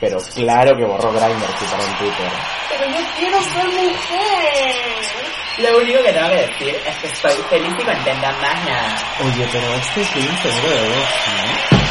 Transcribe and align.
Pero 0.00 0.18
claro 0.34 0.76
que 0.76 0.84
borró 0.84 1.12
Grindr 1.12 1.58
si 1.58 1.64
para 1.66 1.84
en 1.84 1.98
Twitter. 1.98 2.32
Pero 2.68 2.84
yo 2.90 3.00
quiero 3.18 3.40
ser 3.40 3.66
mujer. 3.66 5.02
Lo 5.58 5.78
único 5.78 6.02
que 6.02 6.12
tengo 6.12 6.28
que 6.28 6.36
decir 6.36 6.68
es 6.86 6.96
que 6.96 7.06
estoy 7.06 7.34
feliz 7.50 7.74
y 7.78 7.84
contenta 7.84 8.32
más 8.32 8.64
nada. 8.64 8.96
Oye, 9.24 9.46
pero 9.52 9.74
este 9.74 10.00
es 10.00 10.16
un 10.16 10.38
seguro 10.38 10.74
de 10.74 10.88
voz, 10.88 11.08
¿no? 11.36 11.82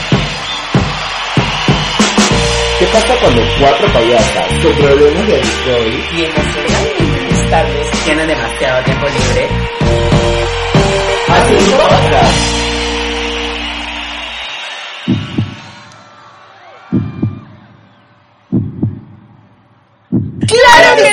¿Qué 2.80 2.88
pasa 2.88 3.16
cuando 3.22 3.42
cuatro 3.60 3.94
payasas 3.94 4.48
con 4.64 4.74
problemas 4.74 5.28
de 5.28 5.36
alcohol 5.36 6.04
Y 6.18 6.26
emocionalmente 6.26 7.44
estables 7.44 7.92
tienen 8.06 8.28
demasiado 8.28 8.84
tiempo 8.84 9.06
libre. 9.08 9.50
hacen 11.28 11.58
un 11.58 12.61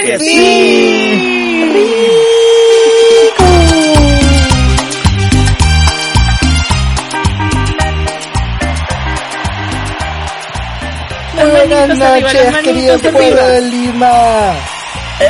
que 0.08 0.18
sí! 0.20 1.34
Buenas 11.36 11.98
noches, 11.98 12.56
querido 12.62 12.98
pueblo 12.98 13.48
de 13.48 13.60
Lima. 13.62 14.54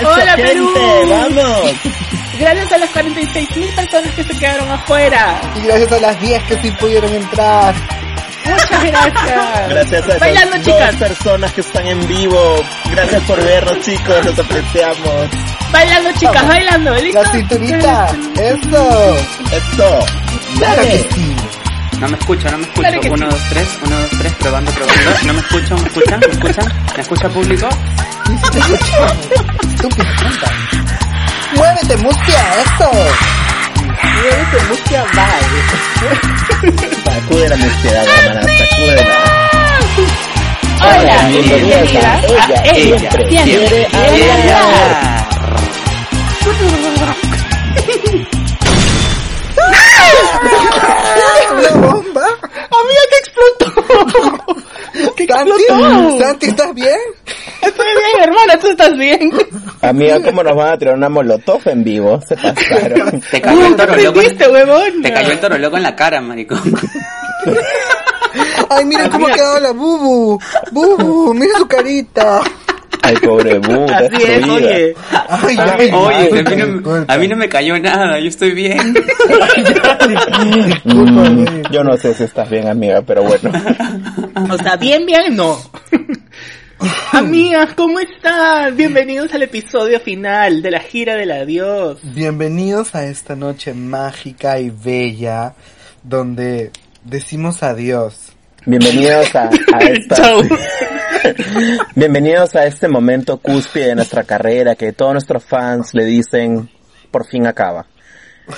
Hola, 0.00 0.36
Perú. 0.36 0.72
¡Vamos! 1.08 1.72
Gracias 2.38 2.70
a 2.70 2.78
las 2.78 2.94
46.000 2.94 3.74
personas 3.74 4.14
que 4.14 4.22
se 4.22 4.38
quedaron 4.38 4.70
afuera. 4.70 5.40
Y 5.56 5.60
gracias 5.62 5.90
a 5.90 5.98
las 5.98 6.20
10 6.20 6.42
que 6.44 6.56
sí 6.58 6.70
pudieron 6.70 7.12
entrar. 7.12 7.74
Muchas 8.50 8.84
gracias. 8.84 9.68
Gracias 9.68 9.92
a 9.92 10.06
esas 10.06 10.20
Bailando, 10.20 10.56
dos 10.56 10.66
chicas. 10.66 10.94
personas 10.96 11.52
que 11.52 11.60
están 11.60 11.86
en 11.86 12.06
vivo. 12.08 12.56
Gracias 12.90 13.22
por 13.24 13.42
vernos, 13.44 13.80
chicos. 13.80 14.24
Los 14.24 14.38
apreciamos. 14.38 15.28
Bailando, 15.72 16.10
chicas, 16.12 16.34
Vamos. 16.34 16.48
bailando. 16.48 16.94
¿Listo? 16.94 17.22
La 17.22 17.30
cinturita. 17.30 18.08
Eso. 18.36 19.16
Esto. 19.52 20.06
Claro 20.58 20.82
que 20.82 21.08
sí. 21.14 21.36
No 22.00 22.08
me 22.08 22.16
escucho, 22.16 22.50
no 22.50 22.58
me 22.58 22.64
escucho. 22.64 22.80
Claro 22.80 23.00
uno, 23.12 23.26
sí. 23.30 23.36
dos, 23.36 23.48
tres, 23.50 23.68
uno, 23.84 23.98
dos, 23.98 24.10
tres, 24.20 24.32
probando, 24.38 24.70
probando. 24.72 25.10
No 25.24 25.32
me 25.32 25.40
escucho, 25.40 25.76
¿me 25.78 25.88
escuchan? 25.88 26.20
¿Me 26.20 26.26
escuchan? 26.26 26.72
¿Me 26.96 27.02
escucha 27.02 27.28
público? 27.28 27.68
Estúpida 29.74 30.16
tonta. 30.16 30.52
Muévete, 31.56 31.96
mustia. 31.96 32.44
Eso. 32.62 32.90
Muévete, 34.18 34.58
mustia. 34.68 35.04
Bye. 35.14 35.46
Sacude 37.04 37.48
la 37.48 37.56
mustia, 37.56 38.02
hermana. 38.02 38.42
Sacúdela. 38.58 39.16
Hola, 40.80 41.28
bienvenida 41.28 41.76
a 41.76 41.82
ella, 41.82 42.42
a 42.48 42.74
ella, 42.74 42.98
siempre 42.98 43.26
quiere 43.28 43.86
hablar. 44.32 45.28
¿Una 51.52 51.70
bomba? 51.86 52.26
Amiga, 52.78 53.02
que 53.10 53.18
explotó. 53.18 53.66
¿Qué 55.16 55.26
Santi, 55.26 55.50
explotó? 55.50 56.18
Santi, 56.18 56.46
¿estás 56.46 56.74
bien? 56.74 56.98
Estoy 57.62 57.86
bien, 57.86 58.22
hermana, 58.28 58.58
¿tú 58.60 58.68
estás 58.68 58.96
bien? 58.96 59.32
Amiga, 59.82 60.20
¿cómo 60.22 60.42
nos 60.42 60.56
van 60.56 60.72
a 60.72 60.78
tirar 60.78 60.94
una 60.94 61.08
molotov 61.08 61.60
en 61.66 61.82
vivo? 61.84 62.20
Se 62.26 62.36
pasaron. 62.36 63.20
Te 63.30 63.40
cayó 63.40 63.66
el 63.66 63.76
¿Qué 63.76 63.86
toro 63.86 63.96
loco. 63.96 64.20
en- 64.22 64.50
huevón? 64.52 65.02
Te 65.02 65.12
cayó 65.12 65.32
el 65.32 65.40
toro 65.40 65.58
loco 65.58 65.76
en 65.76 65.82
la 65.82 65.96
cara, 65.96 66.20
maricón. 66.20 66.60
Ay, 68.70 68.84
mira 68.84 69.08
cómo 69.10 69.26
ha 69.28 69.32
quedado 69.32 69.60
la 69.60 69.72
bubu. 69.72 70.38
Bubu, 70.72 71.34
mira 71.34 71.58
su 71.58 71.66
carita. 71.66 72.40
Ay, 73.02 73.14
pobre 73.16 73.58
Bu, 73.58 73.86
Así 73.90 74.22
es, 74.22 74.48
oye. 74.48 74.94
Ay, 75.28 75.56
ya 75.56 75.76
Oye, 75.96 76.40
a 76.40 76.50
mí, 76.50 76.56
no, 76.82 77.04
a 77.08 77.16
mí 77.16 77.28
no 77.28 77.36
me 77.36 77.48
cayó 77.48 77.78
nada, 77.78 78.18
yo 78.18 78.28
estoy 78.28 78.52
bien. 78.52 78.94
Mm, 80.84 81.62
yo 81.70 81.84
no 81.84 81.96
sé 81.96 82.14
si 82.14 82.24
estás 82.24 82.48
bien, 82.50 82.68
amiga, 82.68 83.02
pero 83.02 83.22
bueno. 83.22 83.50
O 84.50 84.58
sea, 84.58 84.76
bien, 84.76 85.04
bien, 85.06 85.36
no. 85.36 85.58
Amigas, 87.12 87.74
¿cómo 87.74 87.98
están? 87.98 88.76
Bienvenidos 88.76 89.32
al 89.34 89.42
episodio 89.42 89.98
final 90.00 90.62
de 90.62 90.70
la 90.70 90.80
gira 90.80 91.16
del 91.16 91.32
adiós. 91.32 91.98
Bienvenidos 92.02 92.94
a 92.94 93.04
esta 93.06 93.34
noche 93.34 93.74
mágica 93.74 94.60
y 94.60 94.70
bella 94.70 95.54
donde 96.02 96.70
decimos 97.04 97.62
adiós. 97.62 98.32
Bienvenidos 98.64 99.34
a, 99.34 99.48
a 99.48 99.78
esta... 99.80 100.16
Chau. 100.16 100.42
Bienvenidos 101.96 102.54
a 102.54 102.66
este 102.66 102.86
momento 102.86 103.38
cúspide 103.38 103.88
de 103.88 103.94
nuestra 103.96 104.22
carrera 104.22 104.76
que 104.76 104.92
todos 104.92 105.14
nuestros 105.14 105.44
fans 105.44 105.94
le 105.94 106.04
dicen 106.04 106.68
por 107.10 107.26
fin 107.26 107.46
acaba. 107.46 107.86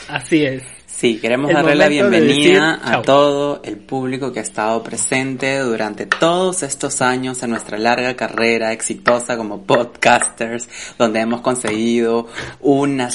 Así 0.09 0.45
es. 0.45 0.63
Sí, 1.01 1.17
queremos 1.19 1.51
darle 1.51 1.77
la 1.77 1.89
bienvenida 1.89 2.77
decir 2.77 2.93
a 2.95 3.01
todo 3.01 3.63
el 3.65 3.79
público 3.79 4.35
que 4.35 4.41
ha 4.41 4.43
estado 4.43 4.83
presente 4.83 5.61
durante 5.61 6.05
todos 6.05 6.63
estos 6.63 7.01
años 7.01 7.43
en 7.43 7.49
nuestra 7.49 7.79
larga 7.79 8.15
carrera 8.17 8.75
exitosa 8.75 9.39
como 9.39 9.63
podcasters, 9.63 10.69
donde 10.99 11.21
hemos 11.21 11.41
conseguido 11.41 12.27
una, 12.61 13.09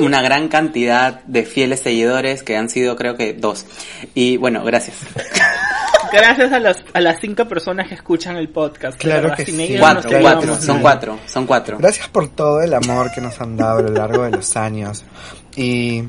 una 0.00 0.22
gran 0.22 0.48
cantidad 0.48 1.22
de 1.22 1.44
fieles 1.44 1.78
seguidores 1.78 2.42
que 2.42 2.56
han 2.56 2.68
sido 2.68 2.96
creo 2.96 3.16
que 3.16 3.32
dos. 3.32 3.64
Y 4.12 4.36
bueno, 4.36 4.64
gracias. 4.64 4.96
Gracias 6.12 6.50
a 6.50 6.58
las, 6.58 6.78
a 6.92 7.00
las 7.00 7.20
cinco 7.20 7.46
personas 7.46 7.86
que 7.86 7.94
escuchan 7.94 8.34
el 8.34 8.48
podcast. 8.48 8.98
Claro 8.98 9.28
verdad, 9.28 9.36
que 9.36 9.46
sí. 9.46 9.76
Cuatro, 9.78 10.10
cuatro, 10.20 10.60
son 10.60 10.80
cuatro, 10.80 11.18
son 11.26 11.46
cuatro. 11.46 11.78
Gracias 11.78 12.08
por 12.08 12.26
todo 12.30 12.60
el 12.62 12.74
amor 12.74 13.12
que 13.12 13.20
nos 13.20 13.40
han 13.40 13.56
dado 13.56 13.78
a 13.78 13.82
lo 13.82 13.90
largo 13.90 14.24
de 14.24 14.32
los 14.32 14.56
años 14.56 15.04
y, 15.54 16.02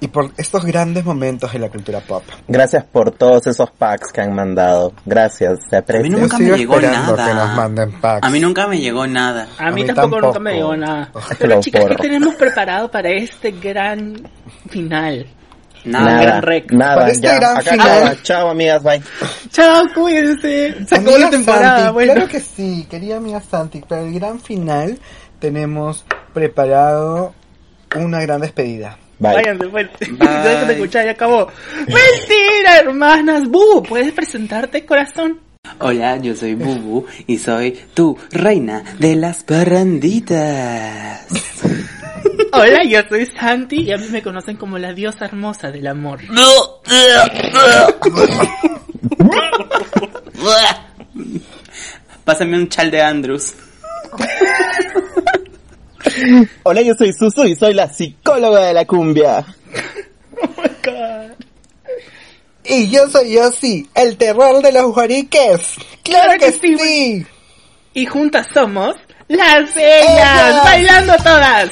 y 0.00 0.08
por 0.08 0.30
estos 0.36 0.64
grandes 0.64 1.04
momentos 1.04 1.52
de 1.52 1.58
la 1.58 1.68
cultura 1.68 2.00
pop. 2.00 2.22
Gracias 2.46 2.84
por 2.84 3.10
todos 3.12 3.46
esos 3.46 3.70
packs 3.70 4.12
que 4.12 4.20
han 4.20 4.34
mandado. 4.34 4.92
Gracias, 5.06 5.58
se 5.68 5.76
A 5.76 5.80
mí 5.80 5.82
aprecia. 5.84 6.10
nunca 6.16 6.38
me 6.38 6.56
llegó 6.56 6.80
nada. 6.80 7.26
que 7.28 7.34
nos 7.34 7.54
manden 7.54 7.92
packs. 8.00 8.26
A 8.26 8.30
mí 8.30 8.40
nunca 8.40 8.66
me 8.66 8.78
llegó 8.78 9.06
nada. 9.06 9.48
A 9.58 9.70
mí, 9.70 9.82
A 9.82 9.84
mí 9.84 9.84
tampoco, 9.84 10.06
nunca 10.08 10.20
tampoco. 10.20 10.40
me 10.40 10.54
llegó 10.54 10.76
nada. 10.76 11.12
Pero 11.38 11.60
chicas, 11.60 11.84
¿qué 11.88 11.94
tenemos 11.96 12.34
preparado 12.34 12.90
para 12.90 13.10
este 13.10 13.50
gran 13.52 14.22
final? 14.68 15.26
Nada. 15.84 16.20
gran 16.22 16.42
rec. 16.42 16.72
nada, 16.72 16.96
Para 16.96 17.10
este 17.10 17.26
ya, 17.28 17.36
gran 17.36 17.56
acá 17.56 17.70
final. 17.70 17.88
acaba. 18.02 18.22
Chao, 18.22 18.50
amigas, 18.50 18.82
bye. 18.82 19.00
Chao, 19.50 19.84
cuídense. 19.94 20.74
Se 20.86 20.94
acabó 20.96 21.16
la 21.18 21.30
temporada. 21.30 21.76
Santi, 21.78 21.92
bueno. 21.92 22.12
Claro 22.14 22.28
que 22.28 22.40
sí, 22.40 22.86
querida 22.90 23.16
amiga 23.16 23.40
Santi. 23.40 23.80
Para 23.82 24.02
el 24.02 24.12
gran 24.12 24.40
final 24.40 24.98
tenemos 25.38 26.04
preparado 26.34 27.32
una 27.94 28.20
gran 28.20 28.40
despedida. 28.40 28.98
Bye. 29.18 29.34
Váyanse, 29.34 29.68
pues. 29.68 29.88
Bye. 30.00 30.28
Dejen 30.28 30.68
de 30.68 30.74
escuchar, 30.74 31.04
ya 31.04 31.12
acabó. 31.12 31.48
Mentira, 31.78 32.78
hermanas. 32.80 33.48
Bu, 33.48 33.82
¿puedes 33.82 34.12
presentarte, 34.12 34.84
corazón? 34.84 35.40
Hola, 35.80 36.16
yo 36.18 36.34
soy 36.34 36.54
Bubu 36.54 37.06
y 37.26 37.38
soy 37.38 37.78
tu 37.94 38.16
reina 38.30 38.82
de 38.98 39.16
las 39.16 39.44
parranditas. 39.44 41.26
Hola, 42.52 42.84
yo 42.84 43.00
soy 43.08 43.26
Santi 43.26 43.82
y 43.82 43.92
a 43.92 43.98
mí 43.98 44.06
me 44.10 44.22
conocen 44.22 44.56
como 44.56 44.78
la 44.78 44.92
diosa 44.92 45.26
hermosa 45.26 45.70
del 45.70 45.86
amor. 45.86 46.20
Pásame 52.24 52.56
un 52.56 52.68
chal 52.68 52.90
de 52.90 53.02
Andrews. 53.02 53.54
Hola, 56.62 56.82
yo 56.82 56.94
soy 56.94 57.12
Susu 57.12 57.44
y 57.44 57.54
soy 57.54 57.74
la 57.74 57.92
psicóloga 57.92 58.66
de 58.66 58.74
la 58.74 58.84
cumbia. 58.84 59.44
Y 62.70 62.90
yo 62.90 63.08
soy 63.08 63.32
Yossi, 63.32 63.88
el 63.94 64.18
terror 64.18 64.60
de 64.62 64.72
los 64.72 64.92
guariques. 64.92 65.76
¡Claro, 66.02 66.24
Claro 66.24 66.32
que, 66.32 66.46
que 66.46 66.52
sí, 66.52 66.76
sí! 66.78 67.26
Y 67.94 68.04
juntas 68.04 68.46
somos 68.52 68.94
las 69.28 69.74
bellas, 69.74 70.04
Ellas. 70.06 70.64
bailando 70.64 71.16
todas. 71.16 71.70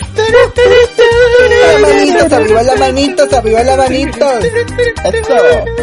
La 1.62 1.79
manitos, 1.81 2.32
arriba 2.32 2.62
la 2.62 2.76
manitos, 2.76 3.32
arriba 3.32 3.62
la 3.62 3.76
manitos. 3.76 4.44
Eso, 4.44 5.37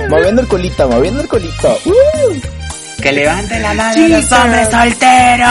moviendo 0.10 0.42
el 0.42 0.48
culito, 0.48 0.88
moviendo 0.88 1.22
el 1.22 1.28
culito. 1.28 1.80
Uh. 1.86 3.02
Que 3.02 3.12
levante 3.12 3.60
la 3.60 3.74
mano 3.74 4.08
los 4.08 4.32
hombres 4.32 4.70
solteros. 4.70 5.50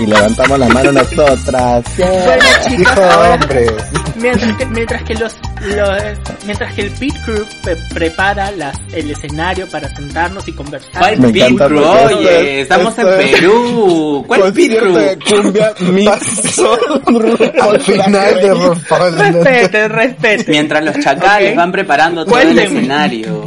Y 0.00 0.06
levantamos 0.06 0.58
la 0.58 0.68
mano 0.68 0.92
nosotras. 0.92 1.84
Bueno, 1.98 2.44
chicas, 2.62 2.78
Dijo 2.78 3.02
ahora, 3.02 3.34
hombre. 3.34 3.66
mientras 4.16 4.56
que, 4.56 4.66
mientras 4.66 5.02
que 5.02 5.14
los, 5.14 5.34
los- 5.74 6.02
mientras 6.46 6.74
que 6.74 6.82
el 6.82 6.90
pit 6.92 7.14
crew 7.24 7.44
pre- 7.62 7.76
prepara 7.92 8.50
las, 8.52 8.76
el 8.92 9.10
escenario 9.10 9.66
para 9.68 9.88
sentarnos 9.96 10.46
y 10.46 10.52
conversar. 10.52 10.92
¿Cuál 11.00 11.18
Me 11.18 11.32
pit 11.32 11.58
crew? 11.58 11.82
Oye, 11.84 12.60
es- 12.60 12.62
estamos 12.62 12.96
en 12.98 13.06
Perú. 13.06 14.24
¿Cuál 14.28 14.52
pit 14.52 14.78
crew? 14.78 14.94
de 14.94 15.18
cumbia 15.18 15.74
mix. 15.80 16.58
Al 17.60 17.80
final 17.80 18.34
de 18.40 18.54
RuPaul. 18.54 19.18
Respete, 19.18 19.88
respete. 19.88 20.44
Mientras 20.50 20.84
los 20.84 20.98
chacales 21.00 21.56
van 21.56 21.72
preparando 21.72 22.24
todo 22.24 22.38
el 22.38 22.56
escenario. 22.58 23.46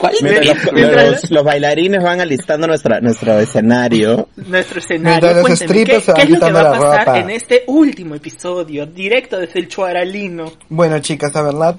¿Cuál 0.00 0.14
Mientras 0.22 0.46
los, 0.72 1.22
los- 1.22 1.30
los 1.30 1.44
bailarines 1.44 2.02
van 2.02 2.20
alistando 2.22 2.66
nuestra, 2.66 3.00
nuestro 3.00 3.38
escenario. 3.38 4.28
Nuestro 4.36 4.80
escenario. 4.80 5.10
Mientras 5.10 5.34
los 5.34 5.42
Cuéntenme, 5.42 5.66
strippers 5.66 5.98
¿qué, 5.98 6.04
se 6.04 6.12
van 6.12 6.16
qué 6.16 6.22
es 6.22 6.30
lo 6.40 6.46
que 6.46 6.52
va 6.52 6.60
a 6.60 6.72
pasar 6.72 7.06
ropa? 7.06 7.18
en 7.20 7.30
este 7.30 7.64
último 7.66 8.14
episodio? 8.14 8.86
Directo 8.86 9.38
desde 9.38 9.60
el 9.60 9.68
Chuaralino. 9.68 10.52
Bueno, 10.70 10.98
chicas, 11.00 11.34
la 11.34 11.42
verdad 11.42 11.76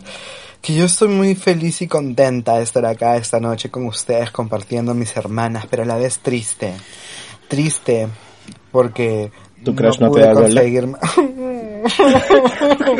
que 0.61 0.75
yo 0.75 0.85
estoy 0.85 1.07
muy 1.07 1.33
feliz 1.33 1.81
y 1.81 1.87
contenta 1.87 2.57
de 2.57 2.63
estar 2.63 2.85
acá 2.85 3.17
esta 3.17 3.39
noche 3.39 3.71
con 3.71 3.85
ustedes 3.87 4.29
compartiendo 4.29 4.93
mis 4.93 5.17
hermanas, 5.17 5.65
pero 5.67 5.81
a 5.81 5.85
la 5.87 5.97
vez 5.97 6.19
triste. 6.19 6.73
Triste 7.47 8.07
porque 8.71 9.31
¿Tu 9.65 9.73
crush 9.75 9.97
no 9.99 10.07
te 10.11 10.11
pude 10.11 10.21
da 10.27 10.33
gol? 10.33 10.43
conseguir... 10.43 10.87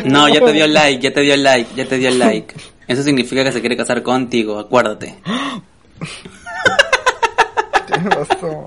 No, 0.06 0.28
ya 0.28 0.40
te 0.44 0.52
dio 0.54 0.68
like, 0.68 1.02
ya 1.02 1.14
te 1.14 1.22
dio 1.22 1.36
like, 1.38 1.70
ya 1.76 1.86
te 1.86 1.98
dio 1.98 2.10
like. 2.12 2.54
Eso 2.92 3.04
significa 3.04 3.46
que 3.46 3.54
se 3.54 3.62
quiere 3.62 3.78
casar 3.78 4.04
contigo, 4.04 4.60
acuérdate. 4.60 5.16
Tienes 7.88 8.14
razón. 8.14 8.66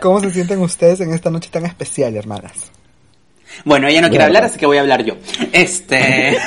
¿Cómo 0.00 0.20
se 0.20 0.30
sienten 0.30 0.60
ustedes 0.60 1.00
en 1.00 1.12
esta 1.12 1.28
noche 1.28 1.50
tan 1.50 1.66
especial, 1.66 2.14
hermanas? 2.14 2.70
Bueno, 3.64 3.88
ella 3.88 4.00
no 4.00 4.10
quiere 4.10 4.22
hablar, 4.22 4.44
así 4.44 4.60
que 4.60 4.66
voy 4.66 4.76
a 4.76 4.82
hablar 4.82 5.02
yo. 5.02 5.16
Este, 5.52 6.38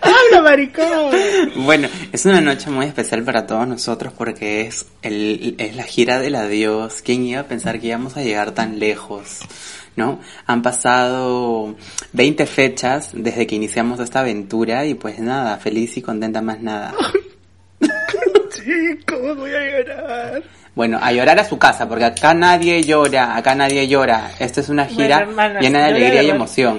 ¡Habla, 0.00 0.42
maricón! 0.42 1.10
bueno, 1.56 1.88
es 2.10 2.24
una 2.24 2.40
noche 2.40 2.70
muy 2.70 2.86
especial 2.86 3.24
para 3.24 3.46
todos 3.46 3.68
nosotros 3.68 4.14
porque 4.16 4.62
es 4.62 4.86
el, 5.02 5.54
es 5.58 5.76
la 5.76 5.82
gira 5.82 6.18
del 6.18 6.34
adiós. 6.34 7.02
¿Quién 7.02 7.24
iba 7.24 7.42
a 7.42 7.44
pensar 7.44 7.78
que 7.78 7.88
íbamos 7.88 8.16
a 8.16 8.22
llegar 8.22 8.52
tan 8.52 8.78
lejos? 8.78 9.40
¿No? 9.98 10.20
Han 10.46 10.62
pasado 10.62 11.74
20 12.12 12.46
fechas 12.46 13.10
desde 13.12 13.48
que 13.48 13.56
iniciamos 13.56 13.98
esta 13.98 14.20
aventura 14.20 14.86
y 14.86 14.94
pues 14.94 15.18
nada, 15.18 15.56
feliz 15.56 15.96
y 15.96 16.02
contenta 16.02 16.40
más 16.40 16.60
nada. 16.60 16.94
Chicos, 18.54 19.36
voy 19.36 19.50
a 19.50 19.60
llorar. 19.60 20.42
Bueno, 20.76 21.00
a 21.02 21.10
llorar 21.10 21.40
a 21.40 21.44
su 21.44 21.58
casa, 21.58 21.88
porque 21.88 22.04
acá 22.04 22.32
nadie 22.32 22.80
llora, 22.84 23.36
acá 23.36 23.56
nadie 23.56 23.88
llora. 23.88 24.30
Esta 24.38 24.60
es 24.60 24.68
una 24.68 24.84
Bueno, 24.84 24.96
gira 24.96 25.60
llena 25.60 25.80
de 25.80 25.84
alegría 25.86 26.22
y 26.22 26.30
emoción. 26.30 26.78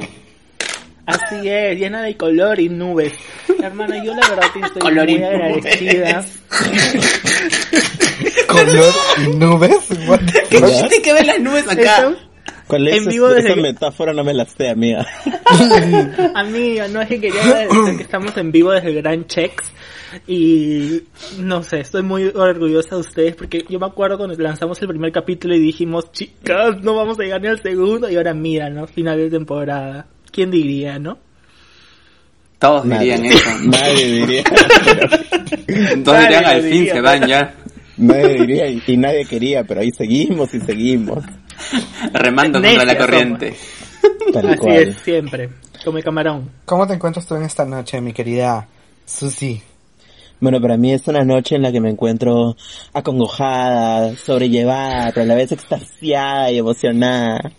Así 1.05 1.49
es, 1.49 1.77
llena 1.77 2.01
de 2.01 2.15
color 2.15 2.57
y 2.61 2.69
nubes. 2.69 3.11
Hermana, 3.61 4.01
yo 4.01 4.15
la 4.15 4.29
verdad 4.29 4.45
que 4.53 4.59
estoy 4.61 4.81
Color 4.81 5.09
y 5.09 5.17
muy 5.17 5.23
agradecida. 5.25 6.25
¿Color 8.47 8.93
y 9.17 9.27
nubes? 9.35 9.77
¿Qué 10.49 10.61
tiene 10.61 11.01
que 11.01 11.13
ver 11.13 11.25
las 11.25 11.39
nubes 11.41 11.67
acá? 11.67 11.97
Eso, 11.97 12.28
¿Cuál 12.69 12.87
es 12.87 12.93
En 12.97 13.01
esa- 13.01 13.09
vivo 13.09 13.27
esa 13.29 13.35
desde 13.35 13.55
que- 13.55 13.61
metáfora? 13.61 14.13
No 14.13 14.23
me 14.23 14.33
la 14.33 14.45
sé, 14.45 14.69
amiga. 14.69 15.05
amiga, 16.35 16.87
no 16.87 17.01
es 17.01 17.07
que 17.09 17.19
quería 17.19 17.43
decir 17.67 17.97
que 17.97 18.03
estamos 18.03 18.37
en 18.37 18.51
vivo 18.51 18.71
desde 18.71 18.89
el 18.89 19.01
Gran 19.01 19.25
Chex. 19.25 19.55
Y 20.27 21.01
no 21.39 21.61
sé, 21.63 21.81
estoy 21.81 22.01
muy 22.03 22.25
orgullosa 22.25 22.95
de 22.95 23.01
ustedes 23.01 23.35
porque 23.35 23.63
yo 23.69 23.79
me 23.79 23.85
acuerdo 23.87 24.17
cuando 24.17 24.35
lanzamos 24.37 24.81
el 24.81 24.87
primer 24.87 25.11
capítulo 25.11 25.55
y 25.55 25.59
dijimos, 25.59 26.11
chicas, 26.11 26.81
no 26.81 26.95
vamos 26.95 27.19
a 27.19 27.23
llegar 27.23 27.41
ni 27.41 27.47
al 27.47 27.61
segundo. 27.61 28.09
Y 28.09 28.15
ahora 28.15 28.33
mira, 28.33 28.69
¿no? 28.69 28.87
Final 28.87 29.17
de 29.17 29.29
temporada. 29.29 30.07
¿Quién 30.31 30.51
diría, 30.51 30.97
no? 30.99 31.17
Todos 32.59 32.85
Nadie. 32.85 33.17
dirían 33.17 33.25
eso. 33.33 33.49
Nadie 33.65 34.05
diría. 34.05 34.43
Todos 36.03 36.19
dirían 36.19 36.45
al 36.45 36.61
fin 36.61 36.71
diría, 36.71 36.93
se 36.93 37.01
van 37.01 37.27
ya. 37.27 37.55
Nadie 37.97 38.27
diría 38.39 38.67
y, 38.67 38.81
y 38.87 38.97
nadie 38.97 39.25
quería, 39.25 39.63
pero 39.63 39.81
ahí 39.81 39.91
seguimos 39.91 40.53
y 40.53 40.59
seguimos. 40.61 41.23
Remando 42.13 42.61
contra 42.61 42.85
la 42.85 42.97
corriente. 42.97 43.55
Tal 44.33 44.49
Así 44.49 44.57
cual. 44.57 44.75
es, 44.75 44.97
siempre. 44.97 45.49
Como 45.83 45.97
el 45.97 46.03
camarón. 46.03 46.49
¿Cómo 46.65 46.85
te 46.87 46.93
encuentras 46.93 47.25
tú 47.25 47.35
en 47.35 47.43
esta 47.43 47.65
noche, 47.65 48.01
mi 48.01 48.13
querida 48.13 48.67
Susi? 49.05 49.61
Bueno, 50.41 50.61
para 50.61 50.77
mí 50.77 50.93
es 50.93 51.05
una 51.07 51.23
noche 51.25 51.55
en 51.55 51.63
la 51.63 51.71
que 51.71 51.81
me 51.81 51.89
encuentro 51.89 52.55
acongojada, 52.93 54.15
sobrellevada, 54.15 55.11
pero 55.13 55.23
a 55.23 55.25
la 55.25 55.35
vez 55.35 55.51
extasiada 55.51 56.49
y 56.51 56.59
emocionada. 56.59 57.51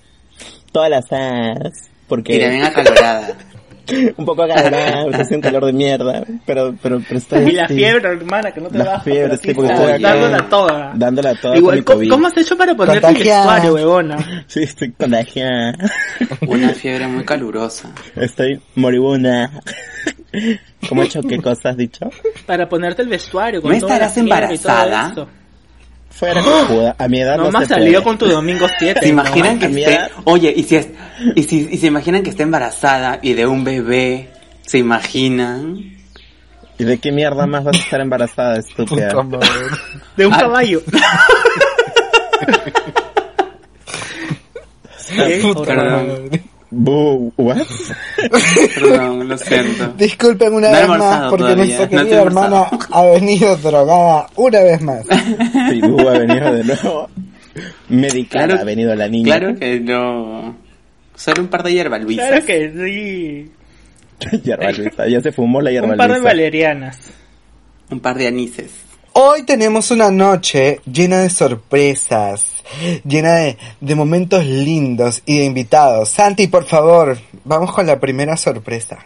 Todas 0.73 0.89
las 0.91 1.13
as. 1.13 1.91
Porque 2.09 2.37
Y 2.37 2.41
también 2.41 2.65
acalorada. 2.65 3.37
un 4.17 4.25
poco 4.25 4.47
me 4.47 4.53
hace 5.17 5.35
un 5.35 5.41
calor 5.41 5.65
de 5.67 5.73
mierda, 5.73 6.25
pero, 6.47 6.75
pero, 6.83 7.01
pero 7.07 7.19
estoy 7.19 7.49
Y 7.49 7.53
la 7.53 7.65
así, 7.65 7.75
fiebre, 7.75 8.09
hermana, 8.09 8.53
que 8.53 8.61
no 8.61 8.69
te 8.69 8.79
La 8.79 8.85
baja. 8.85 9.01
fiebre, 9.01 9.37
sí, 9.37 9.49
aquí 9.51 9.55
porque 9.55 9.73
estás, 9.73 9.89
estoy 9.91 10.05
acá. 10.05 10.15
dándola 10.15 10.49
toda. 10.49 10.93
dándola 10.95 11.35
toda 11.37 11.57
Igual, 11.57 11.75
con 11.75 11.79
mi 11.79 11.85
¿cómo, 11.85 11.97
COVID. 11.99 12.11
cómo 12.11 12.27
has 12.27 12.37
hecho 12.37 12.57
para 12.57 12.75
ponerte 12.75 13.07
el 13.09 13.15
vestuario, 13.15 13.75
huevona? 13.75 14.45
Sí, 14.47 14.63
estoy 14.63 14.93
contagiada. 14.93 15.73
Una 16.47 16.71
fiebre 16.71 17.07
muy 17.07 17.25
calurosa. 17.25 17.91
Estoy 18.17 18.61
moribunda. 18.75 19.51
¿Cómo 20.89 21.03
he 21.03 21.07
hecho? 21.07 21.21
¿Qué 21.23 21.39
cosas 21.39 21.67
has 21.67 21.77
dicho? 21.77 22.09
Para 22.47 22.69
ponerte 22.69 23.03
el 23.03 23.09
vestuario. 23.09 23.61
Con 23.63 23.73
¿No 23.73 23.79
toda 23.79 23.99
la 23.99 24.07
estarás 24.07 24.15
fiebre 24.15 24.55
y 24.55 24.59
todo 24.59 24.73
embarazada? 24.73 25.27
Fuera 26.11 26.43
que 26.43 26.49
joda, 26.49 26.95
a 26.99 27.09
mi 27.09 27.21
edad 27.21 27.37
no, 27.39 27.51
No 27.51 27.61
se 27.61 27.67
salido 27.67 28.03
con 28.03 28.19
tu 28.19 28.27
domingo 28.27 28.67
7. 28.79 29.01
¿Se 29.01 29.09
imaginan 29.09 29.59
que 29.59 29.67
a 29.67 29.69
mi 29.69 29.81
esté... 29.83 29.95
edad- 29.95 30.11
Oye, 30.25 30.53
y 30.55 30.63
si, 30.65 30.77
es... 30.77 30.89
y, 31.37 31.43
si, 31.45 31.69
y 31.71 31.79
se 31.79 31.87
imaginan 31.87 32.23
que 32.23 32.31
esté 32.31 32.43
embarazada 32.43 33.19
y 33.23 33.33
de 33.33 33.47
un 33.47 33.65
bebé, 33.65 34.29
¿se 34.67 34.79
imaginan? 34.79 35.97
¿Y 36.79 36.85
de 36.85 36.99
qué 36.99 37.13
mierda 37.13 37.47
más 37.47 37.63
vas 37.65 37.77
a 37.77 37.79
estar 37.81 38.01
embarazada, 38.01 38.59
estúpida? 38.59 39.09
Puta 39.11 39.23
madre. 39.23 39.49
De 40.17 40.27
un 40.27 40.35
Ah. 40.35 40.39
caballo. 40.41 40.83
Qué 45.15 45.39
Puta 45.43 45.61
horror. 45.73 46.07
madre. 46.07 46.43
Boo, 46.73 47.33
what? 47.37 47.67
Perdón, 48.75 49.29
lo 49.29 49.37
siento. 49.39 49.93
Disculpen 49.97 50.55
una 50.55 50.69
No 50.71 50.77
vez 50.79 50.89
más 50.89 51.31
porque 51.31 51.43
todavía, 51.45 51.65
nuestra 51.65 51.85
no 51.87 51.91
querida 51.91 52.19
he 52.19 52.23
hermana 52.23 52.67
ha 52.93 53.05
venido 53.07 53.57
drogada 53.57 54.27
una 54.37 54.61
vez 54.61 54.81
más. 54.83 55.05
Sí, 55.71 55.81
Boo 55.81 56.09
ha 56.09 56.19
venido 56.19 56.53
de 56.55 56.65
nuevo. 56.65 57.09
Medicada 57.89 58.47
Claro- 58.47 58.61
ha 58.63 58.65
venido 58.65 58.95
la 58.95 59.09
niña. 59.09 59.37
Claro 59.39 59.55
que 59.59 59.81
no. 59.81 60.57
Solo 61.17 61.43
un 61.43 61.49
par 61.49 61.63
de 61.65 61.73
hierbas, 61.73 62.03
Luisa. 62.03 62.29
Claro 62.29 62.47
que 62.47 62.73
sí. 62.73 63.51
Hierba 64.45 64.71
Luisa, 64.71 65.09
ya 65.09 65.21
se 65.21 65.33
fumó 65.33 65.61
la 65.61 65.71
hierba 65.73 65.89
Un 65.91 65.97
par 65.97 66.09
de 66.09 66.15
Luisa. 66.19 66.29
valerianas. 66.29 66.99
Un 67.91 68.01
par 68.01 68.17
de 68.17 68.29
anises. 68.29 68.71
Hoy 69.13 69.43
tenemos 69.43 69.91
una 69.91 70.11
noche 70.11 70.81
llena 70.91 71.19
de 71.19 71.31
sorpresas, 71.31 72.63
llena 73.05 73.57
de, 73.81 73.95
momentos 73.95 74.45
lindos 74.45 75.23
y 75.27 75.39
de 75.39 75.45
invitados. 75.45 76.11
Santi, 76.11 76.47
por 76.47 76.65
favor, 76.65 77.19
vamos 77.45 77.73
con 77.73 77.87
la 77.87 77.99
primera 77.99 78.37
sorpresa. 78.37 79.05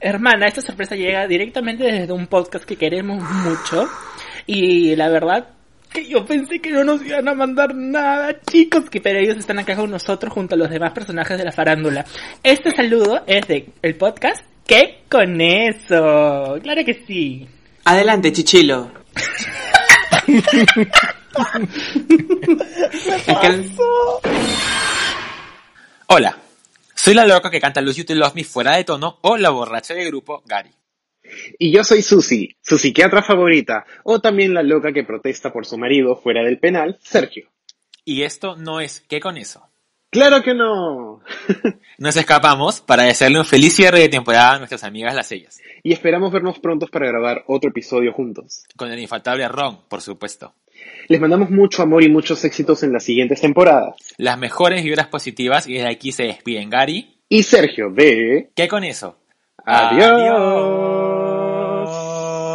Hermana, 0.00 0.46
esta 0.46 0.60
sorpresa 0.60 0.94
llega 0.94 1.26
directamente 1.26 1.84
desde 1.84 2.12
un 2.12 2.26
podcast 2.26 2.64
que 2.64 2.76
queremos 2.76 3.22
mucho. 3.22 3.88
Y 4.46 4.94
la 4.94 5.08
verdad 5.08 5.48
que 5.92 6.06
yo 6.06 6.24
pensé 6.24 6.60
que 6.60 6.70
no 6.70 6.84
nos 6.84 7.04
iban 7.04 7.28
a 7.28 7.34
mandar 7.34 7.74
nada, 7.74 8.40
chicos, 8.46 8.88
que 8.90 9.00
pero 9.00 9.18
ellos 9.18 9.36
están 9.36 9.58
acá 9.58 9.74
con 9.74 9.90
nosotros 9.90 10.32
junto 10.32 10.54
a 10.54 10.58
los 10.58 10.70
demás 10.70 10.92
personajes 10.92 11.38
de 11.38 11.44
la 11.44 11.52
farándula. 11.52 12.04
Este 12.42 12.70
saludo 12.70 13.22
es 13.26 13.46
de 13.48 13.70
el 13.82 13.96
podcast 13.96 14.44
¿Qué 14.66 15.02
con 15.10 15.40
eso? 15.42 16.58
Claro 16.62 16.84
que 16.86 17.02
sí. 17.06 17.46
Adelante, 17.84 18.32
Chichilo. 18.32 18.90
es 23.26 23.38
que 23.40 23.46
el- 23.46 23.70
Hola, 26.08 26.38
soy 26.94 27.14
la 27.14 27.26
loca 27.26 27.50
que 27.50 27.60
canta 27.60 27.80
Lose 27.80 27.98
You 28.00 28.06
to 28.06 28.14
Love 28.14 28.34
Me 28.34 28.44
fuera 28.44 28.76
de 28.76 28.84
tono 28.84 29.18
o 29.22 29.36
la 29.36 29.50
borracha 29.50 29.94
del 29.94 30.08
grupo 30.08 30.42
Gary. 30.46 30.70
Y 31.58 31.72
yo 31.72 31.82
soy 31.84 32.02
Susi, 32.02 32.56
su 32.62 32.78
psiquiatra 32.78 33.22
favorita, 33.22 33.84
o 34.04 34.20
también 34.20 34.54
la 34.54 34.62
loca 34.62 34.92
que 34.92 35.04
protesta 35.04 35.52
por 35.52 35.66
su 35.66 35.76
marido 35.78 36.16
fuera 36.16 36.42
del 36.44 36.58
penal, 36.58 36.98
Sergio. 37.02 37.50
Y 38.04 38.22
esto 38.22 38.56
no 38.56 38.80
es 38.80 39.00
¿qué 39.08 39.20
con 39.20 39.36
eso? 39.38 39.68
¡Claro 40.14 40.42
que 40.44 40.54
no! 40.54 41.20
Nos 41.98 42.16
escapamos 42.16 42.80
para 42.80 43.02
desearle 43.02 43.40
un 43.40 43.44
feliz 43.44 43.74
cierre 43.74 43.98
de 43.98 44.08
temporada 44.08 44.52
a 44.52 44.58
nuestras 44.58 44.84
amigas 44.84 45.12
las 45.12 45.32
ellas, 45.32 45.60
y 45.82 45.92
esperamos 45.92 46.32
vernos 46.32 46.60
prontos 46.60 46.88
para 46.88 47.08
grabar 47.08 47.42
otro 47.48 47.70
episodio 47.70 48.12
juntos. 48.12 48.62
con 48.76 48.92
el 48.92 49.00
infaltable 49.00 49.48
Ron, 49.48 49.80
por 49.88 50.00
supuesto. 50.02 50.54
Les 51.08 51.20
mandamos 51.20 51.50
mucho 51.50 51.82
amor 51.82 52.04
y 52.04 52.08
muchos 52.08 52.44
éxitos 52.44 52.84
en 52.84 52.92
las 52.92 53.02
siguientes 53.02 53.40
temporadas. 53.40 53.96
Las 54.16 54.38
mejores 54.38 54.84
vibras 54.84 55.08
positivas 55.08 55.66
y 55.66 55.72
desde 55.74 55.90
aquí 55.90 56.12
se 56.12 56.22
despiden 56.22 56.70
Gary. 56.70 57.18
Y 57.28 57.42
Sergio 57.42 57.90
de... 57.90 58.52
¿Qué 58.54 58.68
con 58.68 58.84
eso? 58.84 59.18
Adiós. 59.66 60.12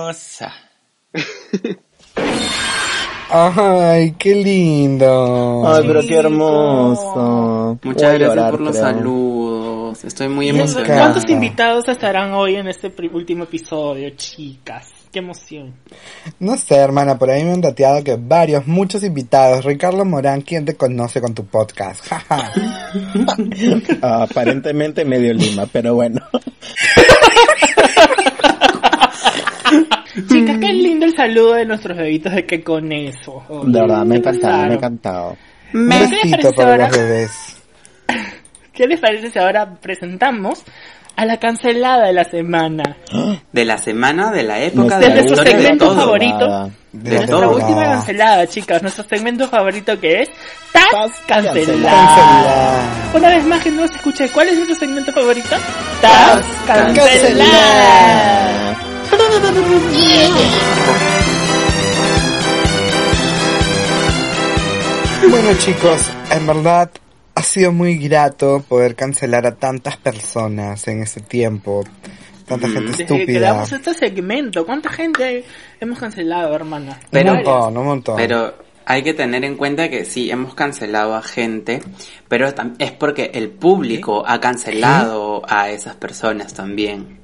Adiós. 0.06 0.39
Ay, 3.31 4.15
qué 4.17 4.36
lindo. 4.36 5.63
Ay, 5.67 5.83
pero 5.86 6.01
qué 6.01 6.15
hermoso. 6.15 7.77
Muchas 7.83 8.01
gracias 8.13 8.29
llorar, 8.29 8.51
por 8.51 8.62
los 8.62 8.71
creo. 8.71 8.83
saludos. 8.83 10.03
Estoy 10.03 10.29
muy 10.29 10.48
¿Y 10.48 10.50
emocionada. 10.50 11.00
¿Cuántos 11.00 11.29
invitados 11.29 11.88
estarán 11.88 12.33
hoy 12.33 12.55
en 12.55 12.67
este 12.67 12.91
último 13.13 13.43
episodio, 13.43 14.09
chicas? 14.15 14.88
Qué 15.12 15.19
emoción. 15.19 15.74
No 16.39 16.55
sé, 16.57 16.75
hermana, 16.75 17.17
por 17.17 17.29
ahí 17.29 17.43
me 17.43 17.51
han 17.51 17.62
dateado 17.62 18.03
que 18.03 18.15
varios, 18.15 18.67
muchos 18.67 19.03
invitados. 19.03 19.65
Ricardo 19.65 20.05
Morán, 20.05 20.41
¿quién 20.41 20.65
te 20.65 20.75
conoce 20.75 21.21
con 21.21 21.33
tu 21.33 21.45
podcast? 21.45 22.05
Ah, 24.01 24.24
aparentemente 24.24 25.03
medio 25.05 25.33
Lima, 25.33 25.65
pero 25.71 25.95
bueno. 25.95 26.21
Chicas, 30.28 30.58
qué 30.60 30.74
lindo 30.74 31.06
el 31.06 31.16
saludo 31.16 31.54
de 31.54 31.66
nuestros 31.66 31.98
bebitos 31.98 32.34
de 32.34 32.46
que 32.46 32.64
con 32.64 32.92
eso. 32.92 33.44
De 33.66 33.82
verdad, 33.82 34.06
me 34.06 34.18
ha 34.18 34.22
¿Qué 34.22 34.30
encantado, 34.30 34.66
me 34.66 34.72
ha 34.72 34.76
encantado. 34.76 35.38
Un 35.74 35.90
¿Qué 35.90 36.00
les 36.00 36.10
besito 36.10 36.32
parece 36.38 36.54
para 36.56 36.72
ahora? 36.72 36.88
los 36.88 36.98
bebés. 36.98 37.32
¿Qué 38.74 38.88
les 38.88 39.00
parece 39.00 39.32
si 39.32 39.40
ahora 39.40 39.76
presentamos 39.80 40.64
a 41.16 41.26
la 41.26 41.38
cancelada 41.38 42.08
de 42.08 42.14
la 42.14 42.24
semana? 42.24 42.96
De 43.52 43.66
la 43.66 43.78
semana, 43.78 44.32
de 44.32 44.44
la 44.44 44.60
época, 44.60 45.00
de 45.00 45.10
de 45.10 45.36
segmento 45.36 45.86
todo. 45.88 45.96
favorito. 46.00 46.72
De 46.94 47.12
Nuestra 47.18 47.40
todo. 47.40 47.56
última 47.56 47.84
cancelada, 47.84 48.48
chicas. 48.48 48.82
Nuestro 48.82 49.04
segmento 49.04 49.48
favorito 49.50 50.00
que 50.00 50.22
es 50.22 50.30
TAS. 50.72 51.12
Cancelada. 51.28 52.82
Una 53.14 53.30
vez 53.30 53.46
más 53.46 53.62
que 53.64 53.72
no 53.72 53.86
se 53.88 53.96
escuche, 53.96 54.30
¿cuál 54.30 54.48
es 54.48 54.56
nuestro 54.56 54.76
segmento 54.78 55.12
favorito? 55.12 55.56
TAS 56.02 56.42
Cancelada. 56.66 58.76
Bueno 65.29 65.50
chicos, 65.59 66.09
en 66.31 66.48
verdad 66.48 66.89
ha 67.36 67.43
sido 67.43 67.71
muy 67.71 67.98
grato 67.98 68.63
poder 68.67 68.95
cancelar 68.95 69.45
a 69.45 69.55
tantas 69.55 69.98
personas 69.98 70.88
en 70.88 71.03
ese 71.03 71.21
tiempo. 71.21 71.83
Tanta 72.45 72.67
gente 72.67 72.91
Desde 72.91 73.05
que 73.05 73.13
estúpida. 73.13 73.39
creamos 73.39 73.71
este 73.71 73.93
segmento, 73.93 74.65
¿cuánta 74.65 74.89
gente 74.89 75.45
hemos 75.79 76.00
cancelado, 76.00 76.55
hermana? 76.55 77.00
Pero- 77.12 77.31
un 77.31 77.36
montón, 77.38 77.77
un 77.77 77.86
montón. 77.86 78.15
Pero 78.17 78.55
hay 78.86 79.03
que 79.03 79.13
tener 79.13 79.45
en 79.45 79.55
cuenta 79.55 79.88
que 79.89 80.03
sí, 80.03 80.31
hemos 80.31 80.55
cancelado 80.55 81.15
a 81.15 81.21
gente, 81.21 81.81
pero 82.27 82.48
es 82.79 82.91
porque 82.93 83.29
el 83.36 83.50
público 83.50 84.24
ha 84.25 84.39
cancelado 84.39 85.43
a 85.48 85.69
esas 85.69 85.95
personas 85.95 86.55
también. 86.55 87.19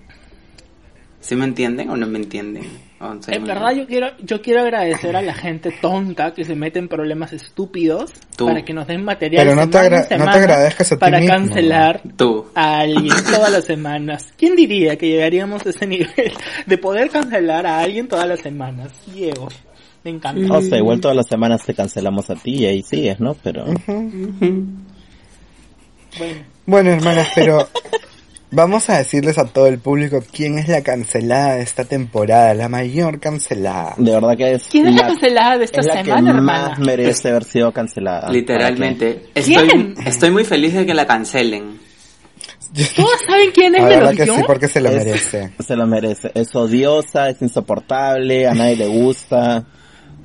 ¿Sí 1.25 1.36
me 1.36 1.46
entienden 1.46 1.89
o 1.89 1.98
no 1.98 2.05
me 2.05 2.20
entienden? 2.20 2.65
O 3.00 3.20
sea, 3.22 3.34
En 3.36 3.46
verdad 3.46 3.72
yo 3.74 3.88
quiero, 3.88 4.10
yo 4.22 4.44
quiero 4.44 4.62
agradecer 4.62 5.15
a 5.15 5.24
la 5.24 5.34
gente 5.34 5.72
tonta 5.82 6.36
que 6.36 6.44
se 6.46 6.53
mete 6.55 6.77
en 6.77 6.88
problemas 6.88 7.34
estúpidos 7.34 8.13
Tú. 8.38 8.46
para 8.46 8.63
que 8.63 8.74
nos 8.75 8.86
den 8.86 9.03
material 9.03 9.44
Pero 9.44 9.55
no 9.55 9.67
te 9.67 9.77
agra- 9.79 10.08
no 10.20 10.25
te 10.25 10.38
agradezcas 10.38 10.91
a 10.91 10.96
ti 10.96 11.00
para 11.00 11.20
mismo. 11.20 11.34
cancelar 11.36 12.01
Tú. 12.15 12.46
a 12.53 12.77
alguien 12.82 13.10
todas 13.32 13.51
las 13.51 13.65
semanas. 13.65 14.34
¿Quién 14.38 14.55
diría 14.55 14.98
que 14.98 15.08
llegaríamos 15.10 15.65
a 15.65 15.70
ese 15.72 15.88
nivel 15.88 16.32
de 16.67 16.77
poder 16.77 17.10
cancelar 17.10 17.65
a 17.65 17.79
alguien 17.79 18.08
todas 18.08 18.27
las 18.27 18.41
semanas? 18.41 18.91
Diego, 19.12 19.48
me 20.03 20.12
encanta. 20.12 20.53
O 20.58 20.62
sea, 20.62 20.77
igual 20.77 21.01
todas 21.01 21.17
las 21.17 21.27
semanas 21.27 21.63
te 21.65 21.74
cancelamos 21.74 22.29
a 22.29 22.36
ti 22.36 22.53
y 22.58 22.65
ahí 22.67 22.84
sigues, 22.84 23.20
¿no? 23.20 23.34
Pero 23.34 23.65
Bueno, 26.17 26.39
Bueno, 26.67 26.91
hermanas, 26.91 27.29
pero 27.36 27.67
vamos 28.52 28.90
a 28.90 28.98
decirles 28.98 29.38
a 29.38 29.46
todo 29.46 29.68
el 29.68 29.80
público 29.80 30.24
quién 30.32 30.58
es 30.60 30.68
la 30.68 30.82
cancelada 30.82 31.56
de 31.56 31.64
esta 31.64 31.84
temporada, 31.86 32.54
la 32.54 32.70
mayor 32.70 33.20
cancelada. 33.20 33.94
de 33.98 34.12
verdad 34.12 34.38
que 34.38 34.54
es 34.54 34.64
¿quién 34.70 34.88
es 34.88 34.96
la 34.96 35.08
cancelada 35.08 35.58
de 35.58 35.66
esta 35.66 35.82
es 35.82 35.88
la 35.88 35.94
que 35.98 36.04
semana, 36.06 36.34
más 36.34 36.70
hermana? 36.72 36.86
merece 36.86 37.30
haber 37.30 37.44
sido 37.44 37.72
cancelada. 37.72 38.30
Literalmente. 38.32 39.24
¿Quién? 39.34 39.94
Estoy, 39.94 39.96
estoy 40.06 40.32
muy 40.32 40.44
feliz 40.46 40.74
de 40.74 40.86
que 40.86 40.94
la 40.94 41.06
cancelen. 41.06 41.80
¿Todos 42.96 43.10
saben 43.28 43.52
quién 43.54 43.74
es 43.75 43.82
La 43.84 43.88
verdad 43.88 44.14
que 44.16 44.25
sí, 44.25 44.42
porque 44.46 44.68
se 44.68 44.82
lo 44.82 44.90
Es- 44.90 44.96
merece. 45.06 45.52
Se 45.66 45.75
lo 45.78 45.88
merece. 45.88 46.32
Es 46.34 46.54
odiosa, 46.56 47.30
es 47.30 47.42
insoportable, 47.42 48.48
a 48.48 48.54
nadie 48.54 48.75
le 48.75 48.88
gusta. 48.88 49.64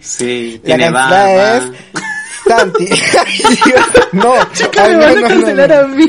Sí, 0.01 0.55
La 0.65 0.77
tiene 0.77 0.85
cancelada 0.93 1.57
es 1.59 1.65
Santi. 2.47 2.87
Ay, 3.27 3.59
Dios, 3.65 3.87
no, 4.13 4.35
Chicas, 4.53 4.89
ay, 4.89 4.97
me 4.97 4.99
no, 4.99 5.01
van 5.01 5.11
a 5.11 5.15
no, 5.15 5.21
no, 5.21 5.29
cancelar 5.29 5.69
no. 5.71 5.77
a 5.77 5.87
mí. 5.89 6.07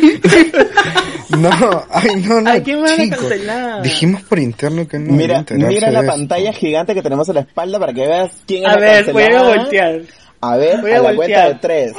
No, 1.38 1.86
ay, 1.90 2.16
no, 2.28 2.42
no, 2.42 2.52
¿A 2.52 2.60
quién 2.60 2.82
van 2.82 2.94
a 2.94 3.16
cancelar? 3.16 3.82
Dijimos 3.84 4.22
por 4.24 4.40
interno 4.40 4.88
que 4.88 5.00
no 5.00 5.14
Mira, 5.14 5.46
mira 5.50 5.90
la 5.92 6.04
pantalla 6.04 6.52
gigante 6.52 6.94
que 6.94 7.02
tenemos 7.02 7.28
en 7.30 7.36
la 7.36 7.42
espalda 7.42 7.80
para 7.80 7.94
que 7.94 8.02
veas 8.06 8.32
quién 8.46 8.66
es 8.66 8.70
A 8.72 8.78
ver, 8.78 9.14
voy 9.14 9.24
a 9.24 9.42
voltear. 9.44 10.02
A 10.42 10.58
ver, 10.58 10.82
Voy 10.82 10.92
a, 10.92 10.98
a 10.98 11.02
la 11.04 11.16
cuenta 11.16 11.48
de 11.50 11.56
tres. 11.56 11.94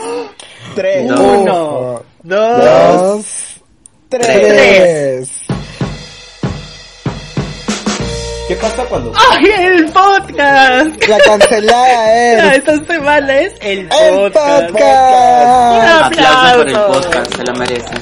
Tres, 0.74 1.08
Dos. 1.08 1.20
Uno, 1.20 2.02
dos, 2.22 2.64
Dos, 2.64 3.26
tres. 4.08 4.26
tres. 4.26 5.30
¿Qué 8.52 8.59
pasa 8.61 8.85
cuando 8.85 9.12
¡Ay, 9.30 9.47
el 9.66 9.85
podcast! 9.87 11.09
La 11.09 11.18
cancelada 11.25 12.14
es 12.14 12.56
Esta 12.59 12.85
semana 12.85 13.38
es 13.40 13.54
el 13.61 13.78
el 13.78 13.88
podcast. 13.88 14.71
podcast. 14.71 15.73
Un 15.73 15.88
Aplausos 16.04 16.52
por 16.56 16.68
el 16.68 16.76
aplauso. 16.76 17.00
podcast, 17.02 17.35
se 17.37 17.42
lo 17.44 17.52
merecen. 17.54 17.99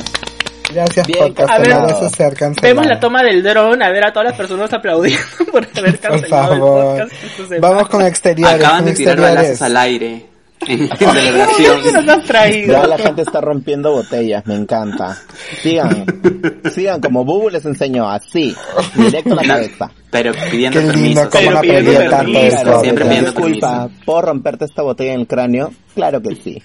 Gracias, 0.74 1.06
Bien 1.06 1.18
podcast. 1.20 1.50
A 1.50 1.58
ver, 1.58 1.80
mereces 1.80 2.12
ser. 2.12 2.34
Vemos 2.62 2.86
la 2.86 2.98
toma 2.98 3.22
del 3.22 3.42
dron, 3.44 3.80
a 3.82 3.90
ver 3.90 4.04
a 4.06 4.12
todas 4.12 4.28
las 4.30 4.36
personas 4.36 4.72
aplaudiendo 4.72 5.24
por 5.52 5.64
haber 5.78 5.98
Por 6.00 6.10
cancelado 6.10 6.52
el 6.54 6.58
favor. 6.60 6.84
podcast. 6.98 7.12
esta 7.12 7.36
semana. 7.48 7.68
Vamos 7.68 7.88
con 7.88 8.02
exteriores. 8.06 8.56
Acaban 8.56 8.76
con 8.78 8.86
de 8.86 8.92
tirar 8.94 9.12
exteriores. 9.14 9.36
balazos 9.44 9.62
al 9.62 9.76
aire. 9.76 10.26
En, 10.66 10.82
en 10.82 10.88
¿Qué 10.90 11.04
nos 11.06 11.14
celebración. 11.14 12.10
has 12.10 12.24
traído? 12.24 12.72
Ya 12.72 12.86
la 12.86 12.98
gente 12.98 13.22
está 13.22 13.40
rompiendo 13.40 13.92
botellas, 13.92 14.46
me 14.46 14.54
encanta. 14.56 15.16
Sigan, 15.62 16.04
sigan 16.72 17.00
como 17.00 17.24
Bubu 17.24 17.48
les 17.50 17.64
enseñó, 17.64 18.08
así, 18.10 18.54
directo 18.94 19.32
a 19.32 19.36
la 19.36 19.42
cabeza. 19.42 19.90
Pero 20.10 20.32
pidiendo 20.50 20.80
permiso. 20.80 21.30
cómo 21.30 21.44
Pero 21.48 21.60
pidiendo 21.62 21.92
permiso. 22.10 22.62
Claro, 22.62 22.80
Siempre 22.80 23.04
pidiendo 23.06 23.30
disculpa, 23.32 23.78
permiso. 23.82 24.02
¿puedo 24.04 24.22
romperte 24.22 24.64
esta 24.66 24.82
botella 24.82 25.14
en 25.14 25.20
el 25.20 25.26
cráneo? 25.26 25.72
Claro 25.94 26.20
que 26.20 26.34
sí. 26.36 26.62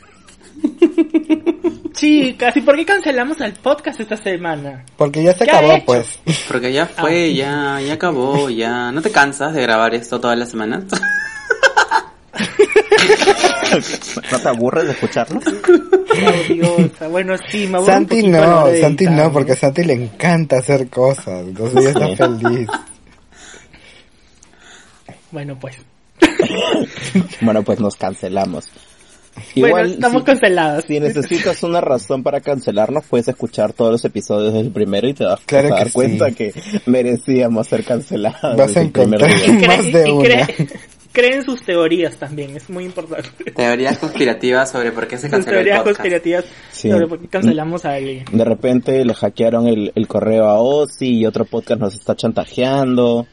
Chicas, 1.94 2.58
¿y 2.58 2.62
por 2.62 2.76
qué 2.76 2.86
cancelamos 2.86 3.40
el 3.40 3.54
podcast 3.54 4.00
esta 4.02 4.18
semana? 4.18 4.84
Porque 4.98 5.24
ya 5.24 5.32
se 5.34 5.46
¿Qué 5.46 5.52
ha 5.52 5.60
acabó, 5.60 5.86
pues. 5.86 6.20
Porque 6.50 6.74
ya 6.74 6.86
fue, 6.88 7.34
ya, 7.34 7.80
ya 7.80 7.94
acabó, 7.94 8.50
ya. 8.50 8.92
¿No 8.92 9.02
te 9.02 9.12
cansas 9.12 9.54
de 9.54 9.62
grabar 9.62 9.96
esto 9.96 10.20
todas 10.20 10.38
las 10.38 10.50
semanas? 10.52 10.84
¿No 14.32 14.40
te 14.40 14.48
aburres 14.50 14.86
de 14.86 14.92
escucharlo? 14.92 15.40
Odiosa. 15.40 17.08
Bueno, 17.08 17.36
sí, 17.50 17.68
me 17.68 17.78
aburro 17.78 17.82
un 17.82 17.86
Santi 18.00 18.22
la 18.24 18.46
no, 18.48 18.68
de 18.68 18.82
Santi 18.82 19.04
editar, 19.06 19.26
no, 19.26 19.32
porque 19.34 19.52
a 19.54 19.56
Santi 19.56 19.84
le 19.84 19.94
encanta 19.94 20.58
hacer 20.60 20.88
cosas. 20.90 21.46
Entonces 21.48 21.94
ya 21.94 22.08
está 22.08 22.28
feliz. 22.40 22.68
Bueno, 25.32 25.58
pues. 25.60 25.76
Bueno, 27.42 27.64
pues 27.64 27.80
nos 27.80 27.96
cancelamos. 27.96 28.70
bueno, 29.56 29.80
estamos 29.80 30.22
si, 30.22 30.26
canceladas. 30.26 30.86
si 30.86 31.00
necesitas 31.00 31.62
una 31.64 31.82
razón 31.82 32.24
para 32.24 32.40
cancelarnos, 32.40 33.04
puedes 33.10 33.28
escuchar 33.28 33.74
todos 33.74 33.92
los 33.92 34.06
episodios 34.06 34.54
del 34.54 34.72
primero 34.72 35.10
y 35.10 35.14
te 35.14 35.26
vas 35.26 35.42
Claro 35.46 35.68
a 35.68 35.72
que 35.72 35.76
dar 35.78 35.88
sí. 35.88 35.94
cuenta 35.94 36.32
que 36.32 36.54
merecíamos 36.86 37.68
ser 37.68 37.84
cancelados. 37.84 38.56
Vas 38.56 38.78
a 38.78 38.82
encontrar- 38.82 39.30
Más 39.68 39.92
de 39.92 40.12
una. 40.12 40.48
Cree- 41.16 41.30
creen 41.30 41.44
sus 41.46 41.64
teorías 41.64 42.18
también, 42.18 42.56
es 42.56 42.70
muy 42.70 42.86
importante. 42.86 43.52
Teorías 43.56 43.98
conspirativas 43.98 44.70
sobre 44.72 44.92
por 44.92 45.08
qué 45.08 45.18
se 45.18 45.30
canceló 45.30 45.58
el 45.60 45.66
teorías 45.66 45.78
podcast. 45.80 45.98
conspirativas 45.98 46.46
Sí. 46.72 46.92
sobre 46.92 47.08
por 47.08 47.20
qué 47.20 47.28
cancelamos 47.28 47.86
a 47.86 47.94
alguien. 47.94 48.26
De 48.32 48.44
repente 48.46 49.04
le 49.06 49.14
hackearon 49.14 49.68
el, 49.68 49.92
el 49.96 50.08
correo 50.08 50.46
a 50.46 50.60
Ozzy 50.60 51.20
y 51.20 51.26
otro 51.26 51.46
podcast 51.46 51.80
nos 51.82 51.94
está 51.96 52.16
chantajeando. 52.16 53.26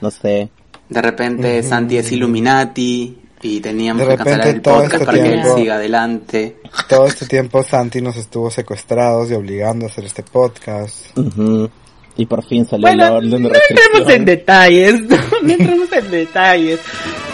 No 0.00 0.10
sé. 0.10 0.50
De 0.88 1.02
repente 1.02 1.62
Santi 1.62 1.96
es 1.96 2.12
Illuminati 2.12 3.18
y 3.40 3.60
teníamos 3.60 4.06
De 4.06 4.12
que 4.12 4.16
cancelar 4.18 4.38
repente 4.46 4.56
el 4.58 4.62
todo 4.62 4.74
podcast 4.74 4.94
este 4.94 5.06
para 5.06 5.18
que 5.18 5.24
él 5.24 5.32
tiempo- 5.40 5.56
siga 5.58 5.74
adelante. 5.76 6.56
Todo 6.88 7.06
este 7.06 7.26
tiempo 7.26 7.62
Santi 7.62 8.00
nos 8.00 8.16
estuvo 8.16 8.50
secuestrados 8.50 9.30
y 9.30 9.34
obligando 9.34 9.86
a 9.86 9.88
hacer 9.88 10.04
este 10.04 10.22
podcast. 10.22 11.16
Ujú. 11.18 11.70
Y 12.16 12.26
por 12.26 12.44
fin 12.44 12.66
salió 12.66 12.88
Bueno, 12.88 13.04
la 13.04 13.10
no 13.10 13.16
orden 13.16 13.42
de 13.42 13.60
entremos 13.70 14.12
en 14.12 14.24
detalles, 14.24 15.00
no, 15.02 15.16
no 15.42 15.48
entremos 15.52 15.92
en 15.92 16.10
detalles. 16.10 16.80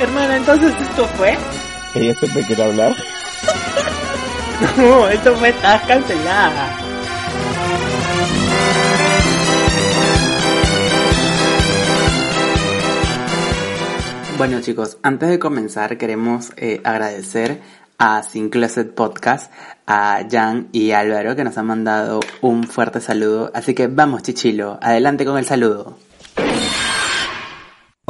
Hermana, 0.00 0.36
entonces 0.36 0.72
esto 0.80 1.04
fue, 1.16 1.36
Ella 1.94 2.14
siempre 2.14 2.42
quiere 2.44 2.64
hablar. 2.64 2.96
no, 4.76 5.08
esto 5.08 5.34
fue, 5.36 5.48
estás 5.48 5.82
cancelada. 5.82 6.88
Bueno 14.38 14.60
chicos, 14.60 14.98
antes 15.02 15.30
de 15.30 15.40
comenzar 15.40 15.98
queremos 15.98 16.52
eh, 16.56 16.80
agradecer 16.84 17.60
a 17.98 18.22
Sin 18.22 18.48
Closet 18.48 18.94
Podcast, 18.94 19.52
a 19.86 20.20
Jan 20.30 20.68
y 20.72 20.92
Álvaro 20.92 21.34
que 21.34 21.44
nos 21.44 21.58
han 21.58 21.66
mandado 21.66 22.20
un 22.40 22.64
fuerte 22.64 23.00
saludo. 23.00 23.50
Así 23.54 23.74
que 23.74 23.88
vamos 23.88 24.22
Chichilo, 24.22 24.78
adelante 24.80 25.24
con 25.24 25.36
el 25.36 25.44
saludo. 25.44 25.98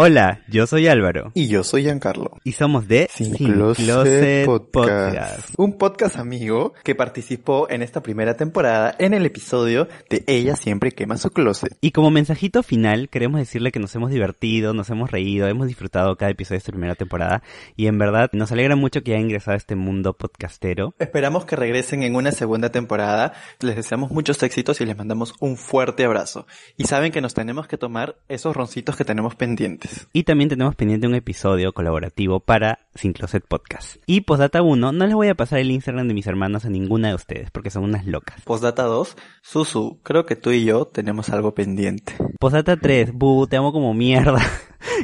Hola, 0.00 0.44
yo 0.46 0.68
soy 0.68 0.86
Álvaro 0.86 1.32
Y 1.34 1.48
yo 1.48 1.64
soy 1.64 1.82
Giancarlo. 1.82 2.38
y 2.44 2.52
somos 2.52 2.86
de 2.86 3.10
Sin 3.12 3.34
Closet 3.34 4.46
Podcast. 4.46 4.70
Podcast. 4.70 5.50
Un 5.56 5.76
podcast 5.76 6.18
amigo 6.18 6.72
que 6.84 6.94
participó 6.94 7.68
en 7.68 7.82
esta 7.82 8.00
primera 8.00 8.36
temporada 8.36 8.94
en 9.00 9.12
el 9.12 9.26
episodio 9.26 9.88
de 10.08 10.22
Ella 10.28 10.54
siempre 10.54 10.92
quema 10.92 11.16
su 11.16 11.30
closet. 11.30 11.76
Y 11.80 11.90
como 11.90 12.12
mensajito 12.12 12.62
final, 12.62 13.08
queremos 13.08 13.40
decirle 13.40 13.72
que 13.72 13.80
nos 13.80 13.92
hemos 13.96 14.12
divertido, 14.12 14.72
nos 14.72 14.88
hemos 14.90 15.10
reído, 15.10 15.48
hemos 15.48 15.66
disfrutado 15.66 16.14
cada 16.14 16.30
episodio 16.30 16.54
de 16.54 16.58
esta 16.58 16.70
primera 16.70 16.94
temporada 16.94 17.42
y 17.74 17.88
en 17.88 17.98
verdad 17.98 18.30
nos 18.34 18.52
alegra 18.52 18.76
mucho 18.76 19.02
que 19.02 19.14
haya 19.14 19.20
ingresado 19.20 19.54
a 19.54 19.56
este 19.56 19.74
mundo 19.74 20.12
podcastero. 20.12 20.94
Esperamos 21.00 21.44
que 21.44 21.56
regresen 21.56 22.04
en 22.04 22.14
una 22.14 22.30
segunda 22.30 22.70
temporada. 22.70 23.32
Les 23.58 23.74
deseamos 23.74 24.12
muchos 24.12 24.40
éxitos 24.44 24.80
y 24.80 24.86
les 24.86 24.96
mandamos 24.96 25.34
un 25.40 25.56
fuerte 25.56 26.04
abrazo. 26.04 26.46
Y 26.76 26.84
saben 26.84 27.10
que 27.10 27.20
nos 27.20 27.34
tenemos 27.34 27.66
que 27.66 27.78
tomar 27.78 28.14
esos 28.28 28.54
roncitos 28.54 28.94
que 28.94 29.04
tenemos 29.04 29.34
pendientes. 29.34 29.87
Y 30.12 30.24
también 30.24 30.48
tenemos 30.48 30.74
pendiente 30.74 31.06
un 31.06 31.14
episodio 31.14 31.72
colaborativo 31.72 32.40
para 32.40 32.80
Sin 32.94 33.12
Closet 33.12 33.44
Podcast. 33.46 33.96
Y 34.06 34.22
postdata 34.22 34.62
1, 34.62 34.92
no 34.92 35.06
les 35.06 35.14
voy 35.14 35.28
a 35.28 35.34
pasar 35.34 35.58
el 35.58 35.70
Instagram 35.70 36.08
de 36.08 36.14
mis 36.14 36.26
hermanos 36.26 36.64
a 36.64 36.70
ninguna 36.70 37.08
de 37.08 37.14
ustedes 37.14 37.50
porque 37.50 37.70
son 37.70 37.84
unas 37.84 38.06
locas. 38.06 38.40
Postdata 38.42 38.82
2, 38.84 39.16
Susu, 39.42 40.00
creo 40.02 40.26
que 40.26 40.36
tú 40.36 40.50
y 40.50 40.64
yo 40.64 40.84
tenemos 40.86 41.28
algo 41.30 41.54
pendiente. 41.54 42.14
Postdata 42.38 42.76
3, 42.76 43.12
bu, 43.12 43.46
te 43.46 43.56
amo 43.56 43.72
como 43.72 43.94
mierda. 43.94 44.40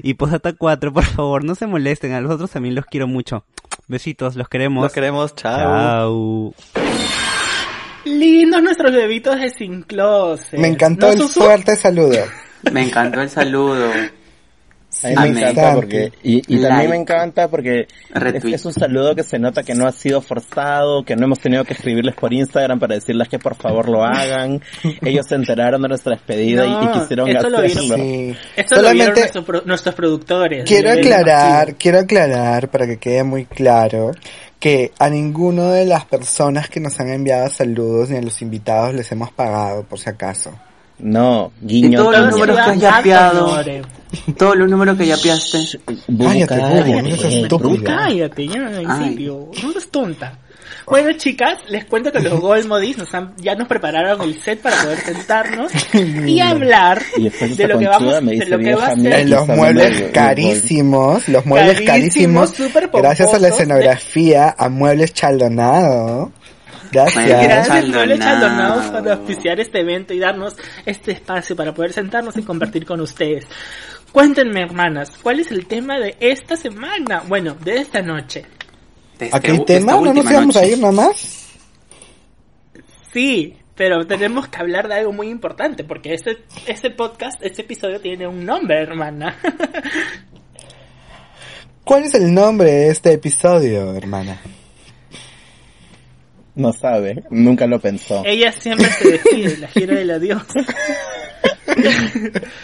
Y 0.03 0.15
postdata 0.15 0.53
4, 0.53 0.93
por 0.93 1.05
favor, 1.05 1.45
no 1.45 1.55
se 1.57 1.67
molesten, 1.67 2.13
a 2.13 2.21
los 2.21 2.33
otros 2.33 2.51
también 2.51 2.75
los 2.77 2.85
quiero 2.87 3.07
mucho. 3.09 3.45
Besitos, 3.89 4.35
los 4.37 4.49
queremos. 4.49 4.83
Los 4.85 4.93
queremos, 4.93 5.35
chao. 5.35 6.55
Chao. 6.55 6.55
Lindos 8.05 8.63
nuestros 8.63 8.93
bebitos 8.93 9.39
de 9.41 9.51
Sin 9.51 9.83
Closet. 9.83 10.59
Me 10.61 10.69
encantó 10.69 11.07
¿No, 11.07 11.13
el 11.13 11.19
Susu? 11.19 11.41
fuerte 11.41 11.75
saludo. 11.77 12.19
Me 12.73 12.83
encantó 12.83 13.21
el 13.21 13.29
saludo. 13.31 13.91
A 15.03 15.09
mí 15.09 15.31
me 15.33 15.41
encanta 15.41 15.75
porque, 15.75 16.13
y, 16.23 16.37
y 16.39 16.43
también 16.61 16.63
Like. 16.71 16.89
me 16.89 16.97
encanta 16.97 17.49
porque 17.49 17.87
es, 18.15 18.45
es 18.45 18.65
un 18.65 18.73
saludo 18.73 19.15
que 19.15 19.23
se 19.23 19.39
nota 19.39 19.63
que 19.63 19.75
no 19.75 19.87
ha 19.87 19.93
sido 19.93 20.21
forzado, 20.21 21.05
que 21.05 21.17
no 21.17 21.25
hemos 21.25 21.41
tenido 21.41 21.65
que 21.65 21.73
escribirles 21.75 22.15
por 22.15 22.33
Instagram 22.33 22.79
para 22.79 22.95
decirles 22.95 23.29
que 23.29 23.39
por 23.39 23.55
favor 23.57 23.89
lo 23.89 24.05
hagan. 24.05 24.61
Ellos 25.03 25.27
se 25.29 25.35
enteraron 25.35 25.83
de 25.83 25.89
nuestra 25.89 26.13
despedida 26.15 26.67
y- 26.67 26.99
quisieron 27.01 27.29
eso 27.29 27.49
lo 27.51 27.63
vieron. 27.63 27.85
hacerlo. 27.85 27.97
Sí. 27.97 28.37
Esto 28.57 28.75
lo 28.77 28.81
vieron 28.93 28.97
Solamente 28.99 29.21
nuestro 29.21 29.45
pro- 29.45 29.63
nuestros 29.65 29.95
productores. 29.95 30.65
quiero 30.67 30.93
aclarar, 30.93 31.75
quiero 31.77 31.99
aclarar 32.01 32.69
para 32.69 32.87
que 32.87 32.99
quede 32.99 33.25
muy 33.25 33.45
claro 33.47 34.13
que 34.61 34.93
a 34.99 35.11
ninguno 35.11 35.71
de 35.71 35.85
las 35.85 36.05
personas 36.07 36.69
que 36.71 36.81
nos 36.81 36.99
han 37.01 37.09
enviado 37.11 37.49
saludos 37.51 38.09
ni 38.11 38.17
a 38.17 38.23
los 38.23 38.41
invitados 38.41 38.95
les 38.95 39.11
hemos 39.13 39.31
pagado, 39.31 39.83
por 39.85 39.99
si 39.99 40.09
acaso. 40.09 40.53
No, 40.99 41.53
Y 41.63 41.83
guiño. 41.83 41.99
todos 41.99 42.13
los 42.13 42.21
guiño. 42.21 42.31
números 42.47 42.57
que 42.57 42.71
has 42.71 42.81
yapeado. 42.81 43.65
Todos 44.39 44.57
los 44.57 44.71
números 44.71 44.97
que 44.97 45.07
yapeaste. 45.07 45.59
Cállate, 46.19 46.47
cállate, 46.59 47.49
no 47.51 47.59
bruta. 47.59 47.97
Cállate, 47.97 48.47
ya, 48.47 48.55
en 48.81 48.91
Ay. 48.91 49.09
serio. 49.09 49.51
No 49.63 49.71
eres 49.71 49.91
tonta. 49.91 50.39
Bueno, 50.87 51.13
chicas, 51.17 51.59
les 51.69 51.87
cuento 51.87 52.13
que 52.13 52.21
los 52.21 52.39
Golmodis 52.41 52.99
nos 52.99 53.15
han, 53.15 53.35
ya 53.39 53.55
nos 53.55 53.67
prepararon 53.67 54.21
el 54.21 54.41
set 54.43 54.61
para 54.61 54.77
poder 54.83 54.99
sentarnos 54.99 55.73
y 56.27 56.41
hablar 56.41 57.01
Y 57.17 57.31
de 57.31 57.69
lo 57.69 57.79
que 57.79 57.89
vamos, 57.89 58.23
me 58.23 58.37
de 58.37 58.47
lo 58.47 58.59
que 58.59 58.75
va 58.75 58.89
a 58.89 58.95
ser 58.95 59.29
los 59.29 59.49
muebles 59.49 60.11
carísimos, 60.13 61.27
los 61.29 61.47
muebles 61.47 61.81
Carísimos, 61.81 62.53
gracias 62.93 63.33
a 63.33 63.39
la 63.39 63.49
escenografía, 63.49 64.55
a 64.57 64.69
Muebles 64.69 65.15
Chaldonado. 65.15 66.33
Gracias. 66.95 67.29
Gracias. 67.29 67.89
Muebles 67.89 68.19
Chaldonados, 68.21 68.87
por 68.87 69.09
auspiciar 69.11 69.59
este 69.61 69.81
evento 69.81 70.15
y 70.15 70.19
darnos 70.21 70.55
este 70.87 71.13
espacio 71.13 71.57
para 71.57 71.75
poder 71.75 71.93
sentarnos 71.93 72.37
y 72.37 72.43
compartir 72.43 72.87
con 72.87 73.01
ustedes. 73.01 73.47
Cuéntenme, 74.13 74.63
hermanas, 74.63 75.11
¿cuál 75.23 75.41
es 75.41 75.51
el 75.51 75.67
tema 75.67 75.99
de 75.99 76.17
esta 76.21 76.57
semana? 76.57 77.23
Bueno, 77.27 77.55
de 77.55 77.79
esta 77.79 78.01
noche. 78.01 78.45
Este 79.19 79.31
¿Aquí 79.37 79.51
hay 79.51 79.59
u- 79.59 79.65
de 79.65 79.77
esta 79.77 79.93
tema? 79.93 80.01
¿No 80.01 80.15
nos 80.15 80.31
íbamos 80.31 80.57
a 80.57 80.67
ir 80.67 80.79
nomás? 80.79 81.49
Sí, 83.13 83.57
pero 83.75 84.07
tenemos 84.07 84.49
que 84.49 84.59
hablar 84.59 84.87
de 84.89 84.95
algo 84.95 85.13
muy 85.13 85.29
importante, 85.29 85.83
porque 85.85 86.15
este, 86.15 86.39
este 86.67 86.91
podcast, 86.91 87.43
este 87.43 87.63
episodio 87.63 88.01
tiene 88.01 88.27
un 88.29 88.45
nombre, 88.45 88.81
hermana. 88.83 89.37
¿Cuál 91.85 92.05
es 92.05 92.15
el 92.15 92.33
nombre 92.33 92.71
de 92.71 92.89
este 92.91 93.13
episodio, 93.13 93.95
hermana? 93.95 94.41
No 96.55 96.73
sabe, 96.73 97.25
nunca 97.31 97.67
lo 97.67 97.81
pensó. 97.81 98.23
Ella 98.25 98.53
siempre 98.53 98.89
se 98.93 99.11
decide, 99.13 99.57
la 99.59 99.69
gira 99.69 99.95
de 99.97 100.05
la 100.05 100.19
diosa. 100.19 100.45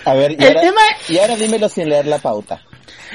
A 0.05 0.15
ver, 0.15 0.33
y 0.33 0.35
El 0.37 0.49
ahora, 0.49 0.61
tema- 0.61 0.81
y 1.09 1.19
ahora 1.19 1.37
dímelo 1.37 1.69
sin 1.69 1.89
leer 1.89 2.07
la 2.07 2.19
pauta. 2.19 2.63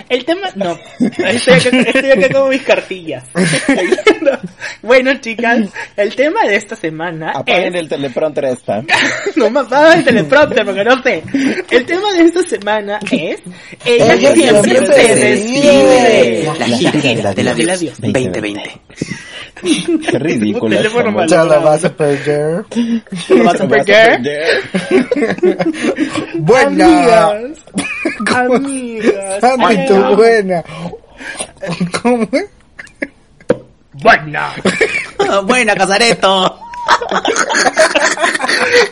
El 0.10 0.26
tema, 0.26 0.50
no, 0.56 0.78
estoy 1.00 1.54
acá, 1.54 1.70
estoy 1.80 2.12
acá 2.12 2.30
con 2.34 2.50
mis 2.50 2.62
cartillas. 2.64 3.24
bueno, 4.82 5.14
chicas, 5.22 5.70
el 5.96 6.14
tema 6.16 6.44
de 6.46 6.58
esta 6.58 6.76
semana 6.76 7.32
Apaguen 7.32 7.76
es... 7.76 7.82
el 7.82 7.88
teleprompter 7.90 8.44
esta. 8.46 8.84
No 9.38 9.50
me 9.50 9.62
apagas 9.62 10.00
el 10.00 10.04
teleprompter 10.04 10.66
porque 10.66 10.84
no 10.84 11.02
sé. 11.02 11.24
El 11.72 11.86
tema 11.86 12.12
de 12.14 12.24
esta 12.24 12.42
semana 12.44 13.00
es... 13.10 13.40
Ella, 13.86 14.14
Ella 14.16 14.34
siempre, 14.34 14.64
siempre 14.64 14.96
se 14.96 15.16
decide. 15.16 16.44
La 16.60 16.66
gira 16.78 16.92
de 16.92 17.24
la 17.24 17.34
de 17.34 17.44
la 17.44 17.54
Dios 17.54 17.80
Dios. 17.80 18.02
2020. 18.02 18.82
Qué 20.12 20.20
malo. 21.12 21.28
Ya 21.28 21.44
la 21.44 21.60
vas 21.60 21.86
a 21.86 21.90
perder. 21.90 22.66
¿Lo 23.30 23.44
vas 23.44 23.62
a 23.62 23.68
perder? 23.68 24.20
Buena. 26.36 26.86
Amigas. 26.86 27.44
Amigas. 29.42 30.16
Buena. 30.16 30.64
¿Cómo 32.02 32.28
es? 32.32 32.46
Buena. 33.94 34.54
Buena, 35.46 35.76
Casareto. 35.76 36.60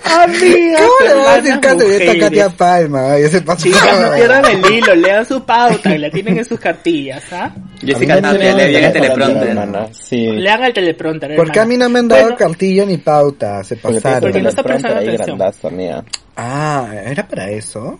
Amigas. 0.05 0.81
¿Cómo 0.81 1.07
le 1.07 1.13
vas 1.15 1.27
a 1.27 1.41
decir 1.41 1.59
mujeres. 1.73 2.19
Katia 2.23 2.49
Palma? 2.49 3.13
Ay, 3.13 3.23
ese 3.23 3.41
pasó. 3.41 3.63
Chicas, 3.63 3.99
no 3.99 4.13
pierdan 4.15 4.45
el 4.45 4.73
hilo, 4.73 4.95
lean 4.95 5.25
su 5.25 5.43
pauta 5.43 5.95
y 5.95 5.97
la 5.97 6.09
tienen 6.09 6.37
en 6.37 6.45
sus 6.45 6.59
cartillas, 6.59 7.23
¿ah? 7.31 7.51
Jessica 7.81 8.21
Tapia, 8.21 8.53
le 8.55 8.67
bien 8.69 8.83
el 8.85 8.93
teleprompter. 8.93 9.47
hermana. 9.49 9.87
Sí. 9.91 10.25
Lean 10.27 10.63
el 10.63 10.73
teleprompter, 10.73 11.35
¿Por 11.35 11.51
qué 11.51 11.59
a 11.59 11.65
mí 11.65 11.77
no 11.77 11.89
me 11.89 11.99
han 11.99 12.07
dado 12.07 12.21
Bueno, 12.23 12.37
cartilla 12.37 12.85
ni 12.85 12.97
pauta? 12.97 13.63
Se 13.63 13.75
Porque 13.77 13.99
pasaron. 14.01 14.21
Porque 14.21 14.41
no 14.41 14.49
está 14.49 14.63
prestando 14.63 14.97
atención. 14.99 15.25
grandazo, 15.37 15.69
mía. 15.71 16.03
Ah, 16.35 16.87
¿era 17.05 17.27
para 17.27 17.49
eso? 17.49 17.99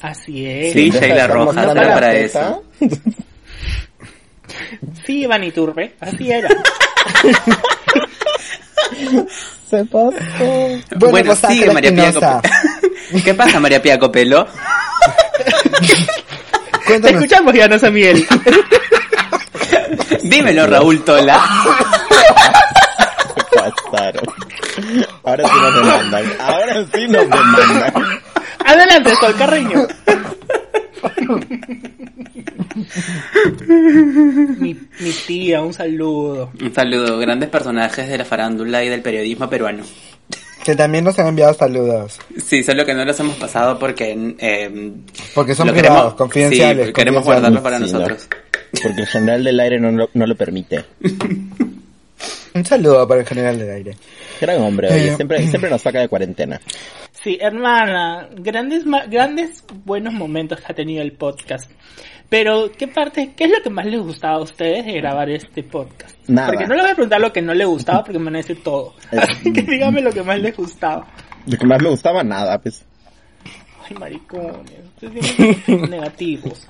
Así 0.00 0.46
es. 0.46 0.72
Sí, 0.72 0.90
Sheila 0.90 1.26
Rojas, 1.26 1.64
era 1.70 1.94
para 1.94 2.10
teta. 2.12 2.58
Sí, 5.04 5.22
Iván 5.22 5.44
Iturbe, 5.44 5.94
así 6.00 6.30
era. 6.30 6.48
Se 9.70 9.84
pasó. 9.86 10.12
Bueno, 10.38 10.82
Bueno, 11.10 11.34
pues, 11.34 11.52
sigue 11.52 11.72
María 11.72 11.90
Pía. 11.94 12.12
Copelo. 12.12 12.40
¿Qué 13.24 13.34
pasa, 13.34 13.60
María 13.60 13.82
Pía 13.82 13.98
Copelo? 13.98 14.46
Te 16.86 17.10
escuchamos, 17.10 17.52
Diana 17.52 17.78
Samiel. 17.78 18.26
Dímelo, 20.22 20.66
Raúl 20.66 21.02
Tola. 21.04 21.40
Se 23.34 23.90
pasaron. 23.90 24.24
Ahora 25.24 25.44
sí 25.48 25.54
nos 25.60 25.74
demandan. 25.74 26.24
Ahora 26.40 26.86
sí 26.94 27.08
nos 27.08 27.22
demandan. 27.22 28.20
Adelante, 28.64 29.14
Sol 29.16 29.34
Carreño. 29.36 29.86
Mi, 34.58 34.74
mi 34.74 35.10
tía, 35.26 35.62
un 35.62 35.72
saludo. 35.72 36.50
Un 36.60 36.74
saludo, 36.74 37.18
grandes 37.18 37.48
personajes 37.48 38.08
de 38.08 38.18
la 38.18 38.24
farándula 38.24 38.84
y 38.84 38.88
del 38.88 39.02
periodismo 39.02 39.48
peruano. 39.48 39.82
Que 40.64 40.74
también 40.74 41.04
nos 41.04 41.18
han 41.18 41.28
enviado 41.28 41.54
saludos. 41.54 42.18
Sí, 42.44 42.62
solo 42.62 42.84
que 42.84 42.92
no 42.94 43.04
los 43.04 43.18
hemos 43.20 43.36
pasado 43.36 43.78
porque... 43.78 44.34
Eh, 44.38 44.92
Porque 45.34 45.54
son 45.54 45.68
privados, 45.68 46.14
queremos- 46.14 46.14
confidenciales, 46.16 46.86
Sí, 46.88 46.92
queremos 46.92 47.24
confidenciales. 47.24 47.62
guardarlos 47.62 47.62
para 47.62 47.78
Sí, 47.78 47.84
no. 47.92 47.98
nosotros. 47.98 48.28
Porque 48.82 49.00
el 49.02 49.06
general 49.06 49.44
del 49.44 49.60
aire 49.60 49.80
no 49.80 50.08
no 50.12 50.26
lo 50.26 50.34
permite. 50.36 50.84
Un 52.56 52.64
saludo 52.64 53.06
para 53.06 53.20
el 53.20 53.26
general 53.26 53.58
del 53.58 53.70
aire. 53.70 53.96
Gran 54.40 54.62
hombre, 54.62 54.88
oye, 54.92 55.08
Eh, 55.08 55.14
siempre, 55.16 55.46
siempre 55.48 55.70
nos 55.70 55.82
saca 55.82 56.00
de 56.00 56.08
cuarentena. 56.08 56.60
Sí, 57.12 57.38
hermana, 57.40 58.28
grandes, 58.36 58.86
ma- 58.86 59.04
grandes 59.06 59.62
buenos 59.84 60.14
momentos 60.14 60.60
que 60.60 60.72
ha 60.72 60.74
tenido 60.74 61.02
el 61.02 61.12
podcast. 61.12 61.70
Pero, 62.28 62.72
¿qué 62.72 62.88
parte, 62.88 63.32
qué 63.36 63.44
es 63.44 63.50
lo 63.50 63.62
que 63.62 63.70
más 63.70 63.86
les 63.86 64.00
gustaba 64.00 64.36
a 64.36 64.40
ustedes 64.40 64.84
de 64.86 64.92
grabar 64.94 65.30
este 65.30 65.62
podcast? 65.62 66.16
Nada. 66.28 66.48
Porque 66.48 66.66
no 66.66 66.74
les 66.74 66.82
voy 66.82 66.90
a 66.92 66.94
preguntar 66.94 67.20
lo 67.20 67.32
que 67.32 67.42
no 67.42 67.54
les 67.54 67.66
gustaba 67.68 68.02
porque 68.02 68.18
me 68.18 68.24
van 68.26 68.34
a 68.36 68.38
decir 68.38 68.62
todo. 68.62 68.94
Así 69.12 69.52
que 69.52 69.62
dígame 69.62 70.00
lo 70.00 70.10
que 70.10 70.22
más 70.22 70.38
les 70.40 70.56
gustaba. 70.56 71.06
Lo 71.46 71.56
que 71.56 71.66
más 71.66 71.80
me 71.82 71.88
gustaba, 71.90 72.24
nada, 72.24 72.58
pues. 72.58 72.84
Ay, 73.88 73.96
maricones, 73.96 74.72
ustedes 75.00 75.68
negativos. 75.90 76.66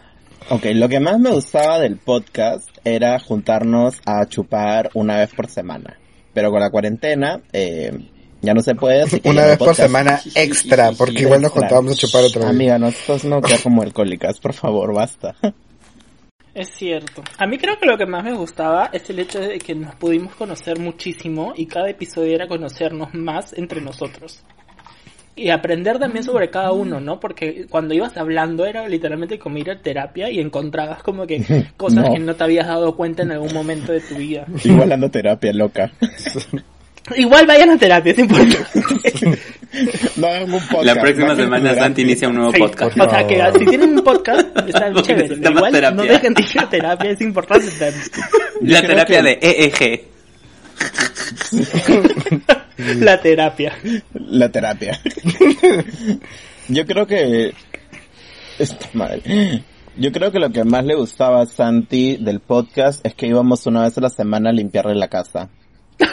Ok, 0.51 0.67
lo 0.75 0.89
que 0.89 1.01
más 1.01 1.19
me 1.19 1.31
gustaba 1.31 1.79
del 1.81 1.97
podcast 1.97 2.69
era 2.87 3.19
juntarnos 3.19 4.01
a 4.07 4.27
chupar 4.27 4.91
una 4.95 5.19
vez 5.19 5.35
por 5.35 5.49
semana. 5.49 5.99
Pero 6.33 6.51
con 6.51 6.61
la 6.61 6.71
cuarentena, 6.71 7.41
eh, 7.53 7.93
ya 8.41 8.55
no 8.55 8.61
se 8.63 8.75
puede. 8.75 9.03
así 9.03 9.21
que 9.21 9.29
Una 9.29 9.45
vez 9.45 9.59
por 9.59 9.75
semana 9.75 10.21
extra, 10.35 10.93
porque 10.93 11.23
igual 11.23 11.43
nos 11.43 11.53
juntábamos 11.53 11.93
a 11.93 11.97
chupar 11.97 12.25
otra 12.25 12.43
vez. 12.43 12.51
Amiga, 12.51 12.79
nosotros 12.79 13.25
no 13.25 13.41
quedar 13.43 13.63
como 13.63 13.83
alcohólicas, 13.83 14.39
por 14.39 14.53
favor, 14.53 14.95
basta. 14.95 15.35
Es 16.55 16.71
cierto. 16.71 17.23
A 17.37 17.47
mí 17.47 17.59
creo 17.59 17.79
que 17.79 17.85
lo 17.85 17.99
que 17.99 18.07
más 18.07 18.25
me 18.25 18.33
gustaba 18.33 18.89
es 18.91 19.11
el 19.11 19.19
hecho 19.19 19.41
de 19.41 19.59
que 19.59 19.75
nos 19.75 19.95
pudimos 19.97 20.35
conocer 20.37 20.79
muchísimo 20.79 21.53
y 21.55 21.67
cada 21.67 21.91
episodio 21.91 22.35
era 22.35 22.49
conocernos 22.49 23.13
más 23.13 23.53
entre 23.53 23.83
nosotros. 23.83 24.43
Y 25.39 25.51
aprender 25.51 25.99
también 25.99 26.25
sobre 26.25 26.49
cada 26.49 26.73
uno, 26.73 26.99
¿no? 26.99 27.21
Porque 27.21 27.67
cuando 27.69 27.93
ibas 27.93 28.17
hablando 28.17 28.65
era 28.65 28.89
literalmente 28.89 29.39
como 29.39 29.59
ir 29.59 29.71
a 29.71 29.79
terapia 29.79 30.31
y 30.31 30.41
encontrabas 30.41 31.03
como 31.03 31.27
que 31.27 31.45
cosas 31.77 32.07
No. 32.07 32.13
que 32.15 32.19
no 32.19 32.35
te 32.35 32.43
habías 32.45 32.67
dado 32.67 32.97
cuenta 32.97 33.23
en 33.23 33.33
algún 33.33 33.53
momento 33.53 33.93
de 33.93 34.01
tu 34.01 34.15
vida. 34.15 34.47
Igual 34.65 34.91
ando 34.93 35.11
terapia, 35.11 35.53
loca. 35.53 35.93
Igual 37.17 37.47
vayan 37.47 37.71
a 37.71 37.79
terapia, 37.79 38.11
es 38.13 38.19
importante. 38.19 38.59
No 40.17 40.27
hagan 40.27 40.53
un 40.53 40.59
podcast. 40.61 40.85
La 40.85 40.95
próxima 40.97 41.37
semana. 41.37 41.75
Santi 41.77 42.03
inicia 42.03 42.29
un 42.29 42.35
nuevo 42.35 42.53
Sí, 42.53 42.59
podcast. 42.59 42.99
O 42.99 43.09
sea, 43.11 43.25
que 43.27 43.59
si 43.61 43.65
tienen 43.67 43.91
un 43.97 44.03
podcast, 44.03 44.41
está 44.67 44.91
Porque 44.91 45.15
chévere. 45.15 45.35
Igual 45.51 45.73
terapia. 45.73 45.91
no 45.97 46.03
dejen 46.03 46.35
de 46.35 46.43
ir 46.43 46.59
a 46.61 46.69
terapia, 46.69 47.11
es 47.11 47.21
importante. 47.21 47.67
también. 47.79 48.03
La 48.63 48.81
terapia 48.83 49.23
que- 49.23 49.23
de 49.23 49.39
EEG. 49.41 50.05
La 52.79 53.21
terapia. 53.21 53.73
La 54.15 54.51
terapia. 54.51 55.01
Yo 56.69 56.85
creo 56.87 57.07
que... 57.07 57.55
Está 58.59 58.89
mal. 58.95 59.23
Yo 59.97 60.13
creo 60.13 60.31
que 60.31 60.39
lo 60.39 60.51
que 60.51 60.65
más 60.65 60.85
le 60.85 60.95
gustaba 60.95 61.43
a 61.43 61.47
Santi 61.47 62.17
del 62.17 62.41
podcast 62.41 63.05
es 63.05 63.15
que 63.15 63.27
íbamos 63.27 63.67
una 63.67 63.83
vez 63.83 63.97
a 63.97 64.01
la 64.01 64.11
semana 64.11 64.51
a 64.51 64.53
limpiarle 64.53 64.95
la 64.95 65.09
casa. 65.09 65.49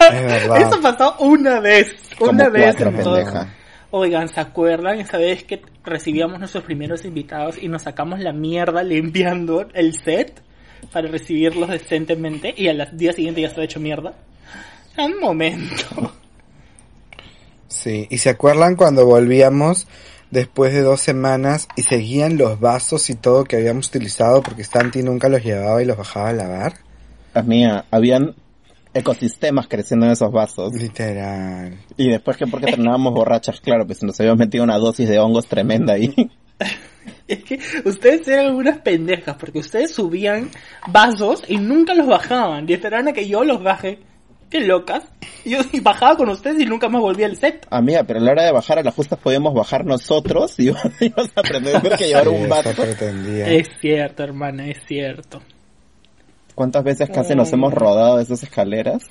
Es. 0.00 0.44
Eso 0.44 0.80
pasó 0.80 1.14
una 1.18 1.60
vez. 1.60 1.94
Como 2.18 2.32
Una 2.32 2.48
vez. 2.48 2.74
cuatro, 2.74 2.90
pendeja. 2.90 3.54
Oigan, 3.90 4.28
¿se 4.28 4.40
acuerdan 4.40 4.98
esa 4.98 5.18
vez 5.18 5.44
que 5.44 5.60
recibíamos 5.84 6.38
nuestros 6.38 6.64
primeros 6.64 7.04
invitados 7.04 7.62
y 7.62 7.68
nos 7.68 7.82
sacamos 7.82 8.18
la 8.20 8.32
mierda 8.32 8.82
limpiando 8.82 9.68
el 9.74 9.94
set 9.94 10.40
para 10.90 11.08
recibirlos 11.08 11.68
decentemente 11.68 12.54
y 12.56 12.68
al 12.68 12.88
día 12.96 13.12
siguiente 13.12 13.42
ya 13.42 13.48
estaba 13.48 13.64
hecho 13.64 13.78
mierda? 13.78 14.14
Un 15.04 15.18
momento. 15.18 16.12
Sí, 17.68 18.06
y 18.10 18.18
se 18.18 18.30
acuerdan 18.30 18.76
cuando 18.76 19.06
volvíamos 19.06 19.86
después 20.30 20.72
de 20.72 20.82
dos 20.82 21.00
semanas 21.00 21.68
y 21.76 21.82
seguían 21.82 22.36
los 22.36 22.60
vasos 22.60 23.10
y 23.10 23.14
todo 23.14 23.44
que 23.44 23.56
habíamos 23.56 23.88
utilizado 23.88 24.42
porque 24.42 24.64
Santi 24.64 25.02
nunca 25.02 25.28
los 25.28 25.42
llevaba 25.42 25.82
y 25.82 25.86
los 25.86 25.96
bajaba 25.96 26.28
a 26.30 26.32
lavar. 26.32 26.74
La 27.34 27.42
mía, 27.42 27.84
habían 27.90 28.34
ecosistemas 28.92 29.68
creciendo 29.68 30.06
en 30.06 30.12
esos 30.12 30.32
vasos. 30.32 30.74
Literal. 30.74 31.78
Y 31.96 32.10
después 32.10 32.36
que 32.36 32.46
porque 32.46 32.66
terminábamos 32.66 33.14
borrachas, 33.14 33.60
claro, 33.60 33.86
pues 33.86 34.02
nos 34.02 34.18
habíamos 34.20 34.38
metido 34.38 34.64
una 34.64 34.78
dosis 34.78 35.08
de 35.08 35.18
hongos 35.18 35.46
tremenda 35.46 35.94
ahí. 35.94 36.14
Es 37.26 37.44
que 37.44 37.60
ustedes 37.84 38.26
eran 38.28 38.46
algunas 38.46 38.78
pendejas 38.78 39.36
porque 39.36 39.60
ustedes 39.60 39.92
subían 39.92 40.50
vasos 40.88 41.44
y 41.46 41.58
nunca 41.58 41.94
los 41.94 42.06
bajaban 42.06 42.68
y 42.68 42.72
esperaban 42.74 43.08
a 43.08 43.12
que 43.12 43.26
yo 43.26 43.44
los 43.44 43.62
baje. 43.62 44.00
Qué 44.50 44.60
locas. 44.60 45.04
Yo 45.44 45.58
bajaba 45.82 46.16
con 46.16 46.28
ustedes 46.28 46.60
y 46.60 46.66
nunca 46.66 46.88
más 46.88 47.00
volví 47.00 47.22
al 47.22 47.36
set. 47.36 47.66
Amiga, 47.70 48.02
pero 48.04 48.18
a 48.18 48.22
la 48.22 48.32
hora 48.32 48.44
de 48.44 48.52
bajar 48.52 48.80
a 48.80 48.82
las 48.82 48.94
justas 48.94 49.18
podíamos 49.18 49.54
bajar 49.54 49.84
nosotros 49.84 50.58
y 50.58 50.64
ibas 51.00 51.30
a 51.36 51.40
aprender 51.40 51.80
que 51.96 52.08
llevar 52.08 52.28
un 52.28 52.48
pretendía. 52.76 53.48
Es 53.48 53.68
cierto, 53.80 54.24
hermana, 54.24 54.66
es 54.66 54.78
cierto. 54.86 55.40
¿Cuántas 56.54 56.84
veces 56.84 57.08
casi 57.08 57.34
nos 57.34 57.52
hemos 57.52 57.72
rodado 57.72 58.16
de 58.16 58.24
esas 58.24 58.42
escaleras? 58.42 59.04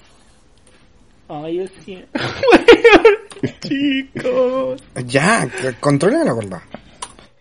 Ay, 1.29 1.59
es 1.61 1.71
cierto. 1.83 2.19
Chicos. 3.61 4.83
Ya, 5.05 5.47
controlen 5.79 6.25
la 6.25 6.33
gorda. 6.33 6.61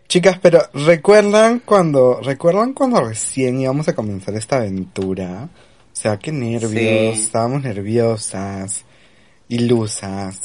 Chicas, 0.06 0.38
pero 0.40 0.60
¿recuerdan 0.72 1.60
cuando, 1.60 2.20
recuerdan 2.22 2.72
cuando 2.72 3.00
recién 3.00 3.60
íbamos 3.60 3.88
a 3.88 3.94
comenzar 3.94 4.34
esta 4.34 4.56
aventura? 4.56 5.48
O 5.98 6.00
sea, 6.00 6.16
qué 6.16 6.30
nervios, 6.30 6.70
Sí. 7.16 7.22
estábamos 7.24 7.64
nerviosas, 7.64 8.84
ilusas. 9.48 10.38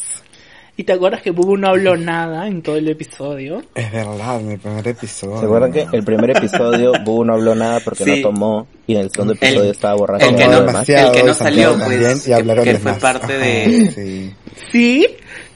¿Y 0.76 0.84
te 0.84 0.94
acuerdas 0.94 1.22
que 1.22 1.30
Bubu 1.30 1.58
no 1.58 1.68
habló 1.68 1.96
nada 1.96 2.48
en 2.48 2.64
todo 2.64 2.76
el 2.78 2.90
episodio? 2.90 3.62
Es 3.76 3.92
verdad, 3.92 4.40
mi 4.42 4.58
primer 4.58 4.88
episodio. 4.88 5.38
¿Se 5.40 5.46
acuerdan 5.46 5.72
que 5.72 5.86
el 5.94 6.04
primer 6.04 6.32
episodio 6.36 6.94
Boo 7.06 7.24
no 7.24 7.34
habló 7.36 7.54
nada 7.54 7.80
porque 7.82 8.04
Sí. 8.04 8.16
no 8.16 8.30
tomó 8.32 8.68
y 8.88 8.96
en 8.96 9.02
el 9.02 9.12
segundo 9.12 9.34
episodio 9.34 9.62
El- 9.66 9.70
estaba 9.70 9.94
borracho? 9.96 10.26
el 10.28 10.36
que 10.36 10.48
no- 10.48 10.58
el 10.58 11.12
que 11.12 11.24
no 11.24 11.34
salió, 11.36 11.68
pues, 11.76 11.80
también, 11.84 12.18
y 12.18 12.56
que- 12.56 12.64
que 12.64 12.76
fue 12.80 12.92
más. 12.94 13.00
parte 13.00 13.38
de- 13.38 13.92
sí. 13.92 14.36
¿Sí? 14.72 15.08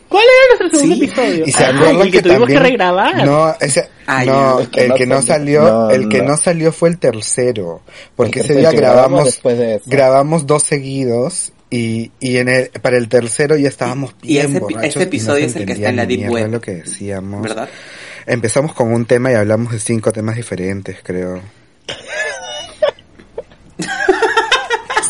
¿Cuál 0.07 0.23
era 0.23 0.59
nuestro 0.59 0.79
segundo 0.79 0.95
Sí. 0.95 1.03
episodio? 1.05 1.43
Y 1.47 1.51
se 1.51 1.63
Ah, 1.65 1.69
acuerdan 1.69 2.01
el 2.01 2.11
que, 2.11 2.21
tuvimos 2.21 2.39
también- 2.41 2.59
que 2.61 2.69
regrabar. 2.69 3.25
No, 3.25 3.55
ese, 3.59 3.89
Ay, 4.07 4.25
no, 4.27 4.33
no, 4.55 4.59
es 4.61 4.69
que 4.69 4.81
el 4.83 4.87
no 4.89 4.95
que 4.95 5.05
no 5.05 5.21
salió. 5.21 5.61
No, 5.63 5.89
el 5.91 6.07
que 6.09 6.21
no. 6.21 6.29
no 6.29 6.37
salió 6.37 6.71
fue 6.71 6.89
el 6.89 6.97
tercero, 6.97 7.81
porque 8.15 8.39
El 8.39 8.45
ese 8.45 8.55
día 8.55 8.71
grabamos 8.71 8.95
grabamos, 8.95 9.25
después 9.25 9.57
de 9.57 9.75
eso. 9.75 9.83
grabamos 9.85 10.47
dos 10.47 10.63
seguidos 10.63 11.51
y, 11.69 12.11
y 12.21 12.37
en 12.37 12.47
el, 12.47 12.69
para 12.81 12.97
el 12.97 13.09
tercero 13.09 13.57
ya 13.57 13.67
estábamos 13.67 14.15
Y 14.23 14.29
bien 14.29 14.45
ese 14.47 14.59
borrachos 14.59 14.85
ese 14.87 14.99
y 14.99 15.01
no 15.01 15.07
episodio 15.07 15.45
es 15.45 15.55
el 15.57 15.65
que 15.65 15.73
está 15.73 15.89
en 15.89 15.95
la 15.97 16.05
Deep 16.05 16.29
Web. 16.31 16.49
lo 16.51 16.61
que 16.61 16.71
decíamos. 16.75 17.41
¿Verdad? 17.41 17.67
Empezamos 18.25 18.73
con 18.73 18.93
un 18.93 19.05
tema 19.05 19.31
y 19.31 19.35
hablamos 19.35 19.73
de 19.73 19.79
cinco 19.79 20.11
temas 20.11 20.35
diferentes, 20.37 20.97
creo. 21.03 21.41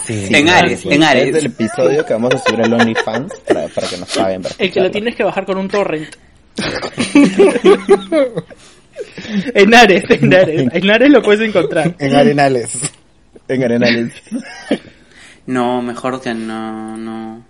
Sí. 0.06 0.28
En 0.32 0.48
Ares, 0.48 0.86
en 0.86 0.92
Es 0.92 0.96
el 0.98 1.04
Ares. 1.04 1.44
episodio 1.44 2.06
que 2.06 2.14
vamos 2.14 2.34
a 2.34 2.38
subir 2.38 2.62
al 2.62 2.72
OnlyFans 2.72 3.34
para, 3.46 3.68
para 3.68 3.88
que 3.90 3.98
nos 3.98 4.16
paguen. 4.16 4.42
para 4.42 4.56
El 4.58 4.72
que 4.72 4.80
lo 4.80 4.90
tienes 4.90 5.16
que 5.18 5.24
bajar 5.26 5.46
con 5.46 5.58
un 5.58 5.68
torrent. 5.68 6.16
en 9.54 9.74
Ares, 9.74 10.04
en 10.10 10.34
Ares. 10.34 10.68
En 10.74 10.90
Ares 10.92 11.10
lo 11.10 11.22
puedes 11.22 11.48
encontrar. 11.48 11.96
En 12.00 12.16
Arenales. 12.16 12.72
En 13.48 13.64
Arenales. 13.64 14.14
No, 15.48 15.82
mejor 15.82 16.20
que 16.20 16.34
no, 16.34 16.98
no. 16.98 17.42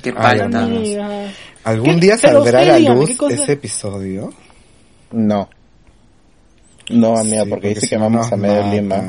Qué 0.00 0.12
palta. 0.12 0.68
¿Algún 1.64 1.94
¿Qué? 1.96 2.00
día 2.00 2.16
saldrá 2.16 2.60
a 2.60 2.64
la 2.78 2.94
luz 2.94 3.10
ese 3.28 3.52
episodio? 3.54 4.32
No. 5.10 5.48
No, 6.90 7.18
amiga, 7.18 7.42
Sí, 7.42 7.50
porque 7.50 7.68
dice 7.70 7.80
si 7.80 7.88
que 7.88 7.96
vamos 7.96 8.30
a 8.30 8.36
medio. 8.36 8.70
Lima. 8.72 9.02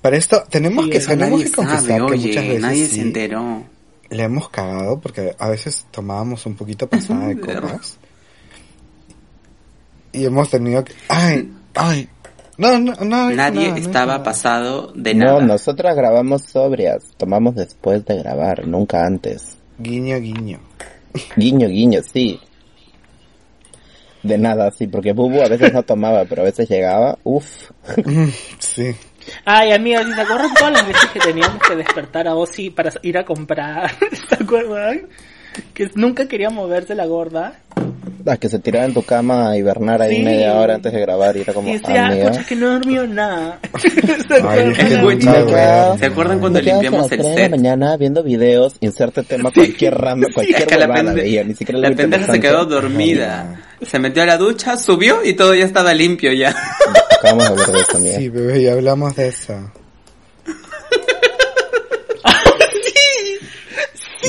Para 0.00 0.16
esto 0.16 0.44
tenemos 0.48 0.84
Sí, 0.84 0.90
que, 0.92 1.00
tenemos 1.00 1.42
que 1.42 1.50
confesar 1.50 1.98
sabe, 1.98 2.06
que 2.12 2.16
muchas 2.16 2.42
oye, 2.44 2.48
veces 2.48 2.60
nadie 2.60 2.86
sí 2.86 2.94
se 2.94 3.00
enteró. 3.02 3.64
le 4.08 4.22
hemos 4.22 4.48
cagado 4.48 5.00
porque 5.00 5.34
a 5.36 5.48
veces 5.48 5.84
tomábamos 5.90 6.46
un 6.46 6.54
poquito 6.54 6.86
pasada 6.88 7.26
de 7.26 7.40
copas 7.40 7.98
y 10.16 10.24
hemos 10.26 10.50
tenido 10.50 10.82
que 10.84 10.92
ay 11.08 11.52
ay 11.74 12.08
no 12.58 12.78
no 12.78 12.94
no 13.04 13.30
Nadie 13.30 13.68
no, 13.68 13.74
no, 13.74 13.76
estaba 13.76 14.18
no. 14.18 14.22
pasado 14.24 14.92
de 14.94 15.14
No, 15.14 15.40
nada. 15.40 15.40
nosotras 15.42 15.94
grabamos 15.94 16.42
sobrias. 16.42 17.04
Tomamos 17.18 17.54
después 17.54 18.04
de 18.06 18.16
grabar, 18.16 18.66
nunca 18.66 19.04
antes. 19.04 19.56
guiño 19.78 20.18
guiño 20.18 20.58
Guiño, 21.36 21.68
guiño, 21.68 22.00
sí. 22.02 22.40
De 24.22 24.38
nada, 24.38 24.70
sí, 24.70 24.86
porque 24.86 25.12
Bubu 25.12 25.40
a 25.42 25.48
veces 25.48 25.72
no 25.72 25.82
tomaba, 25.82 26.24
pero 26.24 26.42
a 26.42 26.46
veces 26.46 26.68
llegaba, 26.68 27.18
uff. 27.24 27.70
sí 28.58 28.94
Ay, 29.44 29.72
amiga, 29.72 30.02
¿sí 30.04 30.12
¿se 30.14 30.20
acuerdan 30.20 30.54
todas 30.54 30.72
las 30.72 30.86
veces 30.86 31.10
que 31.10 31.20
teníamos 31.20 31.60
que 31.62 31.76
despertar 31.76 32.26
a 32.28 32.34
Ozzy 32.34 32.70
para 32.70 32.90
ir 33.02 33.18
a 33.18 33.24
comprar? 33.24 33.90
¿Se 34.28 34.34
acuerdan? 34.42 35.02
Que 35.74 35.90
nunca 35.94 36.26
quería 36.28 36.50
moverse 36.50 36.94
la 36.94 37.06
gorda. 37.06 37.60
A 38.26 38.36
que 38.36 38.48
se 38.48 38.58
tiraba 38.58 38.84
en 38.86 38.94
tu 38.94 39.02
cama 39.02 39.50
a 39.50 39.56
hibernar 39.56 40.02
ahí 40.02 40.16
Sí. 40.16 40.22
media 40.22 40.54
hora 40.54 40.74
antes 40.76 40.92
de 40.92 41.00
grabar 41.00 41.36
y 41.36 41.40
era 41.42 41.52
como, 41.52 41.68
Y 41.68 41.72
decía, 41.74 42.10
pucha, 42.22 42.40
es 42.40 42.46
que 42.46 42.56
no 42.56 42.70
dormió 42.72 43.06
nada. 43.06 43.58
¿Se 43.78 44.34
Ay, 44.46 44.70
es 44.70 44.78
que 44.78 44.94
acuerdan? 44.96 45.98
¿se 45.98 46.06
acuerdan 46.06 46.40
cuando 46.40 46.60
limpiamos 46.60 47.10
el 47.12 47.18
de 47.18 47.28
la 47.28 47.34
set? 47.34 47.50
mañana 47.50 47.96
viendo 47.96 48.22
videos, 48.22 48.74
inserte 48.80 49.22
tema 49.22 49.50
cualquier 49.52 49.94
rama, 49.94 50.26
cualquier 50.34 50.60
Es 50.62 50.66
que 50.66 50.76
la, 50.78 50.88
pende- 50.88 51.14
veía, 51.14 51.44
ni 51.44 51.54
siquiera 51.54 51.78
la 51.80 51.90
lo 51.90 51.96
pendeja 51.96 52.32
se 52.32 52.40
quedó 52.40 52.64
dormida. 52.64 53.60
Se 53.82 53.98
metió 53.98 54.22
a 54.22 54.26
la 54.26 54.36
ducha, 54.38 54.76
subió 54.76 55.24
y 55.24 55.34
todo 55.34 55.54
ya 55.54 55.64
estaba 55.64 55.92
limpio 55.94 56.32
ya. 56.32 56.54
Acabamos 57.18 57.44
de 57.44 57.52
hablar 57.52 57.70
de 57.72 57.80
eso, 57.80 57.96
amiga. 57.96 58.16
sí 58.18 58.28
bebé 58.28 58.62
ya 58.62 58.72
hablamos 58.72 59.14
de 59.16 59.28
eso 59.28 59.72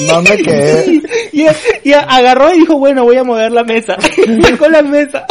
no 0.05 0.21
me 0.21 0.37
quedé 0.37 1.01
Y, 1.33 1.45
y 1.83 1.93
agarró 1.93 2.53
y 2.53 2.59
dijo, 2.59 2.77
bueno, 2.77 3.03
voy 3.03 3.17
a 3.17 3.23
mover 3.23 3.51
la 3.51 3.63
mesa. 3.63 3.95
Sacó 4.41 4.67
la 4.69 4.81
mesa. 4.81 5.25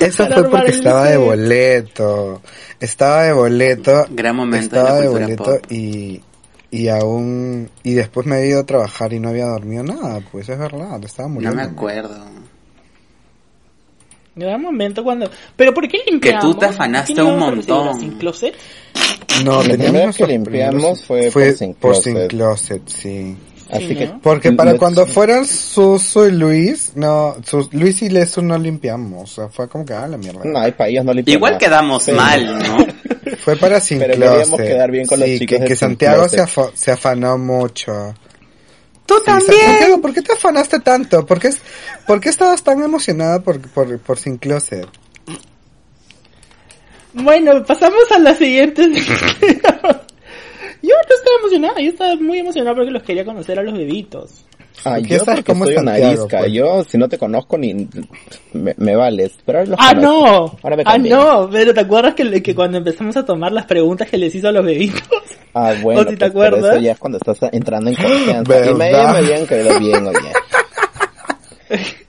eso 0.00 0.26
fue 0.26 0.50
porque 0.50 0.70
estaba 0.70 1.08
de 1.08 1.16
boleto 1.16 2.40
estaba 2.80 3.22
de 3.24 3.32
boleto 3.32 4.06
Gran 4.10 4.36
momento 4.36 4.74
de 4.76 4.80
estaba 4.80 4.94
la 4.96 5.00
de 5.00 5.08
boleto 5.08 5.44
pop. 5.44 5.66
y 5.72 6.20
y 6.70 6.88
aún 6.88 7.70
y 7.82 7.92
después 7.94 8.26
me 8.26 8.36
había 8.36 8.48
ido 8.48 8.60
a 8.60 8.66
trabajar 8.66 9.12
y 9.12 9.20
no 9.20 9.28
había 9.28 9.46
dormido 9.46 9.82
nada 9.84 10.20
pues 10.32 10.48
es 10.48 10.58
verdad 10.58 11.02
estaba 11.04 11.28
No 11.28 11.34
muriendo 11.34 11.56
me 11.56 11.62
acuerdo. 11.62 12.24
Era 14.34 14.56
un 14.56 14.62
momento 14.62 15.04
cuando... 15.04 15.30
¿Pero 15.56 15.74
por 15.74 15.86
qué 15.88 15.98
limpiamos? 16.08 16.42
tú 16.42 16.54
te 16.54 16.64
afanaste 16.64 17.12
¿Quién 17.12 17.26
un 17.26 17.38
montón. 17.38 18.00
¿Sin 18.00 18.12
closet? 18.12 18.54
No, 19.44 19.58
La 19.58 19.62
primera 19.64 19.84
teníamos 19.84 20.16
que 20.16 20.26
limpiamos 20.26 20.82
primeros- 21.02 21.04
fue 21.06 21.30
por 21.30 21.52
Sin 21.52 21.74
por 21.74 21.90
Closet. 21.92 22.04
Sin 22.18 22.28
Closet, 22.28 22.82
sí. 22.88 23.36
Así 23.72 23.88
Sí, 23.88 23.96
que... 23.96 24.06
¿no? 24.06 24.20
Porque 24.20 24.52
para 24.52 24.74
Let's- 24.74 24.78
cuando 24.78 25.06
fueran 25.06 25.46
Suso 25.46 26.26
y 26.28 26.32
Luis, 26.32 26.92
no, 26.94 27.36
Sus- 27.44 27.72
Luis 27.72 28.02
y 28.02 28.10
Lesu 28.10 28.42
no 28.42 28.58
limpiamos, 28.58 29.32
o 29.32 29.34
sea, 29.34 29.48
fue 29.48 29.66
como 29.68 29.84
que, 29.86 29.94
ah, 29.94 30.06
la 30.06 30.18
mierda. 30.18 30.40
No, 30.44 30.68
y 30.68 30.72
para 30.72 30.90
ellos 30.90 31.04
no 31.06 31.14
limpiamos. 31.14 31.36
Igual 31.38 31.58
quedamos 31.58 32.02
Sí. 32.02 32.12
mal, 32.12 32.58
¿no? 32.58 32.86
Fue 33.44 33.56
para 33.56 33.80
Sin 33.80 33.98
Pero 33.98 34.14
Closet. 34.14 34.36
queríamos 34.36 34.60
quedar 34.60 34.90
bien 34.90 35.06
con 35.06 35.18
los 35.18 35.28
sí, 35.28 35.38
chicos 35.40 35.58
que, 35.60 35.64
que 35.64 35.76
Santiago 35.76 36.28
se, 36.28 36.44
se 36.74 36.90
afanó 36.92 37.38
mucho. 37.38 38.14
¡Tú 39.06 39.14
Sí, 39.16 39.22
Sa- 39.24 39.40
Santiago, 39.40 40.00
¿por 40.00 40.12
qué 40.14 40.22
te 40.22 40.32
afanaste 40.32 40.78
tanto? 40.80 41.24
¿Por 41.26 41.40
qué, 41.40 41.50
por 42.06 42.20
qué 42.20 42.28
estabas 42.28 42.62
tan 42.62 42.82
emocionada 42.82 43.40
por, 43.40 43.58
por, 43.70 43.98
por 43.98 44.18
Sin 44.18 44.36
Closet? 44.36 44.86
Bueno, 47.14 47.64
pasamos 47.64 48.04
a 48.14 48.18
la 48.18 48.34
siguiente. 48.36 48.82
yo 50.92 51.08
no 51.08 51.14
estaba 51.16 51.36
emocionada, 51.40 51.80
yo 51.80 51.90
estaba 51.90 52.14
muy 52.16 52.38
emocionada 52.38 52.76
porque 52.76 52.90
los 52.90 53.02
quería 53.02 53.24
conocer 53.24 53.58
a 53.58 53.62
los 53.62 53.74
bebitos. 53.74 54.44
Ah, 54.84 54.98
yo 54.98 55.22
porque 55.24 55.44
cómo 55.44 55.64
soy 55.66 55.74
es 55.74 55.86
arisca. 55.86 56.38
pues. 56.40 56.52
Yo, 56.52 56.82
si 56.84 56.96
no 56.98 57.08
te 57.08 57.18
conozco, 57.18 57.58
ni 57.58 57.88
me, 58.54 58.74
me 58.78 58.96
vales. 58.96 59.32
Pero 59.44 59.58
ahora 59.58 59.70
los 59.70 59.78
Ah, 59.80 59.94
conozco. 59.94 60.26
no. 60.26 60.58
Ahora 60.62 60.76
me 60.76 60.82
Ah, 60.86 60.98
no. 60.98 61.48
Pero 61.52 61.74
¿te 61.74 61.80
acuerdas 61.80 62.14
que, 62.14 62.42
que 62.42 62.54
cuando 62.54 62.78
empezamos 62.78 63.16
a 63.16 63.24
tomar 63.24 63.52
las 63.52 63.66
preguntas 63.66 64.08
que 64.08 64.16
les 64.16 64.34
hizo 64.34 64.48
a 64.48 64.52
los 64.52 64.64
bebitos? 64.64 65.02
Ah, 65.54 65.74
bueno, 65.82 66.00
¿O 66.00 66.04
si 66.04 66.16
te 66.16 66.30
pues, 66.30 66.32
pero 66.32 66.46
acuerdas? 66.56 66.72
eso 66.76 66.82
ya 66.82 66.92
es 66.92 66.98
cuando 66.98 67.18
estás 67.18 67.38
entrando 67.52 67.90
en 67.90 67.96
confianza. 67.96 68.70
y 68.70 68.74
me, 68.74 68.94
habían 68.94 69.46
caído 69.46 69.78
bien, 69.78 70.06
oye. 70.06 70.32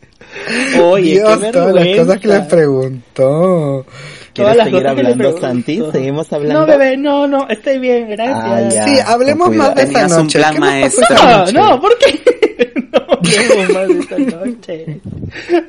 Oye, 0.82 1.12
Dios, 1.12 1.40
qué 1.40 1.52
todas 1.52 1.74
las 1.74 1.88
cosas 1.98 2.20
que 2.20 2.28
le 2.28 2.34
vergüenza. 2.34 2.56
preguntó. 2.56 3.86
¿Quieres 4.34 4.64
seguir 4.64 4.88
hablando. 4.88 5.40
Santi? 5.40 5.82
¿Seguimos 5.92 6.34
hablando? 6.34 6.62
No, 6.62 6.66
bebé, 6.66 6.98
no, 6.98 7.28
no, 7.28 7.48
estoy 7.50 7.78
bien, 7.80 8.10
gracias. 8.10 8.38
Ah. 8.78 8.86
Sí, 8.88 9.00
hablemos 9.06 9.56
más 9.56 9.76
de 9.76 9.82
esta 9.84 9.94
Tenías 9.94 10.12
un 10.18 10.24
noche. 10.24 10.40
plan 10.40 10.54
¿Qué 10.54 10.60
nos 10.60 10.70
pasó 10.70 10.76
maestro. 10.76 11.04
esta 11.10 11.26
No, 11.26 11.38
noche? 11.40 11.54
no, 11.54 11.82
¿por 11.82 11.98
qué? 12.00 12.74
no 12.92 13.00
hablemos 13.14 13.74
más 13.74 13.88
de 13.88 14.00
esa 14.00 14.18
noche. 14.38 15.02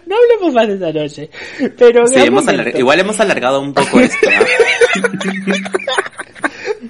No 0.07 0.17
hablemos 0.17 0.55
más 0.55 0.69
de 0.69 0.75
esa 0.75 0.93
noche. 0.93 1.31
Pero 1.79 2.07
Sí, 2.07 2.15
hemos 2.21 2.45
igual 2.75 3.01
hemos 3.01 3.21
alargado 3.21 3.61
un 3.61 3.73
poco 3.75 4.01
esto. 4.01 4.29
¿no? 4.31 5.11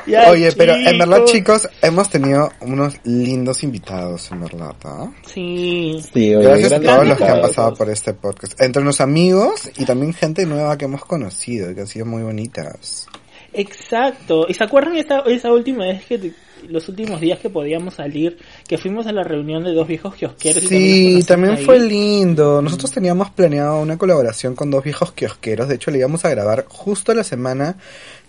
Ya, 0.07 0.31
Oye, 0.31 0.53
pero 0.53 0.75
en 0.75 0.99
verdad, 0.99 1.25
chicos. 1.25 1.69
hemos 1.83 2.11
tenido 2.11 2.51
unos 2.61 2.95
lindos 3.05 3.63
invitados, 3.63 4.31
en 4.33 4.41
verdad, 4.41 4.75
¿ah? 4.85 5.11
Sí. 5.27 5.99
Sí, 6.13 6.35
oye, 6.35 6.47
Gracias 6.47 6.73
a 6.73 6.81
todos 6.81 7.07
los 7.09 7.19
que 7.19 7.25
han 7.25 7.41
pasado 7.41 7.75
por 7.75 7.89
este 7.91 8.13
podcast. 8.15 8.61
Entre 8.61 8.83
los 8.83 9.01
amigos 9.01 9.71
y 9.79 9.85
también 9.85 10.13
gente 10.13 10.45
nueva 10.47 10.77
que 10.77 10.85
hemos 10.85 11.05
conocido 11.05 11.71
y 11.71 11.75
que 11.75 11.81
han 11.83 11.87
sido 11.87 12.07
muy 12.07 12.23
bonitas. 12.23 13.07
Exacto. 13.53 14.47
¿Y 14.49 14.55
se 14.55 14.65
acuerdan 14.65 14.97
esa, 14.97 15.21
esa 15.21 15.53
última 15.53 15.85
vez 15.87 16.05
que 16.05 16.19
te- 16.19 16.35
los 16.69 16.89
últimos 16.89 17.21
días 17.21 17.39
que 17.41 17.51
podíamos 17.51 17.95
salir, 17.95 18.39
que 18.67 18.79
fuimos 18.79 19.07
a 19.07 19.13
la 19.13 19.23
reunión 19.23 19.65
de 19.65 19.73
dos 19.73 19.87
viejos 19.87 20.15
kiosqueros? 20.15 20.63
y 20.65 20.67
Sí, 20.67 21.15
nos 21.17 21.27
también 21.27 21.51
conocimos 21.57 21.67
fue 21.79 21.87
lindo. 21.89 22.63
Nosotros 22.63 22.91
teníamos 22.91 23.31
planeado 23.31 23.81
una 23.81 23.97
colaboración 23.99 24.55
con 24.55 24.71
dos 24.71 24.83
viejos 24.83 25.13
kiosqueros. 25.13 25.69
De 25.69 25.75
hecho, 25.77 25.91
le 25.91 25.99
íbamos 25.99 26.25
a 26.25 26.31
grabar 26.31 26.65
justo 26.69 27.15
la 27.15 27.23
semana 27.23 27.77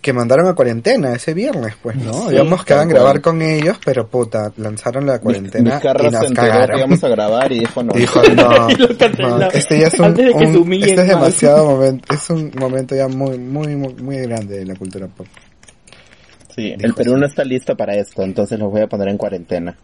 que 0.06 0.14
mandaron 0.14 0.48
a 0.48 0.54
cuarentena, 0.54 1.14
ese 1.14 1.34
viernes, 1.34 1.74
pues, 1.82 1.96
¿no? 1.96 2.30
Sí, 2.30 2.36
íbamos 2.36 2.64
que 2.64 2.76
tal 2.76 2.84
a 2.84 2.86
grabar 2.86 3.22
con 3.22 3.42
ellos, 3.42 3.80
pero 3.84 4.08
puta, 4.08 4.54
lanzaron 4.58 5.08
la 5.08 5.18
cuarentena 5.20 5.68
y 5.68 5.74
nos 5.74 5.82
se 5.82 6.28
que 6.28 6.34
cagaron. 6.36 6.78
íbamos 6.78 7.04
a 7.04 7.08
grabar 7.08 7.52
y 7.52 7.60
dijo 7.62 7.82
no. 7.82 7.92
Dijo, 7.94 8.22
no, 8.38 9.40
no, 9.40 9.48
este 9.50 9.80
ya 9.80 9.88
es 9.88 9.98
un, 10.00 10.06
Antes 10.06 10.26
de 10.28 10.32
que 10.34 10.46
un- 10.46 10.52
se 10.54 10.58
humillen 10.60 10.90
este 10.90 11.02
es 11.02 11.08
demasiado 11.08 11.66
momento, 11.66 12.14
es 12.14 12.30
un 12.30 12.52
momento 12.56 12.96
ya 12.96 13.08
muy, 13.08 13.40
muy, 13.40 13.76
muy, 13.76 13.96
muy 13.96 14.18
grande 14.18 14.60
de 14.60 14.66
la 14.66 14.76
cultura 14.76 15.08
pop. 15.08 15.26
Sí, 16.56 16.76
el 16.80 16.94
Perú 16.94 17.14
así. 17.14 17.20
no 17.22 17.26
está 17.26 17.44
listo 17.44 17.76
para 17.76 17.96
esto, 17.96 18.22
entonces 18.22 18.60
los 18.60 18.70
voy 18.72 18.82
a 18.82 18.88
poner 18.88 19.08
en 19.08 19.18
cuarentena. 19.18 19.76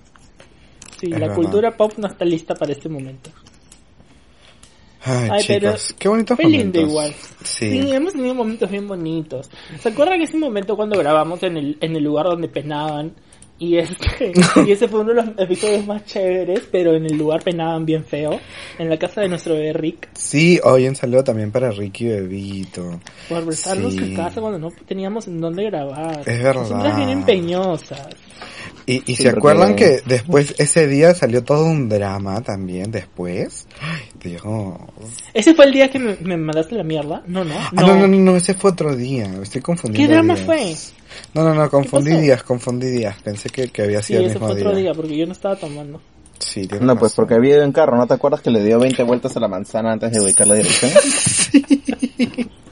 Sí, 1.00 1.08
Es 1.08 1.14
la 1.14 1.20
verdad. 1.22 1.36
cultura 1.36 1.72
pop 1.76 1.94
no 1.98 2.08
está 2.08 2.26
lista 2.26 2.54
para 2.54 2.72
este 2.74 2.90
momento. 2.90 3.32
Ay, 5.04 5.30
Ay, 5.32 5.44
pero 5.48 5.70
chicos, 5.72 5.96
qué 5.98 6.08
bonitos 6.10 6.36
fue 6.36 6.46
lindo 6.50 6.80
momentos. 6.82 6.90
igual. 6.90 7.14
Sí. 7.44 7.82
Sí, 7.82 7.92
hemos 7.92 8.14
tenido 8.14 8.36
momentos 8.36 8.70
bien 8.70 8.88
bonitos. 8.88 9.50
¿Se 9.80 9.90
acuerdan 9.90 10.22
ese 10.22 10.38
momento 10.38 10.76
cuando 10.76 10.98
grabamos 11.00 11.42
en 11.44 11.58
el, 11.58 11.78
en 11.82 11.96
el 11.96 12.04
lugar 12.04 12.28
donde 12.28 12.48
penaban? 12.48 13.14
Y 13.58 13.78
este, 13.78 14.32
y 14.66 14.72
ese 14.72 14.88
fue 14.88 15.02
uno 15.02 15.10
de 15.14 15.22
los 15.24 15.26
episodios 15.38 15.86
más 15.86 16.04
chéveres, 16.06 16.68
pero 16.72 16.96
en 16.96 17.06
el 17.06 17.16
lugar 17.16 17.44
penaban 17.44 17.86
bien 17.86 18.04
feo. 18.04 18.40
En 18.80 18.90
la 18.90 18.98
casa 18.98 19.22
de 19.22 19.30
nuestro 19.30 19.54
bebé 19.54 19.74
Rick. 19.74 20.10
Sí, 20.16 20.60
hoy 20.64 20.88
un 20.88 20.96
saludo 20.96 21.24
también 21.24 21.52
para 21.52 21.70
Ricky 21.70 22.08
Bebito. 22.08 23.00
Por 23.30 23.46
prestarnos 23.46 23.94
Sí. 23.94 24.00
su 24.10 24.16
casa 24.16 24.42
cuando 24.42 24.58
no 24.58 24.70
teníamos 24.88 25.28
en 25.28 25.40
dónde 25.40 25.64
grabar. 25.66 26.22
Es 26.26 26.42
verdad. 26.42 26.62
Nosotras 26.62 26.98
bien 26.98 27.10
empeñosas. 27.10 28.08
Y, 28.92 29.04
y 29.06 29.16
Sí, 29.16 29.24
se 29.24 29.30
acuerdan 29.30 29.76
que 29.76 30.02
después, 30.06 30.54
ese 30.58 30.86
día 30.88 31.14
salió 31.16 31.44
todo 31.44 31.66
un 31.66 31.88
drama 31.88 32.42
también 32.42 32.92
después. 32.92 33.68
Ay, 33.80 34.02
Dios. 34.22 34.42
¿Ese 35.34 35.54
fue 35.56 35.66
el 35.66 35.72
día 35.72 35.90
que 35.90 35.98
me, 36.00 36.18
me 36.22 36.36
mandaste 36.36 36.76
la 36.76 36.84
mierda? 36.84 37.24
No, 37.26 37.44
no. 37.46 37.56
Ah, 37.58 37.70
no, 37.74 37.96
no, 37.96 38.08
no, 38.08 38.18
no, 38.18 38.36
ese 38.36 38.54
fue 38.54 38.72
otro 38.72 38.96
día. 38.96 39.32
Estoy 39.42 39.62
confundiendo. 39.62 40.08
¿Qué 40.08 40.14
drama 40.14 40.36
días. 40.36 40.46
fue? 40.46 40.76
No, 41.34 41.44
no, 41.44 41.54
no, 41.56 41.70
confundí 41.70 42.16
días, 42.18 42.44
confundí 42.44 42.88
días. 42.88 43.16
Pensé 43.24 43.50
que, 43.50 43.70
que 43.70 43.84
había 43.84 44.02
Sí, 44.02 44.08
sido 44.10 44.20
el 44.22 44.26
ese 44.28 44.36
mismo 44.36 44.48
fue 44.50 44.58
otro 44.58 44.72
día. 44.72 44.82
día 44.84 44.94
porque 44.94 45.18
yo 45.18 45.26
no 45.26 45.32
estaba 45.32 45.56
tomando. 45.56 46.02
Sí, 46.40 46.68
No, 46.82 46.98
pues 46.98 47.14
porque 47.14 47.36
había 47.36 47.56
ido 47.58 47.64
en 47.64 47.72
carro, 47.72 47.96
¿no 47.98 48.08
te 48.08 48.16
acuerdas 48.16 48.42
que 48.42 48.50
le 48.50 48.64
dio 48.64 48.80
20 48.80 49.04
vueltas 49.04 49.38
a 49.38 49.40
la 49.40 49.48
manzana 49.48 49.92
antes 49.94 50.12
de 50.12 50.20
ubicar 50.22 50.48
la 50.48 50.56
dirección? 50.56 50.92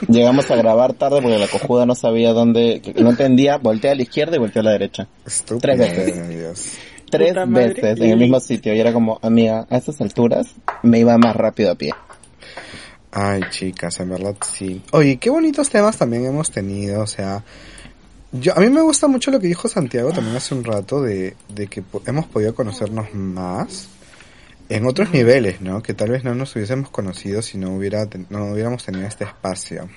Llegamos 0.07 0.49
a 0.49 0.55
grabar 0.55 0.93
tarde 0.93 1.21
porque 1.21 1.37
la 1.37 1.47
cojuda 1.47 1.85
no 1.85 1.95
sabía 1.95 2.31
dónde, 2.33 2.81
no 2.97 3.09
entendía, 3.09 3.57
voltea 3.57 3.91
a 3.91 3.95
la 3.95 4.01
izquierda 4.01 4.35
y 4.35 4.39
voltea 4.39 4.61
a 4.61 4.65
la 4.65 4.71
derecha. 4.71 5.07
Estúpido, 5.25 5.59
Tres 5.61 5.77
veces. 5.79 6.29
Dios. 6.29 6.65
Tres 7.09 7.29
Puta 7.29 7.45
madre, 7.47 7.67
veces 7.73 7.99
en 8.01 8.09
el 8.11 8.17
mismo 8.19 8.39
sitio 8.39 8.73
y 8.73 8.79
era 8.79 8.93
como, 8.93 9.19
amiga, 9.21 9.65
a 9.69 9.77
estas 9.77 9.99
alturas 10.01 10.47
me 10.83 10.99
iba 10.99 11.17
más 11.17 11.35
rápido 11.35 11.71
a 11.71 11.75
pie. 11.75 11.91
Ay, 13.11 13.41
chicas, 13.49 13.99
en 13.99 14.09
verdad 14.11 14.35
sí. 14.45 14.81
Oye, 14.91 15.17
qué 15.17 15.29
bonitos 15.31 15.69
temas 15.69 15.97
también 15.97 16.25
hemos 16.25 16.51
tenido, 16.51 17.01
o 17.01 17.07
sea, 17.07 17.43
yo 18.31 18.55
a 18.55 18.59
mí 18.61 18.69
me 18.69 18.81
gusta 18.81 19.07
mucho 19.07 19.31
lo 19.31 19.39
que 19.39 19.47
dijo 19.47 19.67
Santiago 19.67 20.11
también 20.11 20.37
hace 20.37 20.53
un 20.53 20.63
rato 20.63 21.01
de, 21.01 21.35
de 21.53 21.65
que 21.67 21.81
po- 21.81 22.03
hemos 22.05 22.27
podido 22.27 22.53
conocernos 22.53 23.11
más 23.15 23.87
en 24.69 24.85
otros 24.85 25.11
niveles, 25.11 25.61
¿no? 25.61 25.81
Que 25.81 25.93
tal 25.93 26.11
vez 26.11 26.23
no 26.23 26.35
nos 26.35 26.55
hubiésemos 26.55 26.89
conocido 26.89 27.41
si 27.41 27.57
no 27.57 27.75
hubiera 27.75 28.07
no 28.29 28.53
hubiéramos 28.53 28.85
tenido 28.85 29.07
este 29.07 29.25
espacio. 29.25 29.89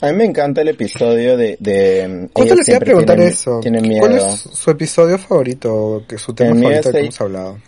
A 0.00 0.06
mí 0.08 0.12
me 0.18 0.24
encanta 0.24 0.60
el 0.60 0.68
episodio 0.68 1.36
de... 1.36 1.56
de 1.60 2.28
Justo 2.32 2.54
les 2.54 2.68
iba 2.68 2.78
a 2.78 2.80
preguntar 2.80 3.20
eso. 3.20 3.60
Miedo. 3.62 4.00
¿Cuál 4.00 4.16
es 4.16 4.24
su 4.24 4.70
episodio 4.70 5.18
favorito, 5.18 6.04
que 6.08 6.18
su 6.18 6.34
tema 6.34 6.50
El 6.50 6.62
favorito 6.62 6.92
que 6.92 7.00
hemos 7.00 7.20
hablado? 7.20 7.58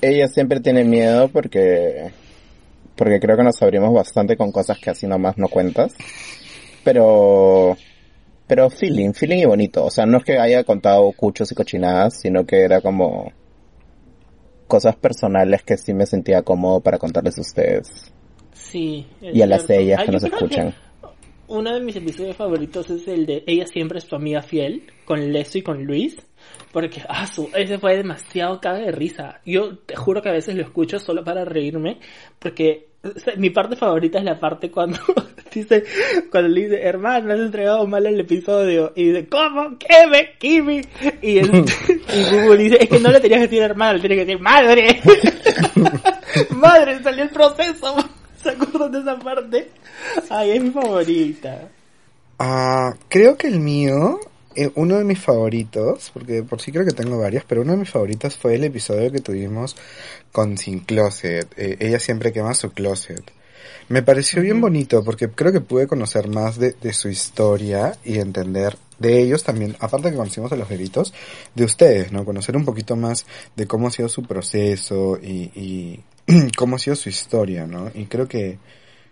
Ella 0.00 0.28
siempre 0.28 0.60
tiene 0.60 0.84
miedo 0.84 1.28
porque 1.28 2.10
porque 2.96 3.18
creo 3.18 3.36
que 3.36 3.42
nos 3.42 3.60
abrimos 3.60 3.92
bastante 3.92 4.36
con 4.36 4.52
cosas 4.52 4.78
que 4.78 4.90
así 4.90 5.06
nomás 5.06 5.36
no 5.38 5.48
cuentas. 5.48 5.94
Pero 6.84 7.76
pero 8.46 8.68
feeling, 8.68 9.12
feeling 9.12 9.38
y 9.38 9.44
bonito. 9.46 9.84
O 9.84 9.90
sea, 9.90 10.04
no 10.04 10.18
es 10.18 10.24
que 10.24 10.38
haya 10.38 10.64
contado 10.64 11.10
cuchos 11.12 11.50
y 11.52 11.54
cochinadas, 11.54 12.20
sino 12.20 12.44
que 12.44 12.62
era 12.62 12.80
como 12.80 13.32
cosas 14.66 14.96
personales 14.96 15.62
que 15.62 15.76
sí 15.76 15.94
me 15.94 16.06
sentía 16.06 16.42
cómodo 16.42 16.80
para 16.80 16.98
contarles 16.98 17.38
a 17.38 17.40
ustedes 17.42 18.12
Sí. 18.52 19.06
y 19.20 19.40
a 19.42 19.46
las 19.46 19.68
ellas 19.70 20.00
Ay, 20.00 20.06
que 20.06 20.12
nos 20.12 20.24
escuchan. 20.24 20.74
Uno 21.46 21.74
de 21.74 21.80
mis 21.80 21.94
episodios 21.94 22.36
favoritos 22.36 22.88
es 22.90 23.06
el 23.06 23.26
de 23.26 23.44
Ella 23.46 23.66
siempre 23.66 23.98
es 23.98 24.06
tu 24.06 24.16
amiga 24.16 24.42
fiel, 24.42 24.84
con 25.04 25.32
Leso 25.32 25.58
y 25.58 25.62
con 25.62 25.84
Luis. 25.84 26.16
Porque, 26.72 27.02
ah, 27.08 27.26
su, 27.26 27.50
ese 27.54 27.78
fue 27.78 27.96
demasiado 27.96 28.60
caga 28.60 28.78
de 28.78 28.92
risa. 28.92 29.40
Yo 29.44 29.78
te 29.78 29.94
juro 29.94 30.22
que 30.22 30.30
a 30.30 30.32
veces 30.32 30.54
lo 30.56 30.62
escucho 30.62 30.98
solo 30.98 31.22
para 31.22 31.44
reírme, 31.44 32.00
porque 32.38 32.88
o 33.04 33.18
sea, 33.18 33.34
mi 33.36 33.50
parte 33.50 33.76
favorita 33.76 34.18
es 34.18 34.24
la 34.24 34.40
parte 34.40 34.70
cuando 34.70 34.98
dice, 35.60 35.84
cuando 36.30 36.48
le 36.48 36.64
dice, 36.64 36.82
hermano, 36.82 37.32
has 37.32 37.40
entregado 37.40 37.86
mal 37.86 38.06
el 38.06 38.20
episodio. 38.20 38.92
Y 38.94 39.10
dice, 39.10 39.28
¿cómo? 39.28 39.78
¿Qué 39.78 40.06
me? 40.06 40.36
Kimi. 40.38 40.82
Y, 41.22 41.38
el, 41.38 41.50
y 42.14 42.30
Google 42.30 42.56
dice, 42.56 42.78
es 42.80 42.88
que 42.88 43.00
no 43.00 43.10
le 43.10 43.20
tenías 43.20 43.40
que 43.40 43.46
decir 43.46 43.62
hermano, 43.62 43.94
le 43.94 44.00
tenías 44.00 44.18
que 44.18 44.26
decir 44.26 44.40
madre. 44.40 45.00
madre, 46.50 47.02
salió 47.02 47.24
el 47.24 47.30
proceso. 47.30 47.96
¿Se 48.42 48.50
acuerdan 48.50 48.92
de 48.92 48.98
esa 49.00 49.18
parte? 49.18 49.70
Ay, 50.28 50.50
es 50.52 50.62
mi 50.62 50.70
favorita. 50.70 51.68
Ah, 52.38 52.92
creo 53.08 53.36
que 53.36 53.46
el 53.46 53.60
mío, 53.60 54.18
eh, 54.54 54.70
uno 54.74 54.98
de 54.98 55.04
mis 55.04 55.20
favoritos, 55.20 56.10
porque 56.12 56.42
por 56.42 56.60
sí 56.60 56.72
creo 56.72 56.84
que 56.84 56.92
tengo 56.92 57.18
varios, 57.18 57.44
pero 57.44 57.62
uno 57.62 57.72
de 57.72 57.78
mis 57.78 57.90
favoritos 57.90 58.36
fue 58.36 58.56
el 58.56 58.64
episodio 58.64 59.10
que 59.10 59.20
tuvimos 59.20 59.76
con 60.32 60.58
Sin 60.58 60.80
Closet. 60.80 61.48
Eh, 61.56 61.76
ella 61.78 61.98
siempre 61.98 62.32
quema 62.32 62.54
su 62.54 62.72
closet. 62.72 63.22
Me 63.88 64.02
pareció 64.02 64.42
bien 64.42 64.60
bonito 64.60 65.02
porque 65.04 65.28
creo 65.28 65.52
que 65.52 65.60
pude 65.60 65.86
conocer 65.86 66.28
más 66.28 66.58
de, 66.58 66.74
de 66.80 66.92
su 66.92 67.08
historia 67.08 67.96
y 68.04 68.18
entender 68.18 68.76
de 68.98 69.20
ellos 69.20 69.42
también, 69.42 69.76
aparte 69.80 70.10
que 70.10 70.16
conocimos 70.16 70.52
a 70.52 70.56
los 70.56 70.68
bebitos, 70.68 71.12
de 71.54 71.64
ustedes, 71.64 72.12
¿no? 72.12 72.24
Conocer 72.24 72.56
un 72.56 72.64
poquito 72.64 72.96
más 72.96 73.26
de 73.56 73.66
cómo 73.66 73.88
ha 73.88 73.90
sido 73.90 74.08
su 74.08 74.22
proceso 74.22 75.18
y, 75.20 75.50
y 75.54 76.00
cómo 76.56 76.76
ha 76.76 76.78
sido 76.78 76.96
su 76.96 77.08
historia, 77.08 77.66
¿no? 77.66 77.90
Y 77.94 78.06
creo 78.06 78.28
que, 78.28 78.58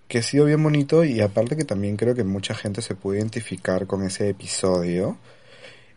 que 0.09 0.19
ha 0.19 0.23
sido 0.23 0.45
bien 0.47 0.63
bonito 0.63 1.05
y 1.05 1.21
aparte 1.21 1.57
que 1.57 1.65
también 1.65 1.97
creo 1.97 2.15
que 2.15 2.25
mucha 2.25 2.55
gente 2.55 2.83
se 2.83 2.95
pudo 2.95 3.17
identificar 3.17 3.87
con 3.87 4.03
ese 4.03 4.29
episodio. 4.29 5.19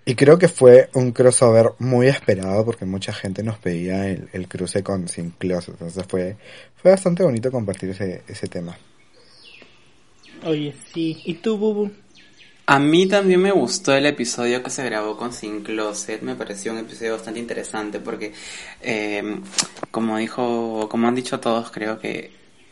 Y 0.08 0.14
creo 0.14 0.38
que 0.38 0.48
fue 0.48 0.90
un 0.94 1.12
crossover 1.12 1.72
muy 1.80 2.08
esperado 2.08 2.64
porque 2.64 2.86
mucha 2.86 3.12
gente 3.12 3.42
nos 3.42 3.58
pedía 3.58 4.08
el, 4.08 4.30
el 4.34 4.48
cruce 4.48 4.84
con 4.84 5.08
Sin 5.08 5.32
Closet. 5.32 5.74
Entonces 5.74 6.06
fue, 6.08 6.38
fue 6.86 6.92
bastante 6.92 7.24
bonito 7.24 7.50
compartir 7.50 7.90
ese, 7.90 8.22
ese 8.28 8.48
tema. 8.48 8.78
Oye, 10.44 10.76
sí. 10.94 11.20
¿Y 11.26 11.34
tú, 11.34 11.58
Bubu? 11.58 11.90
A 12.68 12.78
mí 12.78 13.08
también 13.08 13.42
me 13.42 13.52
gustó 13.52 13.96
el 13.96 14.06
episodio 14.06 14.62
que 14.62 14.70
se 14.70 14.86
grabó 14.86 15.18
con 15.18 15.34
Sin 15.34 15.64
Closet, 15.64 16.22
me 16.22 16.36
pareció 16.36 16.74
un 16.74 16.78
episodio 16.78 17.14
bastante 17.14 17.40
interesante 17.40 18.00
porque, 18.00 18.34
eh, 18.84 19.40
como 19.90 20.20
dijo, 20.20 20.88
como 20.88 21.08
han 21.08 21.16
dicho 21.16 21.40
todos, 21.40 21.72
creo 21.72 21.98
que 21.98 22.30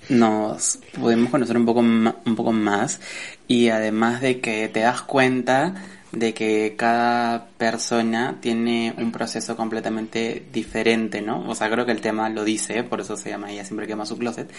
nos 0.09 0.77
pudimos 0.91 1.31
conocer 1.31 1.57
un 1.57 1.65
poco, 1.65 1.79
un 1.79 2.35
poco 2.35 2.51
más 2.51 2.99
y 3.47 3.69
además 3.69 4.21
de 4.21 4.41
que 4.41 4.67
te 4.67 4.81
das 4.81 5.01
cuenta 5.01 5.73
de 6.13 6.33
que 6.33 6.75
cada 6.77 7.47
persona 7.57 8.37
tiene 8.39 8.93
un 8.97 9.11
proceso 9.11 9.57
completamente 9.57 10.45
diferente, 10.53 11.21
¿no? 11.21 11.49
O 11.49 11.55
sea, 11.55 11.69
creo 11.69 11.85
que 11.85 11.91
el 11.91 12.01
tema 12.01 12.29
lo 12.29 12.43
dice, 12.43 12.83
por 12.83 13.01
eso 13.01 13.17
se 13.17 13.29
llama 13.29 13.51
ella 13.51 13.65
siempre 13.65 13.87
quema 13.87 14.05
su 14.05 14.17
closet. 14.17 14.51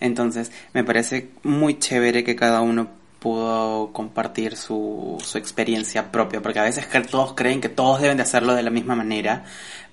Entonces, 0.00 0.50
me 0.72 0.84
parece 0.84 1.28
muy 1.42 1.78
chévere 1.78 2.24
que 2.24 2.34
cada 2.34 2.62
uno 2.62 2.88
pudo 3.18 3.92
compartir 3.92 4.56
su, 4.56 5.22
su 5.24 5.38
experiencia 5.38 6.10
propia, 6.10 6.40
porque 6.40 6.58
a 6.58 6.64
veces 6.64 6.88
todos 7.10 7.34
creen 7.34 7.60
que 7.60 7.68
todos 7.68 8.00
deben 8.00 8.16
de 8.16 8.24
hacerlo 8.24 8.54
de 8.54 8.62
la 8.62 8.70
misma 8.70 8.96
manera, 8.96 9.44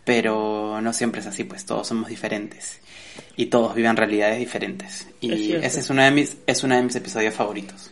pero 0.05 0.79
no 0.81 0.93
siempre 0.93 1.21
es 1.21 1.27
así, 1.27 1.43
pues 1.43 1.65
todos 1.65 1.87
somos 1.87 2.07
diferentes 2.07 2.79
y 3.35 3.47
todos 3.47 3.75
viven 3.75 3.97
realidades 3.97 4.39
diferentes. 4.39 5.07
Es 5.21 5.39
Y 5.39 5.53
ese 5.53 5.81
es 5.81 5.89
uno 5.89 6.01
de 6.01 6.11
mis 6.11 6.37
es 6.47 6.63
uno 6.63 6.75
de 6.75 6.81
mis 6.81 6.95
episodios 6.95 7.35
favoritos. 7.35 7.91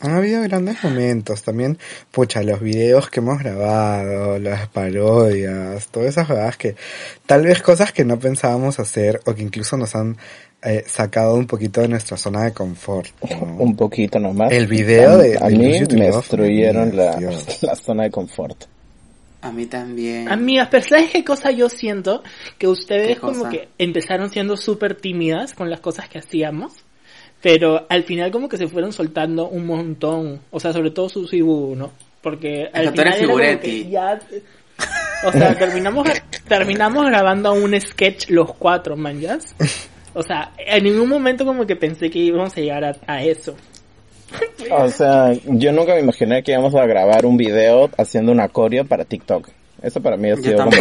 Han 0.00 0.10
habido 0.14 0.42
grandes 0.42 0.82
momentos 0.84 1.42
también, 1.42 1.78
pucha, 2.10 2.42
los 2.42 2.60
videos 2.60 3.08
que 3.08 3.20
hemos 3.20 3.38
grabado, 3.38 4.38
las 4.38 4.68
parodias, 4.68 5.88
todas 5.88 6.10
esas 6.10 6.26
jugadas 6.26 6.56
que 6.58 6.76
tal 7.24 7.44
vez 7.44 7.62
cosas 7.62 7.92
que 7.92 8.04
no 8.04 8.18
pensábamos 8.18 8.78
hacer 8.78 9.20
o 9.24 9.34
que 9.34 9.42
incluso 9.42 9.76
nos 9.78 9.94
han 9.94 10.16
eh, 10.62 10.84
sacado 10.86 11.34
un 11.34 11.46
poquito 11.46 11.80
de 11.80 11.88
nuestra 11.88 12.16
zona 12.16 12.44
de 12.44 12.52
confort. 12.52 13.08
¿no? 13.30 13.56
Un 13.56 13.74
poquito 13.76 14.18
nomás. 14.18 14.52
El 14.52 14.66
video 14.66 15.12
a, 15.12 15.16
de- 15.16 15.38
A 15.40 15.48
de 15.48 15.56
mí 15.56 15.80
me 15.96 16.10
destruyeron 16.10 16.94
la, 16.96 17.18
la 17.62 17.76
zona 17.76 18.02
de 18.04 18.10
confort. 18.10 18.64
A 19.42 19.52
mí 19.52 19.66
también. 19.66 20.28
Amigas, 20.28 20.68
pero 20.70 20.84
¿sabes 20.88 21.10
qué 21.10 21.24
cosa 21.24 21.50
yo 21.52 21.68
siento? 21.68 22.22
Que 22.58 22.66
ustedes 22.66 23.14
¿Qué 23.14 23.20
como 23.20 23.48
que 23.48 23.68
empezaron 23.78 24.28
siendo 24.30 24.56
súper 24.56 24.96
tímidas 24.96 25.54
con 25.54 25.70
las 25.70 25.80
cosas 25.80 26.08
que 26.08 26.18
hacíamos, 26.18 26.72
pero 27.42 27.86
al 27.88 28.02
final 28.04 28.30
como 28.30 28.48
que 28.48 28.56
se 28.56 28.66
fueron 28.68 28.92
soltando 28.92 29.48
un 29.48 29.66
montón, 29.66 30.40
o 30.50 30.58
sea, 30.60 30.72
sobre 30.72 30.90
todo 30.90 31.08
Bubu, 31.14 31.76
¿no? 31.76 31.92
Porque 32.22 32.68
al 32.72 32.86
final 32.92 33.40
era 33.40 33.60
que 33.60 33.88
ya... 33.88 34.18
O 35.26 35.32
sea, 35.32 35.54
terminamos, 35.58 36.08
terminamos 36.48 37.06
grabando 37.06 37.52
un 37.52 37.80
sketch 37.80 38.28
los 38.30 38.52
cuatro, 38.54 38.96
manjas. 38.96 39.54
O 40.12 40.22
sea, 40.22 40.52
en 40.58 40.84
ningún 40.84 41.08
momento 41.08 41.44
como 41.44 41.66
que 41.66 41.76
pensé 41.76 42.10
que 42.10 42.18
íbamos 42.18 42.56
a 42.56 42.60
llegar 42.60 42.84
a, 42.84 42.96
a 43.06 43.22
eso. 43.22 43.54
O 44.72 44.88
sea, 44.88 45.32
yo 45.44 45.72
nunca 45.72 45.94
me 45.94 46.00
imaginé 46.00 46.42
que 46.42 46.52
íbamos 46.52 46.74
a 46.74 46.84
grabar 46.86 47.24
un 47.26 47.36
video 47.36 47.88
haciendo 47.96 48.32
una 48.32 48.48
coreo 48.48 48.84
para 48.84 49.04
TikTok. 49.04 49.48
Eso 49.82 50.00
para 50.00 50.16
mí 50.16 50.30
ha 50.30 50.36
sido 50.36 50.64
como 50.64 50.76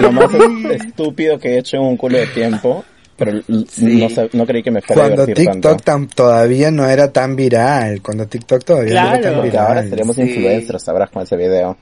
lo 0.00 0.12
más 0.12 0.30
es- 0.34 0.82
estúpido 0.86 1.38
que 1.38 1.50
he 1.50 1.58
hecho 1.58 1.76
en 1.76 1.82
un 1.84 1.96
culo 1.96 2.18
de 2.18 2.26
tiempo. 2.28 2.84
Pero 3.20 3.32
l- 3.32 3.44
no, 3.48 4.08
sab- 4.08 4.30
no 4.32 4.46
creí 4.46 4.62
que 4.62 4.70
me 4.70 4.80
fuera 4.80 5.02
a 5.02 5.06
Cuando 5.08 5.26
divertir 5.26 5.52
TikTok 5.52 5.82
tanto. 5.82 6.12
tam- 6.12 6.14
todavía 6.16 6.70
no 6.70 6.88
era 6.88 7.12
tan 7.12 7.36
viral, 7.36 8.00
cuando 8.00 8.26
TikTok 8.26 8.64
todavía 8.64 9.04
no 9.04 9.14
era 9.14 9.20
tan 9.30 9.42
viral. 9.42 9.66
ahora 9.66 9.82
seremos 9.88 10.16
Sí. 10.16 10.22
influencers, 10.22 10.82
sabrás 10.82 11.10
con 11.10 11.22
ese 11.22 11.36
video. 11.36 11.76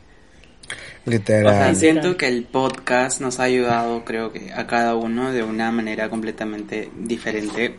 O 1.06 1.10
Literal. 1.10 1.54
sea, 1.54 1.74
siento 1.74 2.16
que 2.16 2.26
el 2.28 2.42
podcast 2.42 3.20
nos 3.20 3.38
ha 3.40 3.44
ayudado, 3.44 4.04
creo 4.04 4.32
que 4.32 4.52
a 4.52 4.66
cada 4.66 4.96
uno 4.96 5.32
de 5.32 5.42
una 5.44 5.70
manera 5.70 6.10
completamente 6.10 6.90
diferente. 6.98 7.76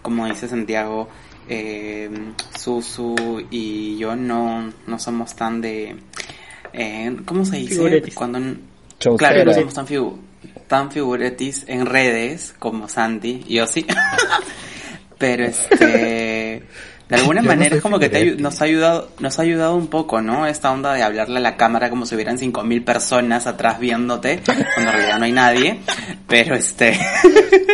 Como 0.00 0.26
dice 0.26 0.46
Santiago, 0.48 1.08
eh, 1.48 2.08
Susu 2.58 3.42
y 3.50 3.98
yo 3.98 4.14
no, 4.16 4.72
no 4.86 4.98
somos 5.00 5.34
tan 5.34 5.60
de... 5.60 5.96
Eh, 6.72 7.16
¿Cómo 7.26 7.44
se 7.44 7.56
dice? 7.56 7.74
Figuretis. 7.74 8.14
Cuando, 8.14 8.38
claro, 9.18 9.44
no 9.44 9.52
somos 9.52 9.74
tan, 9.74 9.86
figu 9.86 10.16
tan 10.66 10.90
figuretis 10.90 11.64
en 11.68 11.86
redes 11.86 12.54
como 12.58 12.88
Santi, 12.88 13.44
yo 13.48 13.66
sí. 13.66 13.86
Pero 15.18 15.44
este... 15.44 16.62
De 17.10 17.16
alguna 17.16 17.42
Yo 17.42 17.48
manera 17.48 17.76
es 17.76 17.82
como 17.82 17.98
que 17.98 18.08
te 18.08 18.36
nos 18.36 18.62
ha 18.62 18.64
ayudado, 18.64 19.10
nos 19.18 19.38
ha 19.38 19.42
ayudado 19.42 19.76
un 19.76 19.88
poco, 19.88 20.22
¿no? 20.22 20.46
Esta 20.46 20.70
onda 20.70 20.94
de 20.94 21.02
hablarle 21.02 21.38
a 21.38 21.40
la 21.40 21.56
cámara 21.56 21.90
como 21.90 22.06
si 22.06 22.14
hubieran 22.14 22.38
cinco 22.38 22.62
mil 22.62 22.82
personas 22.82 23.46
atrás 23.46 23.80
viéndote, 23.80 24.40
cuando 24.44 24.92
en 24.92 24.96
realidad 24.96 25.18
no 25.18 25.24
hay 25.24 25.32
nadie. 25.32 25.80
Pero 26.28 26.54
este, 26.54 26.98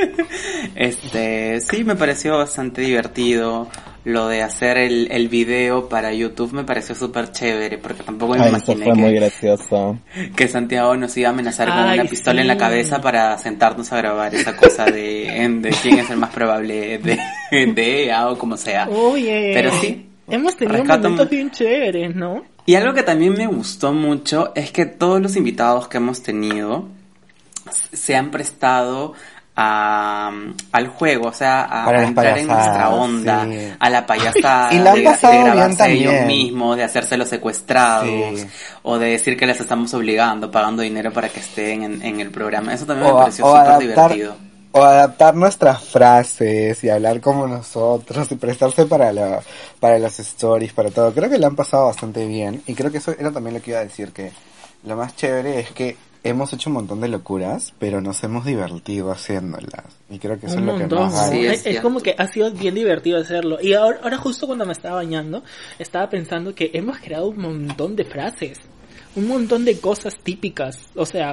este, 0.74 1.60
sí 1.60 1.84
me 1.84 1.94
pareció 1.94 2.38
bastante 2.38 2.80
divertido. 2.80 3.68
Lo 4.08 4.28
de 4.28 4.40
hacer 4.40 4.78
el, 4.78 5.08
el 5.10 5.28
video 5.28 5.88
para 5.88 6.12
YouTube 6.12 6.52
me 6.52 6.62
pareció 6.62 6.94
súper 6.94 7.32
chévere, 7.32 7.76
porque 7.78 8.04
tampoco 8.04 8.34
me 8.34 8.40
Ay, 8.40 8.54
eso 8.54 8.70
imaginé 8.72 8.94
muy 8.94 9.10
que, 9.14 9.18
gracioso. 9.18 9.98
que 10.36 10.46
Santiago 10.46 10.96
nos 10.96 11.16
iba 11.16 11.28
a 11.28 11.32
amenazar 11.32 11.66
con 11.70 11.78
Ay, 11.78 11.98
una 11.98 12.08
pistola 12.08 12.40
en 12.40 12.46
la 12.46 12.56
cabeza 12.56 13.00
para 13.00 13.36
sentarnos 13.36 13.92
a 13.92 13.96
grabar 13.96 14.32
esa 14.32 14.56
cosa 14.56 14.84
de, 14.84 15.42
en- 15.42 15.60
de 15.60 15.70
quién 15.70 15.98
es 15.98 16.08
el 16.08 16.18
más 16.18 16.30
probable 16.30 16.98
de, 16.98 17.18
de 17.50 18.04
ella 18.04 18.28
o 18.30 18.38
como 18.38 18.56
sea. 18.56 18.88
Oye, 18.88 19.50
Pero 19.52 19.72
sí, 19.80 20.08
hemos 20.28 20.56
tenido 20.56 20.78
rescato 20.78 21.02
momentos 21.10 21.28
bien 21.28 21.50
chéveres, 21.50 22.14
¿no? 22.14 22.44
Y 22.64 22.76
algo 22.76 22.94
que 22.94 23.02
también 23.02 23.32
me 23.34 23.48
gustó 23.48 23.92
mucho 23.92 24.52
es 24.54 24.70
que 24.70 24.86
todos 24.86 25.20
los 25.20 25.34
invitados 25.34 25.88
que 25.88 25.96
hemos 25.96 26.22
tenido 26.22 26.86
se 27.92 28.14
han 28.14 28.30
prestado 28.30 29.14
a, 29.58 30.30
al 30.72 30.88
juego, 30.88 31.28
o 31.28 31.32
sea, 31.32 31.66
a, 31.70 32.02
entrar 32.04 32.36
en 32.38 32.46
nuestra 32.46 32.90
onda, 32.90 33.44
sí. 33.46 33.72
a 33.78 33.90
la 33.90 34.06
payasada, 34.06 34.72
Y 34.74 34.78
la 34.78 34.90
han 34.92 34.96
de, 34.96 35.02
de 35.02 35.16
bien 35.30 35.44
grabarse 35.44 35.92
ellos 35.92 36.26
mismos, 36.26 36.76
de 36.76 36.84
hacerse 36.84 37.16
los 37.16 37.28
secuestrados, 37.28 38.06
Sí. 38.40 38.46
o 38.82 38.98
de 38.98 39.10
decir 39.10 39.36
que 39.36 39.46
les 39.46 39.58
estamos 39.60 39.92
obligando, 39.94 40.50
pagando 40.50 40.82
dinero 40.82 41.10
para 41.12 41.28
que 41.30 41.40
estén 41.40 41.82
en, 41.82 42.02
en 42.02 42.20
el 42.20 42.30
programa. 42.30 42.74
Eso 42.74 42.84
también 42.86 43.10
O, 43.10 43.14
me 43.14 43.20
pareció 43.20 43.46
súper 43.46 43.78
divertido. 43.78 44.36
o 44.72 44.82
adaptar 44.82 45.34
nuestras 45.34 45.82
frases 45.84 46.84
y 46.84 46.90
hablar 46.90 47.20
como 47.22 47.46
nosotros 47.46 48.30
y 48.30 48.34
prestarse 48.34 48.84
para, 48.84 49.10
la, 49.12 49.40
para 49.80 49.98
las 49.98 50.20
stories, 50.20 50.74
para 50.74 50.90
todo. 50.90 51.12
Creo 51.14 51.30
que 51.30 51.38
lo 51.38 51.46
han 51.46 51.56
pasado 51.56 51.86
bastante 51.86 52.26
bien 52.26 52.62
y 52.66 52.74
creo 52.74 52.92
que 52.92 52.98
eso 52.98 53.12
era 53.18 53.30
también 53.32 53.54
lo 53.54 53.62
que 53.62 53.70
iba 53.70 53.80
a 53.80 53.84
decir, 53.84 54.12
que 54.12 54.32
lo 54.84 54.96
más 54.96 55.16
chévere 55.16 55.60
es 55.60 55.70
que 55.70 55.96
hemos 56.24 56.52
hecho 56.52 56.70
un 56.70 56.74
montón 56.74 57.00
de 57.00 57.08
locuras, 57.08 57.72
pero 57.78 58.00
nos 58.00 58.22
hemos 58.24 58.44
divertido 58.44 59.10
haciéndolas. 59.10 59.84
Y 60.10 60.18
creo 60.18 60.38
que 60.38 60.46
eso 60.46 60.56
Un 60.56 60.68
es 60.68 60.74
lo 60.74 60.88
que 60.88 60.94
más 60.94 61.30
Sí, 61.30 61.46
es 61.46 61.80
como 61.80 62.00
que 62.00 62.14
ha 62.16 62.26
sido 62.26 62.50
bien 62.52 62.74
divertido 62.74 63.18
hacerlo. 63.18 63.58
Y 63.60 63.74
ahora, 63.74 64.00
ahora 64.02 64.18
justo 64.18 64.46
cuando 64.46 64.66
me 64.66 64.72
estaba 64.72 64.96
bañando, 64.96 65.42
estaba 65.78 66.08
pensando 66.08 66.54
que 66.54 66.70
hemos 66.74 66.98
creado 66.98 67.28
un 67.28 67.38
montón 67.38 67.96
de 67.96 68.04
frases, 68.04 68.58
un 69.14 69.28
montón 69.28 69.64
de 69.64 69.78
cosas 69.80 70.14
típicas, 70.22 70.78
o 70.94 71.06
sea, 71.06 71.32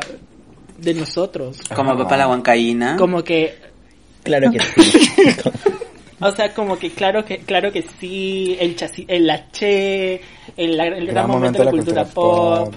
de 0.77 0.93
nosotros. 0.93 1.61
Como 1.75 1.97
Papá 1.97 2.17
la 2.17 2.27
Huancaína. 2.27 2.97
Como 2.97 3.23
que, 3.23 3.73
Claro 4.23 4.51
que 4.51 4.59
sí. 4.59 4.99
o 6.19 6.31
sea, 6.31 6.53
como 6.53 6.77
que 6.77 6.91
claro 6.91 7.23
que 7.25 7.39
claro 7.39 7.71
que 7.71 7.83
sí, 7.99 8.57
el 8.59 8.75
chasi, 8.75 9.05
el 9.07 9.29
H, 9.29 10.21
el, 10.57 10.79
el 10.79 11.07
gran, 11.07 11.27
momento 11.27 11.59
de 11.59 11.65
la 11.65 11.71
cultura, 11.71 12.05
pop. 12.05 12.73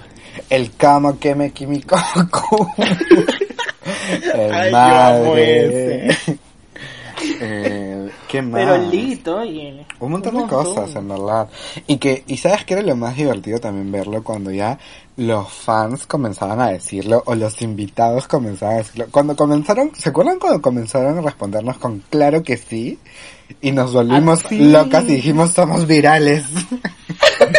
El 0.49 0.71
cama 0.75 1.15
que 1.19 1.35
me 1.35 1.51
químico. 1.51 1.95
el 4.33 4.53
Ay, 4.53 4.71
madre. 4.71 6.07
Eh, 7.39 8.09
¿Qué 8.27 8.41
más? 8.41 8.61
Pero 8.61 8.77
Lito, 8.77 9.37
oye. 9.37 9.85
Un 9.99 10.11
montón 10.11 10.35
un 10.35 10.43
de 10.43 10.47
cosas, 10.49 10.95
en 10.95 11.07
verdad. 11.07 11.47
Y 11.87 11.97
que, 11.97 12.23
y 12.27 12.37
sabes 12.37 12.63
que 12.65 12.73
era 12.75 12.83
lo 12.83 12.95
más 12.95 13.15
divertido 13.15 13.59
también 13.59 13.91
verlo 13.91 14.23
cuando 14.23 14.51
ya 14.51 14.77
los 15.17 15.51
fans 15.51 16.05
comenzaban 16.05 16.59
a 16.61 16.69
decirlo 16.69 17.23
o 17.25 17.33
los 17.35 17.61
invitados 17.61 18.27
comenzaban 18.27 18.75
a 18.75 18.77
decirlo. 18.79 19.07
Cuando 19.11 19.35
comenzaron, 19.35 19.91
¿se 19.95 20.09
acuerdan 20.09 20.39
cuando 20.39 20.61
comenzaron 20.61 21.17
a 21.17 21.21
respondernos 21.21 21.77
con 21.77 22.03
claro 22.09 22.43
que 22.43 22.57
sí? 22.57 22.99
Y 23.61 23.71
nos 23.71 23.93
volvimos 23.93 24.43
Ah, 24.45 24.49
sí. 24.49 24.59
locas 24.59 25.03
y 25.05 25.15
dijimos 25.15 25.53
somos 25.53 25.87
virales. 25.87 26.43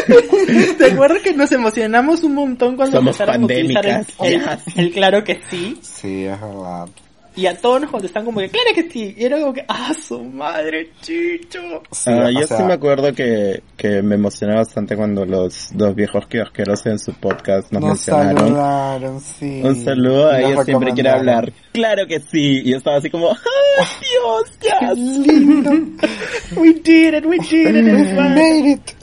¿Te 0.79 0.87
acuerdas 0.93 1.23
que 1.23 1.35
nos 1.35 1.51
emocionamos 1.53 2.23
un 2.23 2.35
montón 2.35 2.77
cuando 2.77 2.97
Somos 2.99 3.19
empezaron 3.21 3.43
a 3.43 3.45
utilizar 3.45 3.87
el, 3.87 4.07
el- 4.35 4.43
el 4.77 4.93
claro 4.93 5.25
que 5.25 5.41
sí? 5.51 5.79
sí, 5.83 6.25
es 6.25 6.41
verdad. 6.41 6.89
Y 7.37 7.47
a 7.47 7.57
todos 7.57 7.81
nos 7.83 7.91
contestan 7.93 8.25
como 8.25 8.41
que, 8.41 8.49
claro 8.49 8.71
que 8.75 8.91
sí. 8.91 9.15
Y 9.17 9.25
era 9.25 9.39
como 9.39 9.53
que, 9.53 9.65
ah, 9.69 9.93
su 9.95 10.25
madre, 10.25 10.91
chicho. 11.03 11.61
Sí, 11.93 12.11
Ah, 12.11 12.31
yo 12.33 12.45
sea, 12.49 12.57
sí 12.57 12.63
me 12.65 12.73
acuerdo 12.73 13.13
que, 13.15 13.63
que 13.77 14.03
me 14.03 14.17
emocioné 14.17 14.57
bastante 14.57 14.97
cuando 14.97 15.25
los 15.25 15.69
dos 15.73 15.95
viejos 15.95 16.27
kiosqueros 16.27 16.85
en 16.87 16.99
su 16.99 17.13
podcast 17.13 17.71
nos, 17.71 17.81
nos 17.83 17.91
mencionaron. 17.91 18.39
saludaron, 18.39 19.21
sí. 19.21 19.61
Un 19.63 19.85
saludo 19.85 20.31
a 20.33 20.41
ella 20.41 20.65
siempre 20.65 20.93
quiere 20.95 21.11
hablar. 21.11 21.53
Claro 21.71 22.09
que 22.09 22.19
sí. 22.19 22.63
Y 22.65 22.71
yo 22.73 22.79
estaba 22.79 22.97
así 22.97 23.09
como, 23.09 23.29
¡ay, 23.31 23.87
Dios! 24.01 24.59
Qué 24.61 24.69
¡Ya! 24.81 24.93
lindo. 24.95 25.71
We 26.57 26.73
did 26.75 27.15
it, 27.15 27.25
we 27.25 27.39
did 27.39 27.77
it. 27.77 27.87
it's 27.87 28.11
fine. 28.17 28.35
Made 28.35 28.69
it. 28.73 28.95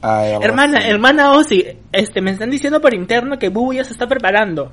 Ay, 0.00 0.30
verdad, 0.32 0.44
Hermana, 0.44 0.78
hermana 0.86 1.32
Ozzy, 1.32 1.64
este, 1.92 2.20
me 2.20 2.30
están 2.30 2.50
diciendo 2.50 2.80
por 2.80 2.94
interno 2.94 3.38
que 3.38 3.48
Bubu 3.48 3.72
ya 3.74 3.84
se 3.84 3.92
está 3.92 4.06
preparando. 4.06 4.72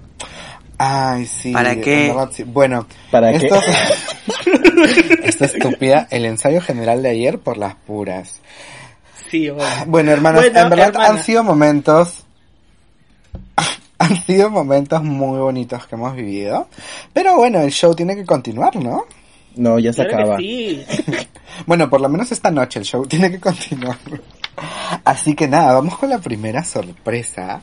Ay, 0.77 1.25
sí. 1.25 1.51
¿Para 1.53 1.75
qué? 1.77 2.07
verdad, 2.09 2.29
sí. 2.31 2.43
Bueno, 2.43 2.85
¿Para 3.09 3.31
esto, 3.31 3.55
esta 5.23 5.45
estúpida, 5.45 6.07
el 6.11 6.25
ensayo 6.25 6.61
general 6.61 7.01
de 7.01 7.09
ayer 7.09 7.39
por 7.39 7.57
las 7.57 7.75
puras. 7.75 8.41
Sí. 9.29 9.49
Bueno, 9.87 10.11
hermanos, 10.11 10.41
Bueno, 10.43 10.59
en 10.59 10.69
verdad 10.69 10.87
hermana. 10.89 11.07
han 11.09 11.23
sido 11.23 11.43
momentos, 11.43 12.23
han 13.99 14.15
sido 14.25 14.49
momentos 14.49 15.01
muy 15.03 15.39
bonitos 15.39 15.87
que 15.87 15.95
hemos 15.95 16.15
vivido. 16.15 16.67
Pero 17.13 17.35
bueno, 17.37 17.61
el 17.61 17.71
show 17.71 17.95
tiene 17.95 18.15
que 18.15 18.25
continuar, 18.25 18.75
¿no? 18.75 19.05
No, 19.55 19.79
ya 19.79 19.93
se 19.93 20.03
Claro 20.05 20.23
acaba. 20.33 20.37
que 20.37 20.43
sí. 20.43 20.85
Bueno, 21.65 21.89
por 21.89 22.01
lo 22.01 22.09
menos 22.09 22.29
esta 22.33 22.51
noche 22.51 22.79
el 22.79 22.85
show 22.85 23.05
tiene 23.07 23.31
que 23.31 23.39
continuar. 23.39 23.97
Así 25.03 25.35
que 25.35 25.47
nada, 25.47 25.73
vamos 25.73 25.97
con 25.97 26.09
la 26.09 26.19
primera 26.19 26.63
sorpresa 26.63 27.61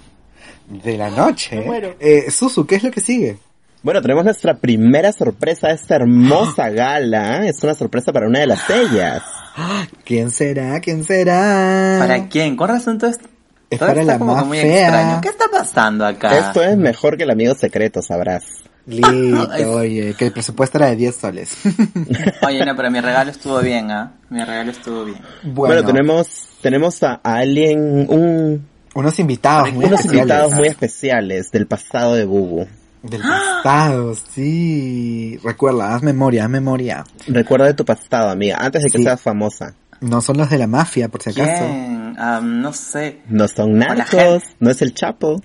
de 0.69 0.97
la 0.97 1.11
noche. 1.11 1.65
Eh, 2.01 2.31
Susu, 2.31 2.67
¿qué 2.67 2.77
es 2.77 2.83
lo 2.83 2.91
que 2.91 3.01
sigue? 3.01 3.39
Bueno, 3.83 4.01
tenemos 4.01 4.25
nuestra 4.25 4.55
primera 4.55 5.13
sorpresa 5.13 5.69
de 5.69 5.75
esta 5.75 5.97
hermosa 5.97 6.69
gala. 6.71 7.47
Es 7.47 7.63
una 7.63 7.75
sorpresa 7.75 8.13
para 8.13 8.29
una 8.29 8.41
de 8.41 8.47
las 8.47 8.69
ellas. 8.71 9.23
¿Quién 10.05 10.31
será? 10.31 10.81
¿Quién 10.81 11.05
será? 11.05 11.97
¿Para 11.99 12.29
quién? 12.29 12.57
Con 12.57 12.69
razón 12.69 12.99
todo 12.99 13.11
esto. 13.11 13.29
Es 13.71 13.79
todo 13.79 13.89
para 13.89 14.01
está 14.03 14.13
la 14.13 14.19
como 14.19 14.35
más 14.35 14.43
que 14.43 14.49
muy 14.49 14.61
fea. 14.61 14.83
extraño. 14.89 15.21
¿Qué 15.23 15.29
está 15.29 15.45
pasando 15.51 16.07
acá? 16.07 16.39
Esto 16.39 16.63
es 16.63 16.77
mejor 16.77 17.17
que 17.17 17.25
el 17.25 17.31
amigo 17.31 17.55
secreto, 17.55 18.03
sabrás. 18.03 18.45
Listo, 18.87 19.71
oye, 19.71 20.15
que 20.19 20.27
el 20.27 20.33
presupuesto 20.33 20.79
era 20.79 20.89
de 20.89 20.97
10 20.97 21.15
soles. 21.17 21.57
Oye, 22.43 22.67
no, 22.67 22.75
pero 22.75 22.91
mi 22.91 23.01
regalo 23.01 23.31
estuvo 23.31 23.61
bien, 23.61 23.93
¿ah? 23.93 24.13
Mi 24.29 24.43
regalo 24.43 24.73
estuvo 24.73 25.05
bien. 25.05 25.21
Bueno, 25.45 25.85
tenemos, 25.85 26.49
tenemos 26.63 27.03
a, 27.03 27.21
a 27.23 27.35
alguien, 27.37 28.07
un, 28.09 28.67
unos 28.95 29.19
invitados 29.19 29.73
muy 29.73 29.85
unos 29.85 30.01
especiales. 30.01 30.21
invitados 30.23 30.55
muy 30.55 30.69
especiales 30.69 31.51
del 31.51 31.67
pasado 31.67 32.15
de 32.15 32.25
Bubu. 32.25 32.67
Del 33.03 33.21
pasado, 33.21 34.15
sí. 34.33 35.39
Recuerda, 35.43 35.95
haz 35.95 36.03
memoria, 36.03 36.45
haz 36.45 36.51
memoria. 36.51 37.05
Recuerda 37.27 37.67
de 37.67 37.75
tu 37.75 37.85
pasado, 37.85 38.31
amiga, 38.31 38.59
antes 38.61 38.83
de 38.85 38.91
que 38.91 38.99
Sí. 38.99 39.05
seas 39.05 39.21
famosa. 39.21 39.75
No 40.01 40.21
son 40.21 40.37
los 40.39 40.51
de 40.51 40.59
la 40.59 40.67
mafia, 40.67 41.09
por 41.09 41.21
si 41.23 41.31
acaso. 41.31 41.65
¿Quién? 41.65 42.15
Ah, 42.19 42.41
no 42.43 42.73
sé. 42.73 43.21
No 43.29 43.47
son 43.49 43.79
narcos, 43.79 44.43
no 44.61 44.71
es 44.71 44.83
el 44.83 44.95
Chapo. 44.95 45.41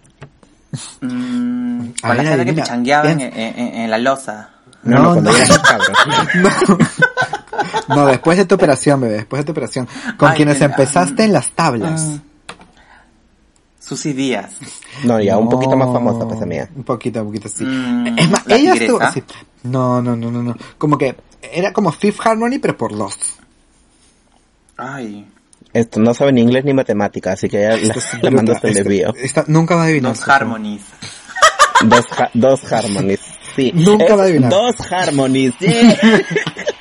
Mm, 1.01 1.89
A 2.03 2.07
con 2.09 2.17
la 2.17 2.23
gente 2.25 2.45
que 2.45 2.53
pichangueaba 2.53 3.11
en, 3.11 3.21
en- 3.21 3.33
en- 3.37 3.75
en 3.75 3.89
la 3.89 3.97
losa. 3.97 4.49
No, 4.83 5.15
no, 5.15 5.31
cabro. 5.63 5.93
No. 6.35 6.49
no, 7.89 8.05
después 8.07 8.37
de 8.37 8.45
tu 8.45 8.55
operación, 8.55 9.01
bebé, 9.01 9.15
después 9.15 9.41
de 9.41 9.45
tu 9.45 9.51
operación. 9.51 9.87
Con 10.17 10.29
Ay, 10.31 10.37
quienes 10.37 10.61
empezaste 10.61 11.23
en 11.23 11.33
las 11.33 11.51
tablas. 11.51 12.07
Ah. 12.15 12.19
Susy 13.79 14.11
Díaz. 14.13 14.51
No, 15.05 15.19
ya, 15.21 15.37
un 15.37 15.45
No, 15.45 15.51
poquito 15.51 15.77
más 15.77 15.87
famosa, 15.93 16.27
pues, 16.27 16.41
amiga. 16.41 16.67
Un 16.75 16.83
poquito, 16.83 17.21
un 17.21 17.27
poquito, 17.27 17.47
sí. 17.47 17.63
Mm, 17.63 18.17
es 18.19 18.29
más, 18.29 18.45
la 18.45 18.55
ella 18.57 18.73
tigresa. 18.73 18.93
estuvo... 19.09 19.11
sí. 19.13 19.23
No, 19.63 20.01
no, 20.01 20.15
no, 20.15 20.29
no, 20.31 20.43
no. 20.43 20.55
Como 20.77 20.97
que 20.97 21.15
era 21.41 21.71
como 21.73 21.91
Fifth 21.91 22.19
Harmony, 22.25 22.59
pero 22.61 22.75
por 22.77 22.95
dos. 22.95 23.17
Ay. 24.77 25.25
Esto 25.73 25.99
no 25.99 26.13
sabe 26.13 26.31
ni 26.33 26.41
inglés 26.41 26.65
ni 26.65 26.73
matemática, 26.73 27.31
así 27.33 27.47
que 27.49 27.61
ya 27.61 27.77
la, 27.77 27.95
la 28.21 28.31
mandaste 28.31 28.67
el 28.69 28.73
desvío. 28.73 29.13
esta- 29.15 29.45
nunca 29.47 29.75
va 29.75 29.81
a 29.81 29.85
adivinar. 29.85 30.13
Dos 30.15 30.27
Harmonies. 30.27 30.81
Dos, 31.85 32.05
ha- 32.17 32.31
dos 32.33 32.71
harmonies. 32.71 33.19
Sí. 33.55 33.71
Nunca 33.75 34.05
Es 34.05 34.17
va 34.17 34.21
a 34.21 34.25
adivinar. 34.25 34.49
Dos 34.51 34.75
harmonies. 34.91 35.53
yeah. 35.59 35.95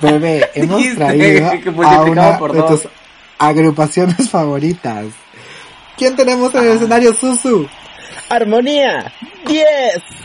Bebé, 0.00 0.50
hemos 0.54 0.94
traído 0.94 1.50
a 1.84 2.02
una 2.02 2.38
por 2.38 2.52
de 2.52 2.62
tus 2.62 2.88
agrupaciones 3.38 4.28
favoritas. 4.30 5.06
¿Quién 5.96 6.16
tenemos 6.16 6.54
en 6.54 6.62
el 6.64 6.76
escenario, 6.76 7.12
Susu? 7.14 7.66
Armonía. 8.28 9.12
10. 9.46 9.66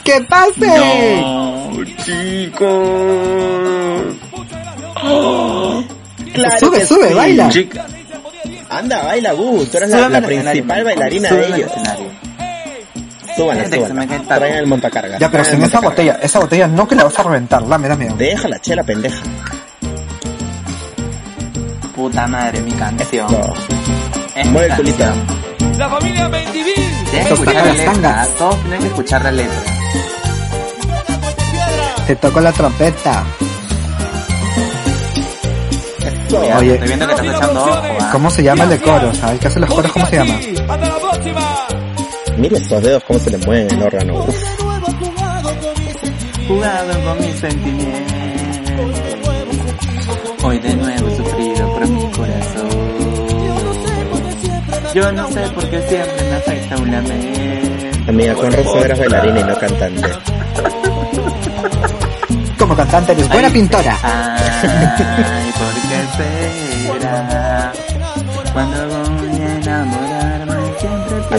¡Que 0.04 0.22
pase! 0.22 1.18
No, 1.22 1.72
chicos. 2.04 2.72
Claro 6.34 6.60
sube, 6.60 6.86
sube, 6.86 7.08
sí. 7.08 7.14
baila. 7.14 7.50
Chica. 7.50 7.86
Anda, 8.70 9.04
baila, 9.06 9.32
Bu. 9.34 9.66
Tú 9.66 9.78
eres 9.78 9.90
la, 9.90 10.22
principal 10.22 10.84
bailarina 10.84 11.30
Súbeme 11.30 11.48
de 11.48 11.56
ellos. 11.56 11.72
escenario. 11.72 12.25
Súbanla, 13.36 13.66
súbanla. 13.70 14.08
Traigan 14.28 14.60
el 14.60 14.68
montacargas. 14.68 15.20
Ya, 15.20 15.30
pero 15.30 15.44
sin 15.44 15.62
esa 15.64 15.80
botella, 15.80 16.20
esa 16.22 16.40
botella 16.40 16.68
no 16.68 16.88
que 16.88 16.96
la 16.96 17.04
vas 17.04 17.20
a 17.20 17.24
reventar, 17.24 17.68
dame, 17.68 17.88
dame. 17.88 18.10
Deja 18.18 18.48
la 18.48 18.60
chela, 18.60 18.84
pendeja. 18.84 19.22
Puta 21.96 22.28
madre, 22.28 22.62
mi 22.62 22.72
canción. 22.74 23.32
No. 23.32 23.54
Es 24.36 24.46
mi 24.46 24.52
Mueve 24.52 24.68
el 24.68 24.76
culito. 24.76 25.06
La 25.78 25.90
familia 25.90 26.30
Mendivil. 26.30 26.74
Tienes 27.10 27.28
que 27.28 27.34
escuchar 27.34 27.56
la 27.56 27.62
tangas, 27.62 27.78
letra. 27.78 27.94
tangas. 27.94 28.28
Todos 28.36 28.62
tienen 28.62 28.80
que 28.80 28.88
escuchar 28.88 29.24
la 29.24 29.32
letra. 29.32 29.62
Te 32.08 32.16
toco 32.18 32.40
la 32.42 32.52
trompeta. 32.52 33.24
Oye. 36.58 36.74
estoy 36.74 36.88
viendo 36.88 37.08
que 37.08 37.14
estás 37.14 37.28
echando 37.28 37.64
ojo. 37.64 37.72
¿ah? 38.00 38.10
¿Cómo 38.12 38.30
se 38.30 38.44
llama 38.44 38.64
el 38.66 38.70
de 38.72 38.82
coros? 38.82 39.18
¿Sabes 39.18 39.40
qué 39.40 39.48
hace 39.48 39.60
los 39.60 39.74
coros? 39.74 39.92
¿Cómo 39.92 40.06
se 40.06 40.16
llama? 40.18 40.34
Hasta 40.36 40.78
la 40.78 40.96
próxima. 41.00 41.55
Mira 42.38 42.58
esos 42.58 42.82
dedos 42.82 43.04
cómo 43.04 43.20
se 43.20 43.32
le 43.32 43.38
mueven 43.40 43.72
el 43.72 43.82
órgano. 43.84 44.16
Uf. 44.26 44.36
Jugado 46.48 47.02
con 47.04 47.20
mis 47.26 47.36
sentimientos. 47.40 49.00
Hoy 50.44 50.60
de 50.60 50.76
nuevo 50.76 51.08
he 51.08 51.16
sufrido 51.18 51.74
por 51.74 51.88
mi 51.90 52.12
corazón. 52.12 52.70
Yo 54.94 55.12
no 55.12 55.28
sé 55.32 55.42
por 55.50 55.70
qué 55.70 55.82
siempre 55.90 56.30
me 56.30 56.36
afecta 56.36 56.76
una 56.78 57.02
mente. 57.02 57.92
Amiga, 58.08 58.34
con 58.36 58.52
razón 58.52 58.84
eras 58.84 59.00
bailarina 59.00 59.40
y 59.40 59.44
no 59.44 59.58
cantante. 59.58 60.10
Como 62.60 62.76
cantante 62.76 63.12
eres 63.14 63.30
buena 63.30 63.48
Ay. 63.48 63.54
pintora. 63.54 63.98
Ay, 64.04 65.52
¿por 65.52 65.74
qué 65.90 67.00
será? 67.00 67.74
Cuando 68.54 69.05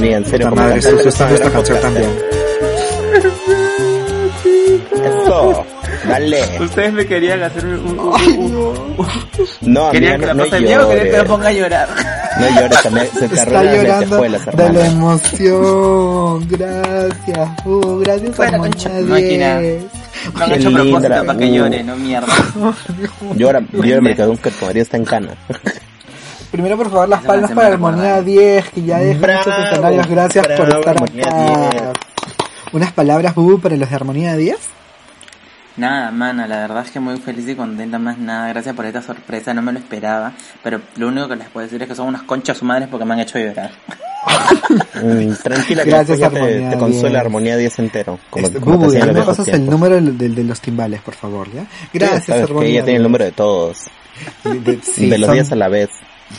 Puta 0.01 0.51
como 0.51 0.63
madre, 0.63 0.83
Susu 0.83 0.95
eres 0.95 1.07
está 1.07 1.29
en 1.31 1.37
gran 1.37 1.53
canción 1.53 1.81
también. 1.81 2.11
Eso. 5.05 5.65
Dale. 6.09 6.41
Ustedes 6.61 6.93
me 6.93 7.07
querían 7.07 7.43
hacer 7.43 7.65
un... 7.65 7.79
un- 7.99 7.99
un- 7.99 8.55
un- 8.99 9.07
No, 9.63 9.87
amiga, 9.89 9.93
querían 9.93 10.21
que 10.21 10.27
no, 10.27 10.27
la 10.27 10.35
no 10.35 10.45
pase 10.45 10.59
bien 10.61 10.81
o 10.81 10.89
querían 10.89 11.07
que 11.11 11.17
la 11.19 11.25
ponga 11.25 11.49
a 11.49 11.53
llorar. 11.53 11.89
No 12.39 12.61
llores, 12.61 12.83
también 12.83 13.07
se 13.13 13.29
te 13.29 13.35
Está 13.35 13.43
arruinan 13.61 13.65
las 13.89 14.09
llorando 14.11 14.23
de 14.57 14.73
la 14.73 14.87
emoción. 14.87 16.49
Gracias, 16.49 17.49
uh, 17.67 17.99
gracias 18.01 18.37
Fuera, 18.37 18.53
Armonía 18.53 18.73
concha 18.73 18.91
máquina. 19.01 19.59
10. 19.61 19.85
Me 20.35 20.45
han 20.45 20.53
hecho 20.53 20.73
propósito 20.73 21.09
para 21.27 21.39
que 21.39 21.45
uh. 21.47 21.55
llore, 21.55 21.85
no 21.85 21.97
mierda. 21.97 22.27
Llora, 23.37 23.61
llora 23.73 24.01
Mercadón 24.01 24.37
que 24.39 24.51
marido 24.63 24.83
está 24.83 24.97
en 24.97 25.05
cana. 25.05 25.29
Primero, 26.57 26.79
por 26.79 26.91
favor, 26.91 27.07
las 27.07 27.19
Esa 27.21 27.29
palmas 27.29 27.51
para. 27.53 27.67
Armonía 27.69 28.23
10, 28.23 28.71
que 28.71 28.83
ya 28.83 28.99
dejan 28.99 29.21
Bravo, 29.21 29.41
estos 29.41 29.59
escenarios. 29.59 30.07
Gracias 30.07 30.47
por 30.47 30.69
estar 30.71 30.89
Armonía 30.89 31.25
acá. 31.27 31.71
10. 31.71 31.93
Unas 32.73 32.93
palabras, 32.93 33.35
Bubu, 33.35 33.61
para 33.61 33.77
los 33.77 33.91
de 33.91 33.95
Armonía 33.97 34.35
10. 34.37 34.57
Nada, 35.77 36.11
mana, 36.11 36.47
la 36.47 36.61
verdad 36.61 36.85
es 36.87 36.91
que 36.91 36.99
muy 36.99 37.19
feliz 37.19 37.47
y 37.47 37.55
contenta 37.55 37.99
más 37.99 38.17
nada. 38.17 38.49
Gracias 38.49 38.75
por 38.75 38.87
esta 38.87 39.03
sorpresa, 39.03 39.53
no 39.53 39.61
me 39.61 39.71
lo 39.73 39.79
esperaba. 39.81 40.33
Pero 40.63 40.81
lo 40.97 41.09
único 41.09 41.29
que 41.29 41.37
les 41.37 41.49
puedo 41.51 41.67
decir 41.67 41.83
es 41.83 41.89
que 41.89 41.95
son 41.95 42.09
unas 42.09 42.23
conchas 42.23 42.57
su 42.57 42.65
madres 42.65 42.89
porque 42.91 43.05
me 43.05 43.13
han 43.13 43.21
hecho 43.21 43.39
llorar. 43.39 43.71
Mm, 45.01 45.35
tranquila, 45.43 45.85
que 45.85 45.91
Gracias, 45.91 46.19
después 46.19 46.21
ya 46.21 46.31
te, 46.31 46.37
Armonía 46.39 46.71
te 46.71 46.79
consuela 46.79 47.09
10. 47.11 47.21
Armonía 47.27 47.57
10 47.59 47.79
entero. 47.79 48.19
Como, 48.31 48.47
Este, 48.47 48.59
como 48.61 48.79
Bubu, 48.79 48.91
te 48.91 48.99
en 48.99 49.13
me 49.15 49.23
pasas 49.23 49.47
el 49.49 49.67
número 49.67 49.95
del, 49.95 50.19
del- 50.19 50.35
de 50.35 50.43
los 50.45 50.61
timbales, 50.61 51.01
por 51.03 51.15
favor, 51.15 51.47
¿ya? 51.53 51.61
Sí, 51.63 51.69
Gracias, 51.93 52.25
que 52.27 52.43
Armonía 52.43 52.69
ella 52.71 52.85
tiene 52.85 52.97
el 52.97 53.03
10. 53.03 53.09
número 53.09 53.25
de 53.27 53.33
todos. 53.33 53.79
De, 54.43 54.59
de- 54.61 54.83
sí, 54.83 55.09
de 55.09 55.19
los 55.19 55.27
son- 55.29 55.35
10 55.37 55.53
a 55.53 55.57
la 55.57 55.69
vez. 55.69 55.91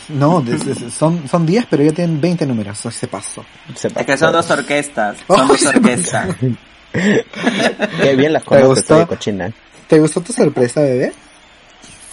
No, 0.08 0.44
son, 0.90 1.28
son 1.28 1.46
10, 1.46 1.66
pero 1.70 1.82
ya 1.82 1.92
tienen 1.92 2.20
20 2.20 2.46
números, 2.46 2.78
se 2.78 3.08
pasó. 3.08 3.44
Se 3.74 3.88
Es 3.88 4.06
que 4.06 4.18
son 4.18 4.32
dos 4.32 4.50
orquestas, 4.50 5.16
Oh, 5.26 5.36
son 5.38 5.48
dos 5.48 5.66
orquestas. 5.66 6.36
Qué 6.92 8.16
bien 8.16 8.32
las 8.32 8.44
¿Te 8.44 8.62
gustó? 8.62 8.96
oye, 8.96 9.06
cochina. 9.06 9.52
¿Te 9.86 9.98
gustó 9.98 10.20
tu 10.20 10.32
sorpresa, 10.32 10.80
bebé? 10.80 11.12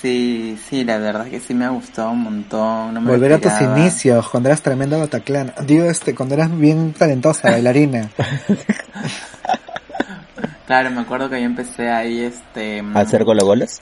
Sí, 0.01 0.57
sí, 0.69 0.83
la 0.83 0.97
verdad 0.97 1.25
es 1.25 1.31
que 1.31 1.39
sí 1.39 1.53
me 1.53 1.65
ha 1.65 1.69
gustado 1.69 2.11
un 2.11 2.21
montón. 2.23 2.93
No 2.93 3.01
me 3.01 3.07
lo 3.07 3.13
Volver 3.13 3.33
a 3.33 3.39
tus 3.39 3.59
inicios, 3.61 4.29
cuando 4.29 4.49
eras 4.49 4.61
tremenda 4.61 4.97
bataclana. 4.97 5.53
Digo, 5.65 5.85
este, 5.85 6.13
cuando 6.13 6.35
eras 6.35 6.55
bien 6.57 6.93
talentosa, 6.93 7.49
bailarina. 7.51 8.09
Claro, 10.65 10.89
me 10.89 11.01
acuerdo 11.01 11.29
que 11.29 11.39
yo 11.39 11.45
empecé 11.45 11.89
ahí, 11.89 12.21
este... 12.21 12.81
¿A 12.93 12.99
hacer? 12.99 13.23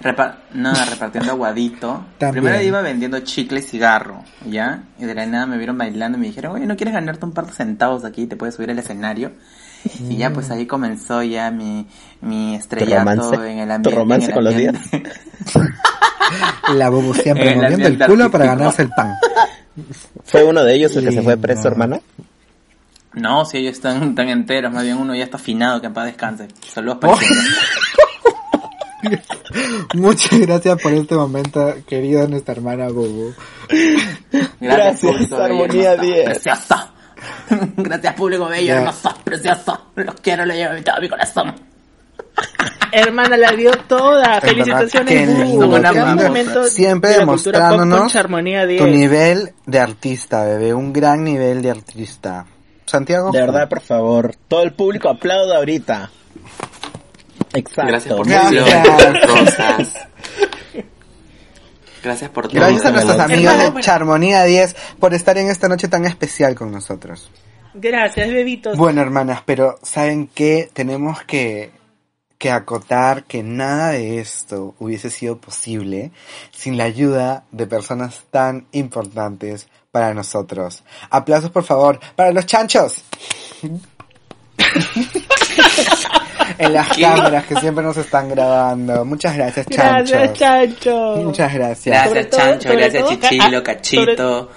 Repa 0.02 0.40
no, 0.54 0.74
repartiendo 0.74 1.32
aguadito. 1.32 2.06
También. 2.18 2.44
Primero 2.44 2.62
iba 2.62 2.82
vendiendo 2.82 3.20
chicle 3.22 3.60
y 3.60 3.64
cigarro, 3.64 4.24
¿ya? 4.46 4.84
Y 5.00 5.06
de 5.06 5.16
la 5.16 5.26
nada 5.26 5.46
me 5.46 5.58
vieron 5.58 5.78
bailando 5.78 6.18
y 6.18 6.22
me 6.22 6.28
dijeron, 6.28 6.56
oye, 6.56 6.66
¿no 6.66 6.76
quieres 6.76 6.94
ganarte 6.94 7.26
un 7.26 7.32
par 7.32 7.46
de 7.46 7.54
centavos 7.54 8.04
aquí? 8.04 8.28
¿Te 8.28 8.36
puedes 8.36 8.56
subir 8.56 8.70
al 8.70 8.80
escenario? 8.80 9.32
Y 10.10 10.18
ya, 10.18 10.32
pues 10.32 10.50
ahí 10.52 10.66
comenzó 10.66 11.24
ya 11.24 11.52
mi, 11.52 11.88
mi 12.22 12.56
estrellato 12.56 13.00
romance? 13.00 13.52
en 13.52 13.60
el 13.60 13.68
¿Tu 13.68 13.74
ambiente. 13.74 13.96
romance 13.96 14.26
en 14.26 14.30
el 14.30 14.36
con 14.36 14.44
los 14.44 14.54
ambiente. 14.54 15.04
La 16.76 16.90
bobo 16.90 17.14
siempre 17.14 17.56
moviendo 17.56 17.88
el 17.88 18.00
culo 18.00 18.32
para 18.32 18.46
ganarse 18.46 18.84
el 18.84 18.90
pan. 18.90 19.14
¿Fue 20.24 20.44
uno 20.44 20.64
de 20.64 20.76
ellos 20.76 20.96
el 20.96 21.06
que 21.06 21.12
se 21.12 21.22
fue 21.22 21.38
preso, 21.38 21.68
hermana? 21.68 22.00
No, 23.14 23.46
si 23.46 23.58
ellos 23.58 23.74
están 23.74 24.16
tan 24.16 24.30
enteros, 24.30 24.72
más 24.74 24.84
bien 24.84 24.98
uno 24.98 25.16
ya 25.16 25.24
está 25.24 25.38
afinado, 25.38 25.82
que 25.82 25.88
en 25.88 25.94
paz 25.94 26.06
descanse. 26.06 26.48
Saludos 26.68 26.98
para 27.00 27.14
Oh. 27.14 27.20
Muchas 29.96 30.40
gracias 30.40 30.82
por 30.82 30.94
este 30.94 31.16
momento, 31.16 31.74
querida 31.88 32.26
nuestra 32.28 32.54
hermana 32.54 32.88
Bobo. 32.88 33.34
Gracias, 34.62 35.02
público 35.02 35.36
bello, 35.38 35.44
Armonía 35.44 35.92
hermoso, 35.92 36.12
10. 36.14 36.26
Precioso. 36.26 36.76
Gracias, 37.78 38.14
público 38.16 38.46
bello, 38.48 38.68
Ya. 38.68 38.78
hermoso, 38.80 39.14
precioso. 39.24 39.82
Los 39.96 40.16
quiero, 40.22 40.46
lo 40.46 40.54
llevo 40.54 40.74
todo 40.84 41.02
mi 41.02 41.10
corazón. 41.10 41.54
Hermana, 42.92 43.38
la 43.38 43.52
dio 43.52 43.72
toda. 43.88 44.38
En 44.38 44.58
verdad, 44.58 44.88
Felicitaciones, 44.88 45.56
momento 45.56 46.68
Siempre 46.68 47.12
de 47.12 47.20
demostrándonos 47.20 48.00
con 48.00 48.10
Charmonía 48.10 48.66
10. 48.66 48.82
tu 48.82 48.88
nivel 48.88 49.54
de 49.66 49.80
artista, 49.80 50.44
bebé, 50.46 50.74
un 50.74 50.94
gran 50.94 51.24
nivel 51.24 51.62
de 51.62 51.72
artista. 51.72 52.46
Santiago. 52.86 53.32
De 53.32 53.40
verdad, 53.40 53.70
por 53.70 53.82
favor. 53.82 54.36
Todo 54.48 54.64
el 54.64 54.74
público 54.74 55.10
aplauda 55.10 55.58
ahorita. 55.58 56.12
Exacto. 57.54 57.88
Gracias 57.88 58.14
por 58.16 58.28
Gracias. 58.28 59.28
rosas. 59.28 60.08
Gracias 62.04 62.30
por 62.32 62.48
todo. 62.48 62.60
Gracias 62.60 62.86
a 62.86 62.92
nuestros 62.92 63.20
amigos 63.20 63.76
de. 63.76 63.82
Charmonía 63.82 64.44
10 64.44 64.76
por 65.00 65.14
estar 65.14 65.38
en 65.38 65.50
esta 65.50 65.70
noche 65.70 65.88
tan 65.88 66.06
especial 66.06 66.56
con 66.56 66.72
nosotros. 66.72 67.30
Gracias, 67.74 68.30
bebitos. 68.30 68.78
Bueno, 68.78 69.02
hermanas, 69.02 69.42
pero 69.46 69.78
¿saben 69.82 70.28
qué? 70.28 70.70
Tenemos 70.74 71.24
que, 71.24 71.72
que 72.38 72.52
acotar 72.52 73.24
que 73.24 73.42
nada 73.42 73.92
de 73.92 74.20
esto 74.20 74.76
hubiese 74.80 75.10
sido 75.10 75.38
posible 75.38 76.12
sin 76.52 76.78
la 76.78 76.84
ayuda 76.84 77.46
de 77.52 77.66
personas 77.66 78.24
tan 78.30 78.68
importantes 78.72 79.70
para 79.94 80.12
nosotros. 80.16 80.84
Aplausos, 81.12 81.52
por 81.52 81.64
favor, 81.64 82.00
para 82.16 82.32
los 82.32 82.48
chanchos. 82.48 83.04
en 86.58 86.74
las 86.74 86.98
cámaras 86.98 87.46
que 87.46 87.56
siempre 87.58 87.84
nos 87.84 87.96
están 87.98 88.28
grabando. 88.30 89.06
Muchas 89.06 89.38
gracias, 89.38 89.68
chanchos. 89.68 90.10
Gracias, 90.10 90.40
Chancho. 90.40 91.16
Muchas 91.18 91.54
gracias. 91.54 91.96
Gracias, 91.96 92.30
todo- 92.32 92.40
Chancho. 92.42 92.70
Gracias, 92.72 93.04
todo- 93.04 93.14
Chichilo, 93.20 93.64
Cachito. 93.64 94.50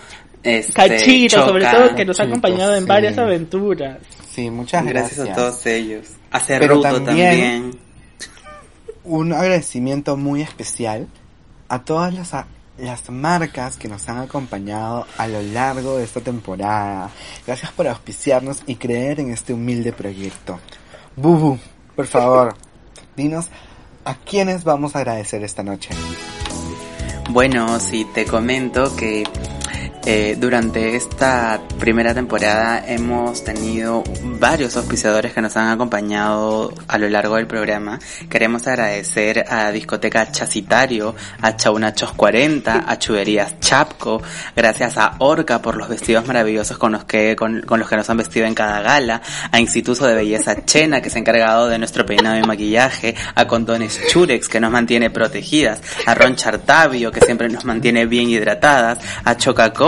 Este, 0.43 0.73
Cachito, 0.73 1.47
sobre 1.49 1.67
todo 1.67 1.95
que 1.95 2.05
nos 2.07 2.19
ha 2.19 2.23
acompañado 2.23 2.75
en 2.75 2.85
sí. 2.85 2.89
varias 2.89 3.19
aventuras. 3.19 3.99
Sí, 4.33 4.49
muchas 4.49 4.87
Gracias 4.87 5.19
gracias. 5.19 5.37
a 5.37 5.39
todos 5.39 5.67
ellos. 5.67 6.07
A 6.31 6.41
Cerruto 6.41 6.81
también- 6.81 7.05
también. 7.05 7.79
un 9.05 9.35
agradecimiento 9.35 10.17
muy 10.17 10.41
especial 10.41 11.09
a 11.69 11.85
todas 11.85 12.15
las, 12.15 12.33
a- 12.33 12.47
las 12.79 13.09
marcas 13.11 13.77
que 13.77 13.89
nos 13.89 14.09
han 14.09 14.19
acompañado 14.19 15.07
a 15.17 15.27
lo 15.27 15.41
largo 15.43 15.97
de 15.97 16.05
esta 16.05 16.21
temporada. 16.21 17.11
Gracias 17.47 17.73
por 17.73 17.89
auspiciarnos 17.89 18.63
y 18.67 18.77
creer 18.77 19.21
en 19.21 19.31
este 19.31 19.53
humilde 19.53 19.93
proyecto. 19.93 20.59
Bubu, 21.17 21.59
por 21.95 22.07
favor, 22.07 22.55
dinos 23.17 23.47
a 24.05 24.15
quiénes 24.15 24.65
vamos 24.65 24.95
a 24.95 25.01
agradecer 25.01 25.43
esta 25.43 25.63
noche. 25.63 25.91
Bueno, 27.31 27.81
sí, 27.81 28.07
te 28.15 28.25
comento 28.25 28.95
que 28.95 29.25
eh, 30.09 30.37
durante 30.39 30.95
esta 30.95 31.61
primera 31.81 32.15
temporada 32.15 32.85
hemos 32.87 33.43
tenido 33.43 34.05
varios 34.39 34.77
auspiciadores 34.77 35.33
que 35.33 35.41
nos 35.41 35.57
han 35.57 35.69
acompañado 35.69 36.73
a 36.87 36.97
lo 36.97 37.09
largo 37.09 37.35
del 37.35 37.49
programa. 37.49 37.99
Queremos 38.31 38.69
agradecer 38.69 39.45
a 39.49 39.73
Discoteca 39.73 40.31
Chacitario, 40.31 41.17
a 41.43 41.57
Chaunachos 41.57 42.13
40, 42.13 42.85
a 42.87 42.99
Chuberías 43.01 43.59
Chapco, 43.59 44.23
gracias 44.55 44.97
a 44.97 45.17
Orca 45.19 45.61
por 45.61 45.77
los 45.77 45.89
vestidos 45.89 46.25
maravillosos 46.25 46.79
con 46.79 46.93
los 46.93 47.05
que, 47.05 47.35
con, 47.35 47.63
con 47.63 47.81
los 47.81 47.89
que 47.89 47.97
nos 47.97 48.09
han 48.09 48.19
vestido 48.19 48.47
en 48.47 48.55
cada 48.55 48.83
gala, 48.83 49.23
a 49.51 49.59
Instituto 49.59 50.07
de 50.07 50.15
Belleza 50.15 50.65
Chena 50.65 51.01
que 51.01 51.11
se 51.11 51.19
ha 51.19 51.21
encargado 51.21 51.67
de 51.67 51.79
nuestro 51.79 52.07
peinado 52.07 52.39
y 52.39 52.47
maquillaje, 52.47 53.17
a 53.35 53.49
Condones 53.49 54.01
Churex 54.09 54.49
que 54.49 54.61
nos 54.61 54.71
mantiene 54.71 55.11
protegidas, 55.11 55.83
a 56.07 56.15
Ron 56.15 56.37
Chartavio 56.37 57.11
que 57.11 57.21
siempre 57.23 57.49
nos 57.49 57.65
mantiene 57.65 58.07
bien 58.07 58.31
hidratadas, 58.31 58.99
a 59.25 59.37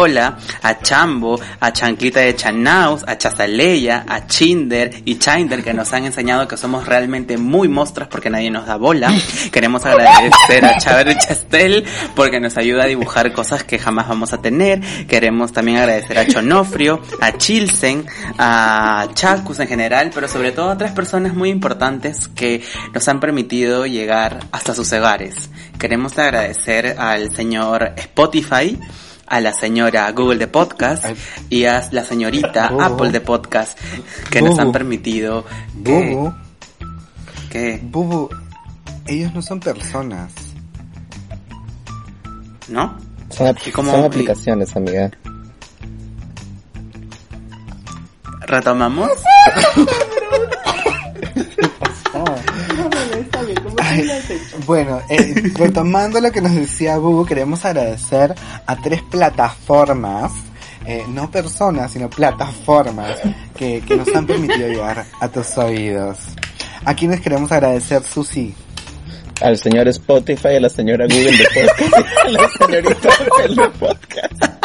Coca-Cola, 0.08 0.38
a 0.62 0.78
Chambo, 0.80 1.40
a 1.60 1.72
Chanquita 1.72 2.20
de 2.20 2.34
Chanaus, 2.34 3.04
a 3.06 3.16
Chazaleya, 3.16 4.04
a 4.08 4.26
Chinder 4.26 4.90
y 5.04 5.18
Chinder 5.18 5.62
que 5.62 5.74
nos 5.74 5.92
han 5.92 6.04
enseñado 6.04 6.48
que 6.48 6.56
somos 6.56 6.86
realmente 6.86 7.36
muy 7.36 7.68
monstruos 7.68 8.08
porque 8.08 8.30
nadie 8.30 8.50
nos 8.50 8.66
da 8.66 8.76
bola. 8.76 9.12
Queremos 9.52 9.84
agradecer 9.84 10.64
a 10.64 10.78
Chaver 10.78 11.16
Chastel 11.18 11.84
porque 12.14 12.40
nos 12.40 12.56
ayuda 12.56 12.84
a 12.84 12.86
dibujar 12.86 13.32
cosas 13.32 13.64
que 13.64 13.78
jamás 13.78 14.08
vamos 14.08 14.32
a 14.32 14.40
tener. 14.40 14.80
Queremos 15.06 15.52
también 15.52 15.78
agradecer 15.78 16.18
a 16.18 16.26
Chonofrio, 16.26 17.00
a 17.20 17.36
Chilsen, 17.36 18.06
a 18.38 19.08
Chacus 19.14 19.60
en 19.60 19.68
general, 19.68 20.10
pero 20.14 20.28
sobre 20.28 20.52
todo 20.52 20.70
a 20.70 20.78
tres 20.78 20.92
personas 20.92 21.34
muy 21.34 21.50
importantes 21.50 22.28
que 22.28 22.62
nos 22.94 23.06
han 23.08 23.20
permitido 23.20 23.86
llegar 23.86 24.40
hasta 24.52 24.74
sus 24.74 24.92
hogares. 24.92 25.50
Queremos 25.78 26.18
agradecer 26.18 26.96
al 26.98 27.30
señor 27.34 27.92
Spotify, 27.96 28.78
a 29.28 29.40
la 29.40 29.52
señora 29.52 30.10
Google 30.12 30.38
de 30.38 30.46
Podcast 30.48 31.04
y 31.50 31.64
a 31.64 31.86
la 31.92 32.04
señorita. 32.04 32.70
Apple 32.80 33.10
de 33.10 33.20
Podcast 33.20 33.78
que 34.30 34.42
nos 34.42 34.58
han 34.58 34.72
permitido 34.72 35.44
que, 35.84 36.14
Bubu, 36.14 36.34
que 37.50 37.80
Bubu, 37.82 38.28
ellos 39.06 39.34
no 39.34 39.42
son 39.42 39.60
personas. 39.60 40.32
¿no? 42.68 42.96
Son, 43.30 43.54
como- 43.72 43.92
son 43.92 44.04
aplicaciones, 44.04 44.74
amiga. 44.76 45.10
Retomamos. 48.46 49.10
Ay, 53.88 54.06
bueno, 54.66 55.00
eh, 55.08 55.34
retomando 55.54 56.20
lo 56.20 56.30
que 56.30 56.42
nos 56.42 56.54
decía 56.54 56.98
Bubu, 56.98 57.24
queremos 57.24 57.64
agradecer 57.64 58.34
a 58.66 58.76
tres 58.76 59.02
plataformas, 59.02 60.32
eh, 60.84 61.04
no 61.08 61.30
personas, 61.30 61.92
sino 61.92 62.10
plataformas, 62.10 63.18
que, 63.56 63.82
que 63.86 63.96
nos 63.96 64.14
han 64.14 64.26
permitido 64.26 64.68
llegar 64.68 65.06
a 65.20 65.28
tus 65.28 65.56
oídos. 65.56 66.18
A 66.84 66.94
quienes 66.94 67.20
queremos 67.20 67.50
agradecer, 67.50 68.02
Susi. 68.02 68.54
Al 69.40 69.56
señor 69.56 69.88
Spotify, 69.88 70.56
a 70.56 70.60
la 70.60 70.68
señora 70.68 71.06
Google 71.06 71.36
de 71.36 71.46
Podcast, 71.54 71.94
a 72.24 72.28
la 72.28 72.48
señorita 72.48 73.08
Apple 73.08 73.54
de 73.54 73.68
Podcast. 73.70 74.57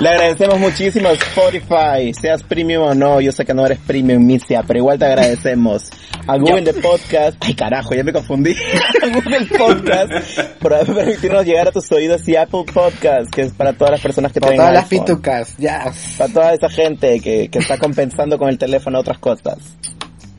Le 0.00 0.08
agradecemos 0.08 0.60
muchísimo 0.60 1.08
a 1.08 1.12
Spotify, 1.12 2.12
seas 2.18 2.42
premium 2.42 2.82
o 2.82 2.94
no, 2.94 3.20
yo 3.20 3.32
sé 3.32 3.44
que 3.44 3.52
no 3.52 3.66
eres 3.66 3.78
premium, 3.80 4.24
Misia, 4.24 4.62
pero 4.62 4.78
igual 4.78 4.98
te 4.98 5.06
agradecemos. 5.06 5.90
A 6.26 6.36
Google 6.36 6.62
de 6.62 6.74
Podcast, 6.74 7.36
ay 7.40 7.54
carajo, 7.54 7.94
ya 7.94 8.04
me 8.04 8.12
confundí. 8.12 8.54
A 9.02 9.08
Google 9.08 9.46
Podcast 9.46 10.40
por 10.60 10.94
permitirnos 10.94 11.44
llegar 11.44 11.68
a 11.68 11.72
tus 11.72 11.90
oídos 11.90 12.26
y 12.28 12.36
Apple 12.36 12.64
Podcast, 12.72 13.30
que 13.30 13.42
es 13.42 13.52
para 13.52 13.72
todas 13.72 13.92
las 13.92 14.00
personas 14.00 14.32
que 14.32 14.40
Para 14.40 14.52
tienen 14.52 14.66
todas 14.66 14.82
las 14.82 14.88
pitucas, 14.88 15.54
ya. 15.58 15.92
Para 16.16 16.32
toda 16.32 16.54
esa 16.54 16.68
gente 16.68 17.20
que, 17.20 17.48
que 17.48 17.58
está 17.58 17.78
compensando 17.78 18.38
con 18.38 18.48
el 18.48 18.58
teléfono 18.58 19.00
otras 19.00 19.18
cosas. 19.18 19.58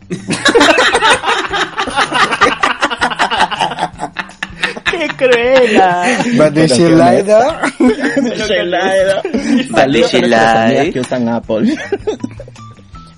Lie 6.90 7.24
though? 7.24 9.22
Salishilai. 9.76 10.92
que 10.92 11.00
usan 11.00 11.28
Apple. 11.30 11.76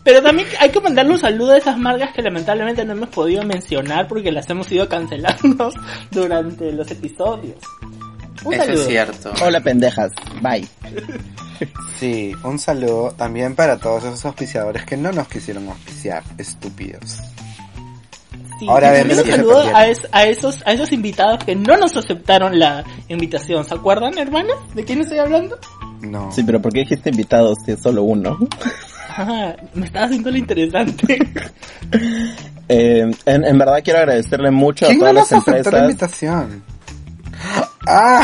Pero 0.03 0.21
también 0.23 0.47
hay 0.59 0.69
que 0.69 0.79
mandarle 0.81 1.11
un 1.13 1.19
saludo 1.19 1.51
a 1.53 1.57
esas 1.57 1.77
marcas 1.77 2.11
que 2.13 2.21
lamentablemente 2.23 2.83
no 2.85 2.93
hemos 2.93 3.09
podido 3.09 3.43
mencionar 3.43 4.07
porque 4.07 4.31
las 4.31 4.49
hemos 4.49 4.71
ido 4.71 4.89
cancelando 4.89 5.71
durante 6.11 6.71
los 6.71 6.89
episodios. 6.89 7.57
Un 8.43 8.53
Eso 8.55 8.63
saludo. 8.63 8.81
es 8.81 8.87
cierto. 8.87 9.33
Hola 9.43 9.59
pendejas, 9.61 10.11
bye. 10.41 10.67
Sí, 11.99 12.33
un 12.43 12.57
saludo 12.57 13.11
también 13.15 13.53
para 13.55 13.77
todos 13.77 14.03
esos 14.05 14.25
auspiciadores 14.25 14.83
que 14.85 14.97
no 14.97 15.11
nos 15.11 15.27
quisieron 15.27 15.67
auspiciar, 15.69 16.23
estúpidos. 16.39 17.19
Sí, 18.61 18.67
Ahora 18.69 18.95
y 18.99 19.11
un 19.11 19.25
saludo 19.25 19.63
a, 19.73 19.87
es- 19.87 20.07
a 20.11 20.25
esos 20.27 20.61
a 20.67 20.73
esos 20.73 20.91
invitados 20.91 21.43
que 21.43 21.55
no 21.55 21.77
nos 21.77 21.97
aceptaron 21.97 22.59
la 22.59 22.83
invitación. 23.07 23.65
¿Se 23.65 23.73
acuerdan, 23.73 24.15
hermanos? 24.19 24.55
¿De 24.75 24.83
quién 24.85 25.01
estoy 25.01 25.17
hablando? 25.17 25.57
No. 26.01 26.31
Sí, 26.31 26.43
pero 26.43 26.61
¿por 26.61 26.71
qué 26.71 26.81
dijiste 26.81 27.09
invitados 27.09 27.57
si 27.65 27.71
es 27.71 27.79
solo 27.81 28.03
uno? 28.03 28.37
Ah, 29.17 29.55
me 29.73 29.87
estaba 29.87 30.05
haciendo 30.05 30.29
lo 30.29 30.37
interesante. 30.37 31.17
Eh, 32.73 33.11
en, 33.25 33.43
en 33.43 33.57
verdad 33.57 33.81
quiero 33.83 33.99
agradecerle 33.99 34.49
mucho 34.49 34.85
a 34.85 34.89
¿Quién 34.89 34.99
no 34.99 35.07
todas 35.09 35.15
nos 35.15 35.31
las 35.31 35.41
aceptó 35.41 35.71
la 35.71 35.77
empresas. 35.79 35.89
invitación? 35.89 36.63
Ah, 37.87 38.21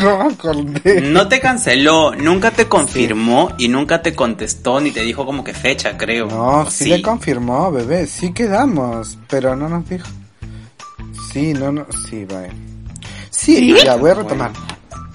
no 0.00 0.18
me 0.18 0.34
acordé. 0.34 1.00
No 1.00 1.28
te 1.28 1.40
canceló, 1.40 2.14
nunca 2.16 2.50
te 2.50 2.68
confirmó 2.68 3.52
y 3.56 3.68
nunca 3.68 4.02
te 4.02 4.12
contestó 4.14 4.80
ni 4.80 4.90
te 4.90 5.02
dijo 5.02 5.24
como 5.24 5.44
que 5.44 5.54
fecha, 5.54 5.96
creo. 5.96 6.26
No, 6.26 6.60
¿O 6.62 6.70
sí, 6.70 6.88
le 6.90 7.00
confirmó, 7.00 7.70
bebé, 7.70 8.06
sí 8.06 8.32
quedamos, 8.32 9.16
pero 9.28 9.54
no 9.54 9.68
nos 9.68 9.88
dijo. 9.88 10.08
Sí, 11.32 11.54
no, 11.54 11.70
no, 11.70 11.86
sí, 12.08 12.24
vaya. 12.24 12.52
Sí, 13.30 13.56
¿Sí? 13.56 13.76
ya 13.84 13.94
voy 13.96 14.10
a 14.10 14.14
retomar. 14.14 14.50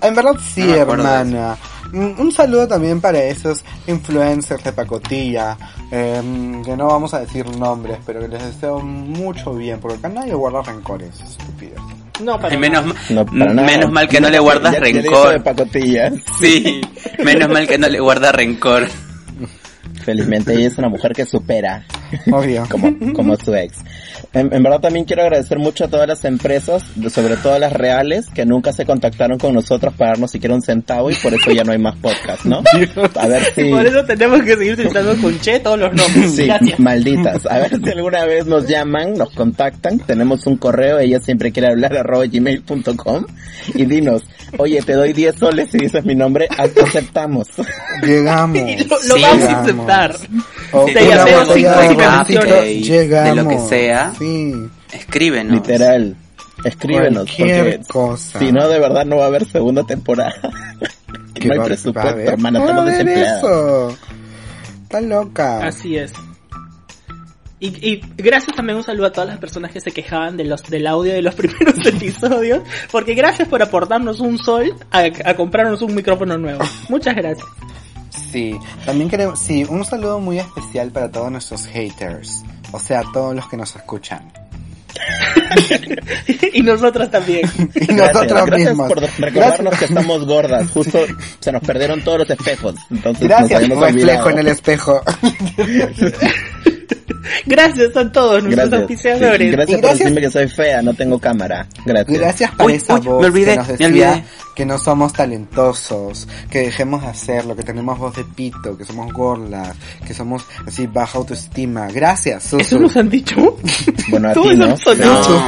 En 0.02 0.16
verdad 0.16 0.38
sí, 0.54 0.64
No 0.64 0.76
hermana. 0.76 1.58
Un 1.91 2.16
un 2.18 2.32
saludo 2.32 2.68
también 2.68 3.00
para 3.02 3.22
esos 3.22 3.64
influencers 3.86 4.64
de 4.64 4.72
pacotilla, 4.74 5.58
em, 5.91 6.64
que 6.64 6.76
no 6.76 6.88
vamos 6.88 7.14
a 7.14 7.20
decir 7.20 7.46
nombres, 7.58 8.00
pero 8.06 8.22
que 8.22 8.30
les 8.30 8.44
deseo 8.44 8.80
mucho 8.80 9.54
bien, 9.54 9.80
porque 9.80 9.98
acá 9.98 10.10
nadie 10.10 10.34
guarda 10.34 10.62
rencores, 10.64 11.20
estúpidos. 11.20 11.82
No, 12.22 12.39
para 12.39 12.53
Ay, 12.53 12.57
menos, 12.59 12.86
No, 13.09 13.26
para 13.26 13.53
nada. 13.53 13.68
menos 13.68 13.91
mal 13.91 14.07
que 14.07 14.22
no 14.22 14.30
le 14.30 14.39
guardas 14.39 14.74
Ya- 14.74 14.80
ya 14.80 14.86
dijo 15.01 15.30
de 15.30 15.39
rencor. 15.39 15.41
Sí, 16.39 16.82
menos 17.24 17.49
mal 17.49 17.68
que 17.68 17.78
no 17.78 17.88
le 17.89 17.99
guardas 17.99 18.36
rencor. 18.36 18.88
Felizmente 20.03 20.53
ella 20.53 20.68
es 20.68 20.78
una 20.78 20.89
mujer 20.89 21.14
que 21.14 21.26
supera. 21.26 21.86
Obvio. 22.32 22.66
como, 22.70 23.14
como 23.14 23.36
su 23.38 23.55
ex. 23.55 23.78
En, 24.34 24.54
en 24.54 24.64
verdad 24.64 24.80
también 24.80 25.06
quiero 25.06 25.22
agradecer 25.22 25.60
mucho 25.60 25.86
a 25.86 25.88
todas 25.88 26.08
las 26.08 26.26
empresas, 26.26 26.84
sobre 27.14 27.38
todo 27.38 27.58
las 27.60 27.72
reales, 27.72 28.26
que 28.34 28.46
nunca 28.46 28.74
se 28.74 28.86
contactaron 28.86 29.38
con 29.38 29.54
nosotros 29.54 29.94
para 29.96 30.12
darnos 30.12 30.32
siquiera 30.32 30.56
un 30.56 30.62
centavo 30.62 31.12
y 31.12 31.16
por 31.16 31.34
eso 31.34 31.52
ya 31.52 31.64
no 31.64 31.72
hay 31.72 31.78
más 31.78 31.96
podcast, 31.98 32.44
¿no? 32.46 32.64
A 33.20 33.28
ver 33.28 33.44
si... 33.54 33.70
Por 33.70 33.86
eso 33.86 34.04
tenemos 34.06 34.42
que 34.42 34.56
seguir 34.58 34.76
citando 34.76 35.16
con 35.22 35.40
Che 35.40 35.60
todos 35.60 35.80
los 35.80 35.94
nombres. 35.94 36.32
Sí, 36.36 36.46
Gracias. 36.48 36.80
malditas. 36.80 37.46
A 37.46 37.60
ver 37.60 37.80
si 37.84 37.90
alguna 37.90 38.26
vez 38.26 38.46
nos 38.46 38.68
llaman, 38.68 39.14
nos 39.14 39.30
contactan, 39.32 40.00
tenemos 40.00 40.46
un 40.48 40.58
correo, 40.58 41.00
ella 41.00 41.20
siempre 41.20 41.52
quiere 41.52 41.70
hablar 41.70 41.96
arroba 41.96 42.26
gmail.com 42.26 43.26
y 43.76 43.86
dinos, 43.86 44.24
oye, 44.58 44.82
te 44.82 44.94
doy 44.94 45.14
10 45.14 45.36
soles 45.36 45.70
si 45.72 45.78
dices 45.78 46.04
mi 46.06 46.16
nombre, 46.16 46.48
aceptamos. 46.58 47.48
Llegamos. 48.04 48.58
Y 48.74 48.84
lo, 48.86 48.98
lo 49.04 49.22
vamos 49.22 49.44
a 49.46 49.62
aceptar. 49.62 50.16
Una 50.72 50.82
botella 50.82 51.26
Llegamos. 52.26 52.28
de 52.28 53.36
lo 53.36 53.48
que 53.48 53.60
sea, 53.60 54.14
Sí. 54.24 54.70
escríbenos. 54.94 55.54
Literal. 55.56 56.16
Escríbenos, 56.64 57.26
Cualquier 57.26 57.80
porque 57.80 57.88
cosa. 57.88 58.40
si 58.40 58.52
no, 58.52 58.68
de 58.70 58.80
verdad 58.80 59.06
no 59.06 59.18
va 59.18 59.24
a 59.26 59.28
haber 59.28 59.46
segunda 59.46 59.84
temporada. 59.84 60.34
¿Qué 61.34 61.48
no 61.48 61.54
hay 61.54 61.60
va- 61.60 61.66
presupuesto, 61.66 62.10
haber? 62.12 62.28
hermana, 62.30 62.60
No 62.60 62.66
va 62.66 62.72
a 62.72 62.74
estamos 62.74 62.92
desempleados. 62.92 63.38
eso. 63.44 63.98
Está 64.84 65.02
loca. 65.02 65.66
Así 65.68 65.98
es. 65.98 66.14
Y, 67.60 67.68
y 67.94 68.02
gracias 68.18 68.56
también 68.56 68.78
un 68.78 68.84
saludo 68.84 69.08
a 69.08 69.12
todas 69.12 69.30
las 69.30 69.38
personas 69.40 69.72
que 69.72 69.80
se 69.80 69.92
quejaban 69.92 70.36
de 70.38 70.44
los, 70.44 70.64
del 70.64 70.86
audio 70.86 71.14
de 71.14 71.22
los 71.22 71.34
primeros 71.36 71.86
episodios, 71.86 72.62
porque 72.92 73.14
gracias 73.14 73.48
por 73.48 73.62
aportarnos 73.62 74.20
un 74.20 74.38
sol 74.38 74.76
a, 74.92 75.06
a 75.26 75.34
comprarnos 75.36 75.82
un 75.82 75.96
micrófono 75.96 76.38
nuevo. 76.38 76.62
Muchas 76.90 77.16
gracias. 77.16 77.48
Sí, 78.32 78.56
también 78.86 79.10
queremos, 79.10 79.40
sí, 79.40 79.64
un 79.68 79.84
saludo 79.86 80.20
muy 80.20 80.40
especial 80.40 80.92
para 80.92 81.10
todos 81.12 81.32
nuestros 81.32 81.66
haters. 81.66 82.44
O 82.74 82.80
sea, 82.80 83.04
todos 83.14 83.34
los 83.36 83.48
que 83.48 83.56
nos 83.56 83.74
escuchan. 83.76 84.30
y 86.54 86.62
nosotros 86.62 87.10
también. 87.10 87.42
Y 87.76 87.86
Gracias, 87.86 88.14
nosotros 88.14 88.46
gracias 88.46 88.70
mismos. 88.70 88.88
por 88.90 89.00
recordarnos 89.02 89.60
Gracias. 89.60 89.80
que 89.80 89.86
estamos 89.86 90.26
gordas. 90.28 90.70
Justo 90.72 91.00
se 91.40 91.52
nos 91.52 91.62
perdieron 91.64 92.04
todos 92.04 92.20
los 92.20 92.30
espejos. 92.30 92.76
Entonces 92.92 93.22
nos 93.22 93.30
Gracias, 93.30 93.64
habíamos 93.64 93.86
reflejo 93.86 94.24
olvidado. 94.24 94.30
en 94.30 94.40
el 94.40 94.48
espejo. 94.48 95.02
Gracias 97.46 97.96
a 97.98 98.12
todos 98.12 98.44
nuestros 98.44 98.70
Gracias. 98.70 98.82
auspiciadores. 98.82 99.39
Sí, 99.39 99.52
gracias 99.52 99.70
Y 99.70 99.74
por 99.74 99.82
gracias- 99.82 100.00
decirme 100.00 100.22
que 100.22 100.30
soy 100.32 100.48
fea, 100.48 100.82
no 100.82 100.94
tengo 100.94 101.20
cámara. 101.20 101.68
Gracias. 101.86 102.20
Gracias 102.20 102.52
por 102.52 102.66
Uy, 102.68 102.74
esa 102.74 102.96
uy, 102.96 103.02
voz 103.02 103.22
me 103.22 103.28
olvidé, 103.28 103.52
que 103.52 103.58
nos 103.58 103.68
me 103.68 103.72
decía 103.74 103.88
olvidé. 103.88 104.24
que 104.56 104.66
no 104.66 104.78
somos 104.78 105.14
talentosos, 105.14 106.28
que 106.50 106.60
dejemos 106.60 107.02
de 107.02 107.08
hacerlo, 107.08 107.56
que 107.56 107.64
tenemos 107.64 107.98
voz 107.98 108.16
de 108.16 108.24
pito, 108.24 108.78
que 108.78 108.86
somos 108.86 109.12
gordas, 109.14 109.76
que 110.06 110.14
somos 110.14 110.46
así 110.68 110.88
baja 110.88 111.18
autoestima. 111.18 111.88
Gracias, 111.88 112.44
Susu. 112.44 112.58
¿Eso 112.60 112.80
nos 112.80 112.96
han 112.98 113.10
dicho? 113.10 113.36
Bueno, 114.10 114.30
a 114.30 114.34
ti 114.34 114.39
eso 114.39 114.54
no. 114.56 114.68
nos 114.68 114.88
han 114.88 115.00
No, 115.00 115.18
dicho. 115.20 115.44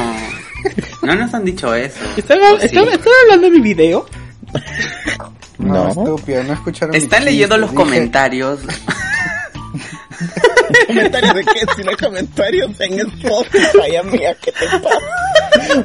no 1.02 1.14
nos 1.14 1.34
han 1.34 1.44
dicho 1.44 1.74
eso. 1.74 1.98
¿Están, 2.16 2.38
¿O 2.40 2.58
sí? 2.58 2.66
están- 2.66 2.88
están 2.88 3.12
hablando 3.24 3.46
de 3.46 3.50
mi 3.52 3.60
video? 3.60 4.06
No, 5.58 5.72
No. 5.84 5.88
estúpido, 5.88 6.42
no 6.44 6.52
escucharon 6.54 6.92
mi 6.92 6.98
Están 6.98 7.18
chiste, 7.20 7.30
leyendo 7.32 7.56
los 7.58 7.70
dije- 7.70 7.82
comentarios. 7.82 8.60
¿Comentarios 10.86 11.34
de 11.34 11.44
qué? 11.44 11.60
Si 11.76 11.82
no 11.82 11.90
hay 11.90 11.96
comentarios 11.96 12.80
en 12.80 13.00
Spotify, 13.00 13.96
amiga, 13.96 14.34
¿qué 14.34 14.52
te 14.52 14.66
pasa? 14.66 15.84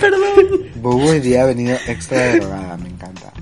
Perdón. 0.00 0.70
Bubu 0.76 1.10
hoy 1.10 1.20
día 1.20 1.42
ha 1.42 1.46
venido 1.46 1.76
extra 1.86 2.36
drogada, 2.36 2.76
me 2.76 2.88
encanta. 2.88 3.32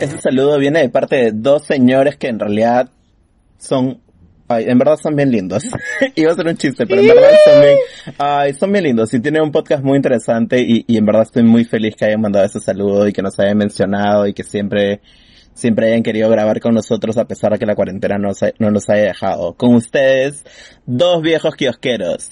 Este 0.00 0.18
saludo 0.18 0.58
viene 0.58 0.80
de 0.80 0.88
parte 0.88 1.16
de 1.16 1.32
dos 1.32 1.64
señores 1.64 2.16
que 2.16 2.28
en 2.28 2.38
realidad 2.38 2.88
son, 3.58 4.00
ay, 4.50 4.64
en 4.68 4.78
verdad 4.78 4.96
son 5.02 5.14
bien 5.16 5.30
lindos. 5.30 5.62
Iba 6.16 6.32
a 6.32 6.34
ser 6.34 6.46
un 6.46 6.56
chiste, 6.56 6.86
pero 6.86 7.00
en 7.00 7.08
verdad 7.08 7.30
son 7.44 7.60
bien, 7.62 7.76
ay, 8.18 8.52
son 8.54 8.72
bien 8.72 8.84
lindos 8.84 9.14
y 9.14 9.20
tienen 9.20 9.42
un 9.42 9.52
podcast 9.52 9.82
muy 9.82 9.96
interesante 9.96 10.60
y, 10.60 10.84
y 10.86 10.96
en 10.96 11.06
verdad 11.06 11.22
estoy 11.22 11.42
muy 11.44 11.64
feliz 11.64 11.94
que 11.96 12.04
hayan 12.06 12.20
mandado 12.20 12.44
ese 12.46 12.60
saludo 12.60 13.06
y 13.08 13.12
que 13.12 13.22
nos 13.22 13.38
hayan 13.38 13.56
mencionado 13.58 14.26
y 14.26 14.34
que 14.34 14.42
siempre, 14.44 15.00
siempre 15.54 15.86
hayan 15.88 16.02
querido 16.02 16.28
grabar 16.30 16.60
con 16.60 16.74
nosotros 16.74 17.16
a 17.18 17.26
pesar 17.26 17.52
de 17.52 17.58
que 17.58 17.66
la 17.66 17.74
cuarentena 17.74 18.18
no, 18.18 18.34
se- 18.34 18.54
no 18.58 18.70
nos 18.70 18.88
haya 18.90 19.04
dejado. 19.04 19.54
Con 19.54 19.74
ustedes, 19.74 20.44
dos 20.86 21.22
viejos 21.22 21.54
kiosqueros. 21.54 22.28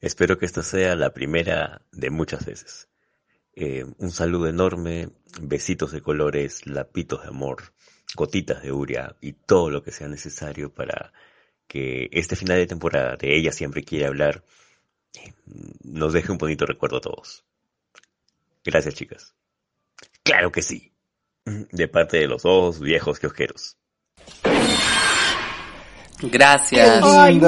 Espero 0.00 0.36
que 0.38 0.46
esta 0.46 0.62
sea 0.62 0.96
la 0.96 1.10
primera 1.12 1.82
de 1.92 2.10
muchas 2.10 2.44
veces. 2.44 2.88
Eh, 3.54 3.84
un 3.98 4.10
saludo 4.10 4.48
enorme, 4.48 5.10
besitos 5.40 5.92
de 5.92 6.00
colores, 6.00 6.66
lapitos 6.66 7.22
de 7.22 7.28
amor, 7.28 7.72
gotitas 8.14 8.62
de 8.62 8.72
uria 8.72 9.16
y 9.20 9.32
todo 9.32 9.70
lo 9.70 9.82
que 9.82 9.92
sea 9.92 10.08
necesario 10.08 10.72
para 10.72 11.12
que 11.66 12.08
este 12.12 12.36
final 12.36 12.58
de 12.58 12.66
temporada 12.66 13.16
de 13.16 13.36
ella 13.36 13.52
siempre 13.52 13.82
quiere 13.82 14.06
hablar 14.06 14.44
eh, 15.14 15.32
nos 15.84 16.12
deje 16.12 16.32
un 16.32 16.38
bonito 16.38 16.66
recuerdo 16.66 16.98
a 16.98 17.00
todos. 17.00 17.44
Gracias 18.64 18.94
chicas. 18.94 19.34
Claro 20.22 20.52
que 20.52 20.62
sí. 20.62 20.92
De 21.44 21.88
parte 21.88 22.18
de 22.18 22.28
los 22.28 22.42
dos 22.42 22.80
viejos 22.80 23.18
kiosqueros. 23.18 23.76
Gracias. 26.22 27.02
Ay. 27.02 27.40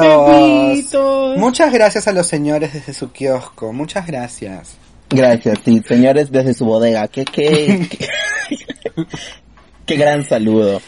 Muchas 1.37 1.73
gracias 1.73 2.09
a 2.09 2.13
los 2.13 2.27
señores 2.27 2.73
desde 2.73 2.93
su 2.93 3.13
kiosco, 3.13 3.73
muchas 3.73 4.07
gracias. 4.07 4.77
Gracias, 5.11 5.61
sí, 5.65 5.81
señores 5.87 6.33
desde 6.33 6.55
su 6.55 6.65
bodega. 6.65 7.07
Qué, 7.07 7.25
qué, 7.25 7.89
qué, 7.89 8.09
qué 9.87 9.97
gran 9.97 10.25
saludo. 10.25 10.81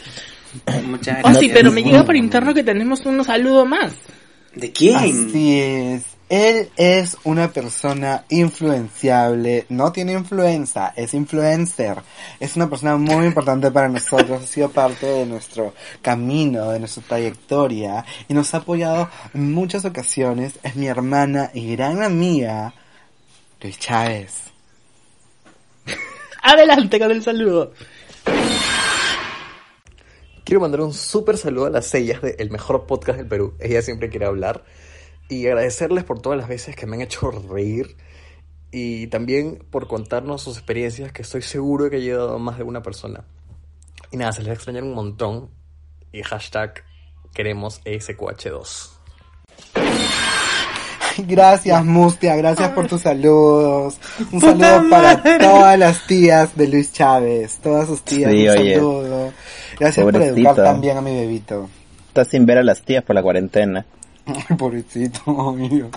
Muchas 0.85 1.17
Oh, 1.19 1.21
gracias. 1.23 1.39
sí, 1.39 1.49
pero 1.53 1.71
me 1.71 1.83
llega 1.83 2.03
por 2.03 2.15
interno 2.15 2.53
que 2.53 2.63
tenemos 2.63 3.05
un 3.05 3.23
saludo 3.23 3.65
más. 3.65 3.93
¿De 4.55 4.71
quién? 4.71 4.95
Así 4.95 5.59
es. 5.59 6.03
Él 6.29 6.69
es 6.75 7.15
una 7.23 7.53
persona 7.53 8.25
influenciable, 8.27 9.65
no 9.69 9.93
tiene 9.93 10.11
influenza, 10.11 10.91
es 10.97 11.13
influencer. 11.13 11.99
Es 12.41 12.57
una 12.57 12.69
persona 12.69 12.97
muy 12.97 13.25
importante 13.27 13.71
para 13.71 13.87
nosotros, 13.87 14.43
ha 14.43 14.45
sido 14.45 14.69
parte 14.69 15.05
de 15.05 15.25
nuestro 15.25 15.73
camino, 16.01 16.71
de 16.71 16.79
nuestra 16.79 17.01
trayectoria 17.03 18.03
y 18.27 18.33
nos 18.33 18.53
ha 18.53 18.57
apoyado 18.57 19.09
en 19.33 19.53
muchas 19.53 19.85
ocasiones. 19.85 20.59
Es 20.63 20.75
mi 20.75 20.87
hermana 20.87 21.49
y 21.53 21.73
gran 21.77 22.03
amiga, 22.03 22.73
Luis 23.61 23.79
Chávez. 23.79 24.33
Adelante 26.43 26.99
con 26.99 27.11
el 27.11 27.23
saludo. 27.23 27.71
Quiero 30.47 30.61
mandar 30.61 30.79
un 30.79 30.93
súper 30.93 31.37
saludo 31.37 31.65
a 31.65 31.69
las 31.69 31.87
sellas 31.87 32.21
de 32.21 32.37
El 32.39 32.51
Mejor 32.51 32.85
Podcast 32.87 33.17
del 33.17 33.27
Perú. 33.27 33.55
Ella 33.59 33.81
siempre 33.81 34.07
quiere 34.09 34.27
hablar. 34.27 34.63
Y 35.27 35.45
agradecerles 35.45 36.05
por 36.05 36.21
todas 36.21 36.39
las 36.39 36.47
veces 36.47 36.73
que 36.73 36.85
me 36.85 36.95
han 36.95 37.01
hecho 37.01 37.31
reír. 37.31 37.97
Y 38.71 39.07
también 39.07 39.61
por 39.69 39.89
contarnos 39.89 40.41
sus 40.43 40.55
experiencias 40.55 41.11
que 41.11 41.23
estoy 41.23 41.41
seguro 41.41 41.83
de 41.83 41.89
que 41.89 41.95
ha 41.97 41.99
ayudado 41.99 42.35
a 42.35 42.39
más 42.39 42.57
de 42.57 42.63
una 42.63 42.81
persona. 42.81 43.25
Y 44.09 44.15
nada, 44.15 44.31
se 44.31 44.39
les 44.39 44.47
va 44.47 44.51
a 44.51 44.55
extrañar 44.55 44.83
un 44.83 44.93
montón. 44.93 45.49
Y 46.13 46.23
hashtag 46.23 46.81
queremos 47.33 47.81
SQH2. 47.83 48.91
Gracias, 51.27 51.83
Mustia, 51.83 52.37
gracias 52.37 52.69
por 52.71 52.87
tus 52.87 53.01
saludos. 53.01 53.97
Un 54.31 54.39
saludo 54.39 54.89
para 54.89 55.21
todas 55.39 55.77
las 55.77 56.07
tías 56.07 56.55
de 56.55 56.67
Luis 56.69 56.93
Chávez, 56.93 57.57
todas 57.61 57.87
sus 57.87 58.01
tías, 58.03 58.31
Sí, 58.31 58.47
un 58.47 58.57
oye. 58.57 58.75
saludo. 58.75 59.33
Gracias 59.79 60.03
por 60.03 60.13
Pobrecito. 60.13 60.37
educar 60.39 60.55
también 60.55 60.97
a 60.97 61.01
mi 61.01 61.13
bebito. 61.13 61.69
Está 62.07 62.25
sin 62.25 62.45
ver 62.45 62.57
a 62.57 62.63
las 62.63 62.81
tías 62.81 63.03
por 63.03 63.15
la 63.15 63.21
cuarentena. 63.21 63.85
Pobrecito, 64.57 65.19
oh, 65.25 65.53
mi 65.53 65.69
Dios. 65.69 65.89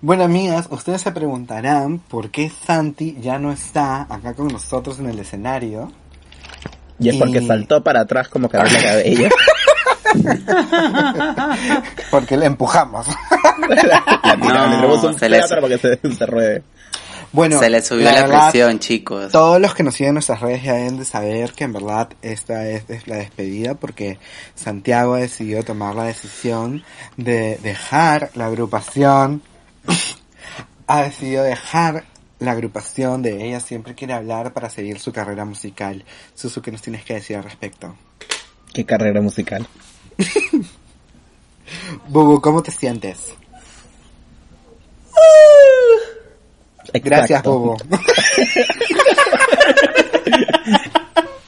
Bueno, 0.00 0.24
amigas, 0.24 0.66
ustedes 0.70 1.02
se 1.02 1.12
preguntarán 1.12 1.98
por 1.98 2.30
qué 2.30 2.50
Santi 2.50 3.16
ya 3.20 3.38
no 3.38 3.52
está 3.52 4.02
acá 4.02 4.34
con 4.34 4.48
nosotros 4.48 4.98
en 4.98 5.08
el 5.08 5.18
escenario. 5.18 5.92
Y 6.98 7.08
es 7.10 7.16
porque 7.16 7.44
saltó 7.46 7.82
para 7.82 8.00
atrás 8.00 8.28
como 8.28 8.48
Camila 8.48 8.80
Cabello. 8.82 9.28
Porque 12.10 12.36
le 12.36 12.46
empujamos. 12.46 13.06
La 13.68 14.36
tiramos, 14.40 14.70
le 14.70 14.76
traemos 14.76 15.04
un 15.04 15.18
se 15.18 15.28
le- 15.28 15.40
para 15.40 15.68
que 15.68 15.78
se, 15.78 15.96
se 16.14 16.26
ruede. 16.26 16.62
Bueno, 17.32 17.58
Se 17.58 17.70
le 17.70 17.80
subió 17.80 18.04
la 18.04 18.12
la, 18.12 18.20
verdad, 18.22 18.50
presión, 18.50 18.78
chicos. 18.78 19.32
Todos 19.32 19.58
los 19.58 19.74
que 19.74 19.82
nos 19.82 19.94
siguen 19.94 20.10
en 20.10 20.14
nuestras 20.14 20.40
redes 20.40 20.62
ya 20.62 20.74
deben 20.74 20.98
de 20.98 21.04
saber 21.06 21.52
que 21.52 21.64
en 21.64 21.72
verdad 21.72 22.10
esta 22.20 22.68
es, 22.68 22.84
es 22.90 23.08
la 23.08 23.16
despedida 23.16 23.74
porque 23.74 24.18
Santiago 24.54 25.16
decidió 25.16 25.64
tomar 25.64 25.94
la 25.94 26.04
decisión 26.04 26.84
de 27.16 27.58
dejar 27.62 28.30
la 28.34 28.46
agrupación. 28.46 29.42
ha 30.86 31.02
decidido 31.02 31.42
dejar 31.42 32.04
la 32.38 32.52
agrupación 32.52 33.22
de 33.22 33.46
ella 33.46 33.60
siempre 33.60 33.94
quiere 33.94 34.12
hablar 34.12 34.52
para 34.52 34.68
seguir 34.68 34.98
su 34.98 35.12
carrera 35.12 35.44
musical. 35.44 36.04
Susu, 36.34 36.60
¿qué 36.60 36.70
nos 36.72 36.82
tienes 36.82 37.04
que 37.04 37.14
decir 37.14 37.36
al 37.36 37.44
respecto? 37.44 37.94
Qué 38.74 38.84
carrera 38.84 39.22
musical. 39.22 39.66
Bubu, 42.08 42.40
¿cómo 42.40 42.62
te 42.62 42.70
sientes? 42.70 43.34
Gracias. 46.92 47.42
Bobo. 47.42 47.76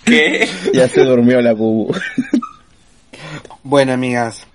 ¿Qué? 0.05 0.49
Ya 0.73 0.89
se 0.89 1.03
durmió 1.03 1.41
la 1.41 1.55
bubu. 1.55 1.95
Bueno, 3.63 3.93
amigas, 3.93 4.47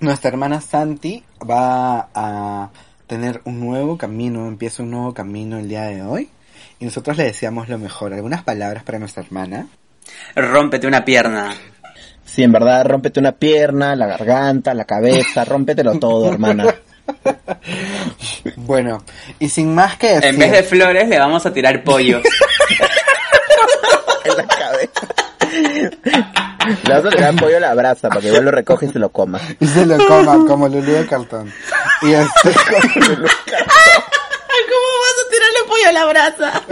nuestra 0.00 0.30
hermana 0.30 0.60
Santi 0.60 1.22
va 1.48 2.08
a 2.14 2.70
tener 3.06 3.42
un 3.44 3.60
nuevo 3.60 3.98
camino, 3.98 4.48
empieza 4.48 4.82
un 4.82 4.90
nuevo 4.90 5.12
camino 5.12 5.58
el 5.58 5.68
día 5.68 5.82
de 5.82 6.02
hoy. 6.02 6.30
Y 6.80 6.86
nosotros 6.86 7.16
le 7.16 7.24
deseamos 7.24 7.68
lo 7.68 7.78
mejor. 7.78 8.14
¿Algunas 8.14 8.42
palabras 8.42 8.82
para 8.82 8.98
nuestra 8.98 9.22
hermana? 9.22 9.68
Rómpete 10.34 10.86
una 10.86 11.04
pierna. 11.04 11.54
Sí, 12.24 12.42
en 12.42 12.52
verdad, 12.52 12.84
rómpete 12.86 13.20
una 13.20 13.32
pierna, 13.32 13.94
la 13.94 14.06
garganta, 14.06 14.74
la 14.74 14.84
cabeza, 14.84 15.44
rómpetelo 15.44 15.98
todo, 15.98 16.32
hermana. 16.32 16.64
Bueno, 18.56 19.02
y 19.38 19.48
sin 19.48 19.74
más 19.74 19.96
que 19.96 20.08
decir... 20.08 20.24
En 20.26 20.38
vez 20.38 20.52
de 20.52 20.62
flores 20.62 21.08
le 21.08 21.18
vamos 21.18 21.44
a 21.46 21.52
tirar 21.52 21.82
pollo. 21.82 22.20
en 24.24 24.36
la 24.36 24.46
cabeza. 24.46 25.06
Le 26.82 26.94
vas 26.94 27.04
a 27.04 27.10
tirar 27.10 27.36
pollo 27.36 27.56
a 27.56 27.60
la 27.60 27.74
brasa 27.74 28.08
para 28.08 28.20
que 28.20 28.28
igual 28.28 28.44
lo 28.44 28.50
recoge 28.50 28.86
y 28.86 28.90
se 28.90 28.98
lo 28.98 29.10
coma. 29.10 29.40
Y 29.60 29.66
se 29.66 29.86
lo 29.86 29.98
coma 30.06 30.44
como 30.46 30.68
Lulú 30.68 30.92
de 30.92 31.06
cartón. 31.06 31.52
Y 32.02 32.12
este... 32.12 32.30
¿Cómo 34.70 34.88
vas 35.02 35.16
a 35.20 35.28
tirarle 35.30 35.60
pollo 35.68 35.88
a 35.88 35.92
la 35.92 36.04
brasa? 36.06 36.62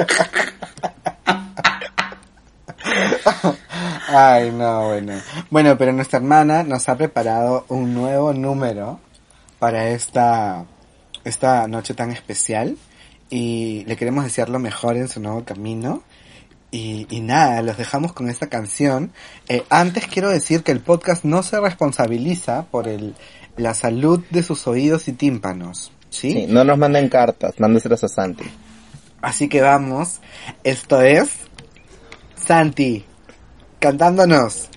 Ay, 4.08 4.50
no, 4.50 4.88
bueno. 4.88 5.20
Bueno, 5.50 5.78
pero 5.78 5.92
nuestra 5.92 6.18
hermana 6.18 6.62
nos 6.62 6.88
ha 6.88 6.96
preparado 6.96 7.64
un 7.68 7.94
nuevo 7.94 8.32
número 8.32 9.00
para 9.62 9.90
esta, 9.90 10.66
esta 11.22 11.68
noche 11.68 11.94
tan 11.94 12.10
especial. 12.10 12.76
Y 13.30 13.84
le 13.84 13.94
queremos 13.94 14.24
desear 14.24 14.48
lo 14.48 14.58
mejor 14.58 14.96
en 14.96 15.06
su 15.06 15.20
nuevo 15.20 15.44
camino. 15.44 16.02
Y, 16.72 17.06
y 17.10 17.20
nada, 17.20 17.62
los 17.62 17.76
dejamos 17.76 18.12
con 18.12 18.28
esta 18.28 18.48
canción. 18.48 19.12
Eh, 19.48 19.62
antes 19.70 20.08
quiero 20.08 20.30
decir 20.30 20.64
que 20.64 20.72
el 20.72 20.80
podcast 20.80 21.22
no 21.22 21.44
se 21.44 21.60
responsabiliza 21.60 22.64
por 22.72 22.88
el, 22.88 23.14
la 23.56 23.72
salud 23.74 24.24
de 24.30 24.42
sus 24.42 24.66
oídos 24.66 25.06
y 25.06 25.12
tímpanos. 25.12 25.92
¿sí? 26.10 26.32
Sí, 26.32 26.46
no 26.48 26.64
nos 26.64 26.76
manden 26.76 27.08
cartas, 27.08 27.54
mándeselas 27.60 28.02
a 28.02 28.08
Santi. 28.08 28.50
Así 29.20 29.48
que 29.48 29.60
vamos. 29.60 30.20
Esto 30.64 31.02
es 31.02 31.36
Santi 32.34 33.04
cantándonos. 33.78 34.68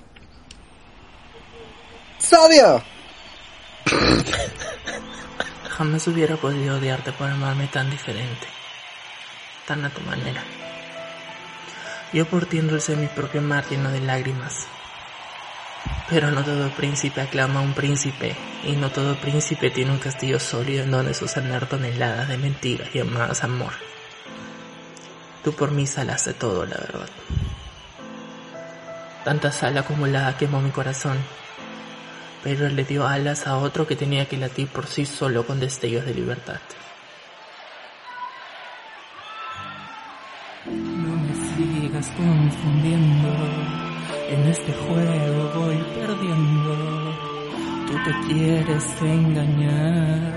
¡Sodio! 2.20 2.84
Jamás 5.78 6.08
hubiera 6.08 6.38
podido 6.38 6.78
odiarte 6.78 7.12
por 7.12 7.30
amarme 7.30 7.68
tan 7.68 7.90
diferente, 7.90 8.48
tan 9.68 9.84
a 9.84 9.90
tu 9.90 10.00
manera. 10.02 10.42
Yo 12.14 12.26
por 12.26 12.46
ti 12.46 12.60
endulcé 12.60 12.96
mi 12.96 13.08
propio 13.08 13.42
mar 13.42 13.66
lleno 13.70 13.92
de 13.92 14.00
lágrimas. 14.00 14.68
Pero 16.10 16.32
no 16.32 16.46
todo 16.46 16.70
príncipe 16.70 17.20
aclama 17.20 17.60
a 17.60 17.64
un 17.64 17.74
príncipe, 17.74 18.38
y 18.64 18.78
no 18.78 18.90
todo 18.90 19.20
príncipe 19.20 19.70
tiene 19.70 19.92
un 19.92 20.00
castillo 20.00 20.40
sólido 20.40 20.86
en 20.86 20.92
donde 20.92 21.14
susanar 21.14 21.68
toneladas 21.68 22.30
de 22.30 22.38
mentiras 22.38 22.94
llamadas 22.94 23.44
amor. 23.44 23.74
Tú 25.44 25.52
por 25.52 25.72
mí 25.72 25.86
salaste 25.86 26.34
todo, 26.34 26.66
la 26.66 26.78
verdad. 26.78 27.10
Tanta 29.26 29.52
sal 29.52 29.78
acumulada 29.78 30.38
quemó 30.38 30.62
mi 30.62 30.72
corazón, 30.72 31.18
pero 32.46 32.70
le 32.70 32.84
dio 32.84 33.08
alas 33.08 33.48
a 33.48 33.58
otro 33.58 33.88
que 33.88 33.96
tenía 33.96 34.28
que 34.28 34.38
latir 34.38 34.68
por 34.68 34.86
sí 34.86 35.04
solo 35.08 35.48
con 35.48 35.60
destellos 35.60 36.06
de 36.06 36.14
libertad. 36.14 36.60
No 40.68 41.16
me 41.24 41.34
sigas 41.56 42.08
confundiendo, 42.16 43.30
en 44.30 44.42
este 44.48 44.74
juego 44.74 45.52
voy 45.56 45.84
perdiendo. 45.96 46.76
Tú 47.88 47.94
te 48.06 48.28
quieres 48.28 49.02
engañar, 49.02 50.34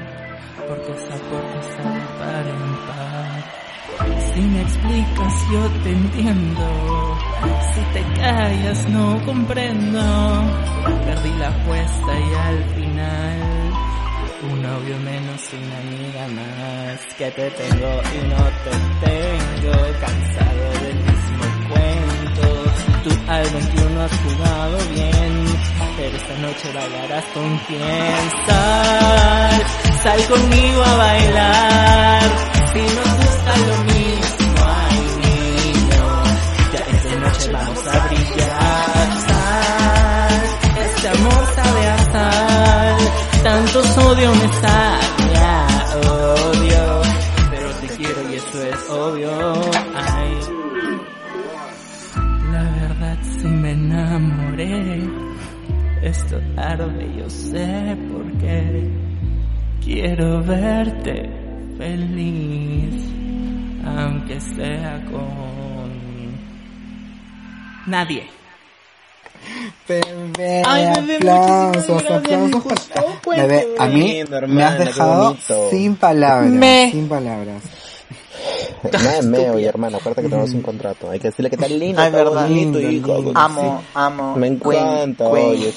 porque 0.67 0.93
esa 0.93 1.17
puerta 1.29 1.61
está 1.61 1.93
de 1.93 2.07
par 2.19 2.47
en 2.49 2.75
par. 2.87 3.58
Si 4.39 4.45
me 4.45 4.61
explicas 4.63 5.35
yo 5.51 5.69
te 5.83 5.91
entiendo, 5.91 7.19
si 7.75 7.81
te 7.93 8.21
callas 8.21 8.89
no 8.89 9.21
comprendo. 9.27 10.01
Perdí 11.05 11.33
la 11.41 11.49
apuesta 11.49 12.13
y 12.15 12.35
al 12.35 12.65
final 12.77 13.49
un 14.49 14.63
novio 14.63 14.97
menos, 14.99 15.43
una 15.53 15.79
amiga 15.79 16.29
más. 16.29 17.01
Que 17.19 17.33
te 17.33 17.51
tengo 17.51 17.91
y 18.15 18.29
no 18.29 18.45
te 18.63 18.75
tengo, 19.03 19.73
cansado 19.99 20.65
del 20.85 20.99
mismo 20.99 21.45
cuento. 21.71 22.47
Tú 23.03 23.11
al 23.27 23.43
21 23.43 24.01
has 24.03 24.17
jugado 24.21 24.79
bien, 24.95 25.47
pero 25.97 26.17
esta 26.17 26.39
noche 26.39 26.73
bailarás 26.73 27.25
con 27.35 27.59
quien 27.67 28.31
sal. 28.47 29.63
Sal 30.01 30.25
conmigo 30.29 30.85
a 30.85 30.95
bailar, 30.95 32.23
si 32.73 32.81
nos 32.83 33.17
gusta 33.17 33.57
lo 33.67 33.88
tanto 43.43 43.83
sodio 43.85 44.31
me 44.35 44.49
sabe 44.61 45.37
a 45.37 45.67
odio. 45.97 47.03
Pero 47.51 47.71
te 47.81 47.87
quiero 47.97 48.31
y 48.31 48.35
eso 48.35 48.63
es 48.63 48.91
obvio. 48.91 49.31
La 52.53 52.63
verdad 52.63 53.19
sí 53.23 53.49
me 53.49 53.73
enamoré. 53.73 55.03
Esto 56.03 56.41
arde, 56.57 57.15
yo 57.19 57.29
sé 57.29 57.97
por 58.11 58.33
qué. 58.39 58.91
Quiero 59.85 60.43
verte 60.45 61.31
feliz, 61.77 63.05
aunque 63.85 64.41
sea 64.41 65.05
con 65.11 65.91
nadie. 67.87 68.38
Bebé, 69.89 70.63
Ay, 70.67 70.87
bebé, 70.97 71.17
aplausos, 71.17 71.89
muchísimas 71.89 72.03
gracias, 72.05 72.19
aplausos. 72.19 72.49
me 72.49 72.61
gustó, 72.61 73.07
pues, 73.23 73.41
Bebé, 73.41 73.69
a 73.79 73.87
mí 73.87 74.13
lindo, 74.13 74.41
me 74.49 74.63
has 74.65 74.79
dejado 74.79 75.37
sin 75.71 75.97
palabras, 75.97 76.51
Me. 76.51 76.91
sin 76.93 77.09
palabras. 77.09 77.63
Nada 78.93 79.21
de 79.21 79.23
meo, 79.23 79.59
y 79.59 79.65
hermano, 79.65 79.97
acuérdate 79.97 80.23
que 80.23 80.29
tenemos 80.29 80.53
un 80.53 80.63
contrato. 80.63 81.11
Hay 81.11 81.19
que 81.19 81.29
decirle 81.29 81.51
que 81.51 81.57
está 81.57 81.67
lindo, 81.69 82.01
Ay, 82.01 82.13
verdad. 82.13 82.47
bonito, 82.47 82.79
Lindo, 82.79 83.11
hijo. 83.11 83.23
lindo. 83.23 83.33
Amo, 83.35 83.83
amo. 83.95 84.37
Me 84.37 84.47
encanta, 84.47 85.29
Queen, 85.31 85.47
oye. 85.51 85.73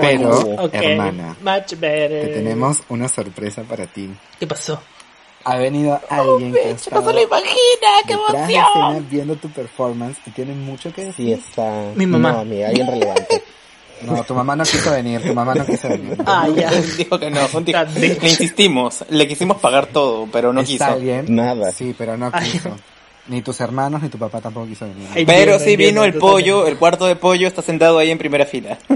Pero, 0.00 0.40
Bubu. 0.40 0.70
hermana, 0.72 1.36
much 1.42 1.66
te 1.70 1.76
better. 1.76 2.32
tenemos 2.34 2.82
una 2.88 3.08
sorpresa 3.08 3.62
para 3.62 3.86
ti. 3.86 4.08
¿Qué 4.38 4.46
pasó? 4.46 4.80
Ha 5.46 5.56
venido 5.58 6.00
alguien 6.08 6.52
que 6.54 6.70
ha 6.70 6.72
No 6.72 6.78
se 6.78 7.12
lo 7.12 7.20
imagina, 7.22 7.88
qué 8.06 8.12
emoción. 8.14 9.06
viendo 9.10 9.36
tu 9.36 9.50
performance 9.50 10.16
y 10.26 10.30
tiene 10.30 10.54
mucho 10.54 10.92
que 10.92 11.12
Sí, 11.12 11.30
decir. 11.30 11.38
está. 11.48 11.90
Mi 11.94 12.06
mamá. 12.06 12.32
No, 12.32 12.38
amiga, 12.40 12.68
alguien 12.68 12.86
relevante. 12.86 13.42
No, 14.02 14.22
tu 14.24 14.34
mamá 14.34 14.56
no 14.56 14.64
quiso 14.64 14.90
venir, 14.90 15.22
tu 15.22 15.32
mamá 15.34 15.54
no 15.54 15.64
quiso 15.66 15.88
venir. 15.88 16.16
Ah, 16.26 16.48
ya. 16.54 16.70
Dijo 16.98 17.18
que 17.18 17.30
no, 17.30 17.40
dijo- 17.46 17.60
bitch. 17.60 18.22
le 18.22 18.28
insistimos, 18.28 19.04
le 19.10 19.28
quisimos 19.28 19.58
pagar 19.58 19.86
todo, 19.86 20.26
pero 20.32 20.52
no 20.52 20.60
Está 20.62 20.72
quiso. 20.72 20.84
alguien, 20.84 21.26
Nada. 21.28 21.72
sí, 21.72 21.94
pero 21.96 22.16
no 22.16 22.30
Ay. 22.32 22.50
quiso. 22.50 22.70
Ni 23.26 23.40
tus 23.40 23.58
hermanos 23.60 24.02
ni 24.02 24.08
tu 24.10 24.18
papá 24.18 24.40
tampoco 24.42 24.66
quiso 24.66 24.86
venir. 24.86 25.08
Ay, 25.14 25.24
Pero 25.24 25.52
Entiendo, 25.54 25.58
sí 25.64 25.76
vino 25.76 26.04
entiendo, 26.04 26.04
el 26.04 26.14
pollo, 26.18 26.66
el 26.66 26.76
cuarto 26.76 27.06
de 27.06 27.16
pollo 27.16 27.46
está 27.48 27.62
sentado 27.62 27.98
ahí 27.98 28.10
en 28.10 28.18
primera 28.18 28.44
fila. 28.46 28.76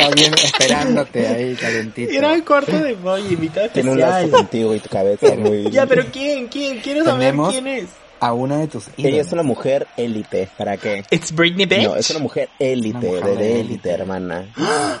Está 0.00 0.14
bien 0.14 0.34
esperándote 0.34 1.26
ahí, 1.28 1.54
calentito. 1.54 2.12
Era 2.12 2.34
el 2.34 2.44
cuarto 2.44 2.78
de 2.78 2.94
pollo, 2.94 3.26
invitado 3.28 3.68
Tiene 3.70 3.90
un 3.92 4.00
lazo 4.00 4.16
especial. 4.18 4.40
contigo 4.40 4.74
y 4.74 4.80
tu 4.80 4.88
cabeza 4.88 5.34
muy... 5.36 5.70
Ya, 5.70 5.86
pero 5.86 6.04
¿quién? 6.12 6.48
¿Quién? 6.48 6.80
Quiero 6.80 7.04
saber 7.04 7.34
quién 7.50 7.66
es. 7.66 7.86
A 8.20 8.32
una 8.34 8.58
de 8.58 8.66
tus 8.68 8.88
Ella 8.98 9.08
ídolos. 9.08 9.26
es 9.26 9.32
una 9.32 9.42
mujer 9.42 9.86
élite, 9.96 10.48
¿para 10.58 10.76
qué? 10.76 11.04
It's 11.10 11.32
Britney 11.32 11.64
Bitch. 11.66 11.84
No, 11.84 11.96
es 11.96 12.10
una 12.10 12.18
mujer 12.20 12.48
élite, 12.58 12.98
Una 12.98 13.20
mujer 13.20 13.24
de, 13.24 13.30
élite. 13.32 13.60
élite, 13.60 13.90
hermana. 13.90 14.44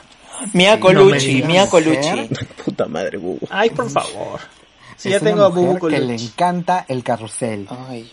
Mia 0.54 0.76
no 0.76 0.80
Colucci, 0.80 1.26
digas. 1.34 1.48
Mia 1.48 1.66
Colucci. 1.68 2.30
Puta 2.64 2.86
madre, 2.86 3.18
Bubu. 3.18 3.46
Ay, 3.50 3.68
por 3.70 3.90
favor. 3.90 4.40
Si 4.96 5.08
Es 5.08 5.14
ya 5.14 5.20
una 5.20 5.30
tengo 5.30 5.44
a 5.44 5.48
Bubu 5.48 5.86
que 5.86 5.90
le 5.98 6.00
Colucci. 6.06 6.26
encanta 6.26 6.86
el 6.88 7.02
carrusel. 7.04 7.66
Ay. 7.88 8.10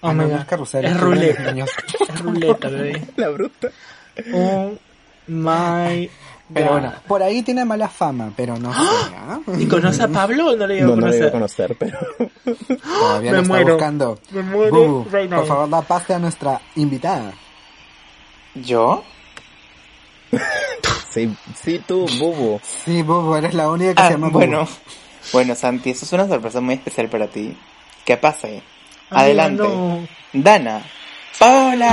Oh 0.00 0.08
Ah, 0.08 0.12
no, 0.12 0.26
no 0.26 0.38
es 0.38 0.44
carrusel, 0.44 0.84
Es 0.86 1.00
ruleta. 1.00 1.50
Es 1.52 2.18
ruleta, 2.20 2.68
bebé. 2.68 3.00
La 3.16 3.28
bruta. 3.28 3.68
Oh 4.32 4.72
my 5.28 6.10
Pero 6.52 6.66
God. 6.66 6.72
bueno, 6.72 6.92
por 7.08 7.22
ahí 7.22 7.42
tiene 7.42 7.64
mala 7.64 7.88
fama, 7.88 8.30
pero 8.36 8.56
no 8.58 8.72
sé. 8.72 8.78
¿ah? 9.16 9.40
¿Y 9.58 9.66
conoce 9.66 10.02
a 10.02 10.08
Pablo 10.08 10.50
o 10.50 10.56
no 10.56 10.66
le 10.66 10.76
iba 10.78 10.84
a 10.86 10.88
No, 10.90 10.96
no 10.96 11.08
le 11.08 11.16
iba 11.18 11.30
conocer? 11.30 11.68
a 11.68 11.76
conocer, 11.76 11.76
pero... 11.78 11.98
Todavía 13.00 13.30
Me 13.30 13.36
lo 13.38 13.42
está 13.42 13.52
muero. 13.54 13.74
buscando. 13.74 14.18
Me 14.30 14.42
muero 14.42 14.70
Bubu, 14.76 15.08
right 15.10 15.30
now. 15.30 15.38
por 15.40 15.48
favor, 15.48 15.70
da 15.70 15.82
pase 15.82 16.14
a 16.14 16.18
nuestra 16.18 16.60
invitada. 16.76 17.32
¿Yo? 18.54 19.02
Sí, 21.10 21.32
sí, 21.62 21.80
tú, 21.86 22.06
Bubu. 22.18 22.60
Sí, 22.84 23.02
Bubu, 23.02 23.36
eres 23.36 23.54
la 23.54 23.70
única 23.70 23.94
que 23.94 24.02
Ah, 24.02 24.06
se 24.08 24.12
llama 24.14 24.26
Bubu. 24.26 24.38
bueno. 24.40 24.66
Bueno, 25.32 25.54
Santi, 25.54 25.90
eso 25.90 26.04
es 26.04 26.12
una 26.12 26.26
sorpresa 26.26 26.60
muy 26.60 26.74
especial 26.74 27.08
para 27.08 27.28
ti. 27.28 27.56
¿Qué 28.04 28.16
pasa? 28.16 28.48
Amiga, 28.48 28.64
Adelante. 29.10 29.62
no. 29.62 30.08
Dana. 30.32 30.82
Paola. 31.38 31.90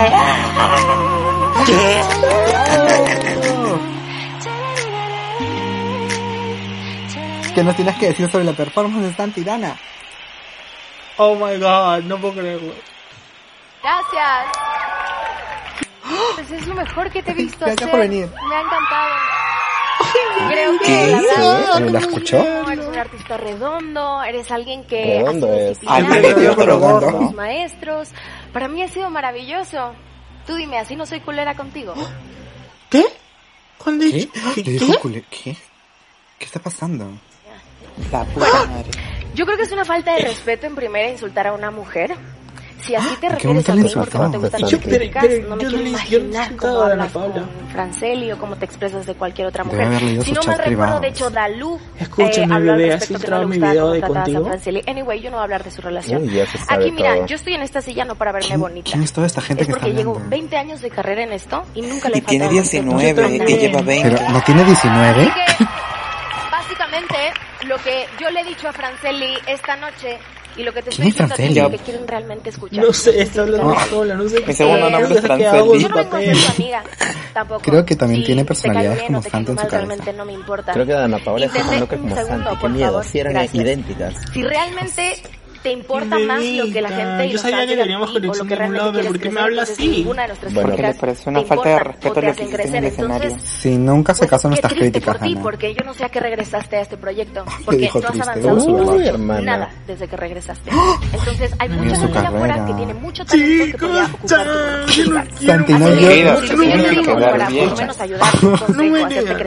¿Qué 7.53 7.63
nos 7.63 7.75
tienes 7.75 7.95
que 7.97 8.07
decir 8.07 8.31
sobre 8.31 8.45
la 8.45 8.53
performance 8.53 9.03
de 9.07 9.13
Santi 9.13 9.43
Dana? 9.43 9.75
Oh 11.17 11.35
my 11.35 11.57
god, 11.59 12.03
no 12.03 12.17
puedo 12.17 12.35
creerlo. 12.35 12.73
Gracias. 13.83 14.57
Pues 16.35 16.51
es 16.51 16.67
lo 16.67 16.75
mejor 16.75 17.09
que 17.11 17.21
te 17.21 17.31
he 17.31 17.33
visto 17.33 17.57
Gracias 17.65 17.81
hacer. 17.81 17.91
por 17.91 17.99
venir. 17.99 18.29
Me 18.49 18.55
ha 18.55 18.61
encantado. 18.61 19.09
Creo 20.49 20.71
que 20.79 20.85
¿Qué? 20.85 21.21
la 21.37 21.79
¿La 21.91 21.99
escuchó? 21.99 22.37
eres 22.71 22.85
un 22.85 22.97
artista 22.97 23.37
redondo, 23.37 24.23
eres 24.23 24.49
alguien 24.51 24.83
que 24.85 25.19
Redondo 25.19 25.47
ha 25.47 25.51
sido 25.51 25.71
es. 25.71 25.79
Alguien 25.87 26.55
que 26.55 27.35
maestros. 27.35 28.09
Para 28.53 28.67
mí 28.67 28.81
ha 28.81 28.87
sido 28.87 29.09
maravilloso. 29.09 29.93
Tú 30.45 30.55
dime, 30.55 30.77
así 30.77 30.95
no 30.95 31.05
soy 31.05 31.21
culera 31.21 31.55
contigo. 31.55 31.93
¿Qué? 32.89 33.05
¿Cuándo 33.77 34.05
¿Qué? 34.05 34.29
¿Qué? 35.29 35.57
¿Qué 36.37 36.45
está 36.45 36.59
pasando? 36.59 37.11
La 38.11 38.23
puta 38.25 38.65
madre. 38.67 38.91
Yo 39.33 39.45
creo 39.45 39.57
que 39.57 39.63
es 39.63 39.71
una 39.71 39.85
falta 39.85 40.13
de 40.13 40.21
respeto 40.21 40.65
en 40.67 40.75
primera 40.75 41.09
insultar 41.09 41.47
a 41.47 41.53
una 41.53 41.71
mujer. 41.71 42.15
Si 42.81 42.95
así 42.95 43.15
te 43.19 43.27
¿A 43.27 43.37
qué 43.37 43.47
refieres 43.47 43.69
a 43.69 43.75
mí 43.75 43.83
porque 43.93 44.17
no 44.17 44.31
te 44.31 44.37
gustan 44.37 44.61
las 44.61 44.75
críticas, 44.75 45.25
no 45.47 45.55
me 45.55 45.63
yo 45.63 45.69
quiero 45.69 45.87
imaginar 45.87 46.55
cómo 46.55 46.81
hablas 46.81 47.11
con 47.11 47.31
Franceli 47.71 48.31
o 48.31 48.37
cómo 48.37 48.55
te 48.55 48.65
expresas 48.65 49.05
de 49.05 49.13
cualquier 49.15 49.47
otra 49.47 49.63
mujer. 49.63 50.23
Si 50.23 50.31
no 50.31 50.41
mal 50.43 50.57
recuerdo, 50.57 50.99
de 50.99 51.07
hecho, 51.07 51.29
Dalu 51.29 51.79
eh, 52.17 52.47
habló 52.49 52.71
al 52.71 52.77
bebé, 52.77 52.93
¿has 52.93 52.99
respecto 53.01 53.25
que 53.25 53.31
no 53.31 53.39
le 53.39 53.45
gustaba 53.45 53.73
cómo 53.73 53.91
de 53.91 53.99
tratabas 54.01 54.35
a? 54.35 54.41
Franceli. 54.49 54.83
Anyway, 54.87 55.21
yo 55.21 55.29
no 55.29 55.37
voy 55.37 55.41
a 55.41 55.43
hablar 55.43 55.63
de 55.63 55.71
su 55.71 55.81
relación. 55.81 56.29
Aquí, 56.67 56.91
mira, 56.91 57.25
yo 57.25 57.35
estoy 57.35 57.53
en 57.53 57.61
esta 57.61 57.81
silla 57.81 58.05
no 58.05 58.15
para 58.15 58.31
verme 58.31 58.47
¿Quién, 58.47 58.59
bonita. 58.59 58.91
quién 58.91 59.03
es 59.03 59.13
toda 59.13 59.27
esta 59.27 59.41
gente 59.41 59.65
que 59.65 59.71
está 59.71 59.81
porque 59.81 59.95
llevo 59.95 60.11
hablando? 60.11 60.29
20 60.29 60.57
años 60.57 60.81
de 60.81 60.89
carrera 60.89 61.23
en 61.23 61.33
esto 61.33 61.63
y 61.75 61.81
nunca 61.81 62.09
le 62.09 62.15
he 62.15 62.17
Y 62.19 62.21
tiene 62.21 62.45
faltado 62.45 62.61
respeto. 62.61 62.83
19 62.83 63.51
y 63.51 63.57
lleva 63.57 63.81
20. 63.81 64.09
Pero 64.09 64.29
no 64.31 64.41
tiene 64.41 64.63
19. 64.65 65.21
Así 65.21 65.31
que, 65.31 65.65
básicamente, 66.51 67.15
lo 67.67 67.77
que 67.77 68.05
yo 68.19 68.29
le 68.29 68.41
he 68.41 68.43
dicho 68.45 68.67
a 68.67 68.73
Franceli 68.73 69.33
esta 69.47 69.75
noche 69.77 70.17
y 70.57 70.63
lo 70.63 70.73
que 70.73 70.81
te 70.81 70.89
¿Quién 70.91 71.07
estoy 71.07 71.25
es 71.25 71.29
diciendo 71.29 71.33
a 71.33 71.37
ti 71.37 71.43
es 71.43 71.63
lo 71.63 71.71
que 71.71 71.77
quieren 71.91 72.07
realmente 72.07 72.49
escuchar. 72.49 72.83
No 72.83 72.93
sé, 72.93 73.21
está 73.21 73.41
hablando 73.41 73.75
sola, 73.89 74.15
no 74.15 74.29
sé 74.29 74.43
Mi 74.45 74.53
segundo 74.53 74.89
nombre 74.89 75.19
es. 75.19 75.81
Yo 75.81 75.89
no 75.89 75.95
papel. 75.95 76.37
amiga, 76.55 76.83
tampoco. 77.33 77.61
Creo 77.61 77.85
que 77.85 77.95
también 77.95 78.21
Si 78.21 78.27
tiene 78.27 78.45
personalidades 78.45 79.03
como 79.03 79.17
en 79.17 79.23
su 79.23 79.29
cabeza. 79.55 79.67
realmente 79.77 80.13
no 80.13 80.25
me 80.25 80.33
importa. 80.33 80.73
Creo 80.73 80.85
que 80.85 80.93
Dana 80.93 81.19
Paola 81.23 81.45
está 81.45 81.59
un 81.59 81.85
como 81.85 82.15
Santi. 82.15 82.57
Qué 82.59 82.69
miedo, 82.69 83.03
si 83.03 83.19
eran 83.19 83.49
idénticas. 83.53 84.15
Si 84.33 84.43
realmente 84.43 85.21
te 85.61 85.71
importa 85.71 86.17
más 86.19 86.43
lo 86.43 86.71
que 86.71 86.81
la 86.81 86.89
gente 86.89 87.27
y 87.27 87.31
Yo 87.31 87.37
sabía 87.37 87.67
que 87.67 87.77
teníamos 87.77 88.13
de 88.13 88.19
conexión 88.19 88.47
lo 88.47 88.55
que 88.55 88.63
en 88.63 88.69
un 88.69 88.77
lado, 88.77 88.91
quieres 88.91 89.11
¿por 89.11 89.19
qué 89.19 89.29
me 89.29 89.41
habla 89.41 89.63
así? 89.63 90.03
de 90.03 90.53
Bueno, 90.53 90.75
le 90.75 90.93
parece 90.93 91.29
una 91.29 91.43
falta 91.43 91.69
de 91.69 91.79
respeto 91.79 92.21
lo 92.21 92.33
que 92.33 92.43
hiciste 92.43 92.67
en 92.67 92.75
el 92.75 92.83
escenario. 92.85 93.37
Sí, 93.43 93.77
nunca 93.77 94.13
se 94.13 94.27
casan 94.27 94.51
triste 94.51 94.75
críticas, 94.75 95.17
por 95.17 95.27
ti, 95.27 95.35
porque 95.41 95.73
yo 95.73 95.83
no 95.85 95.93
sé 95.93 96.05
a 96.05 96.09
qué 96.09 96.19
regresaste 96.19 96.77
a 96.77 96.81
este 96.81 96.97
proyecto. 96.97 97.45
Porque 97.65 97.89
no 97.93 98.07
has 98.07 98.27
avanzado 98.27 99.41
nada 99.41 99.69
desde 99.87 100.07
que 100.07 100.17
regresaste. 100.17 100.71
Entonces, 101.13 101.51
hay 101.59 101.69
mucha 101.69 101.95
gente 101.95 102.17
afuera 102.17 102.65
que 102.65 102.73
tiene 102.73 102.93
mucho 102.93 103.25
talento 103.25 103.77
que 103.77 103.77
podría 103.77 104.05
ocupar 104.05 104.85
tu 104.85 105.03
lugar. 105.03 105.27
Santi, 105.39 105.73
no 105.73 105.89
llores. 105.89 106.51
No 106.51 106.57
me 106.57 106.75
digas, 106.75 107.11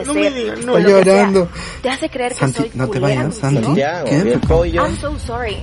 no 0.05 0.13
me 0.13 0.31
digas, 0.31 0.59
sea, 0.59 0.79
llorando. 0.79 1.49
te 1.81 1.89
hace 1.89 2.09
creer 2.09 2.33
que 2.33 2.47
soy 2.47 2.71
no 2.73 2.87
te 2.87 2.99
vayas. 2.99 3.35
Santi. 3.35 3.81
I'm 3.81 4.97
so 4.97 5.17
sorry. 5.19 5.57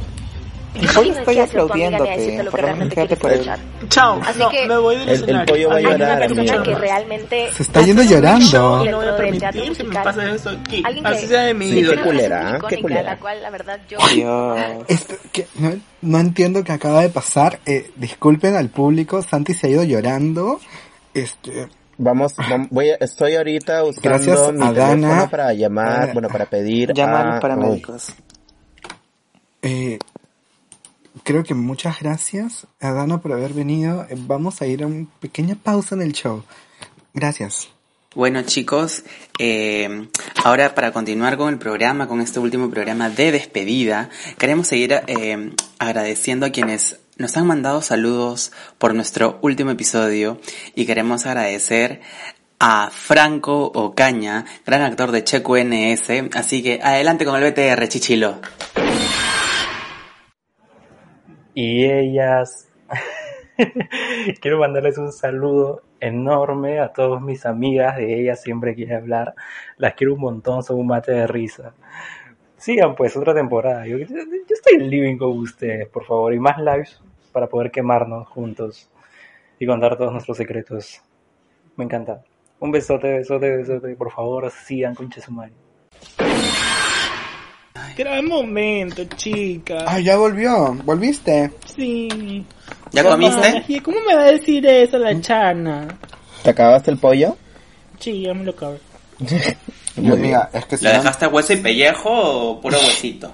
Y 0.74 0.80
no 0.86 1.02
estoy 1.02 1.38
aplaudiéndote, 1.38 2.44
por 2.50 2.60
que 2.60 2.66
lo 2.76 2.88
quédate 2.88 3.16
por 3.16 3.30
escuchar. 3.32 3.58
Chao, 3.88 4.20
Así 4.24 4.38
no, 4.38 4.48
que- 4.48 4.66
me 4.66 4.76
voy 4.78 4.96
del 4.96 5.08
El- 5.10 5.28
el 5.30 5.44
pollo 5.44 5.68
va 5.68 5.74
a 5.74 5.78
Hay 5.78 5.84
una 5.86 5.98
llorar, 5.98 6.18
persona 6.28 6.62
que 6.62 6.74
realmente 6.74 7.52
Se 7.52 7.62
está 7.62 7.82
yendo 7.82 8.02
llorando. 8.02 8.84
No 8.86 8.96
voy 8.96 9.06
a 9.08 9.16
permitir 9.16 9.76
que 9.76 9.84
me 9.84 9.94
pase 9.94 10.34
eso 10.34 10.48
aquí. 10.50 10.82
Alguien 10.84 11.06
Así 11.06 11.20
que 11.22 11.26
sea 11.28 11.42
de 11.42 11.54
mi 11.54 11.70
Sí, 11.70 11.84
qué 11.86 11.96
culera, 12.00 12.58
Qué 12.68 12.80
culera. 12.80 13.02
la 13.02 13.18
cual 13.18 13.42
la 13.42 13.50
verdad 13.50 13.80
yo 13.88 13.98
Dios. 14.14 14.58
Esto, 14.88 15.14
que, 15.30 15.46
no, 15.56 15.72
no 16.00 16.18
entiendo 16.18 16.64
qué 16.64 16.72
acaba 16.72 17.02
de 17.02 17.10
pasar. 17.10 17.60
Eh, 17.66 17.90
disculpen 17.96 18.56
al 18.56 18.70
público, 18.70 19.22
Santi 19.22 19.52
se 19.52 19.66
ha 19.66 19.70
ido 19.70 19.84
llorando. 19.84 20.58
Este, 21.12 21.68
Vamos, 21.98 22.34
vam- 22.36 22.68
voy 22.70 22.88
a- 22.90 22.94
estoy 22.96 23.36
ahorita 23.36 23.84
usando 23.84 24.00
Gracias 24.08 24.52
mi 24.54 24.64
a 24.66 24.72
Dana. 24.72 25.28
para 25.30 25.52
llamar, 25.52 26.00
Dana. 26.00 26.12
bueno, 26.14 26.28
para 26.28 26.46
pedir 26.46 26.92
Llama 26.94 27.18
a 27.18 27.20
a... 27.22 27.26
los 27.32 27.40
paramédicos. 27.40 28.14
eh, 29.60 29.98
creo 31.22 31.44
que 31.44 31.54
muchas 31.54 32.00
gracias 32.00 32.66
a 32.80 32.92
Dana 32.92 33.20
por 33.20 33.32
haber 33.32 33.52
venido. 33.52 34.06
Eh, 34.08 34.16
vamos 34.16 34.62
a 34.62 34.66
ir 34.66 34.82
a 34.82 34.86
una 34.86 35.06
pequeña 35.20 35.54
pausa 35.54 35.94
en 35.94 36.02
el 36.02 36.12
show. 36.12 36.44
Gracias. 37.14 37.68
Bueno 38.14 38.42
chicos, 38.42 39.04
eh, 39.38 40.08
ahora 40.44 40.74
para 40.74 40.92
continuar 40.92 41.38
con 41.38 41.48
el 41.48 41.58
programa, 41.58 42.08
con 42.08 42.20
este 42.20 42.40
último 42.40 42.68
programa 42.68 43.08
de 43.08 43.32
despedida, 43.32 44.10
queremos 44.36 44.66
seguir 44.66 44.92
eh, 45.06 45.54
agradeciendo 45.78 46.44
a 46.44 46.50
quienes 46.50 46.98
nos 47.16 47.34
han 47.38 47.46
mandado 47.46 47.80
saludos 47.80 48.52
por 48.76 48.94
nuestro 48.94 49.38
último 49.40 49.70
episodio 49.70 50.38
y 50.74 50.84
queremos 50.84 51.24
agradecer 51.24 52.02
a 52.58 52.90
Franco 52.92 53.72
Ocaña, 53.74 54.44
gran 54.66 54.82
actor 54.82 55.10
de 55.10 55.24
Checo 55.24 55.56
NS, 55.56 56.10
así 56.34 56.62
que 56.62 56.80
adelante 56.82 57.24
con 57.24 57.42
el 57.42 57.50
BTR 57.50 57.88
Chichilo. 57.88 58.40
Y 61.54 61.84
ellas. 61.84 62.70
Quiero 64.40 64.58
mandarles 64.58 64.98
un 64.98 65.12
saludo 65.12 65.82
enorme 66.00 66.80
a 66.80 66.92
todas 66.92 67.22
mis 67.22 67.46
amigas 67.46 67.96
de 67.96 68.20
ellas, 68.20 68.42
siempre 68.42 68.74
quiere 68.74 68.96
hablar. 68.96 69.34
Las 69.76 69.94
quiero 69.94 70.14
un 70.14 70.20
montón, 70.20 70.62
son 70.62 70.80
un 70.80 70.88
mate 70.88 71.12
de 71.12 71.26
risa. 71.26 71.74
Sigan 72.56 72.94
pues 72.94 73.16
otra 73.16 73.34
temporada. 73.34 73.86
Yo, 73.86 73.98
yo 73.98 74.06
estoy 74.06 74.78
living 74.78 75.16
con 75.16 75.38
ustedes, 75.38 75.88
por 75.88 76.04
favor, 76.04 76.34
y 76.34 76.40
más 76.40 76.58
lives 76.58 77.00
para 77.32 77.46
poder 77.46 77.70
quemarnos 77.70 78.28
juntos 78.28 78.90
y 79.58 79.66
contar 79.66 79.96
todos 79.96 80.12
nuestros 80.12 80.36
secretos. 80.36 81.00
Me 81.76 81.84
encanta. 81.84 82.22
Un 82.58 82.70
besote, 82.70 83.18
besote, 83.18 83.56
besote. 83.56 83.96
Por 83.96 84.10
favor, 84.10 84.50
sigan 84.50 84.94
con 84.94 85.08
Chesumari. 85.10 85.52
Gran 87.96 88.26
momento, 88.26 89.04
chica. 89.16 89.84
Ah, 89.86 89.98
ya 90.00 90.16
volvió. 90.16 90.74
¿Volviste? 90.84 91.50
Sí. 91.76 92.44
¿Ya 92.92 93.04
comiste? 93.04 93.64
Ay, 93.68 93.80
¿Cómo 93.80 93.98
me 94.06 94.14
va 94.14 94.22
a 94.22 94.32
decir 94.32 94.64
eso 94.66 94.98
la 94.98 95.18
chana? 95.20 95.88
¿Te 96.42 96.50
acabaste 96.50 96.90
el 96.90 96.98
pollo? 96.98 97.36
Sí, 97.98 98.22
ya 98.22 98.34
me 98.34 98.44
lo 98.44 98.50
acabo. 98.52 98.76
Yo, 99.96 100.14
amiga, 100.14 100.50
es 100.52 100.64
que 100.66 100.76
si 100.76 100.84
¿Le 100.84 100.92
no- 100.92 100.98
dejaste 100.98 101.26
hueso 101.26 101.52
y 101.52 101.56
pellejo 101.56 102.08
o 102.10 102.60
puro 102.60 102.78
huesito? 102.78 103.32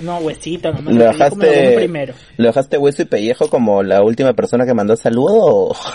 No, 0.00 0.18
huesito, 0.18 0.72
no 0.72 0.80
me 0.82 0.92
¿Lo 0.94 1.04
dejaste, 1.04 1.74
primero. 1.76 2.14
¿Lo 2.36 2.46
dejaste 2.48 2.78
hueso 2.78 3.02
y 3.02 3.04
pellejo 3.06 3.48
como 3.50 3.82
la 3.82 4.02
última 4.02 4.32
persona 4.32 4.64
que 4.64 4.74
mandó 4.74 4.96
saludo? 4.96 5.74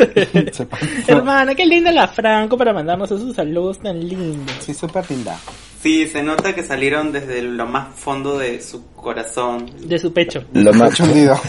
Hermana, 1.06 1.54
qué 1.54 1.66
linda 1.66 1.92
la 1.92 2.08
Franco 2.08 2.56
para 2.56 2.72
mandarnos 2.72 3.10
esos 3.10 3.34
saludos 3.34 3.78
tan 3.80 4.00
lindos. 4.06 4.52
Sí, 4.60 4.74
súper 4.74 5.08
linda. 5.10 5.36
Sí, 5.82 6.06
se 6.06 6.22
nota 6.22 6.54
que 6.54 6.62
salieron 6.62 7.10
desde 7.10 7.40
lo 7.42 7.66
más 7.66 7.94
fondo 7.94 8.38
de 8.38 8.60
su 8.60 8.86
corazón. 8.92 9.70
De 9.88 9.98
su 9.98 10.12
pecho. 10.12 10.44
Lo 10.52 10.72
más... 10.74 10.94
Chundido. 10.94 11.40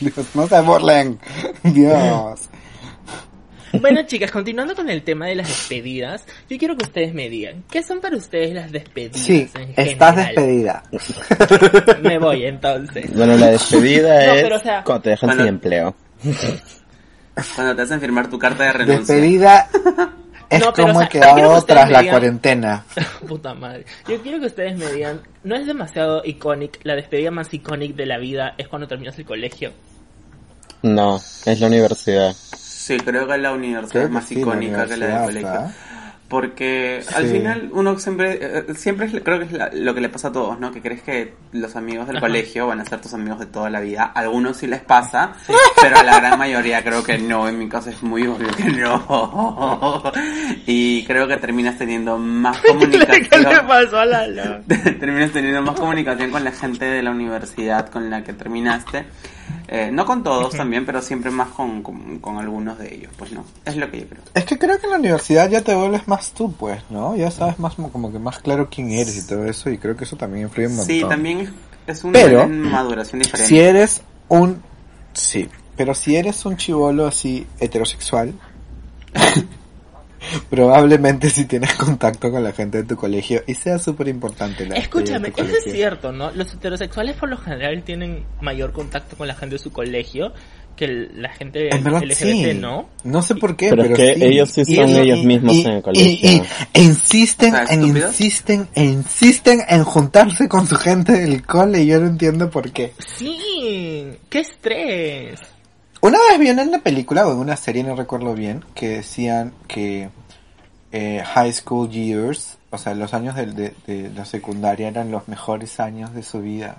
Dios, 0.00 0.26
no 0.34 0.46
se 0.48 0.60
burlen. 0.62 1.18
Dios. 1.62 2.40
Bueno, 3.80 4.02
chicas, 4.06 4.30
continuando 4.30 4.74
con 4.74 4.88
el 4.88 5.02
tema 5.02 5.26
de 5.26 5.34
las 5.36 5.48
despedidas, 5.48 6.24
yo 6.48 6.56
quiero 6.56 6.76
que 6.76 6.84
ustedes 6.84 7.12
me 7.12 7.28
digan, 7.28 7.62
¿qué 7.70 7.82
son 7.82 8.00
para 8.00 8.16
ustedes 8.16 8.54
las 8.54 8.72
despedidas? 8.72 9.20
Sí, 9.20 9.48
en 9.54 9.74
estás 9.76 10.14
general? 10.16 10.34
despedida. 10.34 10.82
Me 12.02 12.18
voy 12.18 12.46
entonces. 12.46 13.14
Bueno, 13.14 13.36
la 13.36 13.48
despedida 13.48 14.26
No, 14.26 14.32
es 14.34 14.42
pero, 14.42 14.56
o 14.56 14.60
sea- 14.60 14.82
cuando 14.82 15.02
te 15.02 15.10
dejan 15.10 15.28
Bueno. 15.28 15.42
sin 15.42 15.48
empleo. 15.48 15.94
Cuando 17.54 17.76
te 17.76 17.82
hacen 17.82 18.00
firmar 18.00 18.28
tu 18.28 18.38
carta 18.38 18.64
de 18.64 18.72
renuncia. 18.72 19.14
Despedida 19.14 19.68
es 20.50 20.60
No, 20.60 20.72
como 20.72 20.88
o 20.88 20.90
he 20.90 20.94
sea, 20.94 21.08
quiero 21.08 21.26
que 21.34 21.34
quedado 21.42 21.62
tras 21.64 21.90
la 21.90 22.00
digan- 22.02 22.10
cuarentena. 22.10 22.84
Puta 23.28 23.54
madre. 23.54 23.84
Yo 24.08 24.20
quiero 24.22 24.40
que 24.40 24.46
ustedes 24.46 24.76
me 24.78 24.90
digan, 24.92 25.20
¿no 25.44 25.54
es 25.56 25.66
demasiado 25.66 26.22
icónico? 26.24 26.78
La 26.84 26.94
despedida 26.94 27.30
más 27.30 27.52
icónica 27.52 27.94
de 27.96 28.06
la 28.06 28.18
vida 28.18 28.54
es 28.56 28.68
cuando 28.68 28.88
terminas 28.88 29.18
el 29.18 29.24
colegio. 29.24 29.72
No, 30.82 31.16
es 31.44 31.60
la 31.60 31.66
universidad. 31.66 32.34
Sí, 32.56 32.96
creo 32.98 33.26
que 33.26 33.36
la 33.38 33.52
universidad 33.52 33.90
Creo 33.90 34.02
es 34.04 34.08
que 34.08 34.14
más 34.14 34.30
la 34.30 34.38
icónica 34.38 34.86
que 34.86 34.96
la 34.96 35.06
del 35.06 35.24
colegio. 35.24 35.72
Porque 36.28 37.04
al 37.14 37.26
Sí. 37.26 37.34
final 37.34 37.68
uno 37.72 37.96
siempre, 38.00 38.38
eh, 38.42 38.64
siempre 38.74 39.06
es- 39.06 39.22
creo 39.22 39.38
que 39.38 39.44
es 39.44 39.52
la- 39.52 39.70
lo 39.72 39.94
que 39.94 40.00
le 40.00 40.08
pasa 40.08 40.28
a 40.28 40.32
todos, 40.32 40.58
¿no? 40.58 40.72
Que 40.72 40.82
crees 40.82 41.00
que 41.02 41.34
los 41.52 41.76
amigos 41.76 42.08
del 42.08 42.16
Ajá. 42.16 42.26
colegio 42.26 42.66
van 42.66 42.80
a 42.80 42.84
ser 42.84 43.00
tus 43.00 43.14
amigos 43.14 43.38
de 43.38 43.46
toda 43.46 43.70
la 43.70 43.78
vida. 43.78 44.10
A 44.12 44.20
algunos 44.20 44.56
sí 44.56 44.66
les 44.66 44.80
pasa, 44.80 45.34
pero 45.80 45.96
a 45.98 46.02
la 46.02 46.18
gran 46.18 46.36
mayoría 46.36 46.82
creo 46.82 47.04
que 47.04 47.16
no. 47.18 47.48
En 47.48 47.56
mi 47.58 47.68
caso 47.68 47.90
es 47.90 48.02
muy 48.02 48.26
obvio 48.26 48.48
que 48.56 48.64
no. 48.64 50.02
Y 50.66 51.04
creo 51.04 51.28
que 51.28 51.36
terminas 51.36 51.78
teniendo 51.78 52.18
más 52.18 52.58
¿Qué 52.62 52.72
le 52.72 53.06
comunicación. 53.06 53.66
pasó 53.68 53.98
a 54.00 54.04
Lalo? 54.06 54.60
terminas 54.98 55.30
teniendo 55.30 55.62
más 55.62 55.78
comunicación 55.78 56.30
con 56.32 56.42
la 56.42 56.50
gente 56.52 56.86
de 56.86 57.02
la 57.04 57.10
universidad 57.12 57.88
con 57.88 58.10
la 58.10 58.24
que 58.24 58.32
terminaste. 58.32 59.04
Eh, 59.68 59.90
no 59.92 60.06
con 60.06 60.22
todos 60.22 60.54
también, 60.54 60.86
pero 60.86 61.02
siempre 61.02 61.30
más 61.30 61.48
con, 61.48 61.82
con, 61.82 62.18
con 62.20 62.38
algunos 62.38 62.78
de 62.78 62.94
ellos. 62.94 63.12
Pues 63.16 63.32
no, 63.32 63.44
es 63.64 63.76
lo 63.76 63.90
que 63.90 64.00
yo 64.00 64.08
creo. 64.08 64.22
Es 64.34 64.44
que 64.44 64.58
creo 64.58 64.78
que 64.78 64.86
en 64.86 64.92
la 64.92 64.98
universidad 64.98 65.50
ya 65.50 65.62
te 65.62 65.74
vuelves 65.74 66.06
más 66.06 66.32
tú, 66.32 66.52
pues, 66.52 66.82
¿no? 66.90 67.16
Ya 67.16 67.30
sabes 67.30 67.58
más 67.58 67.74
como 67.74 68.12
que 68.12 68.18
más 68.18 68.38
claro 68.38 68.68
quién 68.70 68.90
eres 68.90 69.16
y 69.16 69.26
todo 69.26 69.44
eso, 69.44 69.70
y 69.70 69.78
creo 69.78 69.96
que 69.96 70.04
eso 70.04 70.16
también 70.16 70.46
influye 70.46 70.68
un 70.68 70.76
montón. 70.76 70.94
Sí, 70.94 71.04
también 71.08 71.40
es, 71.40 71.50
es 71.86 72.04
un 72.04 72.12
Pero, 72.12 72.46
nivel 72.46 72.64
de 72.64 72.70
maduración 72.70 73.22
diferente. 73.22 73.48
Si 73.48 73.58
eres 73.58 74.02
un... 74.28 74.62
Sí, 75.12 75.48
pero 75.76 75.94
si 75.94 76.16
eres 76.16 76.44
un 76.44 76.56
chivolo 76.56 77.06
así 77.06 77.46
heterosexual, 77.58 78.34
probablemente 80.50 81.30
si 81.30 81.44
tienes 81.44 81.74
contacto 81.74 82.30
con 82.30 82.42
la 82.42 82.52
gente 82.52 82.78
de 82.78 82.84
tu 82.84 82.96
colegio 82.96 83.42
y 83.46 83.54
sea 83.54 83.78
súper 83.78 84.08
importante 84.08 84.66
la 84.66 84.76
Escúchame, 84.76 85.32
eso 85.36 85.56
es 85.64 85.72
cierto, 85.72 86.12
¿no? 86.12 86.30
Los 86.32 86.52
heterosexuales 86.54 87.16
por 87.16 87.28
lo 87.28 87.36
general 87.36 87.82
tienen 87.82 88.24
mayor 88.40 88.72
contacto 88.72 89.16
con 89.16 89.26
la 89.28 89.34
gente 89.34 89.56
de 89.56 89.58
su 89.60 89.72
colegio 89.72 90.32
que 90.76 90.88
la 90.88 91.32
gente 91.32 91.74
En 91.74 91.82
verdad, 91.82 92.02
LGBT, 92.02 92.52
sí. 92.52 92.54
¿no? 92.60 92.90
No 93.02 93.22
sé 93.22 93.34
por 93.34 93.56
qué, 93.56 93.70
Pero 93.70 93.84
pero, 93.84 93.94
es 93.96 94.14
que 94.18 94.26
ellos 94.26 94.50
sí 94.50 94.62
son 94.76 94.90
ellos 94.90 95.24
mismos 95.24 95.54
y- 95.54 95.62
en 95.62 95.70
el 95.70 95.78
y- 95.78 95.82
colegio. 95.82 96.30
Y, 96.30 96.42
e 96.74 96.82
insisten, 96.82 97.54
O 97.54 97.66
sea, 97.66 97.74
en, 97.74 97.96
insisten, 97.96 98.68
e 98.74 98.84
insisten 98.84 99.62
en 99.68 99.84
juntarse 99.84 100.48
con 100.50 100.66
su 100.66 100.76
gente 100.76 101.12
del 101.12 101.46
cole 101.46 101.82
y 101.82 101.86
yo 101.86 101.98
no 101.98 102.08
entiendo 102.08 102.50
por 102.50 102.70
qué. 102.72 102.92
Sí, 103.16 104.06
qué 104.28 104.40
estrés. 104.40 105.40
Una 106.00 106.18
vez 106.30 106.38
vi 106.38 106.48
en 106.48 106.58
una 106.60 106.78
película 106.78 107.26
o 107.26 107.32
en 107.32 107.38
una 107.38 107.56
serie, 107.56 107.82
no 107.82 107.96
recuerdo 107.96 108.34
bien, 108.34 108.64
que 108.74 108.88
decían 108.88 109.52
que 109.66 110.08
eh, 110.92 111.22
high 111.24 111.52
school 111.52 111.88
years, 111.90 112.58
o 112.70 112.78
sea, 112.78 112.94
los 112.94 113.12
años 113.14 113.34
de, 113.34 113.46
de, 113.46 113.74
de 113.86 114.10
la 114.10 114.24
secundaria 114.24 114.88
eran 114.88 115.10
los 115.10 115.26
mejores 115.28 115.80
años 115.80 116.14
de 116.14 116.22
su 116.22 116.40
vida. 116.40 116.76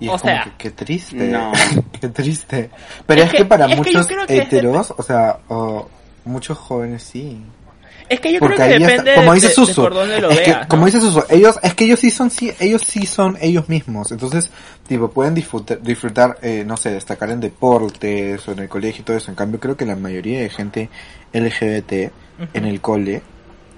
Y 0.00 0.08
O 0.08 0.14
es 0.16 0.22
como 0.22 0.34
que 0.44 0.52
qué 0.56 0.70
triste, 0.70 1.16
no. 1.28 1.52
qué 2.00 2.08
triste. 2.08 2.70
Pero 3.06 3.20
Es 3.22 3.26
es, 3.26 3.32
que- 3.32 3.38
que, 3.38 3.44
para 3.44 3.66
muchos 3.68 4.06
heteros, 4.28 4.94
o 4.96 5.02
sea, 5.02 5.38
muchos 6.24 6.56
jóvenes 6.58 7.02
sí. 7.02 7.42
Es 8.08 8.20
que 8.20 8.32
yo 8.32 8.38
Porque 8.40 8.56
creo 8.56 8.68
que 8.68 8.74
está- 8.76 8.88
depende 8.92 9.14
como 9.16 9.34
dice 9.34 9.48
de- 9.48 9.54
Suso, 9.54 9.82
de 9.82 9.88
por 9.88 9.94
dónde 9.98 10.20
lo 10.20 10.30
es 10.30 10.38
que, 10.40 10.50
veas. 10.50 10.62
¿no? 10.62 10.68
como 10.68 10.86
dice 10.86 11.00
Suso, 11.00 11.26
ellos, 11.28 11.58
es 11.62 11.74
que 11.74 11.84
ellos 11.84 12.00
sí 12.00 12.10
son, 12.10 12.30
sí, 12.30 12.52
ellos 12.58 12.82
sí 12.82 13.06
son 13.06 13.36
ellos 13.40 13.68
mismos, 13.68 14.10
entonces, 14.12 14.50
tipo, 14.86 15.10
pueden 15.10 15.34
disfrutar, 15.34 15.80
disfrutar 15.82 16.38
eh, 16.42 16.64
no 16.66 16.76
sé, 16.76 16.90
destacar 16.92 17.30
en 17.30 17.40
deportes 17.40 18.46
o 18.48 18.52
en 18.52 18.60
el 18.60 18.68
colegio 18.68 19.02
y 19.02 19.04
todo 19.04 19.16
eso, 19.16 19.30
en 19.30 19.34
cambio 19.34 19.60
creo 19.60 19.76
que 19.76 19.84
la 19.86 19.96
mayoría 19.96 20.40
de 20.40 20.48
gente 20.50 20.88
LGBT 21.32 22.10
en 22.54 22.64
el 22.64 22.80
cole, 22.80 23.22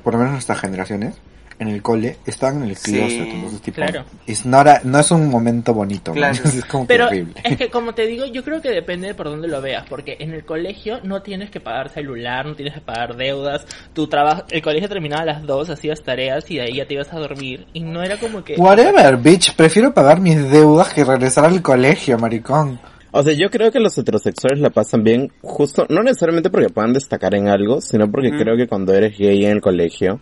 por 0.05 0.13
lo 0.15 0.19
menos 0.19 0.33
nuestras 0.35 0.61
generaciones, 0.61 1.17
en 1.61 1.69
el 1.69 1.83
cole, 1.83 2.17
están 2.27 2.63
en 2.63 2.71
el 2.71 2.77
Sí, 2.77 2.93
closet, 2.95 3.29
entonces, 3.31 3.61
tipo, 3.61 3.77
claro. 3.77 4.05
it's 4.27 4.45
not 4.47 4.67
a- 4.67 4.81
no 4.83 4.99
es 4.99 5.11
un 5.11 5.29
momento 5.29 5.73
bonito, 5.75 6.11
¿no? 6.11 6.17
Claro. 6.17 6.35
Es 6.45 6.65
como 6.65 6.85
que 6.85 6.89
Pero 6.95 7.07
horrible. 7.07 7.35
es 7.45 7.57
que 7.57 7.69
como 7.71 7.95
te 7.95 8.07
digo, 8.07 8.25
yo 8.27 8.43
creo 8.43 8.61
que 8.61 8.71
depende 8.71 9.09
de 9.09 9.15
por 9.15 9.27
dónde 9.27 9.47
lo 9.47 9.61
veas, 9.61 9.87
porque 9.89 10.17
en 10.19 10.33
el 10.33 10.45
colegio 10.45 11.01
no 11.05 11.23
tienes 11.23 11.51
que 11.51 11.61
pagar 11.61 11.91
celular, 11.91 12.47
no 12.47 12.55
tienes 12.57 12.75
que 12.75 12.81
pagar 12.81 13.15
deudas, 13.17 13.65
tu 13.93 14.07
trabajo, 14.09 14.45
el 14.51 14.63
colegio 14.63 14.89
terminaba 14.89 15.23
a 15.23 15.27
las 15.27 15.43
2, 15.47 15.71
hacías 15.71 16.03
tareas 16.03 16.51
y 16.51 16.57
de 16.57 16.63
ahí 16.63 16.77
ya 16.77 16.87
te 16.87 16.95
ibas 16.95 17.13
a 17.13 17.19
dormir 17.19 17.67
y 17.73 17.81
no 17.81 18.03
era 18.03 18.17
como 18.19 18.43
que 18.43 18.57
Whatever, 18.57 19.17
bitch, 19.19 19.55
prefiero 19.55 19.93
pagar 19.95 20.21
mis 20.21 20.51
deudas 20.51 20.93
que 20.95 21.05
regresar 21.05 21.45
al 21.45 21.61
colegio, 21.63 22.19
maricón. 22.19 22.81
O 23.13 23.23
sea, 23.23 23.33
yo 23.35 23.51
creo 23.51 23.73
que 23.73 23.81
los 23.81 23.99
heterosexuales 23.99 24.61
la 24.61 24.71
pasan 24.71 25.03
bien, 25.03 25.33
justo, 25.43 25.85
no 25.91 26.03
necesariamente 26.03 26.49
porque 26.49 26.69
puedan 26.71 26.93
destacar 26.93 27.35
en 27.35 27.49
algo, 27.49 27.81
sino 27.81 28.11
porque 28.11 28.31
Mm. 28.33 28.39
creo 28.39 28.57
que 28.57 28.67
cuando 28.69 28.95
eres 28.95 29.19
gay 29.19 29.45
en 29.45 29.51
el 29.51 29.61
colegio, 29.61 30.21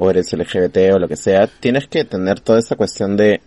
o 0.00 0.10
eres 0.10 0.32
LGBT 0.32 0.94
o 0.94 0.98
lo 0.98 1.06
que 1.08 1.16
sea, 1.16 1.46
tienes 1.60 1.86
que 1.86 2.04
tener 2.04 2.40
toda 2.40 2.58
esa 2.58 2.74
cuestión 2.74 3.16
de 3.16 3.40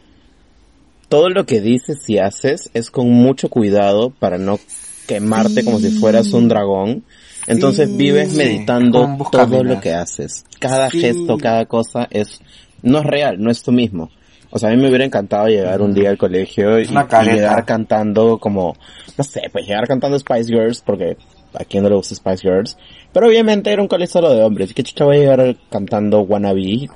todo 1.10 1.30
lo 1.30 1.46
que 1.46 1.60
dices 1.62 2.08
y 2.08 2.20
haces 2.20 2.70
es 2.74 2.90
con 2.92 3.10
mucho 3.10 3.50
cuidado 3.50 4.12
para 4.12 4.38
no 4.38 4.60
quemarte 5.08 5.66
como 5.66 5.80
si 5.80 5.90
fueras 5.92 6.32
un 6.34 6.48
dragón. 6.48 7.04
Entonces 7.48 7.90
Sí. 7.90 7.98
vives 7.98 8.34
meditando 8.34 9.18
todo 9.32 9.64
lo 9.64 9.82
que 9.82 9.94
haces. 9.94 10.46
Cada 10.60 10.90
Sí. 10.90 11.02
gesto, 11.02 11.38
cada 11.38 11.66
cosa 11.66 12.08
es, 12.10 12.40
no 12.82 13.00
es 13.00 13.06
real, 13.06 13.36
no 13.42 13.52
es 13.52 13.64
tú 13.64 13.72
mismo. 13.72 14.10
O 14.50 14.60
sea, 14.60 14.70
a 14.70 14.72
mí 14.74 14.82
me 14.82 14.88
hubiera 14.88 15.04
encantado 15.04 15.48
llegar 15.48 15.82
un 15.82 15.94
día 15.96 16.10
al 16.12 16.18
colegio 16.18 16.80
y, 16.80 16.84
y 16.84 17.26
llegar 17.34 17.66
cantando 17.66 18.38
como, 18.38 18.76
no 19.18 19.24
sé, 19.24 19.42
pues 19.52 19.66
llegar 19.68 19.88
cantando 19.88 20.18
Spice 20.20 20.46
Girls, 20.54 20.82
porque 20.86 21.18
a 21.56 21.64
quién 21.66 21.84
no 21.84 21.90
le 21.90 21.96
gusta 21.96 22.16
Spice 22.16 22.42
Girls. 22.48 22.78
Pero 23.12 23.28
obviamente 23.28 23.72
era 23.72 23.82
un 23.82 23.88
colegio 23.88 24.14
solo 24.14 24.34
de 24.34 24.42
hombres. 24.44 24.74
¿Qué 24.74 24.84
chucha 24.84 25.06
voy 25.06 25.18
a 25.18 25.20
llegar 25.20 25.56
cantando 25.70 26.22
Wannabe? 26.22 26.90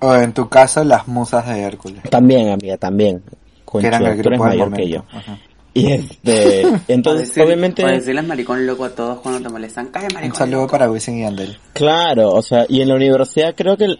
O 0.00 0.14
en 0.14 0.32
tu 0.32 0.48
caso, 0.48 0.82
las 0.84 1.06
musas 1.08 1.46
de 1.46 1.60
Hércules. 1.60 2.02
También, 2.10 2.48
amiga, 2.50 2.76
también. 2.78 3.22
que 3.80 3.86
eran 3.86 4.02
el 4.06 4.12
tú 4.22 4.28
eres 4.28 4.38
grupo 4.38 4.44
mayor 4.44 4.64
que 4.72 4.82
momento. 4.82 4.88
yo. 5.12 5.18
Ajá. 5.18 5.38
Y 5.74 5.92
este, 5.92 6.62
entonces 6.88 7.28
decir- 7.34 7.44
obviamente, 7.44 7.82
o 7.84 7.88
decirles 7.88 8.24
maricón 8.26 8.66
loco 8.66 8.84
a 8.84 8.90
todos 8.94 9.20
cuando 9.20 9.40
te 9.40 9.48
molestan. 9.48 9.86
Cae 9.88 10.02
maricón 10.12 10.30
Un 10.30 10.34
saludo 10.36 10.60
loco. 10.62 10.72
para 10.72 10.90
Wisin 10.90 11.18
y 11.18 11.24
Andel. 11.24 11.56
claro, 11.72 12.30
o 12.30 12.42
sea, 12.42 12.66
y 12.68 12.80
en 12.82 12.88
la 12.88 12.94
universidad 12.94 13.54
creo 13.56 13.76
que 13.76 13.84
el, 13.84 13.98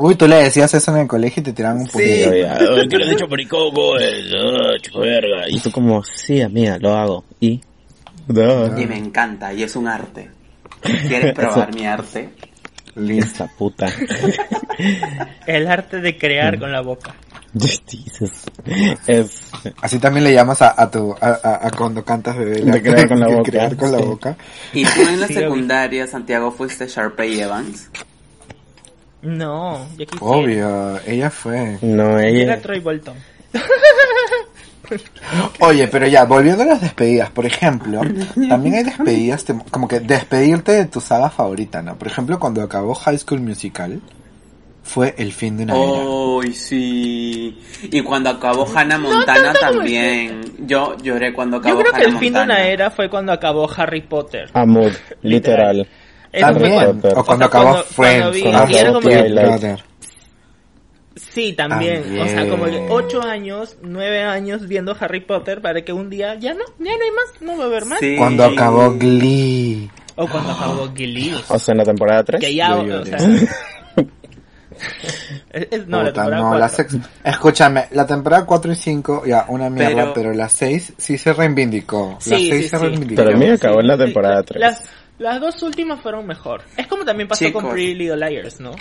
Uy, 0.00 0.14
tú 0.14 0.26
le 0.26 0.36
decías 0.36 0.72
eso 0.72 0.90
en 0.92 1.02
el 1.02 1.06
colegio 1.06 1.40
y 1.42 1.44
te 1.44 1.52
tiraban 1.52 1.80
un 1.82 1.86
Sí, 1.90 1.98
"Ay, 2.00 2.22
¿qué 2.88 2.96
le 2.96 3.04
has 3.04 3.10
dicho? 3.10 3.26
Ah, 3.30 4.78
chupa 4.80 5.00
verga. 5.00 5.44
Y 5.48 5.58
tú 5.60 5.70
como, 5.70 6.02
sí, 6.02 6.40
amiga, 6.40 6.78
lo 6.80 6.94
hago. 6.94 7.24
¿Y? 7.40 7.60
No. 8.28 8.78
Y 8.78 8.86
me 8.86 8.96
encanta, 8.98 9.52
y 9.52 9.62
es 9.62 9.74
un 9.76 9.88
arte. 9.88 10.30
¿Quieres 10.80 11.32
probar 11.34 11.68
Eso- 11.70 11.78
mi 11.78 11.86
arte? 11.86 12.28
Esta 12.94 13.46
puta. 13.46 13.86
el 15.46 15.66
arte 15.66 16.00
de 16.00 16.18
crear 16.18 16.58
con 16.58 16.70
la 16.72 16.82
boca. 16.82 17.14
Jesus. 17.58 18.30
Es, 19.06 19.50
Así 19.80 19.98
también 19.98 20.24
le 20.24 20.32
llamas 20.34 20.60
a, 20.62 20.74
a 20.80 20.90
tu, 20.90 21.14
a, 21.20 21.26
a- 21.42 21.66
a 21.66 21.70
cuando 21.70 22.04
cantas 22.04 22.36
bebé. 22.36 22.60
De 22.60 22.82
crear 22.82 23.08
con 23.08 23.20
la 23.20 23.28
boca, 23.28 23.50
crear 23.50 23.76
con 23.76 23.92
la 23.92 23.98
sí. 23.98 24.04
boca. 24.04 24.36
¿Y 24.74 24.84
tú 24.84 25.00
en 25.08 25.20
la 25.20 25.26
Sí, 25.26 25.34
secundaria, 25.34 26.06
Santiago, 26.06 26.50
fuiste 26.50 26.86
Sharpay 26.86 27.40
Evans? 27.40 27.90
No, 29.22 29.86
yo. 29.96 30.04
Obvio, 30.20 30.98
ella 31.06 31.30
fue. 31.30 31.78
no, 31.80 32.18
Era 32.18 32.28
ella, 32.28 32.60
Troy 32.60 32.80
Bolton. 32.80 33.14
Oye, 35.60 35.88
pero 35.88 36.06
ya, 36.06 36.24
volviendo 36.24 36.62
a 36.62 36.66
las 36.66 36.80
despedidas, 36.80 37.30
por 37.30 37.46
ejemplo, 37.46 38.00
también 38.48 38.74
hay 38.76 38.84
despedidas, 38.84 39.44
como 39.70 39.88
que 39.88 40.00
despedirte 40.00 40.72
de 40.72 40.86
tu 40.86 41.00
saga 41.00 41.30
favorita, 41.30 41.82
¿no? 41.82 41.96
Por 41.96 42.08
ejemplo, 42.08 42.38
cuando 42.38 42.62
acabó 42.62 42.94
High 42.94 43.18
School 43.18 43.40
Musical, 43.40 44.00
fue 44.82 45.14
el 45.16 45.32
fin 45.32 45.56
de 45.56 45.64
una 45.64 45.74
era. 45.76 46.02
¡Ay, 46.42 46.52
sí! 46.52 47.58
Y 47.84 48.02
cuando 48.02 48.30
acabó 48.30 48.66
Hannah 48.74 48.98
Montana 48.98 49.52
también. 49.52 50.40
Yo 50.66 50.96
lloré 50.98 51.32
cuando 51.32 51.58
Yo 51.58 51.60
acabó 51.60 51.78
creo 51.80 51.92
que 51.92 51.96
Hannah 52.00 52.08
el 52.08 52.18
fin 52.18 52.32
de 52.32 52.38
Montana. 52.40 52.54
una 52.60 52.68
era 52.68 52.90
fue 52.90 53.08
cuando 53.08 53.32
acabó 53.32 53.70
Harry 53.76 54.02
Potter. 54.02 54.50
amor, 54.54 54.90
literal. 55.22 55.86
Eso 56.32 56.46
fue 56.46 56.52
También, 56.54 56.74
cuando- 56.74 57.08
o 57.10 57.24
cuando 57.24 57.46
o 57.46 57.48
sea, 57.50 57.60
acabó 57.60 57.64
cuando- 57.70 57.84
Friends, 57.84 58.42
cuando 58.42 58.66
vi- 58.66 58.78
acabó 58.78 59.00
Twilight. 59.00 59.80
Sí, 61.16 61.52
también. 61.52 62.02
O 62.20 62.24
sea, 62.26 62.36
También. 62.36 62.50
como 62.50 62.64
que 62.64 62.86
ocho 62.90 63.22
años, 63.22 63.76
nueve 63.82 64.22
años 64.22 64.66
viendo 64.66 64.96
Harry 64.98 65.20
Potter 65.20 65.60
para 65.60 65.82
que 65.82 65.92
un 65.92 66.08
día 66.10 66.34
ya 66.36 66.54
no, 66.54 66.64
ya 66.78 66.92
no 66.96 67.04
hay 67.04 67.10
más, 67.10 67.42
no 67.42 67.56
va 67.58 67.64
a 67.64 67.66
haber 67.66 67.84
más. 67.84 67.98
Sí. 68.00 68.16
Cuando 68.16 68.44
acabó 68.44 68.92
Glee. 68.92 69.90
O 70.16 70.26
cuando 70.28 70.52
acabó 70.52 70.88
Glee. 70.94 71.34
O 71.48 71.58
sea, 71.58 71.72
en 71.72 71.78
la 71.78 71.84
temporada 71.84 72.24
3. 72.24 72.40
Que 72.40 72.54
ya, 72.54 72.68
yo 72.70 72.80
o 72.80 72.84
lloré. 72.84 73.18
sea... 73.18 73.28
no, 75.86 76.02
la 76.02 76.10
Puta, 76.10 76.22
temporada 76.22 76.42
no, 76.42 76.58
la 76.58 76.68
cuatro. 76.68 76.84
sex- 76.98 77.08
Escúchame, 77.24 77.84
la 77.92 78.06
temporada 78.06 78.46
4 78.46 78.72
y 78.72 78.76
5, 78.76 79.22
ya, 79.26 79.44
una 79.48 79.70
mierda, 79.70 79.94
Pero- 79.96 80.14
pero, 80.14 80.32
la 80.32 80.48
6 80.48 80.94
sí 80.96 81.18
se 81.18 81.32
reivindicó. 81.32 82.16
Sí, 82.20 82.30
la 82.30 82.36
6 82.38 82.54
sí, 82.54 82.62
se 82.68 82.76
sí. 82.76 82.82
reivindicó. 82.82 83.22
Pero 83.22 83.36
a 83.36 83.38
mí 83.38 83.48
acabó 83.48 83.80
en 83.80 83.86
la 83.86 83.98
temporada 83.98 84.36
la- 84.36 84.42
3. 84.42 84.60
Las, 84.60 84.84
las 85.18 85.40
dos 85.40 85.62
últimas 85.62 86.00
fueron 86.00 86.26
mejor. 86.26 86.62
Es 86.76 86.86
como 86.86 87.04
también 87.04 87.28
pasó 87.28 87.44
Chicos. 87.44 87.62
con 87.62 87.72
Pretty 87.72 87.94
Little 87.94 88.28
Liars, 88.28 88.60
¿no? 88.60 88.72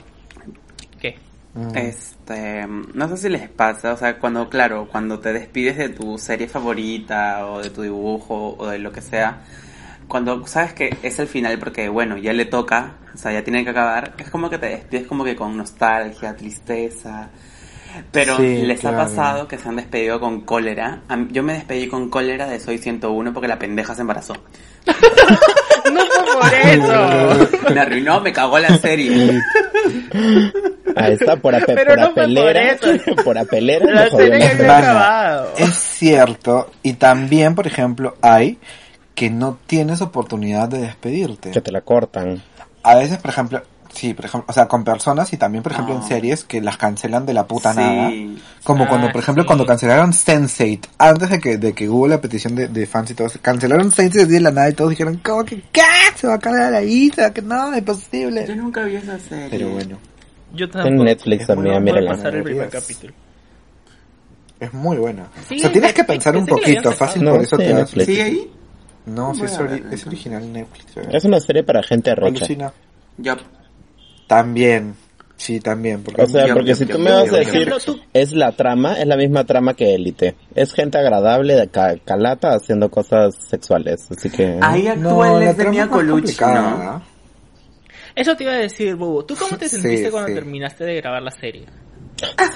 ¿Qué? 1.00 1.18
Mm. 1.54 1.76
Este, 1.76 2.66
no 2.68 3.10
sé 3.10 3.18
si 3.18 3.30
les 3.30 3.50
pasa, 3.50 3.94
o 3.94 3.98
sea, 3.98 4.18
cuando, 4.20 4.50
claro, 4.50 4.88
cuando 4.90 5.20
te 5.20 5.34
despides 5.34 5.78
de 5.78 5.90
tu 5.90 6.18
serie 6.18 6.48
favorita 6.48 7.46
o 7.48 7.62
de 7.62 7.70
tu 7.70 7.82
dibujo 7.82 8.56
o 8.58 8.68
de 8.68 8.80
lo 8.80 8.92
que 8.92 9.02
sea, 9.02 9.42
cuando 10.08 10.46
sabes 10.48 10.74
que 10.74 10.98
es 11.04 11.20
el 11.20 11.28
final 11.28 11.60
porque, 11.60 11.90
bueno, 11.90 12.18
ya 12.18 12.32
le 12.34 12.46
toca, 12.46 12.96
o 13.14 13.18
sea, 13.18 13.34
ya 13.34 13.44
tiene 13.44 13.64
que 13.64 13.72
acabar, 13.72 14.14
es 14.18 14.30
como 14.30 14.50
que 14.50 14.58
te 14.58 14.68
despides 14.68 15.08
como 15.08 15.24
que 15.26 15.36
con 15.36 15.58
nostalgia, 15.58 16.36
tristeza. 16.36 17.30
Pero 18.12 18.38
Sí, 18.38 18.62
les 18.62 18.80
claro. 18.80 18.98
ha 19.02 19.04
pasado 19.04 19.48
que 19.50 19.58
se 19.58 19.68
han 19.68 19.76
despedido 19.76 20.22
con 20.22 20.42
cólera. 20.42 21.02
Yo 21.32 21.44
me 21.44 21.54
despedí 21.54 21.90
con 21.90 22.10
cólera 22.10 22.48
de 22.48 22.62
Soy 22.62 22.78
101 22.78 23.34
porque 23.34 23.50
la 23.50 23.60
pendeja 23.60 23.94
se 23.96 24.02
embarazó. 24.02 24.34
no 25.92 26.02
fue 26.02 26.34
por 26.34 26.54
eso. 26.54 27.74
Me 27.74 27.80
arruinó, 27.80 28.20
me 28.22 28.34
cagó 28.34 28.60
la 28.60 28.78
serie. 28.78 29.42
Ahí 30.96 31.14
está, 31.14 31.36
por, 31.38 31.54
ape- 31.56 31.74
Pero 31.76 31.96
por 31.96 32.00
no 32.00 32.06
fue 32.06 32.14
por 32.14 32.22
apelera. 32.24 32.62
eso. 32.72 33.16
Por 33.24 33.38
apelera. 33.38 33.86
La 33.94 34.04
me 34.04 34.10
serie 34.10 34.30
que 34.30 34.36
había 34.46 34.50
serie. 34.58 34.72
acabado. 34.72 35.54
Es 35.58 35.74
cierto, 35.74 36.72
y 36.84 36.94
también, 36.94 37.56
por 37.56 37.68
ejemplo, 37.68 38.18
hay 38.22 38.58
que 39.16 39.30
no 39.30 39.58
tienes 39.68 40.02
oportunidad 40.02 40.68
de 40.70 40.80
despedirte. 40.80 41.52
Que 41.52 41.62
te 41.62 41.72
la 41.72 41.82
cortan. 41.82 42.42
A 42.84 42.96
veces, 42.96 43.18
por 43.20 43.32
ejemplo, 43.32 43.62
sí, 43.94 44.14
por 44.14 44.26
ejemplo, 44.26 44.46
o 44.50 44.54
sea, 44.54 44.68
con 44.68 44.84
personas 44.84 45.32
y 45.34 45.38
también, 45.38 45.62
por 45.64 45.72
ejemplo, 45.72 45.96
en 45.96 46.04
series 46.04 46.44
que 46.44 46.62
las 46.62 46.78
cancelan 46.78 47.26
de 47.26 47.34
la 47.34 47.46
puta 47.48 47.74
Sí. 47.74 47.80
nada. 47.80 48.12
Como 48.64 48.88
cuando, 48.88 49.08
Ah, 49.08 49.12
por 49.12 49.22
ejemplo, 49.22 49.44
sí. 49.44 49.48
cuando 49.48 49.66
cancelaron 49.66 50.12
Sense8, 50.14 50.88
antes 50.98 51.30
de 51.30 51.40
que, 51.40 51.58
de 51.58 51.74
que 51.74 51.88
hubo 51.90 52.08
la 52.08 52.20
petición 52.22 52.56
de, 52.56 52.68
de 52.68 52.86
fans 52.86 53.12
y 53.12 53.14
todo, 53.14 53.28
cancelaron 53.42 53.92
Sense8 53.92 54.26
de 54.28 54.40
la 54.40 54.52
nada 54.52 54.70
y 54.70 54.74
todos 54.74 54.90
dijeron, 54.92 55.20
¿cómo 55.24 55.44
que 55.46 55.62
qué? 55.72 55.82
Se 56.16 56.28
va 56.28 56.36
a 56.36 56.40
caer 56.40 56.74
ahí, 56.76 57.10
se 57.14 57.22
va 57.22 57.28
a 57.28 57.34
que 57.34 57.42
no, 57.42 57.74
es 57.74 57.84
posible. 57.84 58.46
Yo 58.48 58.56
nunca 58.56 58.84
vi 58.84 58.96
esa 58.96 59.18
serie. 59.20 59.48
Pero 59.50 59.70
bueno, 59.70 59.98
Yo 60.54 60.66
En 60.66 60.72
tampoco. 60.72 61.04
Netflix 61.06 61.48
también, 61.48 61.68
Voy 61.74 61.78
a 61.78 61.80
mírala. 61.80 62.12
pasar 62.12 62.36
el 62.36 62.44
primer 62.44 62.70
capítulo. 62.70 63.14
es 64.60 64.74
muy 64.74 64.98
buena. 64.98 65.28
Sí, 65.50 65.56
o 65.56 65.60
sea, 65.60 65.72
tienes 65.72 65.90
es- 65.90 65.96
que 65.96 66.04
pensar 66.04 66.36
un 66.36 66.42
la 66.46 66.50
poquito, 66.50 66.92
fácil 66.92 67.24
No, 67.24 67.32
por 67.32 67.42
eso 67.42 67.56
sí, 67.58 67.64
te. 67.64 67.74
Netflix. 67.74 68.06
¿Sigue 68.06 68.22
ahí? 68.22 68.52
No, 69.08 69.34
sí, 69.34 69.42
es, 69.44 69.60
ori- 69.60 69.92
es 69.92 70.06
original 70.06 70.54
Netflix. 70.54 70.94
bebé. 70.96 71.18
Es 71.18 71.24
una 71.26 71.40
serie 71.40 71.64
para 71.64 71.82
gente 71.82 72.14
rocha. 72.14 72.38
Alucina. 72.46 72.72
Yo. 73.18 73.34
También, 74.32 74.96
sí, 75.36 75.60
también. 75.60 76.04
Porque 76.04 76.22
O 76.22 76.26
sea, 76.26 76.48
Yo- 76.48 76.54
porque 76.54 76.70
yo- 76.70 76.76
si 76.76 76.86
yo- 76.86 76.96
tú 76.96 77.00
me 77.02 77.12
vas 77.12 77.34
a 77.34 77.38
decir, 77.40 77.70
es 78.14 78.32
la 78.32 78.54
trama, 78.54 78.94
es 78.98 79.06
la 79.06 79.18
misma 79.18 79.44
trama 79.44 79.74
que 79.74 79.94
Élite. 79.94 80.38
Es 80.56 80.72
gente 80.74 80.98
agradable 80.98 81.54
de 81.56 81.68
ca- 81.68 81.98
calata 82.06 82.54
haciendo 82.54 82.90
cosas 82.90 83.36
sexuales. 83.50 84.08
Así 84.10 84.30
que... 84.30 84.58
Ahí 84.62 84.88
actúa 84.88 85.28
no, 85.28 85.42
el 85.42 85.58
de 85.58 85.66
Mia 85.66 85.88
Colucci. 85.90 86.38
¿no? 86.40 87.02
Eso 88.16 88.38
te 88.38 88.44
iba 88.46 88.54
a 88.54 88.58
decir, 88.60 88.96
Bubu. 88.96 89.24
¿Tú 89.24 89.36
cómo 89.36 89.58
te 89.58 89.68
Sí, 89.68 89.82
sentiste 89.82 90.12
cuando 90.12 90.30
sí. 90.30 90.34
terminaste 90.36 90.86
de 90.86 90.96
grabar 90.96 91.22
la 91.24 91.32
serie? 91.32 91.66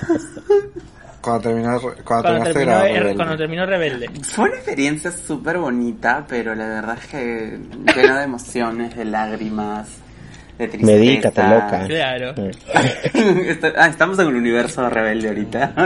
Cuando 1.21 1.41
terminas, 1.41 1.81
cuando 1.81 2.03
Cuando 2.05 2.23
terminaste 2.23 2.47
de 2.49 2.53
terminó, 2.53 2.71
grabar 2.71 2.87
er- 2.87 2.93
Rebelde. 2.99 3.15
cuando 3.15 3.37
terminó 3.37 3.65
Rebelde. 3.65 4.09
Fue 4.21 4.45
una 4.45 4.55
experiencia 4.57 5.11
súper 5.11 5.57
bonita, 5.57 6.23
pero 6.29 6.53
la 6.53 6.67
verdad 6.67 6.97
es 7.01 7.07
que 7.07 7.59
llena 7.95 8.19
de 8.19 8.23
emociones, 8.25 8.95
de 8.95 9.05
lágrimas, 9.05 9.87
de 10.57 10.67
tristeza. 10.67 10.91
Medícate, 10.91 11.43
loca. 11.43 11.85
Claro. 11.87 12.35
Ah, 13.77 13.87
estamos 13.87 14.19
en 14.19 14.27
el 14.27 14.35
universo 14.35 14.89
rebelde 14.89 15.27
ahorita. 15.29 15.73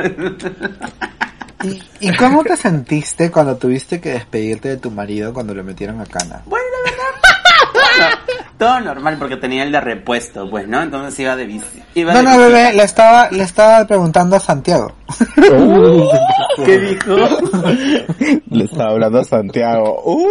¿Y, 1.64 1.82
¿Y 2.00 2.16
cómo 2.16 2.44
te 2.44 2.56
sentiste 2.56 3.30
cuando 3.32 3.58
tuviste 3.58 4.00
que 4.00 4.12
despedirte 4.12 4.70
de 4.70 4.78
tu 4.78 4.92
marido 4.92 5.34
cuando 5.34 5.54
lo 5.54 5.64
metieron 5.64 6.00
a 6.00 6.06
cana? 6.06 6.42
Bueno, 6.46 6.66
la 6.86 6.92
verdad. 6.92 6.99
Todo 8.58 8.80
normal 8.82 9.16
porque 9.18 9.38
tenía 9.38 9.64
el 9.64 9.72
de 9.72 9.80
repuesto, 9.80 10.50
pues, 10.50 10.68
¿no? 10.68 10.82
Entonces 10.84 11.18
iba 11.20 11.36
de 11.36 11.46
bici. 11.46 11.82
Iba 11.96 12.12
No, 12.14 12.20
de 12.20 12.24
no, 12.26 12.32
bici. 12.32 12.44
bebé, 12.44 12.74
le 12.74 12.84
estaba, 12.84 13.32
le 13.32 13.44
estaba 13.44 13.86
preguntando 13.88 14.36
a 14.36 14.40
Santiago. 14.42 14.94
¿Qué 16.66 16.78
dijo? 16.80 17.16
Le 18.52 18.66
estaba 18.66 18.92
hablando 18.92 19.20
a 19.20 19.24
Santiago. 19.24 20.02
Uh, 20.04 20.28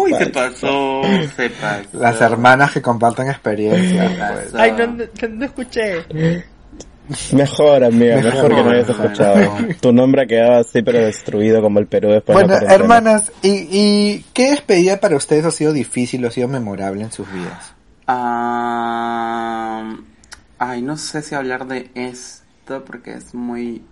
Uy, 0.00 0.14
se 0.14 0.26
pasó. 0.26 1.02
pasó, 1.02 1.02
se 1.36 1.50
pasó. 1.50 1.88
Las 1.92 2.20
hermanas 2.20 2.72
que 2.72 2.80
comparten 2.82 3.28
experiencias. 3.28 4.12
pues. 4.32 4.54
Ay, 4.54 4.72
no, 4.72 4.86
no, 4.86 5.04
no 5.28 5.44
escuché. 5.44 6.04
Mejor, 7.32 7.84
amiga, 7.84 8.16
mejor, 8.16 8.48
Mejor, 8.48 8.54
que 8.54 8.62
no 8.62 8.70
hayas 8.70 8.88
mejor. 8.88 9.04
escuchado. 9.06 9.58
Tu 9.80 9.92
nombre 9.92 10.22
ha 10.22 10.26
quedado 10.26 10.60
así, 10.60 10.82
pero 10.82 11.00
destruido 11.04 11.60
como 11.60 11.78
el 11.78 11.86
Perú 11.86 12.08
después 12.08 12.38
de 12.38 12.44
Bueno, 12.44 12.58
cuarentena. 12.58 12.74
hermanas, 12.82 13.32
¿y, 13.42 13.50
¿y 13.70 14.24
qué 14.32 14.50
despedida 14.52 14.98
para 15.00 15.16
ustedes 15.16 15.44
ha 15.44 15.50
sido 15.50 15.72
difícil 15.74 16.24
o 16.24 16.28
ha 16.28 16.30
sido 16.30 16.48
memorable 16.48 17.02
en 17.02 17.12
sus 17.12 17.30
vidas? 17.30 17.74
Ah, 18.06 19.94
ay, 20.58 20.80
no 20.82 20.96
sé 20.96 21.20
si 21.22 21.34
hablar 21.34 21.66
de 21.66 21.90
esto 21.94 22.84
porque 22.84 23.12
es 23.14 23.34
muy... 23.34 23.82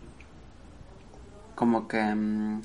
Como 1.54 1.86
que... 1.86 2.02
mm, 2.02 2.62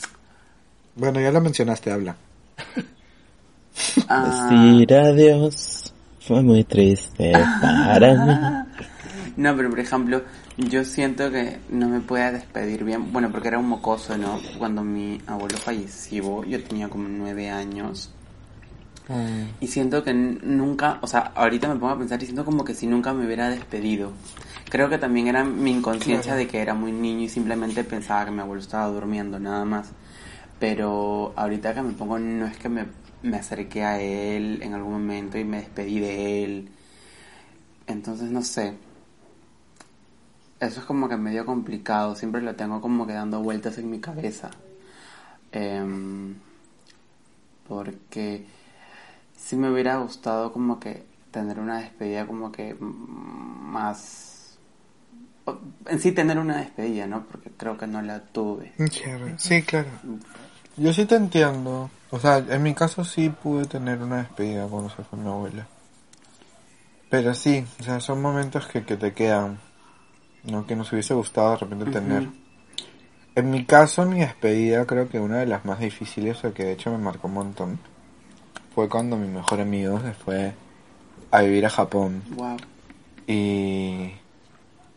Bueno, 0.96 1.20
ya 1.20 1.32
lo 1.32 1.42
mencionaste, 1.42 1.92
habla. 1.92 2.16
ah, 4.10 4.50
Decir 4.50 4.94
adiós 4.96 5.94
fue 6.22 6.42
muy 6.42 6.64
triste 6.64 7.32
para 7.62 8.14
mí. 8.14 8.34
No, 9.38 9.56
pero 9.56 9.70
por 9.70 9.80
ejemplo, 9.80 10.24
yo 10.58 10.84
siento 10.84 11.32
que 11.32 11.60
no 11.70 11.88
me 11.90 12.00
pueda 12.00 12.32
despedir 12.32 12.84
bien. 12.84 13.14
Bueno, 13.14 13.32
porque 13.32 13.48
era 13.50 13.60
un 13.60 13.70
mocoso, 13.70 14.18
¿no? 14.18 14.40
Cuando 14.58 14.84
mi 14.84 15.22
abuelo 15.28 15.58
falleció, 15.58 16.44
yo 16.44 16.64
tenía 16.64 16.90
como 16.90 17.08
nueve 17.08 17.50
años. 17.50 18.12
Y 19.62 19.68
siento 19.68 20.04
que 20.04 20.14
nunca, 20.14 21.00
o 21.02 21.08
sea, 21.08 21.32
ahorita 21.36 21.70
me 21.70 21.76
pongo 21.80 21.94
a 21.94 21.98
pensar 21.98 22.22
y 22.22 22.26
siento 22.26 22.44
como 22.44 22.66
que 22.66 22.74
si 22.74 22.88
nunca 22.88 23.14
me 23.14 23.26
hubiera 23.26 23.50
despedido. 23.50 24.12
Creo 24.70 24.90
que 24.90 24.98
también 24.98 25.28
era 25.28 25.46
mi 25.46 25.72
inconsciencia 25.72 26.34
Claro. 26.34 26.40
de 26.40 26.48
que 26.48 26.60
era 26.62 26.74
muy 26.74 26.92
niño 26.92 27.22
y 27.22 27.30
simplemente 27.30 27.84
pensaba 27.86 28.26
que 28.26 28.32
mi 28.32 28.42
abuelo 28.42 28.62
estaba 28.62 28.88
durmiendo, 28.88 29.40
nada 29.40 29.64
más. 29.64 29.92
Pero 30.60 31.34
ahorita 31.38 31.74
que 31.74 31.82
me 31.84 31.94
pongo, 31.94 32.20
no 32.20 32.48
es 32.48 32.58
que 32.58 32.70
me, 32.70 32.86
me 33.24 33.38
acerqué 33.38 33.84
a 33.86 34.02
él 34.02 34.60
en 34.62 34.74
algún 34.74 34.94
momento 34.94 35.38
y 35.38 35.46
me 35.46 35.58
despedí 35.62 36.00
de 36.02 36.44
él. 36.44 36.70
Entonces, 37.88 38.30
no 38.30 38.42
sé. 38.42 38.74
Eso 40.60 40.80
es 40.80 40.86
como 40.86 41.08
que 41.08 41.18
medio 41.18 41.46
complicado. 41.46 42.16
Siempre 42.16 42.42
lo 42.42 42.56
tengo 42.56 42.82
como 42.82 43.06
que 43.06 43.14
dando 43.14 43.42
vueltas 43.42 43.78
en 43.78 43.90
mi 43.92 44.00
cabeza. 44.00 44.50
Em, 45.52 46.36
porque 47.68 48.46
sí 49.36 49.56
me 49.56 49.72
hubiera 49.72 49.98
gustado 49.98 50.52
como 50.52 50.80
que 50.80 51.06
tener 51.32 51.60
una 51.60 51.80
despedida 51.80 52.26
como 52.26 52.52
que 52.52 52.76
más... 52.80 54.58
En 55.86 56.00
sí 56.00 56.12
tener 56.12 56.40
una 56.40 56.58
despedida, 56.58 57.08
¿no? 57.08 57.24
Porque 57.26 57.52
creo 57.52 57.78
que 57.78 57.88
no 57.88 58.02
la 58.02 58.20
tuve. 58.20 58.74
Sí, 59.38 59.62
claro. 59.62 59.88
Yo 60.76 60.92
sí 60.92 61.06
te 61.06 61.16
entiendo. 61.16 61.90
O 62.10 62.20
sea, 62.20 62.38
en 62.38 62.64
mi 62.64 62.74
caso 62.74 63.06
sí 63.06 63.30
pude 63.30 63.66
tener 63.66 64.02
una 64.02 64.18
despedida 64.18 64.68
cuando 64.68 64.90
se 64.90 65.04
fue 65.04 65.20
mi 65.20 65.28
abuela. 65.28 65.68
Pero 67.10 67.34
sí, 67.34 67.66
o 67.80 67.84
sea, 67.84 68.00
son 68.00 68.22
momentos 68.22 68.68
que, 68.68 68.84
que 68.84 68.98
te 68.98 69.14
quedan. 69.14 69.60
¿No? 70.48 70.66
Que 70.66 70.76
nos 70.76 70.92
hubiese 70.92 71.14
gustado 71.14 71.52
de 71.52 71.58
repente 71.58 71.92
tener. 71.92 72.28
En 73.36 73.52
mi 73.52 73.66
caso, 73.66 74.06
mi 74.06 74.20
despedida 74.20 74.86
creo 74.86 75.08
que 75.10 75.20
una 75.20 75.38
de 75.38 75.46
las 75.46 75.64
más 75.64 75.80
difíciles, 75.80 76.44
o 76.44 76.54
que 76.54 76.64
de 76.64 76.72
hecho 76.74 76.92
me 76.92 76.98
marcó 76.98 77.28
un 77.28 77.36
montón, 77.36 77.80
fue 78.74 78.90
cuando 78.90 79.16
mi 79.16 79.28
mejor 79.28 79.62
amigo 79.62 80.00
se 80.02 80.14
fue 80.14 80.54
a 81.32 81.42
vivir 81.42 81.66
a 81.66 81.70
Japón. 81.70 82.24
Wow. 82.32 82.58
Y 83.28 84.12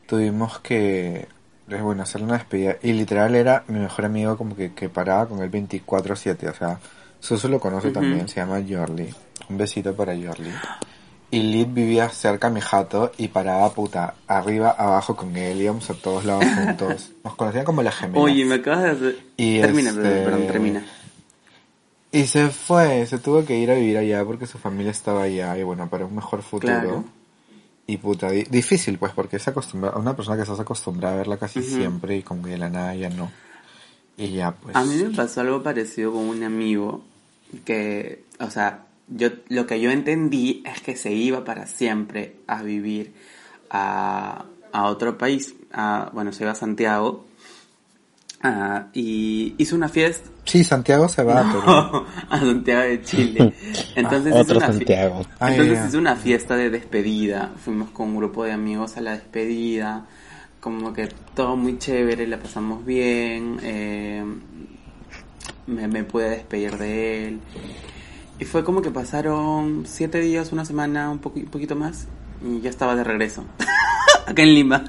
tuvimos 0.06 0.60
que, 0.60 1.28
eh, 1.68 1.80
bueno, 1.82 2.02
hacer 2.02 2.22
una 2.22 2.34
despedida. 2.34 2.76
Y 2.82 2.92
literal 2.92 3.34
era 3.34 3.64
mi 3.68 3.78
mejor 3.78 4.04
amigo 4.06 4.36
como 4.36 4.56
que, 4.56 4.72
que 4.72 4.88
paraba 4.88 5.28
con 5.28 5.42
él 5.42 5.50
24-7. 5.50 6.48
O 6.48 6.54
sea, 6.54 6.78
Susu 7.20 7.48
lo 7.48 7.60
conoce 7.60 7.90
también, 7.90 8.28
se 8.28 8.36
llama 8.36 8.62
Jorli. 8.66 9.12
Un 9.48 9.58
besito 9.58 9.94
para 9.94 10.14
Jorli. 10.14 10.50
Y 11.32 11.42
Lid 11.42 11.68
vivía 11.68 12.08
cerca 12.08 12.48
a 12.48 12.50
mi 12.50 12.60
jato 12.60 13.12
y 13.16 13.28
paraba 13.28 13.72
puta, 13.72 14.14
arriba, 14.26 14.70
abajo 14.70 15.14
con 15.14 15.36
él, 15.36 15.60
íbamos 15.62 15.88
a 15.90 15.94
todos 15.94 16.24
lados 16.24 16.44
juntos. 16.56 17.12
Nos 17.24 17.36
conocían 17.36 17.64
como 17.64 17.82
las 17.82 17.94
gemelas. 17.94 18.22
Oye, 18.24 18.44
me 18.44 18.56
acabas 18.56 18.82
de 18.82 18.90
hacer... 18.90 19.18
Y 19.36 19.60
termina, 19.60 19.90
este- 19.90 20.02
perdón, 20.02 20.46
termina. 20.48 20.84
Y 22.12 22.24
se 22.26 22.48
fue, 22.48 23.06
se 23.06 23.18
tuvo 23.18 23.44
que 23.44 23.56
ir 23.56 23.70
a 23.70 23.74
vivir 23.74 23.96
allá 23.96 24.24
porque 24.24 24.48
su 24.48 24.58
familia 24.58 24.90
estaba 24.90 25.22
allá 25.22 25.56
y 25.56 25.62
bueno, 25.62 25.88
para 25.88 26.04
un 26.04 26.16
mejor 26.16 26.42
futuro. 26.42 26.72
Claro. 26.72 27.04
Y 27.86 27.96
puta, 27.98 28.30
di- 28.30 28.42
difícil 28.50 28.98
pues 28.98 29.12
porque 29.12 29.36
es 29.36 29.46
acostumbra 29.46 29.92
una 29.96 30.16
persona 30.16 30.36
que 30.36 30.42
estás 30.42 30.58
acostumbrada 30.58 31.14
a 31.14 31.18
verla 31.18 31.36
casi 31.36 31.62
siempre 31.62 32.16
y 32.16 32.22
como 32.22 32.42
que 32.42 32.50
de 32.50 32.58
la 32.58 32.68
nada 32.68 32.96
ya 32.96 33.08
no. 33.10 33.30
Y 34.16 34.30
ya 34.32 34.50
pues. 34.50 34.74
A 34.74 34.82
mí 34.84 34.96
me 34.96 35.14
pasó 35.14 35.40
algo 35.42 35.62
parecido 35.62 36.12
con 36.12 36.22
un 36.22 36.42
amigo 36.42 37.02
que, 37.64 38.24
o 38.40 38.50
sea, 38.50 38.86
yo 39.10 39.28
lo 39.48 39.66
que 39.66 39.80
yo 39.80 39.90
entendí 39.90 40.62
es 40.66 40.80
que 40.80 40.96
se 40.96 41.12
iba 41.12 41.44
para 41.44 41.66
siempre 41.66 42.36
a 42.46 42.62
vivir 42.62 43.12
a, 43.70 44.46
a 44.72 44.84
otro 44.86 45.18
país, 45.18 45.54
a, 45.72 46.10
bueno, 46.12 46.32
se 46.32 46.44
iba 46.44 46.52
a 46.52 46.54
Santiago 46.56 47.26
y 48.94 49.54
hizo 49.58 49.76
una 49.76 49.88
fiesta 49.88 50.28
Sí, 50.46 50.64
Santiago 50.64 51.08
se 51.08 51.22
va, 51.22 51.44
pero... 51.52 52.06
a 52.30 52.40
Santiago 52.40 52.82
de 52.82 53.02
Chile. 53.02 53.52
Entonces, 53.94 54.32
Ah, 54.34 54.40
hizo 54.40 54.40
otro 54.40 54.56
una 54.56 54.66
fi- 54.66 54.72
Santiago. 54.72 55.26
Ay, 55.38 55.52
Entonces 55.52 55.88
hizo 55.88 55.98
una 55.98 56.16
fiesta 56.16 56.56
de 56.56 56.70
despedida. 56.70 57.52
Fuimos 57.62 57.90
con 57.90 58.08
un 58.08 58.16
grupo 58.16 58.42
de 58.44 58.52
amigos 58.52 58.96
a 58.96 59.00
la 59.00 59.12
despedida. 59.12 60.06
Como 60.60 60.92
que 60.92 61.08
todo 61.36 61.54
muy 61.56 61.78
chévere, 61.78 62.26
la 62.26 62.38
pasamos 62.38 62.84
bien. 62.84 63.58
eh, 63.62 64.24
me, 65.68 65.86
me 65.86 66.02
pude 66.04 66.30
despedir 66.30 66.76
de 66.78 67.28
él. 67.28 67.40
Y 68.40 68.44
fue 68.46 68.64
como 68.64 68.80
que 68.82 68.90
pasaron 68.90 69.84
siete 69.86 70.18
días, 70.20 70.50
una 70.50 70.64
semana, 70.64 71.10
un, 71.10 71.20
poqui- 71.20 71.44
un 71.44 71.50
poquito 71.50 71.76
más. 71.76 72.06
Y 72.42 72.60
ya 72.62 72.70
estaba 72.70 72.96
de 72.96 73.04
regreso. 73.04 73.44
Acá 74.26 74.42
en 74.42 74.54
Lima. 74.54 74.84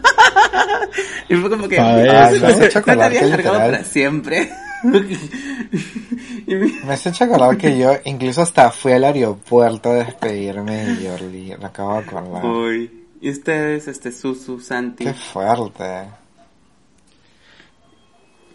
y 1.29 1.35
fue 1.35 1.49
como 1.49 1.67
que... 1.67 1.75
Ver, 1.75 2.09
"Ah, 2.09 2.29
me 2.31 2.37
has 2.37 2.41
no 2.41 2.47
te 2.69 2.81
que 2.83 2.95
largado 2.95 3.37
literal- 3.37 3.57
para 3.71 3.83
siempre. 3.83 4.49
Me 6.47 6.93
has 6.93 7.05
hecho 7.05 7.25
acordar 7.25 7.57
que 7.57 7.77
yo 7.77 7.91
incluso 8.05 8.41
hasta 8.41 8.71
fui 8.71 8.93
al 8.93 9.03
aeropuerto 9.03 9.91
a 9.91 9.95
despedirme 9.95 10.85
de 10.85 11.03
Yorli. 11.03 11.53
Me 11.59 11.65
acabo 11.65 11.93
de 11.93 11.99
acordar. 11.99 12.45
Uy. 12.45 12.89
¿Y 13.21 13.29
ustedes, 13.29 13.87
este, 13.87 14.11
Susu, 14.11 14.59
Santi? 14.59 15.03
Qué 15.05 15.13
fuerte. 15.13 16.05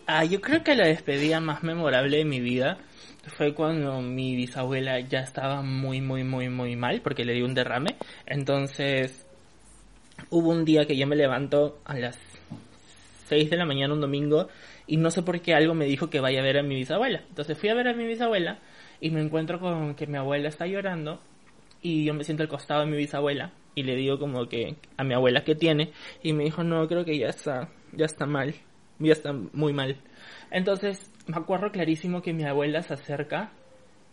Ah, 0.09 0.25
yo 0.25 0.41
creo 0.41 0.65
que 0.65 0.75
la 0.75 0.87
despedida 0.87 1.41
más 1.41 1.63
memorable 1.63 2.17
de 2.19 2.25
mi 2.25 2.41
vida 2.41 2.79
fue 3.31 3.55
cuando 3.55 4.01
mi 4.01 4.37
bisabuela 4.37 5.01
ya 5.01 5.21
estaba 5.21 5.63
muy, 5.63 6.01
muy, 6.01 6.25
muy, 6.25 6.49
muy 6.49 6.77
mal 6.77 7.01
porque 7.03 7.25
le 7.25 7.35
dio 7.35 7.45
un 7.45 7.55
derrame. 7.55 7.97
Entonces, 8.27 9.27
hubo 10.31 10.51
un 10.51 10.65
día 10.65 10.87
que 10.87 10.97
yo 10.97 11.07
me 11.07 11.17
levanto 11.17 11.81
a 11.85 11.95
las 11.97 12.19
6 13.29 13.51
de 13.51 13.57
la 13.57 13.67
mañana 13.67 13.95
un 13.95 14.01
domingo 14.01 14.49
y 14.87 14.97
no 14.97 15.11
sé 15.11 15.23
por 15.23 15.41
qué 15.41 15.55
algo 15.55 15.75
me 15.75 15.87
dijo 15.87 16.11
que 16.11 16.21
vaya 16.21 16.41
a 16.41 16.45
ver 16.45 16.59
a 16.59 16.63
mi 16.63 16.75
bisabuela. 16.75 17.23
Entonces 17.29 17.59
fui 17.59 17.69
a 17.69 17.75
ver 17.75 17.89
a 17.89 17.95
mi 17.95 18.07
bisabuela 18.07 18.59
y 19.01 19.11
me 19.11 19.21
encuentro 19.21 19.59
con 19.59 19.95
que 19.95 20.07
mi 20.07 20.17
abuela 20.17 20.49
está 20.49 20.67
llorando 20.67 21.21
y 21.83 22.05
yo 22.05 22.15
me 22.15 22.25
siento 22.25 22.43
al 22.43 22.49
costado 22.49 22.81
de 22.81 22.87
mi 22.87 22.97
bisabuela 22.97 23.53
y 23.75 23.83
le 23.83 23.95
digo 23.95 24.19
como 24.19 24.49
que 24.49 24.77
a 24.97 25.05
mi 25.05 25.15
abuela 25.15 25.45
que 25.45 25.55
tiene 25.55 25.93
y 26.23 26.33
me 26.33 26.45
dijo 26.45 26.65
no 26.65 26.87
creo 26.89 27.05
que 27.05 27.19
ya 27.19 27.29
está 27.29 27.69
ya 27.93 28.07
está 28.07 28.27
mal 28.27 28.55
ya 28.99 29.13
está 29.13 29.33
muy 29.33 29.73
mal 29.73 29.97
entonces 30.51 31.13
me 31.27 31.37
acuerdo 31.37 31.71
clarísimo 31.71 32.23
que 32.23 32.33
mi 32.33 32.45
abuela 32.45 32.83
se 32.83 32.95
acerca 32.95 33.53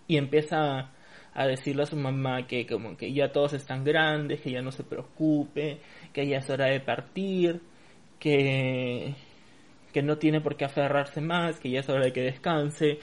y 0.08 0.18
empieza 0.18 0.92
a 1.34 1.48
decirle 1.48 1.84
a 1.84 1.88
su 1.88 1.96
mamá 1.96 2.46
que 2.48 2.66
como 2.66 2.96
que 2.96 3.14
ya 3.14 3.32
todos 3.32 3.54
están 3.54 3.84
grandes 3.84 4.42
que 4.42 4.52
ya 4.52 4.62
no 4.62 4.72
se 4.72 4.84
preocupe 4.84 5.80
que 6.12 6.28
ya 6.28 6.38
es 6.38 6.50
hora 6.50 6.66
de 6.66 6.80
partir 6.80 7.62
que 8.20 9.16
que 9.92 10.02
no 10.02 10.18
tiene 10.18 10.42
por 10.42 10.56
qué 10.56 10.66
aferrarse 10.66 11.22
más 11.22 11.60
que 11.60 11.70
ya 11.70 11.80
es 11.80 11.90
hora 11.90 12.06
de 12.06 12.14
que 12.14 12.22
descanse 12.22 13.00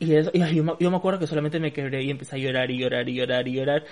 y, 0.00 0.14
eso, 0.14 0.30
y 0.32 0.38
yo, 0.54 0.62
me- 0.64 0.74
yo 0.78 0.90
me 0.90 0.96
acuerdo 0.96 1.18
que 1.18 1.26
solamente 1.26 1.58
me 1.60 1.72
quebré 1.72 2.02
y 2.02 2.10
empecé 2.10 2.36
a 2.36 2.38
llorar 2.38 2.70
y 2.70 2.78
llorar 2.78 3.08
y 3.08 3.14
llorar 3.14 3.48
y 3.48 3.52
llorar 3.54 3.84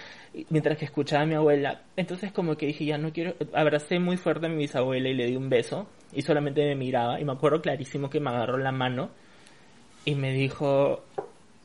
mientras 0.50 0.78
que 0.78 0.84
escuchaba 0.84 1.22
a 1.22 1.26
mi 1.26 1.34
abuela. 1.34 1.82
Entonces 1.96 2.32
como 2.32 2.56
que 2.56 2.66
dije, 2.66 2.84
ya 2.84 2.98
no 2.98 3.12
quiero... 3.12 3.34
Abracé 3.52 3.98
muy 3.98 4.16
fuerte 4.16 4.46
a 4.46 4.48
mi 4.48 4.56
bisabuela 4.56 5.08
y 5.08 5.14
le 5.14 5.26
di 5.26 5.36
un 5.36 5.48
beso 5.48 5.88
y 6.12 6.22
solamente 6.22 6.64
me 6.64 6.74
miraba 6.76 7.20
y 7.20 7.24
me 7.24 7.32
acuerdo 7.32 7.60
clarísimo 7.60 8.08
que 8.10 8.20
me 8.20 8.30
agarró 8.30 8.56
la 8.58 8.72
mano 8.72 9.10
y 10.04 10.14
me 10.14 10.32
dijo, 10.32 11.02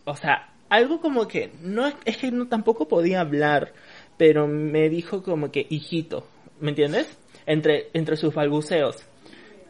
o 0.05 0.15
sea, 0.15 0.49
algo 0.69 0.99
como 1.01 1.27
que 1.27 1.51
no 1.61 1.85
es, 1.87 2.17
que 2.17 2.31
no 2.31 2.47
tampoco 2.47 2.87
podía 2.87 3.19
hablar, 3.21 3.73
pero 4.17 4.47
me 4.47 4.89
dijo 4.89 5.21
como 5.21 5.51
que 5.51 5.67
hijito, 5.69 6.25
¿me 6.59 6.69
entiendes? 6.69 7.17
Entre 7.45 7.89
entre 7.93 8.15
sus 8.17 8.33
balbuceos. 8.33 8.97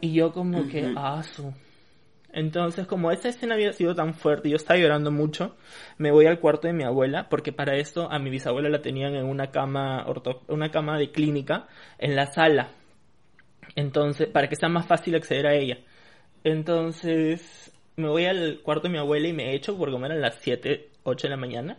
Y 0.00 0.12
yo 0.14 0.32
como 0.32 0.66
que, 0.68 0.80
ah, 0.96 1.22
su. 1.22 1.52
Entonces, 2.32 2.86
como 2.86 3.10
esa 3.12 3.28
escena 3.28 3.54
había 3.54 3.72
sido 3.72 3.94
tan 3.94 4.14
fuerte, 4.14 4.48
yo 4.48 4.56
estaba 4.56 4.78
llorando 4.80 5.10
mucho, 5.10 5.54
me 5.98 6.10
voy 6.10 6.26
al 6.26 6.40
cuarto 6.40 6.66
de 6.66 6.72
mi 6.72 6.82
abuela, 6.84 7.28
porque 7.28 7.52
para 7.52 7.76
esto 7.76 8.10
a 8.10 8.18
mi 8.18 8.30
bisabuela 8.30 8.70
la 8.70 8.80
tenían 8.80 9.14
en 9.14 9.26
una 9.26 9.50
cama 9.50 10.06
orto- 10.06 10.42
una 10.48 10.70
cama 10.70 10.98
de 10.98 11.10
clínica 11.12 11.68
en 11.98 12.16
la 12.16 12.26
sala. 12.32 12.70
Entonces, 13.76 14.28
para 14.28 14.48
que 14.48 14.56
sea 14.56 14.68
más 14.68 14.86
fácil 14.86 15.14
acceder 15.14 15.46
a 15.46 15.54
ella. 15.54 15.78
Entonces, 16.44 17.72
me 17.96 18.08
voy 18.08 18.24
al 18.24 18.60
cuarto 18.62 18.88
de 18.88 18.92
mi 18.92 18.98
abuela 18.98 19.28
y 19.28 19.32
me 19.32 19.54
echo, 19.54 19.76
porque 19.76 19.96
eran 19.96 20.20
las 20.20 20.36
7, 20.40 20.88
8 21.04 21.26
de 21.26 21.30
la 21.30 21.36
mañana, 21.36 21.76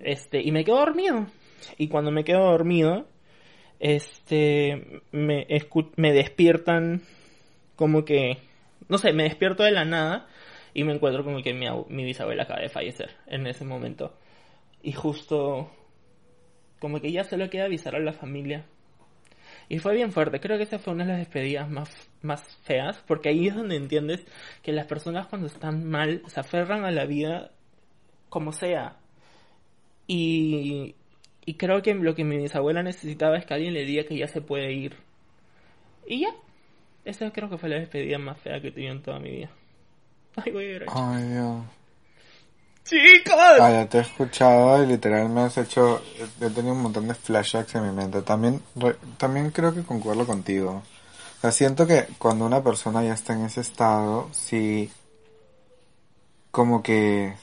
este, 0.00 0.42
y 0.42 0.50
me 0.50 0.64
quedo 0.64 0.78
dormido. 0.78 1.26
Y 1.78 1.88
cuando 1.88 2.10
me 2.10 2.24
quedo 2.24 2.44
dormido, 2.50 3.06
este, 3.80 5.02
me, 5.12 5.46
me 5.96 6.12
despiertan 6.12 7.02
como 7.76 8.04
que, 8.04 8.38
no 8.88 8.98
sé, 8.98 9.12
me 9.12 9.24
despierto 9.24 9.62
de 9.62 9.72
la 9.72 9.84
nada 9.84 10.26
y 10.72 10.84
me 10.84 10.92
encuentro 10.92 11.24
como 11.24 11.42
que 11.42 11.54
mi, 11.54 11.66
mi 11.88 12.04
bisabuela 12.04 12.44
acaba 12.44 12.60
de 12.60 12.68
fallecer 12.68 13.10
en 13.26 13.46
ese 13.46 13.64
momento. 13.64 14.16
Y 14.82 14.92
justo, 14.92 15.70
como 16.80 17.00
que 17.00 17.12
ya 17.12 17.24
solo 17.24 17.48
queda 17.48 17.64
avisar 17.64 17.94
a 17.94 18.00
la 18.00 18.12
familia. 18.12 18.66
Y 19.68 19.78
fue 19.78 19.94
bien 19.94 20.12
fuerte, 20.12 20.40
creo 20.40 20.58
que 20.58 20.64
esa 20.64 20.78
fue 20.78 20.92
una 20.92 21.04
de 21.04 21.12
las 21.12 21.18
despedidas 21.20 21.70
más, 21.70 21.90
más 22.22 22.42
feas, 22.64 23.02
porque 23.06 23.30
ahí 23.30 23.48
es 23.48 23.54
donde 23.54 23.76
entiendes 23.76 24.24
que 24.62 24.72
las 24.72 24.86
personas 24.86 25.26
cuando 25.26 25.46
están 25.46 25.88
mal 25.88 26.22
se 26.26 26.40
aferran 26.40 26.84
a 26.84 26.90
la 26.90 27.06
vida 27.06 27.50
como 28.28 28.52
sea. 28.52 28.98
Y, 30.06 30.96
y 31.46 31.54
creo 31.54 31.82
que 31.82 31.94
lo 31.94 32.14
que 32.14 32.24
mi 32.24 32.36
bisabuela 32.36 32.82
necesitaba 32.82 33.38
es 33.38 33.46
que 33.46 33.54
alguien 33.54 33.74
le 33.74 33.84
diga 33.84 34.04
que 34.04 34.18
ya 34.18 34.28
se 34.28 34.42
puede 34.42 34.72
ir. 34.72 34.96
Y 36.06 36.20
ya. 36.20 36.34
Esa 37.04 37.30
creo 37.32 37.50
que 37.50 37.58
fue 37.58 37.68
la 37.68 37.76
despedida 37.76 38.18
más 38.18 38.38
fea 38.38 38.60
que 38.60 38.68
he 38.68 38.72
tenido 38.72 38.92
en 38.92 39.02
toda 39.02 39.18
mi 39.18 39.30
vida. 39.30 39.50
Ay, 40.36 40.52
voy 40.52 40.64
a 40.64 40.72
llorar. 40.72 40.88
Ay, 40.92 41.22
Dios. 41.28 41.64
¡Chicos! 42.84 43.34
Ya 43.58 43.88
te 43.88 43.98
he 43.98 44.00
escuchado 44.02 44.82
y 44.82 44.86
literal 44.86 45.28
me 45.30 45.42
has 45.42 45.56
hecho... 45.56 46.02
He 46.40 46.50
tenido 46.50 46.74
un 46.74 46.82
montón 46.82 47.08
de 47.08 47.14
flashbacks 47.14 47.74
en 47.76 47.86
mi 47.86 47.92
mente. 47.94 48.20
También, 48.22 48.60
re- 48.76 48.96
también 49.16 49.50
creo 49.50 49.74
que 49.74 49.82
concuerdo 49.82 50.26
contigo. 50.26 50.82
O 51.38 51.40
sea, 51.40 51.50
siento 51.50 51.86
que 51.86 52.06
cuando 52.18 52.44
una 52.44 52.62
persona 52.62 53.02
ya 53.02 53.14
está 53.14 53.32
en 53.34 53.44
ese 53.46 53.60
estado, 53.62 54.28
sí... 54.32 54.90
Como 56.50 56.82
que... 56.82 57.34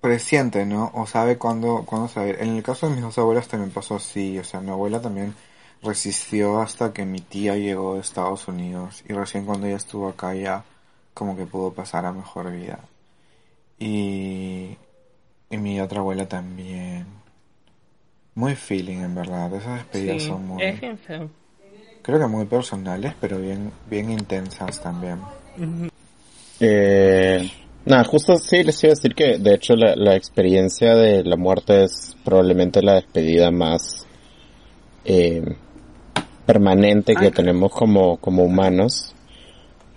Presiente, 0.00 0.64
¿no? 0.64 0.90
O 0.94 1.06
sabe 1.06 1.36
cuándo, 1.38 1.84
cuándo 1.86 2.08
saber. 2.08 2.42
En 2.42 2.56
el 2.56 2.62
caso 2.62 2.88
de 2.88 2.94
mis 2.94 3.02
dos 3.02 3.18
abuelas 3.18 3.48
también 3.48 3.70
pasó 3.70 3.96
así. 3.96 4.38
O 4.38 4.44
sea, 4.44 4.60
mi 4.60 4.70
abuela 4.70 5.00
también 5.00 5.34
resistió 5.82 6.60
hasta 6.60 6.92
que 6.92 7.04
mi 7.04 7.20
tía 7.20 7.56
llegó 7.56 7.94
de 7.94 8.00
Estados 8.00 8.48
Unidos. 8.48 9.02
Y 9.08 9.12
recién 9.12 9.46
cuando 9.46 9.66
ella 9.66 9.76
estuvo 9.76 10.08
acá 10.08 10.34
ya 10.34 10.64
como 11.14 11.36
que 11.36 11.46
pudo 11.46 11.72
pasar 11.72 12.04
a 12.06 12.12
mejor 12.12 12.50
vida. 12.52 12.78
Y, 13.78 14.76
y 15.48 15.56
mi 15.56 15.80
otra 15.80 16.00
abuela 16.00 16.28
también. 16.28 17.06
Muy 18.34 18.54
feeling, 18.54 18.98
en 18.98 19.14
verdad. 19.14 19.52
Esas 19.54 19.78
despedidas 19.78 20.22
Sí, 20.22 20.28
son 20.28 20.46
muy... 20.46 20.62
es. 20.62 20.80
Creo 22.02 22.18
que 22.18 22.26
muy 22.26 22.46
personales, 22.46 23.14
pero 23.20 23.38
bien, 23.38 23.72
bien 23.88 24.10
intensas 24.10 24.80
también. 24.80 25.18
Eh, 26.58 27.50
nada, 27.84 28.04
justo 28.04 28.36
sí 28.38 28.62
les 28.62 28.82
iba 28.82 28.92
a 28.92 28.94
decir 28.94 29.14
que 29.14 29.38
de 29.38 29.54
hecho 29.54 29.74
la, 29.76 29.94
la 29.96 30.16
experiencia 30.16 30.94
de 30.94 31.22
la 31.24 31.36
muerte 31.36 31.84
es 31.84 32.16
probablemente 32.24 32.82
la 32.82 32.94
despedida 32.94 33.50
más 33.50 34.06
eh, 35.04 35.42
permanente 36.52 37.14
que 37.14 37.30
tenemos 37.30 37.72
como, 37.72 38.16
como 38.18 38.42
humanos. 38.44 39.14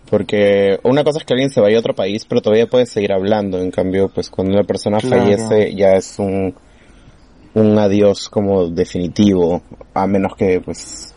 Porque 0.10 0.80
una 0.84 1.04
cosa 1.04 1.20
es 1.20 1.26
que 1.26 1.34
alguien 1.34 1.50
se 1.50 1.60
vaya 1.62 1.78
a 1.78 1.80
otro 1.80 1.96
país, 1.96 2.26
pero 2.26 2.42
todavía 2.42 2.68
puede 2.68 2.86
seguir 2.86 3.12
hablando. 3.14 3.60
En 3.60 3.72
cambio, 3.72 4.10
pues 4.10 4.30
cuando 4.30 4.54
una 4.54 4.64
persona 4.64 5.00
Claro. 5.00 5.24
fallece 5.24 5.74
ya 5.76 5.94
es 5.96 6.20
un, 6.20 6.54
un 7.56 7.78
adiós 7.80 8.30
como 8.30 8.68
definitivo, 8.68 9.64
a 9.94 10.06
menos 10.06 10.36
que 10.36 10.60
pues 10.62 11.16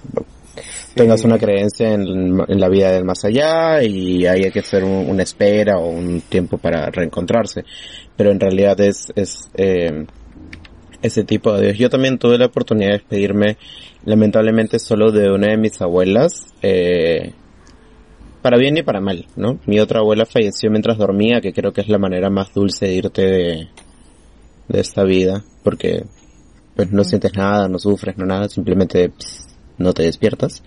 tengas 0.94 1.24
una 1.24 1.38
creencia 1.38 1.92
en, 1.92 2.40
en 2.48 2.60
la 2.60 2.68
vida 2.70 2.90
del 2.90 3.04
más 3.04 3.22
allá 3.26 3.82
y 3.82 4.26
haya 4.26 4.50
que 4.50 4.60
hacer 4.60 4.82
un- 4.84 5.10
una 5.10 5.22
espera 5.24 5.76
o 5.78 5.88
un 5.88 6.22
tiempo 6.22 6.56
para 6.56 6.88
reencontrarse. 6.90 7.64
Pero 8.16 8.30
en 8.30 8.40
realidad 8.40 8.80
es, 8.80 9.12
es 9.14 9.50
eh, 9.56 10.06
ese 11.02 11.24
tipo 11.24 11.52
de 11.52 11.58
adiós. 11.66 11.76
Yo 11.78 11.90
también 11.90 12.16
tuve 12.18 12.38
la 12.38 12.46
oportunidad 12.46 12.92
de 12.92 12.98
despedirme, 12.98 13.58
lamentablemente 14.06 14.78
solo 14.78 15.10
de 15.10 15.30
una 15.30 15.48
de 15.48 15.58
mis 15.58 15.80
abuelas, 15.82 16.54
eh, 16.62 17.34
para 18.40 18.56
bien 18.56 18.78
y 18.78 18.82
para 18.82 19.00
mal, 19.00 19.26
¿no? 19.34 19.58
Mi 19.66 19.80
otra 19.80 19.98
abuela 19.98 20.24
falleció 20.24 20.70
mientras 20.70 20.96
dormía, 20.96 21.40
que 21.40 21.52
creo 21.52 21.72
que 21.72 21.80
es 21.80 21.88
la 21.88 21.98
manera 21.98 22.30
más 22.30 22.54
dulce 22.54 22.86
de 22.86 22.94
irte 22.94 23.22
de, 23.22 23.68
de 24.68 24.80
esta 24.80 25.02
vida, 25.02 25.44
porque 25.64 26.04
pues 26.76 26.92
no 26.92 27.02
sientes 27.02 27.34
nada, 27.36 27.68
no 27.68 27.78
sufres, 27.80 28.16
no 28.16 28.24
nada, 28.24 28.48
simplemente 28.48 29.08
pss, 29.10 29.48
no 29.78 29.92
te 29.92 30.04
despiertas. 30.04 30.62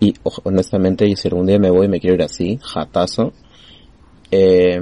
Y 0.00 0.14
honestamente, 0.42 1.06
si 1.14 1.28
algún 1.28 1.46
día 1.46 1.58
me 1.58 1.70
voy 1.70 1.88
me 1.88 2.00
quiero 2.00 2.16
ir 2.16 2.22
así, 2.22 2.58
jatazo. 2.60 3.32
Eh, 4.30 4.80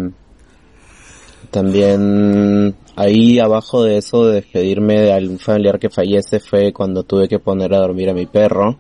también 1.55 2.75
ahí 2.97 3.39
abajo 3.39 3.85
de 3.85 3.99
eso 3.99 4.27
de 4.27 4.35
despedirme 4.41 5.01
de 5.01 5.13
algún 5.13 5.39
familiar 5.39 5.79
que 5.79 5.89
fallece 5.89 6.41
fue 6.41 6.73
cuando 6.73 7.05
tuve 7.05 7.29
que 7.29 7.39
poner 7.39 7.73
a 7.75 7.79
dormir 7.79 8.11
a 8.11 8.13
mi 8.13 8.27
perro. 8.27 8.77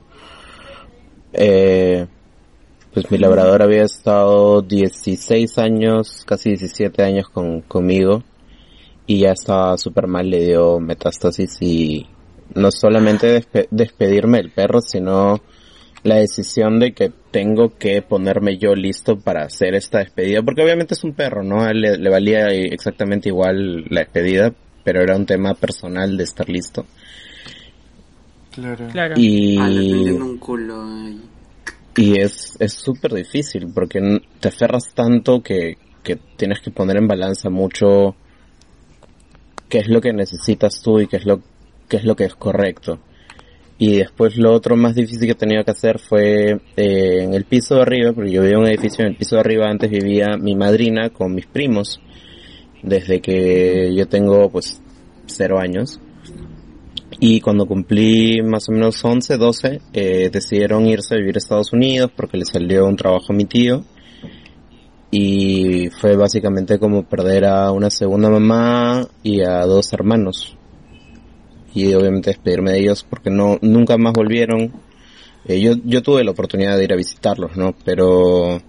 Eh, 1.32 2.05
pues 2.92 3.09
mi 3.12 3.18
labrador 3.18 3.62
había 3.62 3.84
estado 3.84 4.60
16 4.60 5.56
años, 5.59 6.24
casi 6.26 6.48
17 6.48 7.01
años 7.05 7.28
con, 7.28 7.60
conmigo 7.60 8.24
y 9.06 9.20
ya 9.20 9.30
estaba 9.30 9.78
súper 9.78 10.09
mal, 10.09 10.28
le 10.28 10.44
dio 10.44 10.80
metástasis 10.80 11.56
y 11.60 12.09
no 12.56 12.72
solamente 12.72 13.40
despe- 13.40 13.68
despedirme 13.70 14.38
del 14.38 14.51
perro, 14.51 14.80
sino 14.80 15.40
la 16.05 16.16
decisión 16.16 16.78
de 16.78 16.93
que 16.93 17.10
tengo 17.32 17.76
que 17.76 18.01
ponerme 18.02 18.56
yo 18.59 18.74
listo 18.74 19.18
para 19.18 19.44
hacer 19.44 19.74
esta 19.74 19.98
despedida, 19.98 20.43
porque 20.43 20.62
obviamente 20.62 20.94
es 20.94 21.02
un 21.02 21.14
perro, 21.14 21.43
¿no? 21.43 21.62
A 21.62 21.70
él 21.70 21.81
le, 21.81 21.97
le 21.98 22.10
valía 22.10 22.48
exactamente 22.51 23.31
igual 23.31 23.85
la 23.90 24.01
despedida, 24.02 24.55
pero 24.85 25.02
era 25.02 25.16
un 25.16 25.26
tema 25.26 25.55
personal 25.55 26.16
de 26.16 26.24
estar 26.24 26.48
listo. 26.48 26.86
Claro. 28.52 29.14
Y, 29.16 29.59
Ah, 29.59 29.66
un 29.66 30.39
culo 30.39 30.81
ahí. 30.85 31.20
y 31.97 32.20
es 32.20 32.55
es 32.60 32.72
súper 32.74 33.12
difícil 33.14 33.66
porque 33.74 34.01
te 34.39 34.48
aferras 34.48 34.94
tanto 34.94 35.43
que 35.43 35.76
que 36.05 36.16
tienes 36.36 36.60
que 36.60 36.70
poner 36.70 36.98
en 36.98 37.09
balanza 37.09 37.51
mucho 37.51 38.14
qué 39.68 39.78
es 39.78 39.89
lo 39.89 40.01
que 40.01 40.12
necesitas 40.12 40.81
tú 40.82 41.01
y 41.01 41.06
qué 41.09 41.16
es 41.16 41.24
lo, 41.24 41.40
qué 41.89 41.97
es 41.97 42.05
lo 42.05 42.14
que 42.14 42.24
es 42.26 42.35
correcto. 42.35 43.01
Y 43.76 43.96
después 43.96 44.36
lo 44.36 44.52
otro 44.52 44.76
más 44.76 44.94
difícil 44.94 45.26
que 45.26 45.34
tenía 45.34 45.64
que 45.64 45.72
hacer 45.72 45.98
fue 45.98 46.60
eh, 46.76 47.22
en 47.22 47.34
el 47.34 47.44
piso 47.44 47.74
de 47.74 47.82
arriba, 47.82 48.12
porque 48.12 48.30
yo 48.30 48.42
vivía 48.42 48.56
en 48.56 48.62
un 48.62 48.68
edificio 48.68 49.05
en 49.05 49.12
el 49.12 49.16
piso 49.16 49.34
de 49.34 49.40
arriba, 49.40 49.68
antes 49.68 49.90
vivía 49.90 50.36
mi 50.38 50.55
madrina 50.55 51.10
con 51.10 51.34
mis 51.34 51.46
primos, 51.46 52.01
desde 52.82 53.20
que 53.20 53.92
yo 53.96 54.06
tengo 54.06 54.48
pues 54.48 54.80
cero 55.26 55.59
años. 55.59 56.01
Y 57.20 57.40
cuando 57.40 57.66
cumplí 57.66 58.42
más 58.42 58.68
o 58.68 58.72
menos 58.72 59.05
11, 59.05 59.36
12, 59.36 59.80
eh, 59.92 60.30
decidieron 60.32 60.86
irse 60.86 61.14
a 61.14 61.18
vivir 61.18 61.36
a 61.36 61.38
Estados 61.38 61.72
Unidos 61.72 62.10
porque 62.14 62.36
le 62.36 62.44
salió 62.44 62.86
un 62.86 62.96
trabajo 62.96 63.32
a 63.32 63.36
mi 63.36 63.44
tío. 63.44 63.84
Y 65.10 65.90
fue 66.01 66.16
básicamente 66.16 66.78
como 66.78 67.05
perder 67.05 67.44
a 67.44 67.70
una 67.70 67.88
segunda 67.88 68.28
mamá 68.28 69.06
y 69.22 69.42
a 69.42 69.64
dos 69.64 69.92
hermanos. 69.92 70.56
Y 71.74 71.92
obviamente 71.94 72.30
despedirme 72.30 72.72
de 72.72 72.80
ellos 72.80 73.05
porque 73.09 73.30
no, 73.30 73.59
nunca 73.60 73.98
más 73.98 74.12
volvieron. 74.12 74.72
Eh, 75.46 75.60
yo, 75.60 75.74
yo 75.84 76.02
tuve 76.02 76.24
la 76.24 76.30
oportunidad 76.30 76.78
de 76.78 76.84
ir 76.84 76.92
a 76.92 76.96
visitarlos, 76.96 77.56
¿no? 77.56 77.74
Pero, 77.84 78.62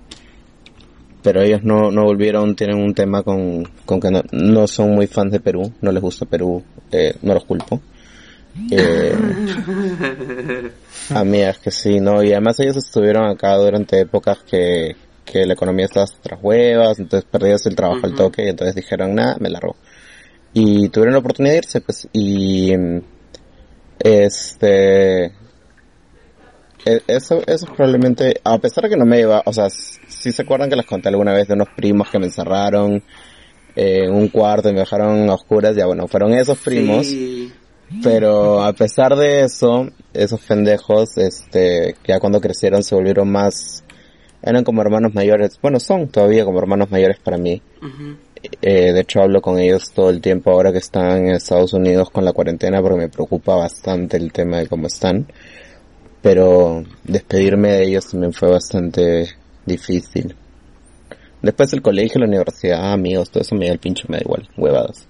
pero 1.22 1.42
ellos 1.42 1.64
no, 1.64 1.92
no 1.92 2.04
volvieron, 2.04 2.56
tienen 2.56 2.78
un 2.78 2.94
tema 2.94 3.24
con, 3.24 3.64
con 3.86 4.00
que 4.00 4.12
no, 4.12 4.24
no 4.32 4.68
son 4.68 4.92
muy 4.92 5.08
fans 5.08 5.32
de 5.32 5.40
Perú, 5.40 5.72
no 5.82 5.92
les 5.92 6.02
gusta 6.02 6.26
Perú, 6.26 6.64
eh, 6.92 7.16
no 7.22 7.34
los 7.34 7.46
culpo. 7.46 7.80
Eh, 8.72 9.14
a 11.10 11.24
mí 11.24 11.42
es 11.42 11.60
que 11.60 11.72
sí, 11.72 12.00
¿no? 12.00 12.24
Y 12.24 12.32
además 12.32 12.60
ellos 12.60 12.78
estuvieron 12.78 13.26
acá 13.30 13.56
durante 13.58 14.00
épocas 14.00 14.40
que, 14.50 14.96
que 15.26 15.46
la 15.46 15.54
economía 15.54 15.86
estaba 15.86 16.06
tras 16.22 16.40
huevas, 16.42 17.00
entonces 17.00 17.30
perdías 17.30 17.66
el 17.66 17.76
trabajo 17.76 18.02
al 18.04 18.14
Ujú. 18.14 18.24
toque 18.24 18.46
y 18.46 18.50
entonces 18.50 18.76
dijeron, 18.76 19.14
nada, 19.14 19.38
me 19.40 19.50
largo. 19.50 19.76
Y 20.56 20.90
tuvieron 20.90 21.14
la 21.14 21.20
oportunidad 21.20 21.54
de 21.54 21.58
irse, 21.60 21.82
pues, 21.82 22.08
y 22.14 22.74
este 24.00 25.34
e- 26.86 27.02
eso, 27.08 27.42
eso 27.48 27.66
probablemente, 27.66 28.40
a 28.44 28.58
pesar 28.60 28.84
de 28.84 28.92
que 28.92 28.98
no 28.98 29.06
me 29.06 29.20
iba, 29.20 29.42
o 29.46 29.52
sea, 29.52 29.70
si 29.70 30.32
se 30.32 30.42
acuerdan 30.44 30.70
que 30.70 30.76
les 30.76 30.86
conté 30.86 31.10
alguna 31.10 31.34
vez 31.34 31.48
de 31.48 31.56
unos 31.56 31.70
primos 31.76 32.10
que 32.10 32.20
me 32.20 32.28
encerraron 32.28 33.04
eh, 33.76 34.06
en 34.06 34.14
un 34.14 34.28
cuarto 34.30 34.70
y 34.70 34.74
me 34.74 34.80
dejaron 34.80 35.30
a 35.30 35.34
oscuras, 35.34 35.76
ya 35.76 35.88
bueno, 35.88 36.08
fueron 36.08 36.34
esos 36.34 36.60
primos. 36.60 37.08
Sí. 37.08 37.52
Pero 38.02 38.64
a 38.64 38.74
pesar 38.74 39.16
de 39.16 39.42
eso, 39.42 39.90
esos 40.14 40.40
pendejos, 40.42 41.18
este, 41.18 41.96
ya 42.08 42.20
cuando 42.20 42.42
crecieron 42.42 42.84
se 42.84 42.96
volvieron 42.96 43.32
más, 43.32 43.84
eran 44.42 44.64
como 44.64 44.82
hermanos 44.82 45.14
mayores, 45.14 45.60
bueno, 45.62 45.80
son 45.80 46.08
todavía 46.08 46.46
como 46.46 46.60
hermanos 46.60 46.90
mayores 46.92 47.20
para 47.20 47.38
mí. 47.38 47.62
Eh, 48.62 48.92
de 48.94 49.00
hecho 49.02 49.22
hablo 49.22 49.42
con 49.42 49.60
ellos 49.60 49.92
todo 49.92 50.10
el 50.10 50.22
tiempo 50.22 50.52
ahora 50.52 50.72
que 50.72 50.78
están 50.80 51.28
en 51.28 51.36
Estados 51.36 51.74
Unidos 51.74 52.10
con 52.10 52.26
la 52.26 52.34
cuarentena 52.34 52.82
porque 52.82 52.98
me 52.98 53.10
preocupa 53.10 53.56
bastante 53.56 54.18
el 54.18 54.32
tema 54.32 54.58
de 54.58 54.68
cómo 54.68 54.88
están. 54.88 55.28
Pero 56.22 56.84
despedirme 57.04 57.72
de 57.74 57.84
ellos 57.84 58.10
también 58.10 58.34
fue 58.34 58.50
bastante 58.50 59.30
difícil. 59.66 60.36
Después 61.42 61.72
el 61.74 61.82
colegio, 61.84 62.20
la 62.20 62.28
universidad, 62.28 62.92
amigos, 62.92 63.30
todo 63.30 63.42
eso 63.44 63.56
me 63.56 63.68
da 63.68 63.74
el 63.74 63.80
pincho, 63.80 64.08
me 64.10 64.18
da 64.18 64.24
igual, 64.24 64.50
huevadas. 64.58 65.08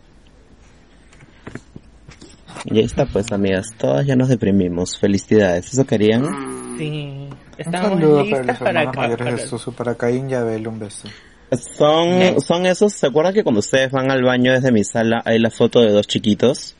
Y 2.65 2.79
ahí 2.79 2.85
está 2.85 3.05
pues 3.05 3.31
amigas, 3.31 3.67
todas 3.77 4.05
ya 4.05 4.15
nos 4.15 4.27
deprimimos, 4.27 4.97
felicidades, 4.97 5.71
¿eso 5.71 5.85
querían? 5.85 6.25
Sí. 6.77 7.29
Un 7.29 7.37
Estamos 7.57 7.89
saludo 7.99 8.15
para 8.17 8.23
listas 8.25 8.47
los 8.47 8.57
para, 8.59 8.91
para- 8.91 9.31
de 9.35 9.37
Susu, 9.47 9.73
para 9.73 9.95
Caín 9.95 10.29
y 10.29 10.33
Abel, 10.33 10.67
un 10.67 10.79
beso. 10.79 11.07
Son, 11.51 12.41
son 12.41 12.65
esos, 12.65 12.93
¿se 12.93 13.07
acuerdan 13.07 13.33
que 13.33 13.43
cuando 13.43 13.59
ustedes 13.59 13.91
van 13.91 14.11
al 14.11 14.23
baño 14.23 14.51
desde 14.51 14.71
mi 14.71 14.83
sala 14.83 15.21
hay 15.25 15.39
la 15.39 15.51
foto 15.51 15.79
de 15.81 15.91
dos 15.91 16.07
chiquitos? 16.07 16.75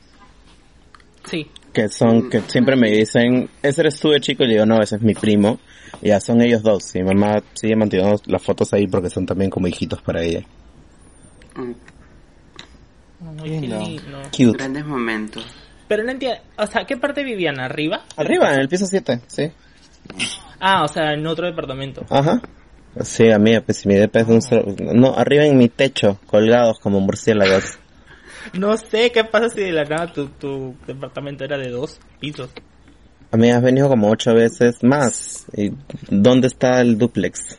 Sí. 1.26 1.50
Que 1.72 1.90
son, 1.90 2.30
que 2.30 2.42
siempre 2.42 2.76
me 2.76 2.90
dicen, 2.90 3.50
ese 3.62 3.82
eres 3.82 4.00
tú 4.00 4.10
de 4.10 4.22
chico, 4.22 4.44
y 4.44 4.48
le 4.48 4.54
digo, 4.54 4.66
no, 4.66 4.82
ese 4.82 4.96
es 4.96 5.02
mi 5.02 5.14
primo. 5.14 5.60
Y 6.02 6.10
ya 6.10 6.20
son 6.20 6.42
ellos 6.42 6.64
dos, 6.64 6.96
y 6.96 7.00
mi 7.00 7.14
mamá 7.14 7.44
sigue 7.54 7.76
manteniendo 7.76 8.20
las 8.26 8.42
fotos 8.42 8.74
ahí 8.74 8.88
porque 8.88 9.10
son 9.10 9.26
también 9.26 9.50
como 9.50 9.68
hijitos 9.68 10.02
para 10.02 10.24
ella. 10.24 10.44
Ay, 11.56 11.76
qué 13.44 13.50
lindo. 13.50 14.22
Cute. 14.32 14.58
Grandes 14.58 14.86
momentos. 14.86 15.46
Pero 15.88 16.04
no 16.04 16.12
entiendo, 16.12 16.40
o 16.58 16.66
sea, 16.66 16.86
¿qué 16.86 16.98
parte 16.98 17.24
vivían? 17.24 17.60
¿Arriba? 17.60 18.06
Arriba, 18.18 18.54
en 18.54 18.62
el 18.62 18.68
piso 18.68 18.86
7, 18.88 19.22
sí. 19.28 19.52
Ah, 20.60 20.84
o 20.84 20.88
sea, 20.88 21.14
en 21.14 21.26
otro 21.28 21.46
departamento. 21.46 22.06
Ajá. 22.10 22.42
Sí, 23.04 23.30
amiga, 23.30 23.62
pues 23.62 23.78
si 23.80 23.88
mi 23.90 23.96
depa 23.96 24.22
es 24.22 24.28
un 24.28 24.42
solo- 24.42 24.74
no, 24.94 25.16
arriba 25.16 25.44
en 25.46 25.58
mi 25.58 25.68
techo, 25.70 26.20
colgados 26.28 26.80
como 26.80 27.00
murciélagos. 27.00 27.64
No 28.54 28.78
sé 28.78 29.12
qué 29.12 29.24
pasa 29.24 29.50
si 29.50 29.62
de 29.62 29.72
la 29.72 29.86
nada 29.86 30.14
tu, 30.14 30.28
tu 30.28 30.76
departamento 30.86 31.44
era 31.44 31.58
de 31.58 31.70
dos 31.70 32.00
pisos. 32.20 32.52
Amiga, 33.32 33.58
has 33.58 33.64
venido 33.64 33.90
como 33.90 34.08
ocho 34.10 34.36
veces 34.36 34.84
más. 34.84 35.46
¿Y 35.58 35.72
dónde 36.12 36.48
está 36.48 36.80
el 36.80 36.98
duplex? 36.98 37.58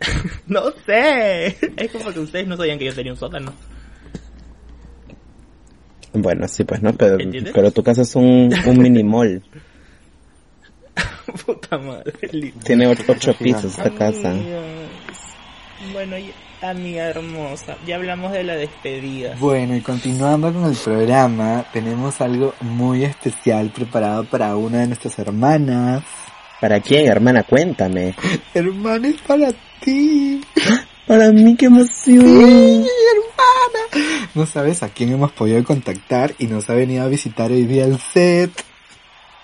No 0.46 0.70
sé. 0.86 1.56
Es 1.76 1.90
como 1.90 2.12
que 2.12 2.20
ustedes 2.20 2.46
no 2.46 2.56
sabían 2.58 2.78
que 2.78 2.84
yo 2.84 2.94
tenía 2.94 3.12
un 3.12 3.18
sótano. 3.18 3.52
Bueno, 6.12 6.46
sí, 6.48 6.64
pues 6.64 6.82
no, 6.82 6.92
pero, 6.92 7.16
pero 7.54 7.70
tu 7.70 7.82
casa 7.82 8.02
es 8.02 8.14
un, 8.14 8.50
un 8.66 8.78
mini 8.78 9.02
mall. 9.02 9.42
Puta 11.46 11.78
madre. 11.78 12.12
lindo. 12.32 12.60
Tiene 12.64 12.86
ocho, 12.86 13.34
pisos 13.34 13.64
esta 13.66 13.90
casa. 13.90 14.34
Bueno, 15.92 16.18
y- 16.18 16.32
amiga 16.60 17.04
hermosa, 17.08 17.76
ya 17.86 17.96
hablamos 17.96 18.32
de 18.32 18.42
la 18.42 18.56
despedida. 18.56 19.36
Bueno, 19.38 19.76
y 19.76 19.80
continuando 19.80 20.52
con 20.52 20.64
el 20.64 20.74
programa, 20.76 21.64
tenemos 21.72 22.20
algo 22.20 22.52
muy 22.60 23.04
especial 23.04 23.70
preparado 23.70 24.24
para 24.24 24.56
una 24.56 24.78
de 24.80 24.88
nuestras 24.88 25.18
hermanas. 25.20 26.02
¿Para 26.60 26.80
quién, 26.80 27.06
hermana? 27.06 27.44
Cuéntame. 27.44 28.14
Hermana, 28.52 29.08
es 29.08 29.20
para 29.20 29.52
ti. 29.80 30.40
Para 31.06 31.30
mí, 31.30 31.54
qué 31.56 31.66
emoción. 31.66 32.20
Sí, 32.26 32.86
hermana. 33.14 34.04
No 34.34 34.44
sabes 34.44 34.82
a 34.82 34.88
quién 34.88 35.12
hemos 35.12 35.30
podido 35.30 35.62
contactar 35.62 36.34
y 36.38 36.48
nos 36.48 36.68
ha 36.68 36.74
venido 36.74 37.04
a 37.04 37.08
visitar 37.08 37.52
hoy 37.52 37.64
día 37.66 37.84
al 37.84 38.00
set. 38.00 38.50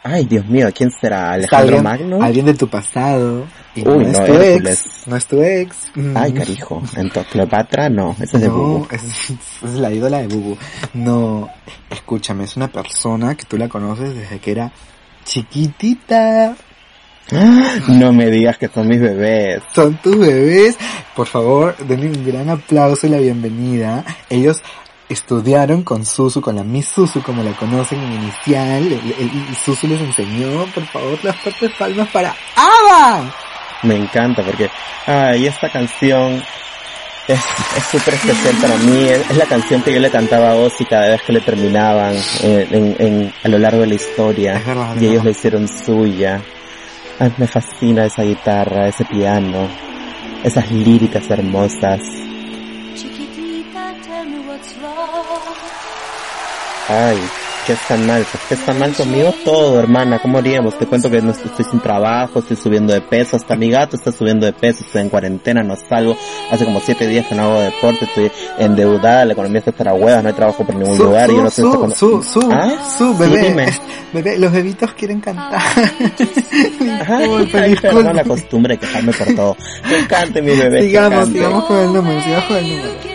Ay, 0.06 0.26
Dios 0.26 0.44
mío, 0.46 0.68
¿quién 0.74 0.90
será? 0.90 1.32
¿Alejandro 1.32 1.78
alguien, 1.78 1.82
Magno? 2.10 2.22
Alguien 2.22 2.44
de 2.46 2.52
tu 2.54 2.68
pasado. 2.68 3.46
Y 3.74 3.80
Uy, 3.88 4.04
no, 4.04 4.10
es 4.10 4.24
tu 4.26 4.32
Hércules. 4.34 4.80
ex. 4.86 5.08
No 5.08 5.16
es 5.16 5.26
tu 5.26 5.42
ex. 5.42 5.76
Mm. 5.94 6.14
Ay, 6.16 6.32
carijo. 6.34 6.82
Entonces, 6.96 7.32
Cleopatra, 7.32 7.88
no, 7.88 8.14
ese 8.20 8.36
es 8.36 8.42
de 8.42 8.48
No, 8.48 8.54
Bubu. 8.54 8.86
es, 8.92 9.02
es 9.64 9.72
la 9.74 9.90
ídola 9.90 10.18
de 10.18 10.26
Bubu. 10.28 10.58
No, 10.92 11.48
escúchame, 11.90 12.44
es 12.44 12.54
una 12.56 12.68
persona 12.68 13.34
que 13.34 13.44
tú 13.46 13.56
la 13.56 13.68
conoces 13.68 14.14
desde 14.14 14.38
que 14.40 14.50
era 14.50 14.70
chiquitita. 15.24 16.54
No 17.88 18.12
me 18.12 18.30
digas 18.30 18.58
que 18.58 18.68
son 18.68 18.86
mis 18.86 19.00
bebés. 19.00 19.62
Son 19.74 19.96
tus 19.96 20.18
bebés. 20.18 20.76
Por 21.16 21.26
favor, 21.26 21.74
denle 21.78 22.08
un 22.08 22.26
gran 22.26 22.50
aplauso 22.50 23.06
y 23.06 23.10
la 23.10 23.16
bienvenida. 23.18 24.04
Ellos 24.28 24.62
estudiaron 25.08 25.82
con 25.82 26.04
Susu, 26.04 26.40
con 26.40 26.56
la 26.56 26.64
Miss 26.64 26.88
Susu, 26.88 27.22
como 27.22 27.42
la 27.42 27.52
conocen 27.52 28.00
en 28.02 28.12
inicial. 28.14 28.82
El- 28.86 28.92
el- 29.18 29.30
y 29.50 29.54
Susu 29.64 29.86
les 29.86 30.00
enseñó, 30.00 30.64
por 30.74 30.84
favor, 30.86 31.18
las 31.22 31.36
fuertes 31.36 31.70
palmas 31.78 32.08
para 32.08 32.34
Ava. 32.56 33.30
Me 33.82 33.96
encanta 33.96 34.42
porque, 34.42 34.70
ay, 35.06 35.46
esta 35.46 35.68
canción 35.70 36.42
es 37.28 37.38
es 37.76 37.84
súper 37.90 38.14
especial 38.14 38.54
para 38.60 38.76
mí. 38.76 39.08
Es, 39.08 39.30
es 39.30 39.36
la 39.36 39.46
canción 39.46 39.82
que 39.82 39.92
yo 39.92 40.00
le 40.00 40.10
cantaba 40.10 40.52
a 40.52 40.54
Ozzy 40.56 40.84
cada 40.84 41.08
vez 41.08 41.22
que 41.22 41.32
le 41.32 41.40
terminaban 41.40 42.14
en, 42.42 42.74
en- 42.74 42.96
en- 42.98 43.32
a 43.42 43.48
lo 43.48 43.58
largo 43.58 43.80
de 43.80 43.88
la 43.88 43.94
historia. 43.94 44.54
Es 44.56 44.66
verdad, 44.66 44.96
es 44.96 45.02
y 45.02 45.06
ellos 45.08 45.24
la 45.24 45.30
hicieron 45.30 45.68
suya. 45.68 46.40
Ay, 47.18 47.32
me 47.38 47.46
fascina 47.46 48.06
esa 48.06 48.22
guitarra, 48.22 48.88
ese 48.88 49.04
piano, 49.04 49.68
esas 50.42 50.70
líricas 50.70 51.28
hermosas. 51.30 52.00
Ay, 56.86 57.18
¿qué 57.66 57.72
está 57.72 57.96
mal? 57.96 58.26
Pues, 58.30 58.44
¿Qué 58.48 58.54
está 58.54 58.74
mal 58.74 58.92
conmigo? 58.92 59.34
Todo, 59.44 59.78
hermana, 59.80 60.18
¿cómo 60.20 60.36
haríamos? 60.38 60.78
Te 60.78 60.86
cuento 60.86 61.10
que 61.10 61.22
no 61.22 61.30
estoy, 61.32 61.64
sin 61.64 61.80
trabajo, 61.80 62.40
estoy 62.40 62.56
subiendo 62.56 62.92
de 62.92 63.00
peso, 63.00 63.36
hasta 63.36 63.56
mi 63.56 63.70
gato 63.70 63.96
está 63.96 64.12
subiendo 64.12 64.44
de 64.44 64.52
peso, 64.52 64.84
estoy 64.84 65.00
en 65.02 65.08
cuarentena, 65.08 65.62
no 65.62 65.76
salgo, 65.76 66.14
hace 66.50 66.64
como 66.66 66.80
siete 66.80 67.06
días 67.06 67.26
que 67.26 67.34
no 67.34 67.44
hago 67.44 67.60
deporte, 67.60 68.04
estoy 68.04 68.30
endeudada, 68.58 69.24
la 69.24 69.32
economía 69.32 69.62
está 69.64 69.82
la 69.84 69.94
huevas, 69.94 70.22
no 70.22 70.28
hay 70.28 70.34
trabajo 70.34 70.64
por 70.64 70.74
ningún 70.74 70.96
Su, 70.96 71.04
lugar, 71.04 71.30
y 71.30 71.36
yo 71.36 71.42
no 71.42 71.50
sé 71.50 71.62
su, 71.62 71.90
su, 71.96 72.22
su, 72.22 72.48
¿Ah? 72.52 72.72
su, 72.98 73.12
Sí, 73.14 73.18
bebé. 73.18 73.48
dime. 73.48 73.66
Bebé, 74.12 74.38
los 74.38 74.52
bebitos 74.52 74.92
quieren 74.92 75.20
cantar. 75.20 75.60
Ay, 77.08 77.76
perdón 77.82 78.14
la 78.14 78.22
costumbre 78.24 78.74
de 78.74 78.80
quejarme 78.80 79.12
por 79.12 79.34
todo. 79.34 79.56
Que 79.88 80.06
cante 80.06 80.40
mi 80.40 80.54
bebé, 80.56 80.78
que 80.80 80.86
Sigamos, 80.86 81.28
sigamos 81.30 81.64
con 81.64 81.78
el 81.78 81.92
número, 81.92 82.20
sigamos 82.22 82.44
con 82.44 82.56
el 82.58 82.68
número. 82.76 83.13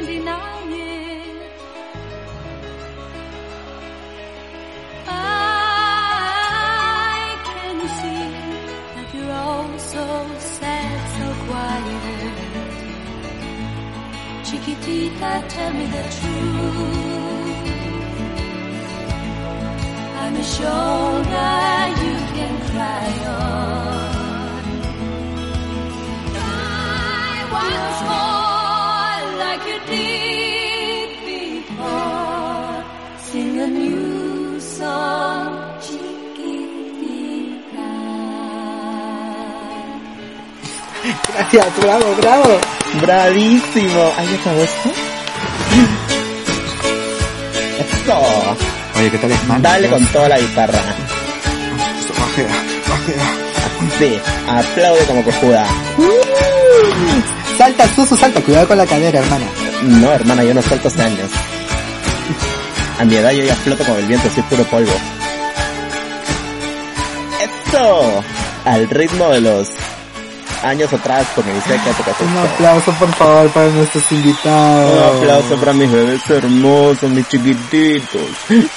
Bravísimo. 44.20 44.30
¿Ahí 44.30 44.36
acabó 44.36 44.62
esto? 44.62 44.90
Eso. 47.80 48.58
Oye, 48.98 49.12
¿qué 49.12 49.18
tal 49.18 49.32
es 49.32 49.48
man? 49.48 49.62
Dale 49.62 49.90
con 49.90 50.06
toda 50.08 50.30
la 50.30 50.40
guitarra. 50.40 50.80
Sí, 53.98 54.20
aplaude 54.48 55.06
como 55.06 55.24
cojuda. 55.24 55.66
Salta, 57.58 57.88
Susu, 57.96 58.18
salta. 58.18 58.42
Cuidado 58.42 58.68
con 58.68 58.78
la 58.78 58.86
cadera, 58.86 59.20
hermana. 59.20 59.46
No, 59.84 60.12
hermana, 60.12 60.44
yo 60.44 60.54
no 60.54 60.62
salto 60.62 60.90
hace 60.90 61.02
años. 61.02 61.30
A 63.00 63.06
mi 63.06 63.16
edad 63.16 63.32
yo 63.32 63.46
ya 63.46 63.56
floto 63.56 63.84
con 63.86 63.98
el 63.98 64.06
viento, 64.06 64.30
soy 64.30 64.44
puro 64.44 64.64
polvo. 64.66 64.92
¡Eso! 67.68 68.24
Al 68.66 68.90
ritmo 68.90 69.30
de 69.30 69.42
los 69.42 69.70
años 70.64 70.92
atrás 70.94 71.28
con 71.36 71.48
el 71.48 71.62
seca 71.62 71.92
toca 71.94 72.16
Un 72.24 72.38
aplauso, 72.38 72.92
por 72.94 73.10
favor, 73.14 73.50
para 73.50 73.70
nuestros 73.70 74.12
invitados. 74.12 75.14
Un 75.14 75.18
aplauso 75.18 75.58
para 75.58 75.74
mis 75.74 75.92
bebés 75.92 76.30
hermosos, 76.30 77.10
mis 77.10 77.28
chiquititos, 77.28 78.22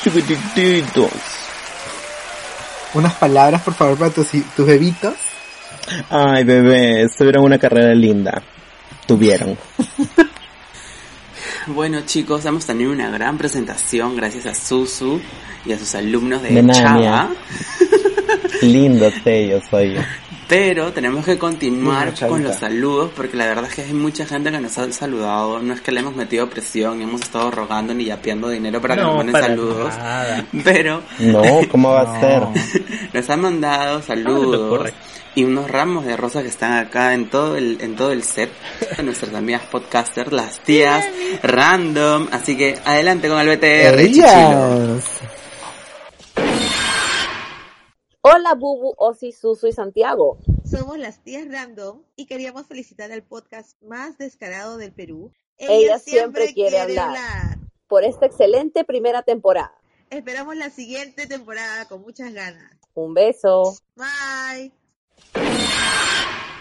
chiquititos. 0.03 1.11
Unas 2.95 3.15
palabras, 3.15 3.63
por 3.63 3.75
favor, 3.75 3.97
para 3.97 4.11
tus, 4.11 4.29
tus 4.55 4.67
bebitos. 4.67 5.15
Ay, 6.11 6.45
bebés, 6.45 7.17
tuvieron 7.17 7.45
una 7.45 7.59
carrera 7.59 7.95
linda. 7.95 8.43
Tuvieron. 9.07 9.59
Bueno 11.67 12.01
chicos, 12.05 12.45
hemos 12.45 12.67
tenido 12.67 12.91
una 12.91 13.09
gran 13.09 13.39
presentación 13.39 14.17
gracias 14.17 14.47
a 14.47 14.55
Susu 14.55 15.21
y 15.65 15.73
a 15.73 15.79
sus 15.79 15.95
alumnos 15.95 16.43
de, 16.43 16.61
De 16.61 16.73
Chava. 16.73 17.31
Lindos 18.63 19.15
ellos, 19.25 19.63
oye. 19.71 20.05
Pero 20.53 20.93
tenemos 20.93 21.25
que 21.25 21.39
continuar 21.39 22.13
con 22.29 22.45
los 22.45 22.57
saludos 22.57 23.11
porque 23.17 23.39
la 23.39 23.47
verdad 23.47 23.65
es 23.71 23.75
que 23.75 23.83
hay 23.85 23.95
mucha 23.95 24.27
gente 24.27 24.51
que 24.51 24.61
nos 24.61 24.77
ha 24.77 24.93
saludado. 24.93 25.61
No 25.61 25.73
es 25.73 25.81
que 25.81 25.91
le 25.93 26.01
hemos 26.01 26.15
metido 26.15 26.51
presión, 26.51 26.99
ni 26.99 27.05
hemos 27.05 27.23
estado 27.23 27.51
rogando 27.51 27.95
ni 27.95 28.05
yapeando 28.05 28.51
dinero 28.51 28.79
para 28.79 28.97
que 28.97 29.01
No, 29.01 29.15
nos 29.15 29.17
manden 29.25 29.43
saludos. 29.43 29.97
nada. 29.97 30.45
Pero 30.65 31.01
No, 31.21 31.43
¿cómo 31.71 31.93
va 31.93 32.03
a 32.03 32.21
ser? 32.21 32.43
nos 33.15 33.31
han 33.31 33.41
mandado 33.41 34.01
te 34.01 34.09
saludos 34.09 34.91
y 35.35 35.45
unos 35.45 35.71
ramos 35.71 36.05
de 36.05 36.19
rosas 36.19 36.43
que 36.43 36.51
están 36.51 36.75
acá 36.75 37.15
en 37.15 37.31
todo 37.31 37.57
el 37.57 37.79
en 37.81 37.97
todo 37.97 38.13
el 38.13 38.23
set 38.23 38.51
de 38.99 39.03
nuestras 39.05 39.33
amigas 39.35 39.63
podcasters, 39.71 40.33
las 40.33 40.59
tías 40.61 41.03
random. 41.43 42.29
Así 42.31 42.59
que 42.59 42.79
adelante 42.85 43.27
con 43.27 43.41
el 43.41 43.57
BTR. 43.57 45.01
Hola 48.25 48.55
Bubu, 48.55 48.95
Osi, 48.99 49.33
Susu 49.33 49.67
y 49.67 49.73
Santiago. 49.73 50.39
Somos 50.65 50.97
las 50.97 51.25
tías 51.25 51.51
Random 51.51 52.05
y 52.15 52.27
queríamos 52.27 52.69
felicitar 52.69 53.11
al 53.11 53.25
podcast 53.25 53.83
más 53.83 54.17
descarado 54.17 54.77
del 54.77 54.93
Perú. 54.93 55.33
Ella, 55.59 55.99
siempre, 55.99 56.55
quiere, 56.55 56.79
hablar, 56.79 57.59
por 57.89 58.05
esta 58.05 58.27
excelente 58.27 58.85
primera 58.85 59.25
temporada. 59.25 59.75
Esperamos 60.09 60.55
la 60.55 60.71
siguiente 60.71 61.27
temporada 61.27 61.89
con 61.89 62.03
muchas 62.03 62.33
ganas. 62.33 62.79
Un 62.95 63.13
beso. 63.13 63.77
Bye. 63.97 64.73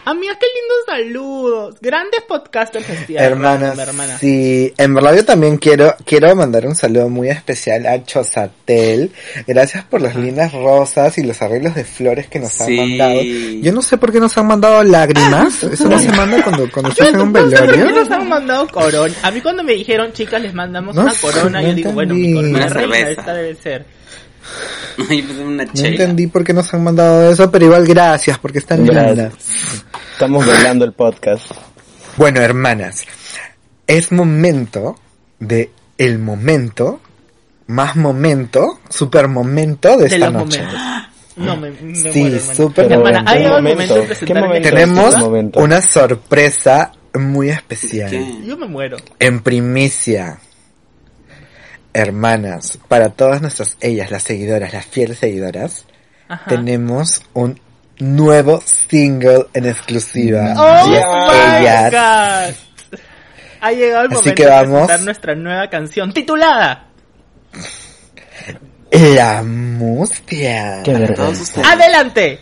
Amigas, 0.03 0.38
qué 0.40 0.48
lindos 0.48 1.14
saludos. 1.22 1.76
Grandes 1.80 2.22
podcasters 2.28 2.86
Hermanas, 3.10 3.78
hermana. 3.78 4.18
sí, 4.18 4.73
en 4.76 4.95
verdad 4.95 5.15
yo 5.15 5.23
también 5.26 5.57
quiero, 5.57 5.95
quiero 6.06 6.36
mandar 6.36 6.65
un 6.65 6.76
saludo 6.76 7.07
muy 7.07 7.30
especial 7.30 7.86
a 7.86 8.03
Chosatel. 8.03 9.11
Gracias 9.45 9.84
por 9.86 10.02
las 10.02 10.15
lindas 10.15 10.53
rosas 10.53 11.18
y 11.19 11.23
los 11.23 11.40
arreglos 11.44 11.76
de 11.76 11.84
flores 11.84 12.28
que 12.28 12.40
nos 12.40 12.52
Sí. 12.52 12.80
han 12.80 12.90
mandado. 12.90 13.22
Yo 13.22 13.72
no 13.73 13.82
sé 13.84 13.98
por 13.99 14.11
qué 14.11 14.19
nos 14.19 14.36
han 14.40 14.48
mandado 14.48 14.84
lágrimas. 14.84 15.61
Eso 15.64 15.88
no 15.88 15.99
se 15.99 16.10
manda 16.14 16.44
cuando, 16.44 16.72
cuando 16.72 16.90
estás 16.91 17.10
en 17.10 17.19
un 17.22 17.32
No 17.32 17.40
sé 17.49 17.57
por 17.57 17.65
qué 17.72 17.78
velorio. 17.78 17.95
nos 17.99 18.11
han 18.11 18.28
mandado 18.28 18.68
corona. 18.69 19.14
A 19.22 19.30
mí 19.30 19.40
cuando 19.41 19.64
me 19.64 19.73
dijeron, 19.73 20.11
chicas, 20.14 20.41
les 20.41 20.53
mandamos 20.56 20.95
No 20.95 21.03
una 21.03 21.14
corona, 21.14 21.61
no 21.61 21.68
yo 21.68 21.73
digo, 21.76 21.91
bueno, 21.91 22.15
mi 22.15 22.34
corona 22.34 22.57
Una 22.57 22.68
reina, 22.69 22.95
cerveza. 22.95 23.22
esta 23.22 23.34
debe 23.36 23.56
ser. 23.56 24.01
Pues 24.98 25.38
una 25.38 25.66
No 25.66 25.72
entendí 25.86 26.28
por 26.28 26.44
qué 26.44 26.54
nos 26.54 26.74
han 26.74 26.84
mandado 26.84 27.32
eso, 27.32 27.50
pero 27.52 27.66
igual 27.66 27.86
gracias, 27.88 28.38
porque 28.38 28.60
están 28.60 28.86
Gracias. 28.86 29.18
lindas. 29.18 29.34
Estamos 30.14 30.46
velando 30.46 30.86
el 30.86 30.94
podcast. 30.94 31.46
Bueno, 32.18 32.42
hermanas, 32.42 33.06
es 33.88 34.12
momento 34.12 35.00
de 35.40 35.72
el 35.98 36.20
momento, 36.20 37.00
más 37.68 37.96
momento, 37.96 38.80
super 38.90 39.28
momento 39.28 39.92
de, 39.98 40.08
De 40.10 40.16
esta 40.16 40.30
los 40.30 40.34
noche. 40.44 40.60
momentos. 40.64 40.82
No, 41.38 41.56
me, 41.56 41.72
me 41.72 41.96
Sí, 42.12 42.24
Hermana, 42.76 43.24
momento. 43.62 43.96
el 43.96 44.18
¿Qué 44.28 44.34
momento 44.34 44.70
¿Qué? 44.70 44.76
Tenemos 44.76 45.16
Este 45.16 45.60
una 45.60 45.82
sorpresa 45.82 46.92
muy 47.14 47.50
especial. 47.50 48.12
Yo 48.46 48.58
me 48.58 48.68
muero. 48.68 48.98
En 49.18 49.40
primicia, 49.40 50.40
hermanas, 51.94 52.80
para 52.88 53.10
todas 53.10 53.42
nuestras 53.42 53.78
ellas, 53.82 54.12
las 54.12 54.24
seguidoras, 54.24 54.74
las 54.74 54.86
fieles 54.86 55.20
seguidoras, 55.20 55.86
Ajá. 56.28 56.50
tenemos 56.50 57.22
un 57.34 57.60
nuevo 58.00 58.62
single 58.66 59.48
en 59.54 59.66
exclusiva. 59.66 60.54
¡Oh, 60.58 60.88
my 60.88 60.96
ellas. 61.62 61.92
God! 61.92 63.00
Ha 63.62 63.72
llegado 63.74 64.06
el 64.06 64.12
Así 64.12 64.16
momento 64.16 64.36
que 64.36 64.44
de 64.44 64.50
vamos. 64.50 64.72
presentar 64.88 65.02
nuestra 65.02 65.36
nueva 65.36 65.70
canción 65.70 66.12
titulada 66.14 66.88
La 68.92 69.44
mustia. 69.44 70.82
Qué 70.84 70.94
vergüenza. 70.94 71.62
Adelante, 71.72 72.40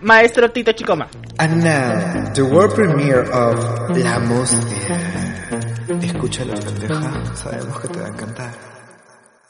maestro 0.00 0.50
Tito 0.50 0.72
Chicoma. 0.72 1.08
And 1.38 1.62
now, 1.62 2.32
the 2.34 2.42
world 2.42 2.74
premiere 2.74 3.28
of 3.30 3.96
La 3.96 4.18
Mustia. 4.18 4.98
Escúchalo, 6.02 6.54
pendeja. 6.54 7.34
Sabemos 7.36 7.80
que 7.80 7.88
te 7.88 8.00
va 8.00 8.06
a 8.06 8.08
encantar. 8.08 8.69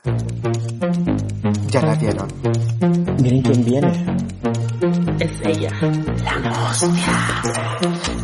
Ya 0.02 1.82
la 1.82 1.94
vieron. 1.96 2.28
Miren 3.22 3.42
quién 3.42 3.64
viene. 3.64 3.92
Es 5.18 5.32
ella. 5.44 5.70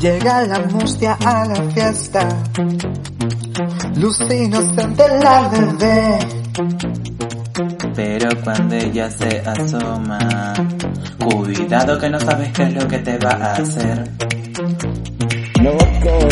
Llega 0.00 0.46
la 0.46 0.58
mustia 0.60 1.18
a 1.22 1.44
la 1.46 1.62
fiesta. 1.70 2.28
Luz 3.96 4.18
inocente 4.30 5.04
la 5.22 5.48
bebé. 5.48 6.18
Pero 7.94 8.28
cuando 8.42 8.74
ella 8.74 9.10
se 9.10 9.40
asoma, 9.40 10.54
cuidado 11.18 11.98
que 11.98 12.08
no 12.08 12.20
sabes 12.20 12.52
qué 12.52 12.62
es 12.64 12.74
lo 12.74 12.88
que 12.88 12.98
te 12.98 13.18
va 13.18 13.32
a 13.32 13.52
hacer. 13.52 14.10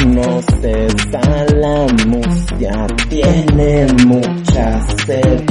No 0.04 0.20
conoces 0.20 0.94
a 1.14 1.44
la 1.54 1.86
mustia, 2.06 2.86
tiene 3.08 3.86
mucha 4.04 4.86
sed. 5.06 5.44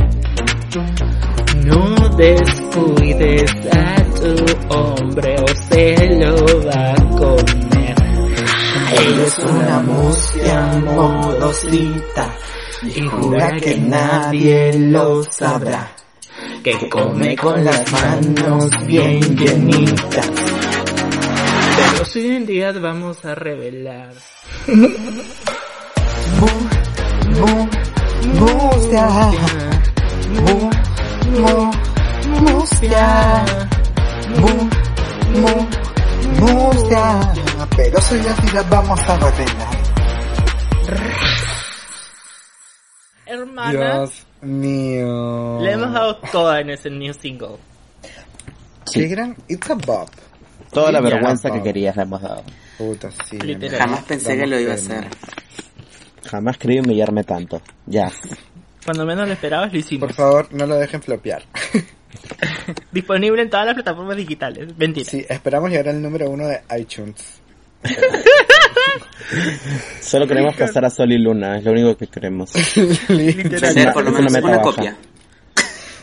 No 1.65 2.09
descuides 2.09 3.51
a 3.71 4.03
tu 4.13 4.75
hombre 4.75 5.35
o 5.41 5.47
se 5.69 6.15
lo 6.15 6.35
va 6.65 6.91
a 6.91 6.95
comer. 7.17 7.95
Ella 8.91 9.23
es 9.25 9.39
una 9.39 9.79
mustia 9.79 10.81
modosita. 10.85 12.35
Y 12.83 13.01
jura 13.07 13.57
que 13.59 13.77
nadie 13.77 14.73
lo 14.77 15.23
sabrá. 15.23 15.91
Que 16.63 16.89
Come 16.89 17.35
con 17.35 17.63
las 17.65 17.91
manos 17.91 18.69
bien 18.85 19.19
llenitas. 19.35 20.52
Pero 21.91 22.05
un 22.37 22.45
día 22.45 22.71
vamos 22.73 23.23
a 23.25 23.35
revelar. 23.35 24.13
Pero 37.75 38.01
soy 38.01 38.19
así 38.19 38.51
la 38.53 38.63
vamos 38.63 38.99
a 39.01 39.17
revelar. 39.17 39.83
Hermana, 43.25 43.71
Dios 43.71 44.25
mío. 44.41 45.59
le 45.61 45.71
hemos 45.71 45.93
dado 45.93 46.17
toda 46.31 46.59
en 46.61 46.69
ese 46.69 46.89
new 46.89 47.13
single. 47.13 47.57
Qué 48.91 49.07
gran. 49.07 49.35
It's 49.47 49.69
a 49.69 49.75
bop. 49.75 50.09
Toda 50.73 50.91
la 50.91 51.01
vergüenza 51.01 51.51
que 51.51 51.61
querías 51.61 51.95
la 51.95 52.03
hemos 52.03 52.21
dado. 52.21 52.43
Puta, 52.77 53.09
sí. 53.11 53.37
Jamás 53.77 54.03
pensé 54.03 54.37
que 54.37 54.47
lo 54.47 54.59
iba 54.59 54.71
a 54.71 54.75
hacer. 54.75 55.07
Jamás 56.29 56.57
creí 56.57 56.79
humillarme 56.79 57.23
tanto. 57.23 57.61
Ya. 57.85 58.11
Cuando 58.85 59.05
menos 59.05 59.27
lo 59.27 59.33
esperabas, 59.33 59.71
lo 59.71 59.79
hicimos. 59.79 60.07
Por 60.07 60.15
favor, 60.15 60.47
no 60.51 60.65
lo 60.65 60.75
dejen 60.75 61.01
flopear. 61.01 61.43
Disponible 62.91 63.41
en 63.41 63.49
todas 63.49 63.65
las 63.65 63.75
plataformas 63.75 64.17
digitales. 64.17 64.77
Mentira. 64.77 65.09
Sí, 65.09 65.25
esperamos 65.27 65.69
llegar 65.69 65.89
al 65.89 66.01
número 66.01 66.29
uno 66.29 66.47
de 66.47 66.61
iTunes. 66.77 67.41
Solo 70.01 70.27
queremos 70.27 70.55
pasar 70.55 70.85
a 70.85 70.89
Sol 70.89 71.11
y 71.11 71.17
Luna, 71.17 71.57
es 71.57 71.63
lo 71.63 71.71
único 71.71 71.97
que 71.97 72.07
queremos. 72.07 72.51
Vender 73.07 73.93
por 73.93 74.03
lo 74.03 74.11
menos 74.11 74.31
una 74.31 74.41
baja. 74.41 74.61
copia. 74.61 74.95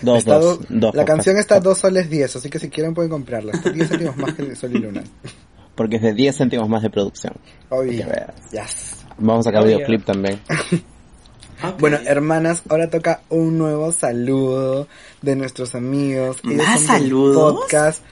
Dos, 0.03 0.19
Está 0.19 0.39
dos, 0.39 0.61
do- 0.61 0.67
dos. 0.71 0.95
La 0.95 1.05
canción 1.05 1.37
está 1.37 1.57
a 1.57 1.61
2 1.61 1.77
soles 1.79 2.09
10, 2.11 2.37
así 2.37 2.49
que 2.51 2.59
si 2.59 2.69
quieren 2.71 2.95
pueden 2.95 3.11
comprarla. 3.11 3.53
Está 3.53 3.71
10 3.71 3.89
céntimos 3.89 4.17
más 4.17 4.35
que 4.35 4.57
Sol 4.57 4.75
y 4.75 4.79
Luna. 4.79 5.03
Porque 5.75 5.97
es 5.97 6.03
de 6.03 6.13
10 6.15 6.37
céntimos 6.37 6.69
más 6.69 6.83
de 6.83 6.91
producción. 6.91 7.35
Obvio. 7.69 8.07
Yes. 8.53 9.05
Vamos 9.19 9.47
a 9.47 9.51
sacar 9.51 9.63
Obvio. 9.63 9.77
videoclip 9.77 10.05
también. 10.05 10.41
Bueno, 11.79 11.99
hermanas, 12.07 12.63
ahora 12.71 12.89
toca 12.89 13.21
un 13.29 13.59
nuevo 13.59 13.93
saludo 13.93 14.89
de 15.21 15.37
nuestros 15.37 15.75
amigos. 15.75 16.39
Ellos 16.43 16.57
¿Más 16.57 16.81
saludos? 16.81 17.53
Podcast. 17.61 18.03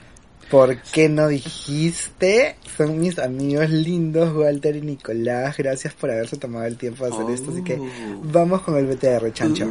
¿Por 0.51 0.77
qué 0.93 1.09
no 1.09 1.27
dijiste? 1.27 2.57
Son 2.77 2.99
mis 2.99 3.17
amigos 3.17 3.71
lindos, 3.71 4.35
Walter 4.35 4.75
y 4.75 4.81
Nicolás. 4.81 5.57
Gracias 5.57 5.95
por 5.95 6.11
haberse 6.11 6.37
tomado 6.37 6.65
el 6.65 6.77
tiempo 6.77 7.05
de 7.07 7.11
hacer 7.15 7.27
esto. 7.31 7.49
Así 7.51 7.63
que 7.63 7.79
vamos 8.21 8.61
con 8.61 8.77
el 8.77 8.85
BTR, 8.85 9.33
chancho. 9.33 9.67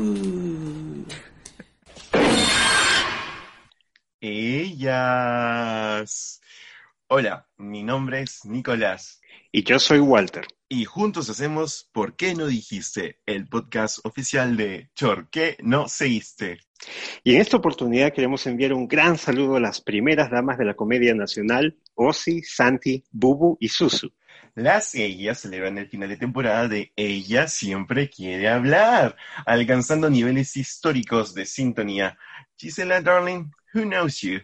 Ellas. 4.20 5.60
Hola, 7.08 7.48
mi 7.56 7.82
nombre 7.82 8.22
es 8.22 8.44
Nicolás. 8.44 9.20
Y 9.52 9.62
yo 9.62 9.78
soy 9.78 10.00
Walter. 10.00 10.46
Y 10.68 10.84
juntos 10.84 11.30
hacemos 11.30 11.88
¿Por 11.92 12.16
qué 12.16 12.34
no 12.34 12.46
dijiste? 12.46 13.20
El 13.24 13.48
podcast 13.48 14.04
oficial 14.04 14.56
de 14.56 14.90
¿Por 14.98 15.30
qué 15.30 15.56
no 15.60 15.88
seguiste? 15.88 16.58
Y 17.24 17.34
en 17.34 17.40
esta 17.40 17.56
oportunidad 17.56 18.12
queremos 18.12 18.46
enviar 18.46 18.72
un 18.72 18.86
gran 18.86 19.16
saludo 19.16 19.56
a 19.56 19.60
las 19.60 19.80
primeras 19.80 20.30
damas 20.30 20.58
de 20.58 20.64
la 20.66 20.74
comedia 20.74 21.14
nacional, 21.14 21.78
Ozzy, 21.94 22.42
Santi, 22.42 23.04
Bubu 23.10 23.56
y 23.60 23.68
Susu. 23.68 24.12
Las 24.58 24.92
ellas 24.96 25.38
celebran 25.38 25.78
el 25.78 25.88
final 25.88 26.08
de 26.08 26.16
temporada 26.16 26.66
de 26.66 26.92
Ella 26.96 27.46
siempre 27.46 28.10
quiere 28.10 28.48
hablar, 28.48 29.14
alcanzando 29.46 30.10
niveles 30.10 30.56
históricos 30.56 31.32
de 31.32 31.46
sintonía. 31.46 32.18
Gisela, 32.56 33.00
darling, 33.00 33.52
who 33.72 33.82
knows 33.82 34.20
you? 34.20 34.40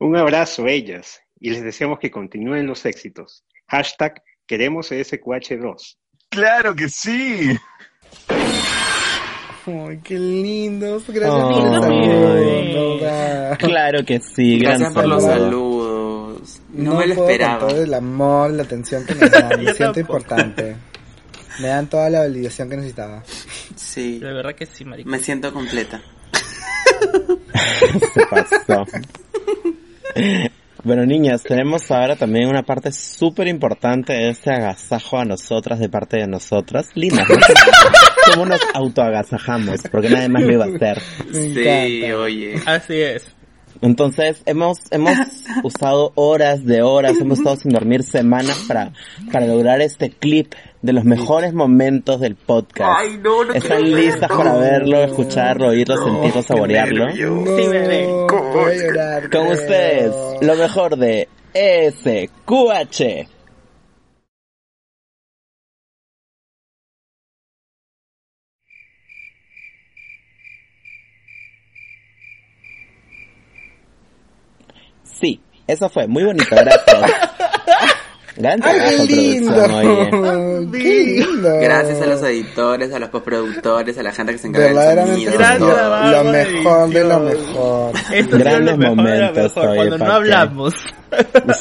Un 0.00 0.16
abrazo 0.16 0.66
ellas 0.66 1.20
y 1.38 1.50
les 1.50 1.62
deseamos 1.62 1.98
que 1.98 2.10
continúen 2.10 2.66
los 2.66 2.86
éxitos. 2.86 3.44
Hashtag 3.68 4.22
queremos 4.46 4.90
SQH2. 4.90 5.98
¡Claro 6.30 6.74
que 6.74 6.88
sí! 6.88 7.54
Ay, 9.66 10.00
qué 10.04 10.18
lindos. 10.18 11.04
Gracias 11.08 11.44
Oh. 11.44 11.50
por 11.50 11.66
el 11.66 11.74
Ay. 11.74 12.72
saludo. 12.72 13.00
¿verdad? 13.00 13.58
Claro 13.58 14.04
que 14.06 14.20
sí, 14.20 14.58
Gracias 14.60 14.92
por 14.94 15.06
los 15.06 15.22
saludo. 15.22 15.65
Saludos. 16.46 16.60
No, 16.72 16.94
me 16.94 17.06
lo 17.06 17.14
puedo 17.14 17.26
con 17.26 17.32
esperaba. 17.32 17.68
todo 17.68 17.82
el 17.82 17.94
amor, 17.94 18.50
la 18.52 18.62
atención 18.62 19.04
que 19.04 19.14
me 19.16 19.28
dan. 19.28 19.64
Me 19.64 19.74
siento 19.74 20.00
importante. 20.00 20.76
Me 21.60 21.68
dan 21.68 21.86
toda 21.88 22.10
la 22.10 22.20
validación 22.20 22.68
que 22.68 22.76
necesitaba. 22.76 23.22
Sí. 23.74 24.18
De 24.18 24.32
verdad 24.32 24.54
que 24.54 24.66
sí, 24.66 24.84
marica. 24.84 25.08
Me 25.08 25.18
siento 25.18 25.52
completa. 25.52 26.00
Se 28.14 28.26
pasó. 28.26 28.84
Bueno, 30.84 31.04
niñas, 31.04 31.42
tenemos 31.42 31.90
ahora 31.90 32.14
también 32.14 32.48
una 32.48 32.62
parte 32.62 32.92
súper 32.92 33.48
importante 33.48 34.12
de 34.12 34.28
este 34.30 34.50
agasajo 34.52 35.18
a 35.18 35.24
nosotras 35.24 35.80
de 35.80 35.88
parte 35.88 36.18
de 36.18 36.28
nosotras. 36.28 36.88
Lindas, 36.94 37.28
¿no? 37.28 37.36
¿Cómo 38.32 38.46
nos 38.46 38.60
autoagasajamos? 38.74 39.80
Porque 39.90 40.10
nadie 40.10 40.28
más 40.28 40.42
lo 40.42 40.52
iba 40.52 40.64
a 40.64 40.68
hacer. 40.68 41.02
Sí, 41.32 42.12
oye. 42.12 42.60
Así 42.66 42.94
es. 43.00 43.24
Entonces, 43.82 44.42
hemos, 44.46 44.78
hemos 44.90 45.16
usado 45.62 46.12
horas 46.14 46.64
de 46.64 46.82
horas, 46.82 47.16
hemos 47.20 47.38
estado 47.38 47.56
sin 47.56 47.72
dormir 47.72 48.02
semanas 48.02 48.64
para, 48.68 48.92
para 49.32 49.46
lograr 49.46 49.80
este 49.80 50.10
clip 50.10 50.54
de 50.82 50.92
los 50.92 51.04
mejores 51.04 51.52
momentos 51.52 52.20
del 52.20 52.36
podcast. 52.36 52.98
Ay, 52.98 53.18
no, 53.22 53.44
no 53.44 53.52
¿Están 53.54 53.82
quiero 53.82 53.96
listas 53.96 54.28
verlo. 54.28 54.36
para 54.36 54.54
verlo, 54.56 55.02
escucharlo, 55.02 55.68
oírlo, 55.68 55.96
sentirlo, 55.96 56.42
saborearlo? 56.42 57.12
Sí, 57.12 57.68
bebé. 57.68 58.08
Con 59.30 59.46
ustedes, 59.48 60.14
lo 60.40 60.54
mejor 60.54 60.96
de 60.96 61.28
SQH. 61.54 63.35
Sí, 75.20 75.40
eso 75.66 75.88
fue, 75.88 76.06
muy 76.06 76.24
bonito, 76.24 76.46
gracias. 76.50 76.84
Gran 78.38 78.60
Ay, 78.62 78.76
trabajo, 78.78 79.06
qué 79.08 79.14
lindo. 79.16 79.54
producción, 79.54 80.68
oye. 80.68 80.82
Qué 80.82 81.02
lindo. 81.24 81.48
Gracias 81.58 82.02
a 82.02 82.06
los 82.06 82.22
editores, 82.22 82.92
a 82.92 82.98
los 82.98 83.08
postproductores, 83.08 83.96
a 83.96 84.02
la 84.02 84.12
gente 84.12 84.32
que 84.32 84.38
se 84.38 84.48
encarga 84.48 84.94
del 84.94 85.06
sonido. 85.08 85.32
Gran 85.38 85.58
lo, 85.60 85.72
trabajo 85.72 86.10
lo 86.12 86.24
de 86.32 86.44
mejor 86.44 86.88
de 86.90 87.04
lo 87.04 87.20
mejor. 87.20 87.92
Grandes 88.38 88.76
momentos, 88.78 89.56
mejor, 89.56 89.68
oye, 89.70 89.76
cuando 89.88 89.98
no 89.98 90.12
hablamos. 90.12 90.74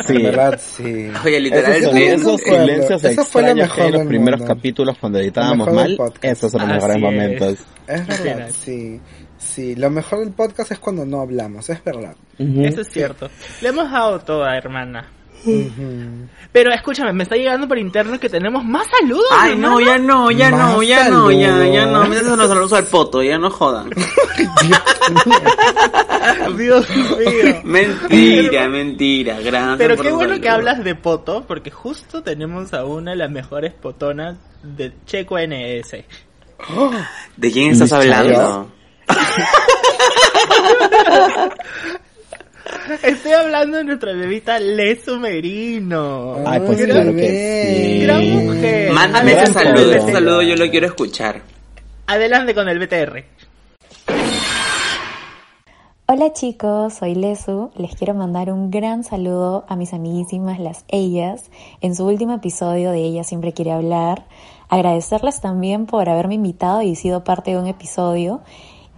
Sí. 0.05 0.21
Verdad, 0.23 0.59
sí. 0.61 1.11
Oye, 1.23 1.39
literal, 1.39 1.71
Esos, 1.75 1.93
el 1.95 2.01
esos 2.01 2.41
fue 2.41 2.57
lo- 2.57 2.65
silencios 2.65 3.03
eso 3.05 3.23
fue 3.23 3.41
lo 3.43 3.47
extraños 3.47 3.55
que 3.55 3.61
mejor 3.61 3.79
hay 3.81 3.87
en 3.87 3.93
los 3.93 4.07
primeros 4.07 4.39
mundo. 4.41 4.53
capítulos 4.55 4.97
cuando 4.99 5.19
editábamos 5.19 5.71
mal, 5.73 5.97
esos 6.21 6.51
son 6.51 6.61
los 6.61 6.69
Así 6.71 6.75
mejores 6.75 6.95
es. 6.97 7.01
momentos. 7.01 7.57
Es 7.87 8.23
verdad, 8.23 8.49
sí. 8.65 8.99
Sí, 9.45 9.75
lo 9.75 9.89
mejor 9.89 10.19
del 10.19 10.31
podcast 10.31 10.71
es 10.71 10.79
cuando 10.79 11.05
no 11.05 11.21
hablamos, 11.21 11.69
es 11.69 11.83
verdad. 11.83 12.15
Eso 12.37 12.81
es 12.81 12.89
cierto. 12.89 13.29
Le 13.61 13.69
hemos 13.69 13.91
dado 13.91 14.19
toda, 14.19 14.57
hermana. 14.57 15.09
Pero 16.51 16.73
escúchame, 16.73 17.13
me 17.13 17.23
está 17.23 17.35
llegando 17.35 17.67
por 17.67 17.77
interno 17.77 18.19
que 18.19 18.29
tenemos 18.29 18.63
más 18.63 18.87
saludos. 18.99 19.27
Ay, 19.31 19.55
no, 19.55 19.79
ya 19.79 19.99
no, 19.99 20.31
ya 20.31 20.49
no, 20.49 20.81
ya 20.81 21.07
no, 21.09 21.31
ya, 21.31 21.67
ya 21.67 21.85
no. 21.85 22.07
Métanse 22.07 22.35
los 22.35 22.47
saludos 22.47 22.73
al 22.73 22.85
poto, 22.85 23.21
ya 23.21 23.37
no 23.37 23.51
jodan. 23.51 23.89
Dios 26.57 26.89
mío. 26.89 27.61
mentira, 27.63 28.67
mentira. 28.67 29.39
Gracias 29.39 29.77
Pero 29.77 29.97
qué 29.97 30.11
bueno 30.11 30.41
que 30.41 30.49
hablas 30.49 30.83
de 30.83 30.95
poto, 30.95 31.45
porque 31.47 31.69
justo 31.69 32.23
tenemos 32.23 32.73
a 32.73 32.85
una 32.85 33.11
de 33.11 33.17
las 33.17 33.29
mejores 33.29 33.71
potonas 33.73 34.37
de 34.63 34.93
Checo 35.05 35.37
NS. 35.37 35.91
¿De 37.37 37.51
quién 37.51 37.71
estás 37.71 37.93
hablando? 37.93 38.71
Estoy 43.03 43.31
hablando 43.31 43.77
de 43.77 43.83
nuestra 43.83 44.13
bebita 44.13 44.59
Leso 44.59 45.19
Merino. 45.19 46.35
Ay, 46.45 46.61
pues 46.65 46.79
Ay, 46.79 46.85
claro 46.85 47.13
que 47.13 47.69
sí. 47.69 48.03
Gran 48.03 48.45
mujer. 48.45 48.91
Mándame 48.91 49.33
ese 49.33 49.53
saludo, 49.53 49.91
ese 49.91 50.11
saludo 50.11 50.41
yo 50.41 50.55
lo 50.55 50.69
quiero 50.69 50.87
escuchar. 50.87 51.41
Adelante 52.07 52.53
con 52.53 52.69
el 52.69 52.79
BTR. 52.79 53.23
Hola 56.07 56.33
chicos, 56.33 56.93
soy 56.93 57.15
Lesu. 57.15 57.71
Les 57.75 57.95
quiero 57.95 58.13
mandar 58.13 58.51
un 58.51 58.69
gran 58.69 59.03
saludo 59.03 59.65
a 59.67 59.75
mis 59.75 59.91
amiguísimas 59.91 60.59
las 60.59 60.85
Ellas 60.87 61.49
en 61.81 61.95
su 61.95 62.05
último 62.05 62.35
episodio 62.35 62.91
de 62.91 62.99
Ella 62.99 63.23
siempre 63.23 63.53
quiere 63.53 63.71
hablar. 63.71 64.27
Agradecerles 64.69 65.41
también 65.41 65.87
por 65.87 66.07
haberme 66.07 66.35
invitado 66.35 66.83
y 66.83 66.95
sido 66.95 67.23
parte 67.23 67.51
de 67.51 67.57
un 67.57 67.65
episodio. 67.65 68.41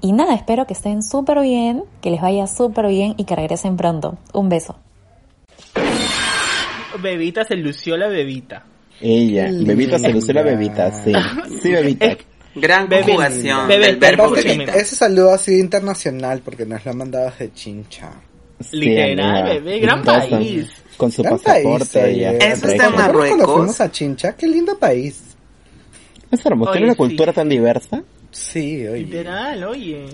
Y 0.01 0.11
nada, 0.13 0.35
espero 0.35 0.67
que 0.67 0.73
estén 0.73 1.01
súper 1.01 1.39
bien, 1.41 1.83
que 2.01 2.11
les 2.11 2.21
vaya 2.21 2.45
súper 2.47 2.87
bien 2.87 3.15
y 3.17 3.23
que 3.25 3.35
regresen 3.35 3.77
pronto. 3.77 4.17
Un 4.33 4.49
beso. 4.49 4.75
Bebita 7.01 7.43
se 7.45 7.55
lució 7.55 7.97
la 7.97 8.07
bebita. 8.07 8.65
Ella, 9.01 9.49
bebita 9.51 9.99
se 9.99 10.09
lució 10.09 10.33
la 10.33 10.41
bebita, 10.43 10.91
sí. 11.03 11.11
Sí, 11.61 11.71
bebita. 11.71 12.17
Gran 12.55 12.89
Bebé, 12.89 13.03
conjugación 13.03 13.67
bebé, 13.67 13.85
del 13.87 13.95
verbo 13.97 14.23
escúchame. 14.35 14.57
bebita. 14.65 14.77
Ese 14.79 14.95
saludo 14.95 15.31
ha 15.33 15.37
sido 15.37 15.59
internacional 15.59 16.41
porque 16.43 16.65
nos 16.65 16.83
lo 16.83 16.91
han 16.91 16.97
mandado 16.97 17.25
desde 17.29 17.53
Chincha. 17.53 18.11
Sí, 18.59 18.77
Literal, 18.77 19.19
amiga. 19.29 19.53
bebé, 19.53 19.79
gran 19.79 20.03
país. 20.03 20.67
Con 20.97 21.11
su 21.11 21.21
Gran 21.21 21.37
pasaporte, 21.37 21.99
país, 21.99 22.15
ella. 22.17 22.31
Eso 22.31 22.67
está 22.67 22.71
en 22.71 22.77
¿Te 22.77 22.83
acuerdas 22.83 22.95
Marruecos? 23.07 23.37
Cuando 23.37 23.53
fuimos 23.53 23.81
a 23.81 23.91
Chincha, 23.91 24.35
qué 24.35 24.47
lindo 24.47 24.79
país. 24.79 25.21
Es 26.31 26.43
hermoso, 26.43 26.71
tiene 26.71 26.87
una 26.87 26.93
sí. 26.93 26.97
cultura 26.97 27.33
tan 27.33 27.47
diversa. 27.49 28.01
Sí, 28.37 28.87
oye. 28.87 28.99
Literal, 29.03 29.63
oye. 29.63 30.05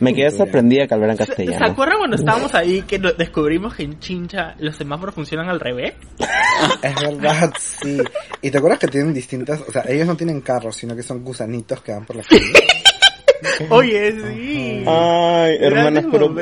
Me 0.00 0.14
quedé 0.14 0.30
sorprendida 0.30 0.86
que 0.86 0.94
hablaran 0.94 1.18
¿Se, 1.18 1.24
¿Se 1.24 1.28
castellano. 1.34 1.66
acuerdan 1.66 1.98
cuando 1.98 2.16
estábamos 2.16 2.54
ahí 2.54 2.82
que 2.82 2.98
descubrimos 2.98 3.74
que 3.74 3.82
en 3.82 4.00
Chincha 4.00 4.54
los 4.58 4.74
semáforos 4.74 5.14
funcionan 5.14 5.48
al 5.50 5.60
revés? 5.60 5.94
Es 6.82 6.94
verdad, 7.00 7.52
sí. 7.58 7.98
Y 8.42 8.50
te 8.50 8.58
acuerdas 8.58 8.80
que 8.80 8.88
tienen 8.88 9.12
distintas, 9.12 9.60
o 9.60 9.70
sea, 9.70 9.84
ellos 9.86 10.06
no 10.06 10.16
tienen 10.16 10.40
carros, 10.40 10.74
sino 10.76 10.96
que 10.96 11.02
son 11.02 11.22
gusanitos 11.22 11.80
que 11.82 11.92
van 11.92 12.04
por 12.06 12.16
la 12.16 12.22
calle. 12.22 12.42
Oye, 13.70 14.12
sí. 14.12 14.84
Ay, 14.86 15.56
hermanas, 15.60 16.06
pero 16.10 16.34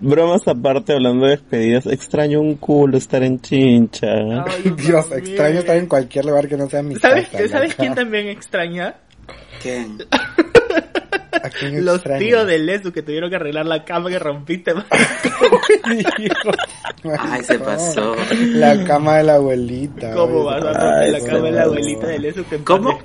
bromas 0.00 0.48
aparte, 0.48 0.94
hablando 0.94 1.26
de 1.26 1.32
despedidas, 1.32 1.86
extraño 1.86 2.40
un 2.40 2.56
culo 2.56 2.96
estar 2.96 3.22
en 3.22 3.38
chincha. 3.38 4.08
Dios, 4.76 5.12
extraño 5.12 5.60
estar 5.60 5.76
en 5.76 5.86
cualquier 5.86 6.24
lugar 6.24 6.48
que 6.48 6.56
no 6.56 6.68
sea 6.68 6.82
mi 6.82 6.96
¿Sabes, 6.96 7.28
casa. 7.28 7.48
¿sabes 7.48 7.74
quién 7.74 7.94
también 7.94 8.28
extraña? 8.28 8.96
¿Quién? 9.62 9.98
¿A 11.30 11.50
quién 11.50 11.84
Los 11.84 12.02
tíos 12.02 12.46
de 12.46 12.58
Lesu 12.58 12.90
que 12.92 13.02
tuvieron 13.02 13.30
que 13.30 13.36
arreglar 13.36 13.64
la 13.66 13.84
cama 13.84 14.08
que 14.10 14.18
rompiste. 14.18 14.72
Ay, 17.18 17.44
se 17.44 17.58
pasó. 17.58 18.16
La 18.52 18.84
cama 18.84 19.18
de 19.18 19.24
la 19.24 19.34
abuelita. 19.36 20.12
¿Cómo 20.14 20.44
vas 20.44 20.62
a 20.64 20.72
romper 20.72 21.10
la 21.12 21.20
cama 21.20 21.40
de 21.46 21.52
la 21.52 21.62
abuelita 21.62 22.06
de 22.08 22.18
Lesu 22.18 22.44
que 22.48 22.58
¿Cómo? 22.58 22.98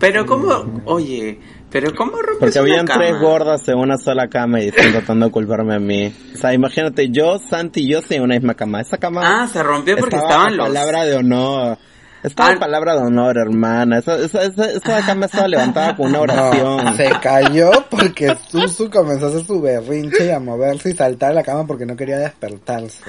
Pero 0.00 0.24
cómo, 0.26 0.82
oye, 0.86 1.38
pero 1.70 1.94
cómo 1.94 2.12
rompes 2.22 2.38
Porque 2.40 2.58
una 2.60 2.70
habían 2.70 2.86
cama? 2.86 3.04
tres 3.04 3.20
gordas 3.20 3.68
en 3.68 3.78
una 3.78 3.98
sola 3.98 4.28
cama 4.28 4.60
y 4.62 4.68
están 4.68 4.92
tratando 4.92 5.26
de 5.26 5.32
culparme 5.32 5.74
a 5.74 5.78
mí. 5.80 6.12
O 6.34 6.36
sea, 6.38 6.54
imagínate, 6.54 7.10
yo, 7.10 7.38
Santi 7.38 7.82
y 7.82 7.88
yo 7.88 8.00
en 8.08 8.22
una 8.22 8.34
misma 8.34 8.54
cama. 8.54 8.80
Esa 8.80 8.96
cama 8.98 9.42
Ah, 9.42 9.46
se 9.46 9.62
rompió 9.62 9.96
porque 9.96 10.16
estaba 10.16 10.32
estaban 10.48 10.56
los... 10.56 10.68
palabra 10.68 11.04
de 11.04 11.16
honor. 11.16 11.78
Estaba 12.24 12.50
a 12.50 12.58
palabra 12.58 12.94
de 12.94 13.00
honor, 13.02 13.36
hermana. 13.38 13.98
Esa, 13.98 14.16
esa, 14.18 14.42
esa, 14.44 14.64
esa 14.70 15.06
cama 15.06 15.26
estaba 15.26 15.46
levantada 15.46 15.94
con 15.96 16.08
una 16.08 16.20
oración. 16.22 16.84
No, 16.84 16.94
se 16.96 17.10
cayó 17.22 17.70
porque 17.90 18.34
Susu 18.50 18.90
comenzó 18.90 19.26
a 19.26 19.28
hacer 19.28 19.44
su 19.44 19.60
berrinche 19.60 20.26
y 20.26 20.30
a 20.30 20.40
moverse 20.40 20.90
y 20.90 20.94
saltar 20.94 21.30
a 21.30 21.34
la 21.34 21.42
cama 21.42 21.66
porque 21.66 21.86
no 21.86 21.94
quería 21.96 22.18
despertarse. 22.18 23.02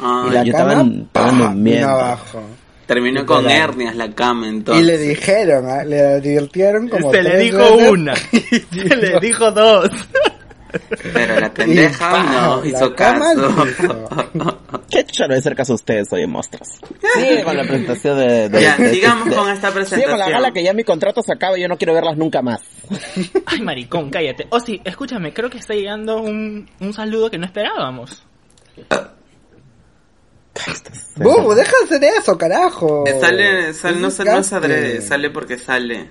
Ay, 0.00 0.28
y 0.28 0.30
la 0.32 0.42
yo 0.44 0.52
cama 0.52 0.72
estaba 0.82 1.52
en- 1.52 1.68
en 1.68 1.84
abajo. 1.84 2.42
Terminó 2.86 3.24
con 3.24 3.48
hernias 3.48 3.94
la 3.94 4.10
cama 4.12 4.48
entonces. 4.48 4.82
Y 4.82 4.86
le 4.86 4.98
dijeron, 4.98 5.66
¿ah? 5.68 5.84
le 5.84 6.00
advirtieron 6.16 6.88
como 6.88 7.10
Se 7.12 7.22
le 7.22 7.38
dijo 7.38 7.58
veces. 7.58 7.90
una. 7.90 8.14
Se 8.72 8.96
le 8.96 9.20
dijo 9.20 9.50
dos. 9.52 9.88
Pero 11.12 11.40
la 11.40 11.52
pendeja 11.52 12.18
Y, 12.18 12.26
no 12.34 12.60
la 12.62 12.66
hizo 12.68 12.94
caso. 12.94 13.64
piso. 13.64 14.08
Qué 14.90 15.04
chulo 15.04 15.28
de 15.28 15.38
hacer 15.38 15.54
caso 15.54 15.72
a 15.72 15.74
ustedes, 15.76 16.12
oye, 16.12 16.26
monstruos. 16.26 16.68
Sigue 17.14 17.42
con 17.44 17.56
la 17.56 17.62
presentación 17.64 18.18
de... 18.18 18.48
de- 18.48 18.62
Ya, 18.62 18.76
de- 18.76 18.90
sigamos 18.94 19.28
de- 19.28 19.36
con 19.36 19.48
esta 19.50 19.68
Sigue 19.68 19.82
con 19.82 19.82
la 19.82 19.82
presentación. 20.00 20.32
gala 20.32 20.52
que 20.52 20.62
ya 20.62 20.72
mi 20.72 20.84
contrato 20.84 21.22
se 21.22 21.32
acaba 21.32 21.58
y 21.58 21.62
yo 21.62 21.68
no 21.68 21.76
quiero 21.76 21.94
verlas 21.94 22.16
nunca 22.16 22.42
más. 22.42 22.60
Ay, 23.46 23.60
maricón, 23.60 24.10
cállate. 24.10 24.46
Oh, 24.50 24.60
sí, 24.60 24.80
escúchame, 24.84 25.32
creo 25.32 25.50
que 25.50 25.58
está 25.58 25.74
llegando 25.74 26.20
un, 26.20 26.68
un 26.80 26.92
saludo 26.92 27.30
que 27.30 27.38
no 27.38 27.46
esperábamos. 27.46 28.22
Bubu, 31.16 31.54
deja 31.54 31.72
de 31.88 31.96
hacer 31.96 32.04
eso, 32.20 32.36
carajo. 32.38 33.04
Eh, 33.06 33.18
Sale, 33.20 33.74
sale, 33.74 33.98
no, 33.98 34.10
sale, 34.10 34.30
no 34.30 34.36
adrede, 34.56 35.00
sale 35.00 35.30
porque 35.30 35.58
sale. 35.58 36.10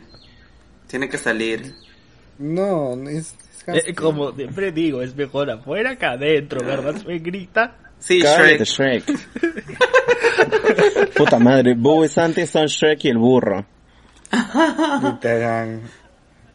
Tiene 0.88 1.08
que 1.10 1.18
salir. 1.18 1.74
No, 2.38 2.96
no 2.96 3.10
es... 3.10 3.36
Eh, 3.68 3.94
como 3.94 4.32
siempre 4.34 4.72
digo, 4.72 5.02
es 5.02 5.16
mejor 5.16 5.50
afuera 5.52 5.96
que 5.96 6.06
adentro, 6.06 6.66
¿verdad, 6.66 6.96
suegrita? 7.02 7.76
Sí, 8.00 8.20
Cállate, 8.22 8.66
Shrek. 8.66 9.06
Shrek. 9.08 11.10
Puta 11.16 11.38
madre, 11.40 11.76
Boo 11.76 12.04
y 12.06 12.10
Santi 12.10 12.46
son 12.48 12.66
Shrek 12.66 13.06
y 13.06 13.10
el 13.10 13.18
burro. 13.20 13.64
Literal. 15.04 15.82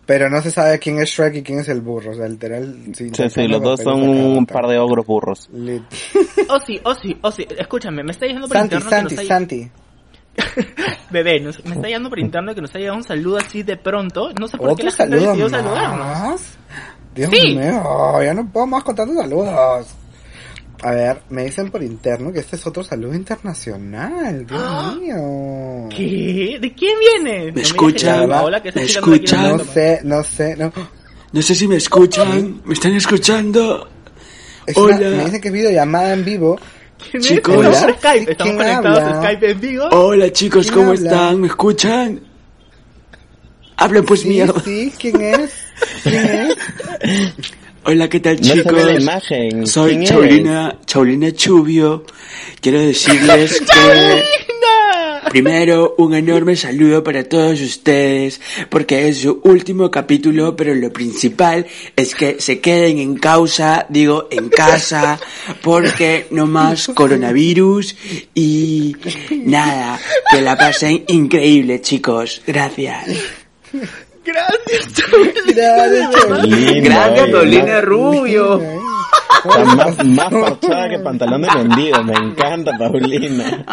Pero 0.07 0.31
no 0.31 0.41
se 0.41 0.53
sabe 0.53 0.79
quién 0.79 1.01
es 1.01 1.11
Shrek 1.11 1.35
y 1.37 1.43
quién 1.43 1.59
es 1.61 1.69
el 1.69 1.81
burro. 1.81 2.13
O 2.13 2.15
sea, 2.15 2.29
literal. 2.29 2.77
Sí, 2.95 3.11
Sí, 3.13 3.29
sí, 3.31 3.49
los 3.49 3.61
dos 3.61 3.81
son 3.83 4.03
un 4.09 4.47
par 4.47 4.67
de 4.67 4.79
ogros 4.79 5.07
burros. 5.07 5.49
Oh, 6.49 6.61
sí, 6.65 6.81
oh, 6.85 6.95
sí, 6.95 7.17
oh, 7.23 7.33
sí, 7.33 7.45
escúchame, 7.59 8.05
me 8.05 8.13
está 8.13 8.25
llegando 8.27 8.47
por 8.47 8.57
Santi, 8.57 8.77
interno 8.77 8.91
Santi, 8.91 9.15
que 9.17 9.23
nos. 9.23 9.27
Santi. 9.29 9.71
Bebé, 11.11 11.41
nos- 11.41 11.65
me 11.65 11.75
está 11.75 11.89
llegando 11.89 12.09
por 12.09 12.21
interno 12.21 12.55
que 12.55 12.61
nos 12.61 12.73
ha 12.75 12.79
llegado 12.79 12.97
un 12.97 13.03
saludo 13.03 13.39
así 13.39 13.65
de 13.65 13.77
pronto. 13.77 14.31
No 14.39 14.47
sé 14.47 14.57
por 14.57 14.69
qué 14.69 14.73
¿Otro 14.73 14.85
la 14.87 14.93
gente 14.93 15.17
decidió 15.17 15.49
saludarnos. 15.49 16.41
Dios 17.17 17.31
Sí. 17.33 17.55
mío, 17.57 18.23
ya 18.23 18.35
no 18.35 18.47
puedo 18.53 18.67
más 18.67 18.85
con 18.85 18.95
tantos 18.95 19.17
saludos. 19.17 19.87
A 20.83 20.91
ver, 20.91 21.23
me 21.31 21.45
dicen 21.47 21.71
por 21.71 21.83
interno 21.83 22.31
que 22.31 22.41
este 22.41 22.57
es 22.57 22.67
otro 22.67 22.85
saludo 22.85 23.15
internacional. 23.15 24.47
Dios 24.47 24.97
mío. 25.01 25.89
¿Qué? 25.89 26.59
¿De 26.61 26.75
quién 26.75 26.93
viene? 27.01 27.47
No 27.49 27.55
que 27.55 27.61
escuchan? 27.63 28.31
es 28.31 28.31
que 28.31 28.33
¿Me 28.33 28.43
escuchando 28.43 28.55
aquí 28.57 28.69
en 28.69 28.75
la 28.75 28.83
escuchan? 28.83 29.57
No 29.57 29.65
sé, 29.65 30.01
no 30.05 30.23
sé, 30.25 30.57
no. 30.57 30.73
No 31.33 31.43
sé 31.43 31.55
si 31.55 31.67
me 31.67 31.77
escuchan. 31.77 32.61
¿Me 32.65 32.75
están 32.75 32.93
escuchando? 32.95 33.89
Es 34.67 34.77
una- 34.77 34.97
Hola. 34.97 35.09
me 35.11 35.25
dicen 35.25 35.41
que 35.41 35.49
es 35.49 35.55
videollamada 35.55 36.13
en 36.13 36.25
vivo. 36.25 36.59
¿Quién 37.11 37.23
es? 37.23 37.29
Chicos. 37.29 37.57
Hola. 37.57 37.71
por 37.71 37.95
Skype, 37.95 38.33
estamos 38.33 38.37
¿Quién 38.55 38.57
conectados 38.57 38.99
habla? 39.01 39.19
a 39.19 39.23
Skype 39.23 39.51
en 39.51 39.61
vivo. 39.61 39.85
Hola 39.93 40.33
chicos, 40.33 40.67
¿Quién 40.67 40.75
¿cómo 40.75 40.91
habla? 40.93 41.11
están? 41.11 41.41
¿Me 41.41 41.47
escuchan? 41.47 42.21
Hablan 43.79 44.05
pues 44.05 44.21
Sí, 44.21 44.29
mierda. 44.29 44.61
sí, 44.63 44.93
¿quién 44.99 45.21
es? 45.23 45.53
Hola, 47.85 48.09
¿qué 48.09 48.19
tal 48.19 48.41
No 48.41 48.55
chicos? 48.55 48.73
ve 48.73 48.85
la 48.85 49.01
imagen. 49.01 49.67
Soy 49.67 49.93
¿Quién 49.93 50.05
Chaulina, 50.07 50.79
Chaulina 50.87 51.33
Chubio. 51.33 52.05
Quiero 52.61 52.81
decirles 52.81 53.61
que 53.73 54.23
primero 55.31 55.95
un 55.99 56.15
enorme 56.15 56.57
saludo 56.57 57.05
para 57.05 57.23
todos 57.25 57.61
ustedes 57.61 58.41
porque 58.71 59.09
es 59.09 59.21
su 59.21 59.41
último 59.45 59.91
capítulo, 59.91 60.57
pero 60.57 60.75
lo 60.75 60.93
principal 60.93 61.65
es 61.95 62.15
que 62.15 62.41
se 62.41 62.59
queden 62.61 62.99
en 62.99 63.17
causa, 63.17 63.87
digo 63.89 64.27
en 64.31 64.49
casa, 64.49 65.21
porque 65.63 66.27
no 66.31 66.47
más 66.47 66.89
coronavirus 66.89 67.95
y 68.35 68.97
nada, 69.45 70.01
que 70.33 70.41
la 70.41 70.57
pasen 70.57 71.05
increíble 71.07 71.81
chicos. 71.81 72.43
Gracias. 72.47 73.07
Gracias, 74.27 74.93
Gracias, 75.55 76.11
Chaulina, 76.11 76.89
Gracias, 76.89 77.31
Paulina 77.31 77.65
más- 77.75 77.85
Rubio. 77.85 78.61
Está 79.45 79.65
más, 79.77 80.05
más 80.05 80.31
parchada 80.33 80.89
que 80.89 80.99
pantalón 80.99 81.43
de 81.43 81.49
mendigo. 81.55 82.03
Me 82.03 82.15
encanta, 82.15 82.73
Paulina. 82.79 83.65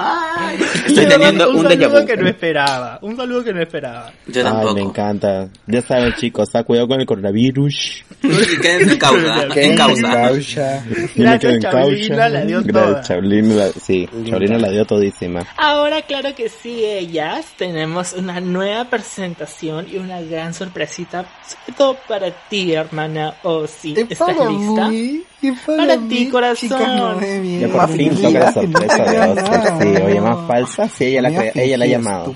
Estoy 0.85 1.05
teniendo 1.07 1.49
un 1.49 1.65
déjà 1.65 1.79
saludo 1.89 2.01
vu. 2.01 2.05
que 2.07 2.17
no 2.17 2.27
esperaba. 2.29 2.99
Un 3.01 3.17
saludo 3.17 3.43
que 3.43 3.53
no 3.53 3.61
esperaba. 3.61 4.11
Yo 4.27 4.41
Ay, 4.41 4.43
tampoco. 4.43 4.73
me 4.75 4.81
encanta. 4.81 5.49
Ya 5.67 5.81
saben, 5.81 6.13
chicos, 6.15 6.49
está 6.49 6.63
cuidado 6.63 6.87
con 6.87 6.99
el 6.99 7.05
coronavirus. 7.07 8.03
Quédense 8.61 8.93
en 8.93 8.97
causa, 8.99 9.47
en 9.55 9.75
causa. 9.77 10.11
Causa. 10.11 10.83
Yo 11.15 11.23
me 11.29 11.39
quedo 11.39 11.51
en 11.51 11.61
Chaulina, 11.61 12.07
causa. 12.17 12.29
la 12.29 12.45
dio 12.45 12.63
toda. 12.63 13.01
Chaulina 13.01 13.55
la- 13.55 13.71
sí, 13.71 14.09
Chaulina 14.29 14.57
la 14.59 14.69
dio 14.69 14.85
todísima. 14.85 15.45
Ahora, 15.57 16.01
claro 16.03 16.35
que 16.35 16.49
sí, 16.49 16.83
ellas. 16.85 17.45
Tenemos 17.57 18.13
una 18.13 18.39
nueva 18.41 18.85
presentación 18.85 19.87
y 19.91 19.97
una 19.97 20.21
gran 20.21 20.53
sorpresita. 20.53 21.25
Sobre 21.47 21.77
todo 21.77 21.97
para 22.07 22.31
ti, 22.49 22.73
hermana 22.73 23.33
Ozzy. 23.43 23.95
¿Estás 24.09 24.29
lista? 24.49 24.87
mí, 24.89 25.23
y 25.47 25.51
para, 25.51 25.97
mí, 25.97 26.09
ti, 26.09 26.29
corazón. 26.29 26.69
chicas, 26.69 26.87
no 26.95 27.15
me 27.17 27.39
mientan. 27.39 27.71
Ya 27.71 27.77
por 27.77 27.89
fin 27.95 28.15
toca 28.21 28.39
la 28.39 28.51
sorpresa 28.53 29.03
de 29.03 29.17
No, 29.17 29.31
Oscar. 29.33 29.73
no, 29.73 29.81
Sí, 29.81 29.87
no. 29.99 30.05
oye, 30.05 30.21
más 30.21 30.47
falsa, 30.47 30.89
sí, 30.89 31.05
ella 31.05 31.21
la, 31.21 31.29
ella 31.55 31.77
la 31.77 31.85
ha 31.85 31.87
llamado. 31.87 32.35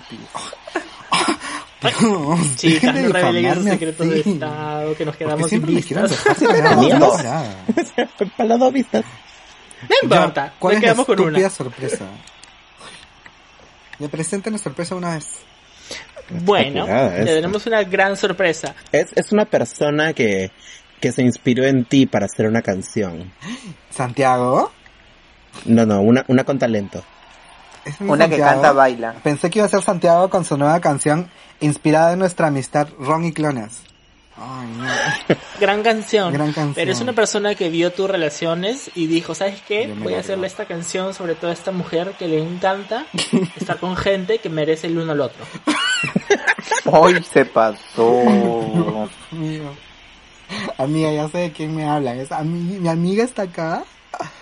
Chicas, 2.56 2.82
no 2.96 3.02
de 3.02 3.10
revelen 3.10 3.46
esos 3.46 3.64
difamarme 3.64 3.72
secretos 3.72 4.10
de. 4.10 4.20
Estado 4.20 4.96
que 4.96 5.06
nos 5.06 5.16
quedamos 5.18 5.50
sin 5.50 5.66
vistas. 5.66 6.12
Para 8.38 8.50
las 8.50 8.60
dos 8.60 8.74
vistas. 8.74 9.06
No 9.90 9.96
importa, 10.04 10.54
¿Cuál 10.58 10.74
nos 10.74 10.78
es 10.78 10.82
la 10.82 10.86
quedamos 10.88 11.06
con 11.06 11.20
estúpida 11.20 11.40
una. 11.40 11.50
sorpresa? 11.50 12.06
Me 14.00 14.10
presenten 14.10 14.54
la 14.54 14.60
sorpresa 14.60 14.96
una 14.96 15.16
vez. 15.16 15.28
Bueno, 16.30 16.86
te 16.86 17.20
esta. 17.22 17.26
tenemos 17.26 17.66
una 17.68 17.84
gran 17.84 18.18
sorpresa. 18.18 18.76
Es, 18.92 19.08
es 19.16 19.32
una 19.32 19.46
persona 19.46 20.14
que, 20.14 20.52
que 21.00 21.12
se 21.12 21.22
inspiró 21.22 21.66
en 21.66 21.86
ti 21.86 22.06
para 22.06 22.26
hacer 22.26 22.48
una 22.48 22.62
canción. 22.62 23.32
¿Santiago? 23.90 24.72
No, 25.66 25.86
no, 25.86 26.02
una, 26.02 26.26
una 26.28 26.44
con 26.44 26.60
talento. 26.60 27.04
¿Es 27.86 28.02
mi 28.02 28.10
Una 28.10 28.28
que 28.28 28.38
canta, 28.38 28.74
baila. 28.74 29.14
Pensé 29.24 29.50
que 29.50 29.60
iba 29.60 29.66
a 29.66 29.70
ser 29.70 29.82
Santiago 29.82 30.30
con 30.30 30.44
su 30.44 30.58
nueva 30.58 30.80
canción 30.82 31.30
inspirada 31.60 32.14
en 32.14 32.20
nuestra 32.20 32.48
amistad 32.48 32.90
Ron 33.00 33.26
y 33.26 33.32
Clones. 33.32 33.84
Ay, 34.36 34.68
no. 34.78 35.36
Gran 35.60 35.82
canción. 35.82 36.34
Gran 36.34 36.54
canción. 36.54 36.76
Pero 36.76 36.92
es 36.92 37.02
una 37.02 37.14
persona 37.14 37.56
que 37.56 37.70
vio 37.70 37.92
tus 37.92 38.10
relaciones 38.10 38.92
y 38.94 39.08
dijo, 39.08 39.34
¿sabes 39.34 39.62
qué? 39.68 39.92
Voy 39.98 40.14
a 40.14 40.20
hacerle 40.20 40.48
esta 40.48 40.66
canción 40.66 41.14
sobre 41.14 41.36
todo 41.36 41.50
a 41.50 41.54
esta 41.54 41.72
mujer 41.72 42.14
que 42.20 42.28
le 42.28 42.40
encanta 42.40 43.06
estar 43.56 43.80
con 43.80 43.96
gente 43.96 44.38
que 44.40 44.50
merece 44.50 44.88
el 44.88 44.98
uno 44.98 45.14
al 45.14 45.22
otro. 45.22 45.44
Hoy 46.86 47.24
se 47.24 47.46
pasó. 47.46 48.22
Mío. 49.32 49.87
Amiga, 50.78 51.12
ya 51.12 51.28
sé 51.30 51.38
de 51.40 51.52
quién 51.52 51.76
me 51.76 51.86
hablan. 51.86 52.20
Es 52.20 52.32
ami- 52.32 52.80
mi 52.80 52.88
amiga 52.90 53.24
está 53.24 53.44
acá. 53.44 53.84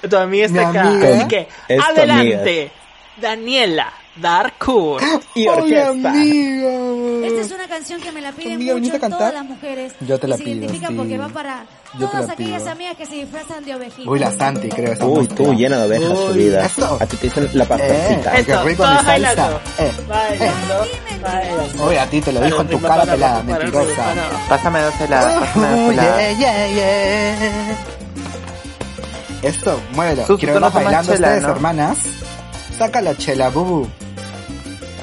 Tu 0.09 0.15
amiga 0.15 0.45
está 0.45 0.71
Mi 0.71 0.77
acá. 0.77 0.81
amiga. 0.89 1.17
Así 1.17 1.27
que, 1.27 1.47
Es 1.67 1.83
adelante, 1.83 2.71
Daniela 3.19 3.91
Darkwood. 4.17 5.01
Y 5.35 5.41
¡Ay, 5.41 5.47
orquesta. 5.49 6.09
amigo! 6.09 7.21
Esta 7.25 7.41
es 7.41 7.51
una 7.51 7.67
canción 7.67 7.99
que 8.01 8.11
me 8.13 8.21
la 8.21 8.31
piden 8.31 8.65
las 8.65 9.45
mujeres. 9.45 9.93
Yo 10.01 10.17
te 10.19 10.27
la 10.27 10.35
y 10.35 10.37
se 10.37 10.43
pido, 10.45 10.55
identifica 10.57 10.87
sí. 10.87 10.93
porque 10.95 11.17
va 11.17 11.27
para 11.29 11.65
Yo 11.99 12.05
te 12.07 12.11
todas 12.11 12.27
la 12.27 12.33
aquellas 12.33 12.61
pido. 12.61 12.71
amigas 12.71 12.95
que 12.97 13.05
se 13.05 13.15
disfrazan 13.15 13.65
de 13.65 13.75
ovejitas. 13.75 14.07
Uy, 14.07 14.19
la 14.19 14.31
Santi, 14.31 14.69
creo. 14.69 14.93
esa 14.93 15.05
Uy, 15.05 15.27
tú 15.27 15.53
llena 15.53 15.77
de 15.79 15.85
ovejas 15.85 16.13
tu 16.17 16.25
Uy, 16.27 16.37
vida. 16.37 16.65
eso. 16.65 16.97
A 17.01 17.05
ti 17.05 17.17
te 17.17 17.27
dicen 17.27 17.49
la 17.53 17.65
pastorcita. 17.65 18.39
Eh, 18.39 18.45
qué 18.45 18.55
rico 18.57 18.65
mi 18.65 18.75
todos 18.75 18.89
salsa. 18.89 19.07
bailando. 19.07 19.59
Eh, 19.79 19.91
Bailando, 20.07 20.85
bailando. 21.21 21.87
Uy, 21.89 21.95
a 21.97 22.05
ti 22.09 22.21
te 22.21 22.31
lo 22.31 22.41
dijo 22.41 22.61
en 22.61 22.67
tu 22.69 22.81
cara 22.81 23.03
pelada, 23.05 23.43
mentirosa. 23.43 24.13
Pásame 24.47 24.79
dos 24.81 25.01
heladas, 25.01 25.39
pásame 25.39 25.67
dos 25.69 25.93
heladas. 25.93 26.37
yeah, 26.37 26.67
yeah, 26.67 27.37
yeah. 27.37 27.77
Esto, 29.43 29.79
muévelo. 29.93 30.37
Quiero 30.37 30.53
tomas 30.55 30.73
bailando 30.73 31.11
ustedes, 31.13 31.43
hermanas. 31.43 31.97
Saca 32.77 33.01
la 33.01 33.15
chela, 33.15 33.49
bubu. 33.49 33.87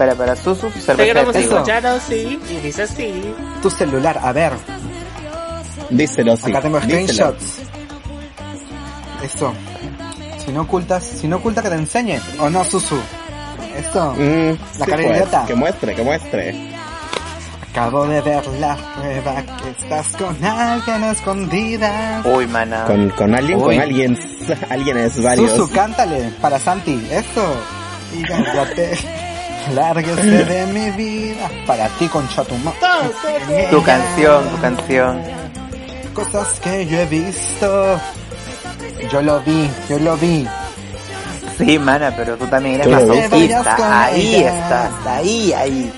Espera, 0.02 0.32
espera, 0.32 0.96
queremos 0.96 2.10
y 2.10 2.56
dice 2.62 2.82
así. 2.82 3.34
Tu 3.62 3.70
celular, 3.70 4.18
a 4.22 4.32
ver. 4.32 4.52
Díselo, 5.90 6.36
sí. 6.36 6.50
Acá 6.50 6.60
tengo 6.62 6.80
díselo. 6.80 7.06
screenshots. 7.06 7.58
Esto. 9.22 9.54
Si 10.44 10.52
no 10.52 10.62
ocultas, 10.62 11.04
si 11.04 11.28
no 11.28 11.36
oculta 11.36 11.62
que 11.62 11.68
te 11.68 11.76
enseñe. 11.76 12.20
¿O 12.40 12.50
no, 12.50 12.64
Susu? 12.64 12.98
Esto. 13.76 14.14
Mm, 14.14 14.50
la 14.78 14.84
sí, 14.84 14.90
cara 14.90 15.02
pues, 15.02 15.16
idiota. 15.16 15.44
Que 15.46 15.54
muestre, 15.54 15.94
que 15.94 16.02
muestre. 16.02 16.72
Acabo 17.70 18.06
de 18.06 18.20
ver 18.20 18.46
la 18.58 18.76
prueba 18.76 19.42
que 19.42 19.70
estás 19.70 20.08
con 20.16 20.44
alguien 20.44 21.04
escondida. 21.04 22.22
Uy, 22.24 22.46
mana. 22.46 22.84
Con, 22.84 23.08
con 23.10 23.34
alguien, 23.34 23.58
Uy. 23.58 23.64
con 23.64 23.80
alguien. 23.80 24.32
Alguien 24.70 24.98
es 24.98 25.22
varios. 25.22 25.52
Susu, 25.52 25.72
cántale 25.72 26.32
para 26.40 26.58
Santi. 26.58 27.06
Esto. 27.10 27.54
Y 28.18 28.22
cállate. 28.24 28.98
Lárguese 29.70 30.44
de 30.44 30.66
mi 30.66 30.90
vida. 30.90 31.50
Para 31.66 31.88
ti, 31.90 32.08
con 32.08 32.28
Chatuma. 32.28 32.72
Tu 33.70 33.82
canción, 33.82 34.48
tu 34.50 34.60
canción. 34.60 35.22
Cosas 36.14 36.60
que 36.60 36.86
yo 36.86 36.98
he 36.98 37.06
visto. 37.06 38.00
Yo 39.10 39.22
lo 39.22 39.40
vi, 39.40 39.70
yo 39.88 39.98
lo 39.98 40.16
vi. 40.16 40.46
Sí, 41.58 41.78
mana, 41.78 42.12
pero 42.16 42.36
tú 42.36 42.46
también 42.46 42.80
eres 42.80 42.88
masoquista. 42.88 44.04
Ahí 44.04 44.36
ella. 44.36 44.62
estás, 44.62 45.06
ahí, 45.06 45.52
ahí. 45.52 45.92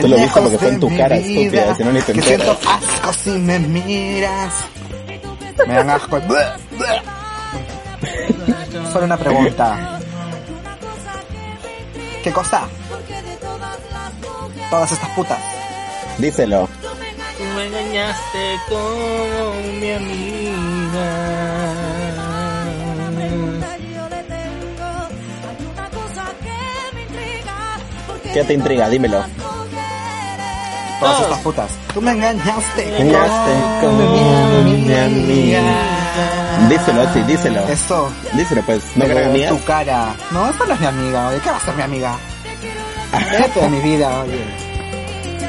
Tú 0.00 0.08
lo 0.08 0.16
viste 0.16 0.40
porque 0.40 0.58
fue 0.58 0.68
en 0.68 0.80
tu 0.80 0.96
cara, 0.96 1.16
vida, 1.16 1.62
estúpida, 1.62 1.74
si 1.74 1.84
no 1.84 1.92
ni 1.92 2.00
te 2.02 2.12
Que 2.12 2.22
siento 2.22 2.52
asco 2.52 3.12
si 3.12 3.30
me 3.30 3.58
miras. 3.58 4.54
Me 5.66 5.74
dan 5.74 5.90
asco. 5.90 6.20
Solo 8.92 9.06
una 9.06 9.16
pregunta. 9.16 10.00
¿Qué 12.22 12.32
cosa? 12.32 12.68
Todas 14.70 14.92
estas 14.92 15.10
putas. 15.10 15.38
Díselo. 16.18 16.68
Tú 16.82 16.88
me 17.54 17.66
engañaste 17.66 18.56
con 18.68 19.80
mi 19.80 19.92
amiga. 19.92 21.46
¿Qué 28.32 28.44
te 28.44 28.52
intriga? 28.52 28.88
Dímelo. 28.88 29.24
Todas 31.00 31.20
estas 31.20 31.38
putas. 31.40 31.70
Tú 31.94 32.02
me 32.02 32.10
engañaste. 32.12 33.00
Engañaste 33.00 33.52
con 33.80 33.96
mi 33.96 34.94
amiga. 34.94 35.60
Díselo, 36.68 37.12
sí, 37.12 37.22
díselo. 37.22 37.60
Esto. 37.68 38.10
Díselo, 38.32 38.62
pues. 38.62 38.82
¿No 38.96 39.04
amiga? 39.04 39.48
tu 39.50 39.64
cara. 39.64 40.14
No, 40.30 40.50
esta 40.50 40.66
no 40.66 40.74
es 40.74 40.80
mi 40.80 40.86
amiga, 40.86 41.28
oye. 41.28 41.40
¿Qué 41.40 41.50
va 41.50 41.56
a 41.56 41.60
ser 41.60 41.74
mi 41.76 41.82
amiga? 41.82 42.18
Vete 43.30 43.60
de 43.60 43.68
mi 43.68 43.80
vida, 43.80 44.22
oye. 44.22 44.40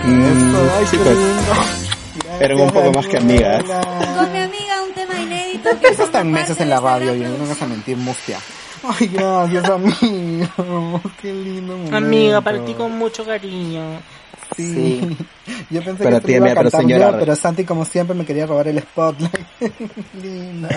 Mm, 0.03 0.23
Esto, 0.25 0.71
ay, 0.77 0.85
lindo. 0.91 2.39
Eran 2.39 2.59
un 2.61 2.69
poco 2.69 2.91
más 2.93 3.07
que 3.07 3.17
amigas. 3.17 3.63
Con 3.63 4.31
mi 4.31 4.39
amiga 4.39 4.83
un 4.87 4.93
tema 4.93 5.19
inédito. 5.19 5.69
Eso 5.81 6.03
está 6.03 6.21
en 6.21 6.31
meses 6.31 6.59
en 6.61 6.69
la 6.69 6.79
radio 6.79 7.15
y 7.15 7.19
no 7.19 7.31
me 7.37 7.47
vas 7.49 7.61
a 7.61 7.65
mentir, 7.67 7.97
mustia. 7.97 8.37
Ay, 8.83 9.07
gracias, 9.07 9.69
amigo. 9.69 11.01
Qué 11.21 11.33
lindo 11.33 11.73
momento. 11.75 11.97
Amiga, 11.97 12.41
para 12.41 12.63
ti 12.63 12.73
con 12.73 12.97
mucho 12.97 13.25
cariño. 13.25 13.81
Sí. 14.55 15.17
Yo 15.69 15.81
pensé 15.83 16.03
que 16.03 16.11
tú 16.11 16.27
ti, 16.27 16.33
iba 16.33 16.51
a 16.51 16.55
cantar 16.55 16.85
yo, 16.85 17.19
pero 17.19 17.35
Santi 17.35 17.63
como 17.63 17.85
siempre 17.85 18.15
me 18.15 18.25
quería 18.25 18.45
robar 18.45 18.67
el 18.67 18.79
spotlight. 18.81 19.33
Linda. 20.21 20.69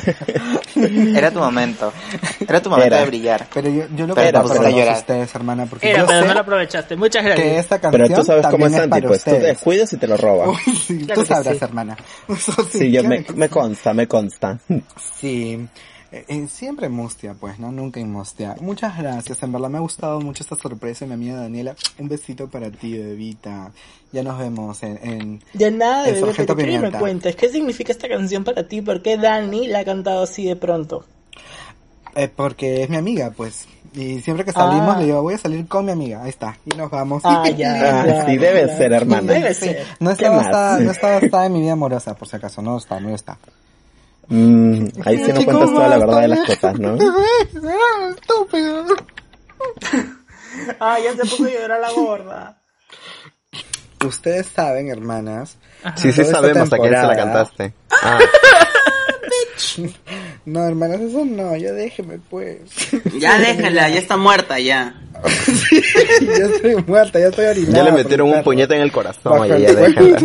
Era 1.18 1.30
tu 1.30 1.38
momento. 1.38 1.92
Era 2.40 2.60
tu 2.62 2.70
momento 2.70 2.86
Era. 2.94 3.00
de 3.00 3.06
brillar. 3.06 3.46
Pero 3.52 3.68
yo, 3.68 3.84
yo 3.94 4.06
lo 4.06 4.14
Pero 4.14 4.42
llorar. 4.70 4.96
ustedes, 4.96 5.34
hermana, 5.34 5.66
porque 5.66 5.90
Era, 5.90 6.00
yo 6.00 6.06
pero 6.06 6.20
sé 6.22 6.28
no 6.28 6.34
lo 6.34 6.40
aprovechaste. 6.40 6.96
Muchas 6.96 7.24
gracias. 7.24 7.46
que 7.46 7.58
esta 7.58 7.78
canción 7.80 8.02
Pero 8.02 8.20
tú 8.20 8.24
sabes 8.26 8.46
cómo 8.46 8.66
es 8.66 8.72
Santi, 8.72 9.00
pues. 9.00 9.24
Tú 9.24 9.30
te 9.30 9.36
ustedes. 9.36 9.42
descuidas 9.54 9.92
y 9.92 9.96
te 9.96 10.06
lo 10.06 10.16
roba. 10.16 10.48
Uy, 10.50 10.56
sí, 10.74 10.98
Claro 11.06 11.20
tú 11.20 11.26
sabrás, 11.26 11.58
sí. 11.58 11.64
hermana. 11.64 11.96
Sí, 12.70 12.90
yo 12.90 13.02
me 13.04 13.48
consta, 13.48 13.92
me 13.94 14.06
consta. 14.06 14.58
Sí, 15.20 15.68
eh, 16.12 16.24
eh, 16.28 16.46
siempre 16.48 16.88
mustia, 16.88 17.34
pues, 17.34 17.58
¿no? 17.58 17.70
Nunca 17.72 18.00
inmustia. 18.00 18.56
Muchas 18.60 18.96
gracias, 18.98 19.42
en 19.42 19.52
verdad 19.52 19.68
me 19.68 19.78
ha 19.78 19.80
gustado 19.80 20.20
mucho 20.20 20.42
esta 20.42 20.56
sorpresa, 20.56 21.06
mi 21.06 21.14
amiga 21.14 21.36
Daniela. 21.36 21.74
Un 21.98 22.08
besito 22.08 22.48
para 22.48 22.70
ti, 22.70 22.96
bebita. 22.98 23.70
Ya 24.12 24.22
nos 24.22 24.38
vemos 24.38 24.82
en... 24.82 24.98
en 25.02 25.42
De 25.54 25.70
nada, 25.70 26.08
El 26.08 26.14
bebé, 26.16 26.32
pero 26.36 26.56
quiero 26.56 26.82
que 26.82 26.90
me 26.90 26.98
cuentes. 26.98 27.36
¿Qué 27.36 27.48
significa 27.48 27.92
esta 27.92 28.08
canción 28.08 28.42
para 28.44 28.66
ti? 28.66 28.80
¿Por 28.82 29.02
qué 29.02 29.16
Dani 29.16 29.68
la 29.68 29.80
ha 29.80 29.84
cantado 29.84 30.22
así 30.24 30.44
de 30.46 30.56
pronto? 30.56 31.04
eh, 32.16 32.28
porque 32.34 32.82
es 32.82 32.90
mi 32.90 32.96
amiga, 32.96 33.30
pues. 33.36 33.66
Y 33.94 34.20
siempre 34.20 34.44
que 34.44 34.52
salimos 34.52 34.96
Ah. 34.96 34.98
le 34.98 35.06
digo, 35.06 35.22
voy 35.22 35.34
a 35.34 35.38
salir 35.38 35.66
con 35.68 35.84
mi 35.84 35.92
amiga. 35.92 36.22
Ahí 36.24 36.30
está. 36.30 36.56
Y 36.64 36.76
nos 36.76 36.90
vamos. 36.90 37.22
Ah, 37.24 37.48
ya, 37.50 37.72
Ah, 38.02 38.06
ya, 38.06 38.26
sí, 38.26 38.36
debe 38.36 38.66
ya. 38.66 38.76
ser, 38.76 38.92
hermana. 38.92 39.32
Debe 39.32 39.54
Sí, 39.54 39.66
ser. 39.66 39.86
No 40.00 40.10
¿Qué 40.16 40.24
está, 40.24 40.30
basada, 40.36 40.78
no 40.80 40.90
está 40.90 41.20
basada 41.20 41.46
en 41.46 41.52
mi 41.52 41.60
vida 41.60 41.72
amorosa, 41.72 42.14
por 42.16 42.26
si 42.26 42.34
acaso. 42.36 42.62
No 42.62 42.78
está, 42.78 42.98
no 42.98 43.14
está. 43.14 43.38
Mm, 44.30 44.86
ahí 45.04 45.18
sí 45.18 45.32
nos 45.32 45.40
Chicos, 45.40 45.44
cuentas 45.44 45.70
toda 45.70 45.88
la 45.88 45.98
verdad 45.98 46.20
de 46.22 46.28
las 46.28 46.46
cosas, 46.46 46.78
¿no? 46.78 46.94
Estúpido. 48.10 48.84
Ah, 50.80 50.98
ya 50.98 51.12
se 51.12 51.20
puso 51.20 51.44
a 51.44 51.48
llorar 51.48 51.80
la 51.80 51.92
gorda. 51.92 52.58
Ustedes 54.04 54.46
saben, 54.46 54.88
hermanas. 54.88 55.56
Sí, 55.96 56.12
sí 56.12 56.22
esta 56.22 56.40
sabemos 56.40 56.72
a 56.72 56.76
quién 56.76 56.92
se 56.92 57.06
la 57.06 57.16
cantaste. 57.16 57.72
Ah, 58.02 58.18
No, 60.44 60.64
hermanas, 60.64 61.00
eso 61.00 61.24
no, 61.24 61.54
ya 61.56 61.72
déjeme 61.72 62.18
pues. 62.30 62.60
Ya 63.18 63.38
déjala, 63.38 63.88
ya 63.90 63.98
está 63.98 64.16
muerta 64.16 64.58
ya. 64.58 64.94
ya 66.20 66.46
estoy 66.46 66.76
muerta, 66.86 67.20
ya 67.20 67.28
estoy 67.28 67.46
orinada. 67.46 67.76
ya 67.76 67.84
le 67.84 67.92
metieron 67.92 68.30
un 68.30 68.42
puñete 68.42 68.74
en 68.74 68.82
el 68.82 68.90
corazón, 68.90 69.38
oye, 69.38 69.60
ya 69.60 69.74
déjala. 69.74 70.18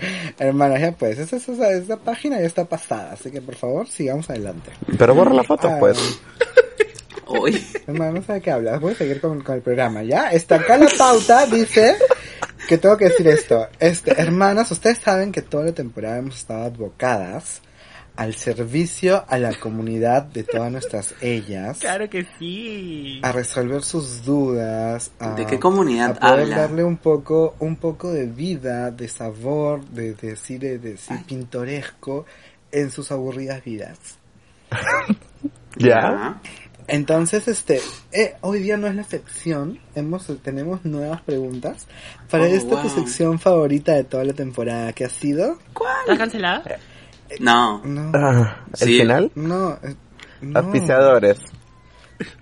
Hermanas, 0.38 0.80
ya 0.80 0.92
pues, 0.92 1.18
esa, 1.18 1.36
esa, 1.36 1.70
esa 1.70 1.96
página 1.96 2.40
ya 2.40 2.46
está 2.46 2.64
pasada, 2.64 3.12
así 3.12 3.30
que 3.30 3.40
por 3.40 3.54
favor 3.54 3.88
sigamos 3.88 4.28
adelante. 4.30 4.70
Pero 4.98 5.14
borra 5.14 5.34
la 5.34 5.44
foto, 5.44 5.68
Ah, 5.68 5.76
pues. 5.78 6.20
Uy. 7.26 7.64
Hermano, 7.86 8.14
no 8.14 8.22
sé 8.22 8.32
de 8.34 8.40
qué 8.40 8.50
hablas, 8.50 8.80
voy 8.80 8.92
a 8.92 8.96
seguir 8.96 9.20
con, 9.20 9.40
con 9.42 9.54
el 9.54 9.62
programa, 9.62 10.02
¿ya? 10.02 10.30
Está 10.30 10.56
acá 10.56 10.76
la 10.76 10.88
pauta, 10.98 11.46
dice 11.46 11.96
que 12.68 12.78
tengo 12.78 12.96
que 12.96 13.06
decir 13.06 13.26
esto. 13.28 13.68
Este, 13.78 14.20
hermanas, 14.20 14.70
ustedes 14.70 14.98
saben 14.98 15.30
que 15.32 15.42
toda 15.42 15.66
la 15.66 15.72
temporada 15.72 16.18
hemos 16.18 16.36
estado 16.36 16.64
advocadas 16.64 17.60
al 18.16 18.34
servicio 18.34 19.24
a 19.28 19.38
la 19.38 19.54
comunidad 19.54 20.24
de 20.24 20.44
todas 20.44 20.70
nuestras 20.70 21.14
ellas. 21.20 21.78
Claro 21.78 22.08
que 22.10 22.26
sí. 22.38 23.20
a 23.22 23.32
resolver 23.32 23.82
sus 23.82 24.24
dudas, 24.24 25.10
a, 25.18 25.34
¿De 25.34 25.46
qué 25.46 25.58
comunidad 25.58 26.10
a 26.10 26.14
poder 26.20 26.40
habla? 26.40 26.56
darle 26.58 26.84
un 26.84 26.96
poco, 26.98 27.54
un 27.60 27.76
poco 27.76 28.12
de 28.12 28.26
vida, 28.26 28.90
de 28.90 29.08
sabor, 29.08 29.84
de 29.86 30.14
de 30.14 30.28
decir, 30.30 30.60
de 30.60 30.78
decir 30.78 31.16
pintoresco 31.26 32.26
en 32.72 32.90
sus 32.90 33.10
aburridas 33.10 33.64
vidas. 33.64 33.98
¿Ya? 35.76 36.40
Entonces, 36.86 37.46
este, 37.46 37.80
eh, 38.10 38.34
hoy 38.40 38.60
día 38.60 38.76
no 38.76 38.88
es 38.88 38.96
la 38.96 39.04
sección, 39.04 39.78
hemos, 39.94 40.26
tenemos 40.42 40.84
nuevas 40.84 41.20
preguntas 41.22 41.86
para 42.28 42.44
Oh, 42.44 42.46
esta 42.46 42.82
tu 42.82 42.88
wow. 42.88 42.90
sección 42.90 43.38
favorita 43.38 43.92
de 43.92 44.02
toda 44.04 44.24
la 44.24 44.32
temporada, 44.32 44.92
que 44.92 45.04
ha 45.04 45.08
sido? 45.08 45.58
¿Estás 46.00 46.18
cancelada? 46.18 46.64
No. 47.38 47.80
No, 47.84 48.10
Ah, 48.14 48.56
¿El 48.80 48.88
Sí. 48.88 48.98
final? 49.00 49.30
no, 49.34 49.72
eh, 49.82 49.94
no, 50.42 50.58
Auspiciadores. 50.60 51.38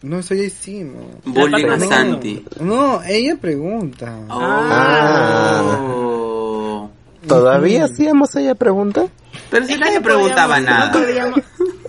no, 0.02 0.18
eso 0.20 0.34
ya 0.34 0.44
hicimos. 0.44 1.04
Bullying 1.24 1.66
a 1.66 1.76
No, 1.76 1.86
Santi. 1.88 2.44
No, 2.60 3.02
ella 3.04 3.36
pregunta. 3.36 4.18
Ah. 4.28 5.78
Oh. 5.80 6.90
¿Todavía 7.26 7.84
hacíamos 7.84 8.34
ella 8.36 8.54
pregunta? 8.54 9.06
Pero 9.50 9.66
si 9.66 9.76
nadie 9.76 10.00
preguntaba 10.00 10.60
No 10.60 10.66
nada. 10.66 10.92
podíamos, 10.92 11.40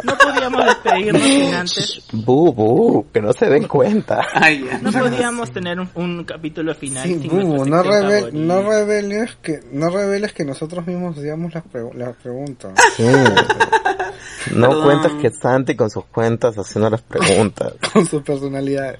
no 0.03 0.17
podíamos 0.17 0.65
despedirnos 0.65 1.21
sin 1.21 1.53
antes. 1.53 2.01
Bu, 2.13 2.53
bu, 2.53 3.05
que 3.11 3.21
no 3.21 3.33
se 3.33 3.47
den 3.49 3.67
cuenta. 3.67 4.25
Ay, 4.33 4.65
ya. 4.65 4.77
No 4.79 4.91
podíamos 4.91 5.51
tener 5.51 5.79
un, 5.79 5.89
un 5.95 6.23
capítulo 6.23 6.73
final 6.75 7.03
Sí, 7.05 7.19
sin 7.19 7.27
nuestra 7.35 7.65
no, 7.65 7.83
sección 7.83 7.83
reve- 7.83 8.19
favorita. 8.19 8.37
no 8.37 8.61
reveles 8.69 9.35
que 9.41 9.59
no 9.73 9.89
reveles 9.89 10.33
que 10.33 10.45
nosotros 10.45 10.87
mismos 10.87 11.17
hacíamos 11.17 11.53
las, 11.53 11.63
pregu- 11.65 11.93
las 11.93 12.15
preguntas. 12.15 12.73
Sí. 12.95 13.03
No 14.55 14.69
Perdón. 14.69 14.83
cuentas 14.85 15.11
que 15.21 15.29
Santi 15.31 15.75
con 15.75 15.89
sus 15.89 16.05
cuentas 16.05 16.55
haciendo 16.57 16.89
las 16.89 17.01
preguntas. 17.01 17.73
con 17.93 18.05
sus 18.05 18.21
personalidades. 18.23 18.99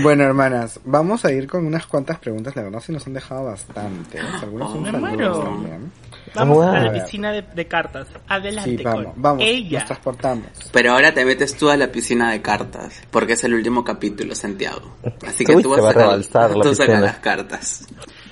Bueno, 0.00 0.24
hermanas, 0.24 0.80
vamos 0.84 1.24
a 1.24 1.32
ir 1.32 1.46
con 1.48 1.66
unas 1.66 1.86
cuantas 1.86 2.18
preguntas. 2.18 2.54
La 2.56 2.62
verdad, 2.62 2.80
sí 2.80 2.92
nos 2.92 3.06
han 3.06 3.14
dejado 3.14 3.44
bastantes. 3.44 4.22
Algunos 4.42 4.72
son 4.72 4.84
saludos 4.84 5.00
muero. 5.10 5.38
también. 5.40 5.92
Vamos 6.34 6.64
a 6.64 6.70
A 6.72 6.80
la 6.80 6.92
piscina 6.92 7.32
de, 7.32 7.42
de 7.42 7.66
cartas. 7.66 8.06
Adelante 8.28 8.76
Sí, 8.78 8.82
vamos, 8.84 9.04
con 9.04 9.22
vamos. 9.22 9.42
ella. 9.46 9.78
Nos 9.80 9.86
transportamos. 9.88 10.46
Pero 10.72 10.92
ahora 10.92 11.12
te 11.14 11.24
metes 11.24 11.56
tú 11.56 11.68
a 11.70 11.76
la 11.76 11.90
piscina 11.90 12.30
de 12.32 12.42
cartas, 12.42 13.02
porque 13.10 13.34
es 13.34 13.44
el 13.44 13.54
último 13.54 13.84
capítulo, 13.84 14.34
Santiago. 14.34 14.96
Así 15.26 15.44
que 15.44 15.56
Uy, 15.56 15.62
tú 15.62 15.70
vas 15.70 15.82
va 15.82 15.90
a 15.90 15.92
sacar, 15.92 16.50
la 16.56 16.62
tú 16.62 16.74
sacas 16.74 16.86
piscina. 16.86 17.00
las 17.00 17.18
cartas. 17.18 17.86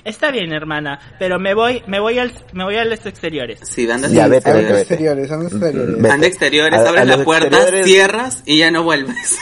Está 0.07 0.31
bien, 0.31 0.53
hermana, 0.53 0.99
pero 1.19 1.37
me 1.37 1.53
voy, 1.53 1.83
me 1.85 1.99
voy 1.99 2.17
al, 2.17 2.31
me 2.53 2.63
voy 2.63 2.77
a 2.77 2.85
los 2.85 3.05
exteriores. 3.05 3.59
Sí, 3.63 3.89
anda 3.91 4.07
Ya, 4.07 4.27
vete, 4.27 4.49
Anda 4.49 4.61
vete, 4.61 4.71
vete. 4.73 4.79
exteriores, 4.81 5.31
anda 5.31 5.47
exteriores. 5.49 5.95
Vete. 5.97 6.09
Anda 6.13 6.27
exteriores, 6.27 6.79
A- 6.79 6.83
a 6.83 6.89
abres 6.89 7.07
los 7.07 7.17
la 7.19 7.23
puerta, 7.25 7.47
exteriores- 7.57 7.85
cierras 7.85 8.43
y 8.45 8.57
ya 8.59 8.71
no 8.71 8.83
vuelves. 8.83 9.37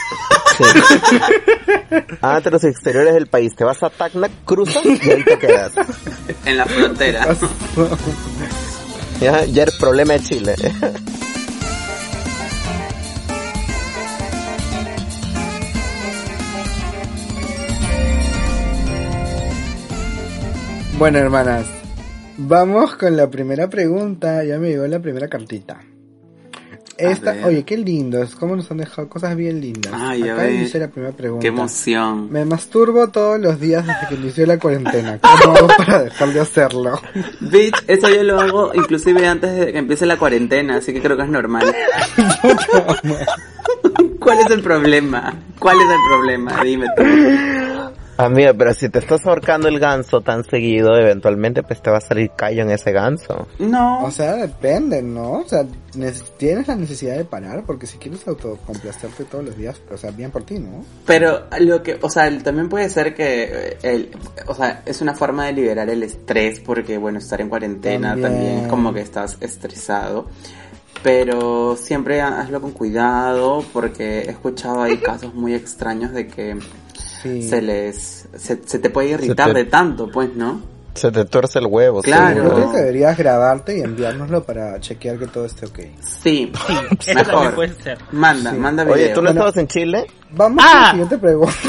Ándate 2.20 2.48
a 2.48 2.52
los 2.52 2.64
exteriores 2.64 3.14
del 3.14 3.26
país. 3.28 3.54
Te 3.54 3.62
vas 3.64 3.82
a 3.82 3.90
Tacna, 3.90 4.28
cruzas 4.44 4.84
y 4.84 5.10
ahí 5.10 5.22
te 5.24 5.38
quedas. 5.38 5.72
en 6.44 6.56
la 6.56 6.64
frontera. 6.66 7.28
Ya, 9.20 9.44
ya 9.44 9.62
eres 9.62 9.76
problema 9.76 10.14
de 10.14 10.20
Chile. 10.20 10.54
Bueno, 20.98 21.18
hermanas, 21.18 21.66
vamos 22.38 22.96
con 22.96 23.16
la 23.16 23.28
primera 23.30 23.68
pregunta. 23.68 24.42
Ya 24.44 24.58
me 24.58 24.68
llegó 24.70 24.86
la 24.86 24.98
primera 25.00 25.28
cartita. 25.28 25.78
Esta, 26.98 27.36
oye, 27.44 27.62
qué 27.62 27.76
lindo, 27.76 28.22
es 28.22 28.34
como 28.34 28.56
nos 28.56 28.70
han 28.70 28.78
dejado 28.78 29.06
cosas 29.10 29.36
bien 29.36 29.60
lindas. 29.60 29.92
Ay, 29.94 30.26
a 30.30 30.32
Acá 30.32 30.44
ver. 30.44 30.52
dice 30.52 30.78
la 30.78 30.88
primera 30.88 31.14
pregunta. 31.14 31.42
Qué 31.42 31.48
emoción. 31.48 32.32
Me 32.32 32.46
masturbo 32.46 33.08
todos 33.08 33.38
los 33.38 33.60
días 33.60 33.86
desde 33.86 34.08
que 34.08 34.14
inició 34.14 34.46
la 34.46 34.58
cuarentena. 34.58 35.18
¿Cómo 35.42 35.56
hago 35.56 35.66
para 35.76 36.04
dejar 36.04 36.32
de 36.32 36.40
hacerlo? 36.40 36.98
Bitch, 37.40 37.84
eso 37.86 38.08
yo 38.08 38.22
lo 38.22 38.40
hago 38.40 38.70
inclusive 38.74 39.28
antes 39.28 39.54
de 39.54 39.72
que 39.72 39.78
empiece 39.78 40.06
la 40.06 40.16
cuarentena, 40.16 40.76
así 40.76 40.94
que 40.94 41.02
creo 41.02 41.18
que 41.18 41.24
es 41.24 41.28
normal. 41.28 41.66
¿Cuál 44.18 44.38
es 44.38 44.50
el 44.50 44.62
problema? 44.62 45.34
¿Cuál 45.58 45.76
es 45.76 45.90
el 45.90 45.98
problema? 46.08 46.64
Dime 46.64 46.86
tú. 46.96 47.02
Amiga, 48.18 48.54
pero 48.54 48.72
si 48.72 48.88
te 48.88 48.98
estás 48.98 49.26
ahorcando 49.26 49.68
el 49.68 49.78
ganso 49.78 50.22
tan 50.22 50.42
seguido, 50.44 50.96
eventualmente 50.96 51.62
pues 51.62 51.82
te 51.82 51.90
va 51.90 51.98
a 51.98 52.00
salir 52.00 52.30
callo 52.34 52.62
en 52.62 52.70
ese 52.70 52.92
ganso. 52.92 53.46
No. 53.58 54.04
O 54.04 54.10
sea, 54.10 54.36
depende, 54.36 55.02
¿no? 55.02 55.40
O 55.40 55.48
sea, 55.48 55.66
tienes 56.38 56.66
la 56.66 56.76
necesidad 56.76 57.16
de 57.16 57.24
parar 57.24 57.64
porque 57.66 57.86
si 57.86 57.98
quieres 57.98 58.26
autocomplacerte 58.26 59.24
todos 59.24 59.44
los 59.44 59.56
días, 59.56 59.80
o 59.92 59.96
sea, 59.98 60.10
bien 60.12 60.30
por 60.30 60.44
ti, 60.44 60.58
¿no? 60.58 60.82
Pero 61.04 61.42
lo 61.60 61.82
que, 61.82 61.98
o 62.00 62.08
sea, 62.08 62.30
también 62.38 62.70
puede 62.70 62.88
ser 62.88 63.14
que 63.14 63.44
eh, 63.44 63.78
el, 63.82 64.10
o 64.46 64.54
sea, 64.54 64.82
es 64.86 65.02
una 65.02 65.14
forma 65.14 65.46
de 65.46 65.52
liberar 65.52 65.90
el 65.90 66.02
estrés 66.02 66.60
porque, 66.60 66.96
bueno, 66.96 67.18
estar 67.18 67.40
en 67.40 67.50
cuarentena 67.50 68.10
También. 68.10 68.32
también, 68.32 68.58
es 68.60 68.68
como 68.68 68.94
que 68.94 69.00
estás 69.00 69.36
estresado. 69.40 70.26
Pero 71.02 71.76
siempre 71.76 72.22
hazlo 72.22 72.60
con 72.62 72.72
cuidado 72.72 73.62
porque 73.72 74.20
he 74.20 74.30
escuchado 74.30 74.82
ahí 74.82 74.96
casos 74.96 75.34
muy 75.34 75.54
extraños 75.54 76.12
de 76.12 76.26
que 76.26 76.56
Sí. 77.26 77.42
se 77.48 77.62
les, 77.62 78.28
se, 78.36 78.60
se 78.64 78.78
te 78.78 78.90
puede 78.90 79.08
irritar 79.10 79.48
te- 79.52 79.54
de 79.58 79.64
tanto, 79.64 80.08
pues, 80.10 80.34
¿no? 80.34 80.60
Se 80.94 81.12
te 81.12 81.26
tuerce 81.26 81.58
el 81.58 81.66
huevo. 81.66 82.00
Claro. 82.00 82.36
Yo 82.36 82.42
seguro. 82.44 82.56
creo 82.56 82.70
que 82.72 82.78
deberías 82.78 83.18
grabarte 83.18 83.76
y 83.76 83.82
enviárnoslo 83.82 84.44
para 84.44 84.80
chequear 84.80 85.18
que 85.18 85.26
todo 85.26 85.44
esté 85.44 85.66
ok. 85.66 85.78
Sí, 86.22 86.50
también 87.06 87.26
mejor. 87.26 87.54
puede 87.54 87.74
ser. 87.82 87.98
Manda, 88.12 88.50
Sí. 88.52 88.56
manda 88.56 88.82
video. 88.84 88.94
Oye, 88.96 89.08
¿tú 89.08 89.16
no 89.16 89.26
Bueno. 89.28 89.30
estabas 89.40 89.56
en 89.58 89.68
Chile? 89.68 90.06
Vamos 90.32 90.64
a 90.64 90.68
Ah. 90.68 90.82
la 90.84 90.90
siguiente 90.90 91.18
pregunta. 91.18 91.52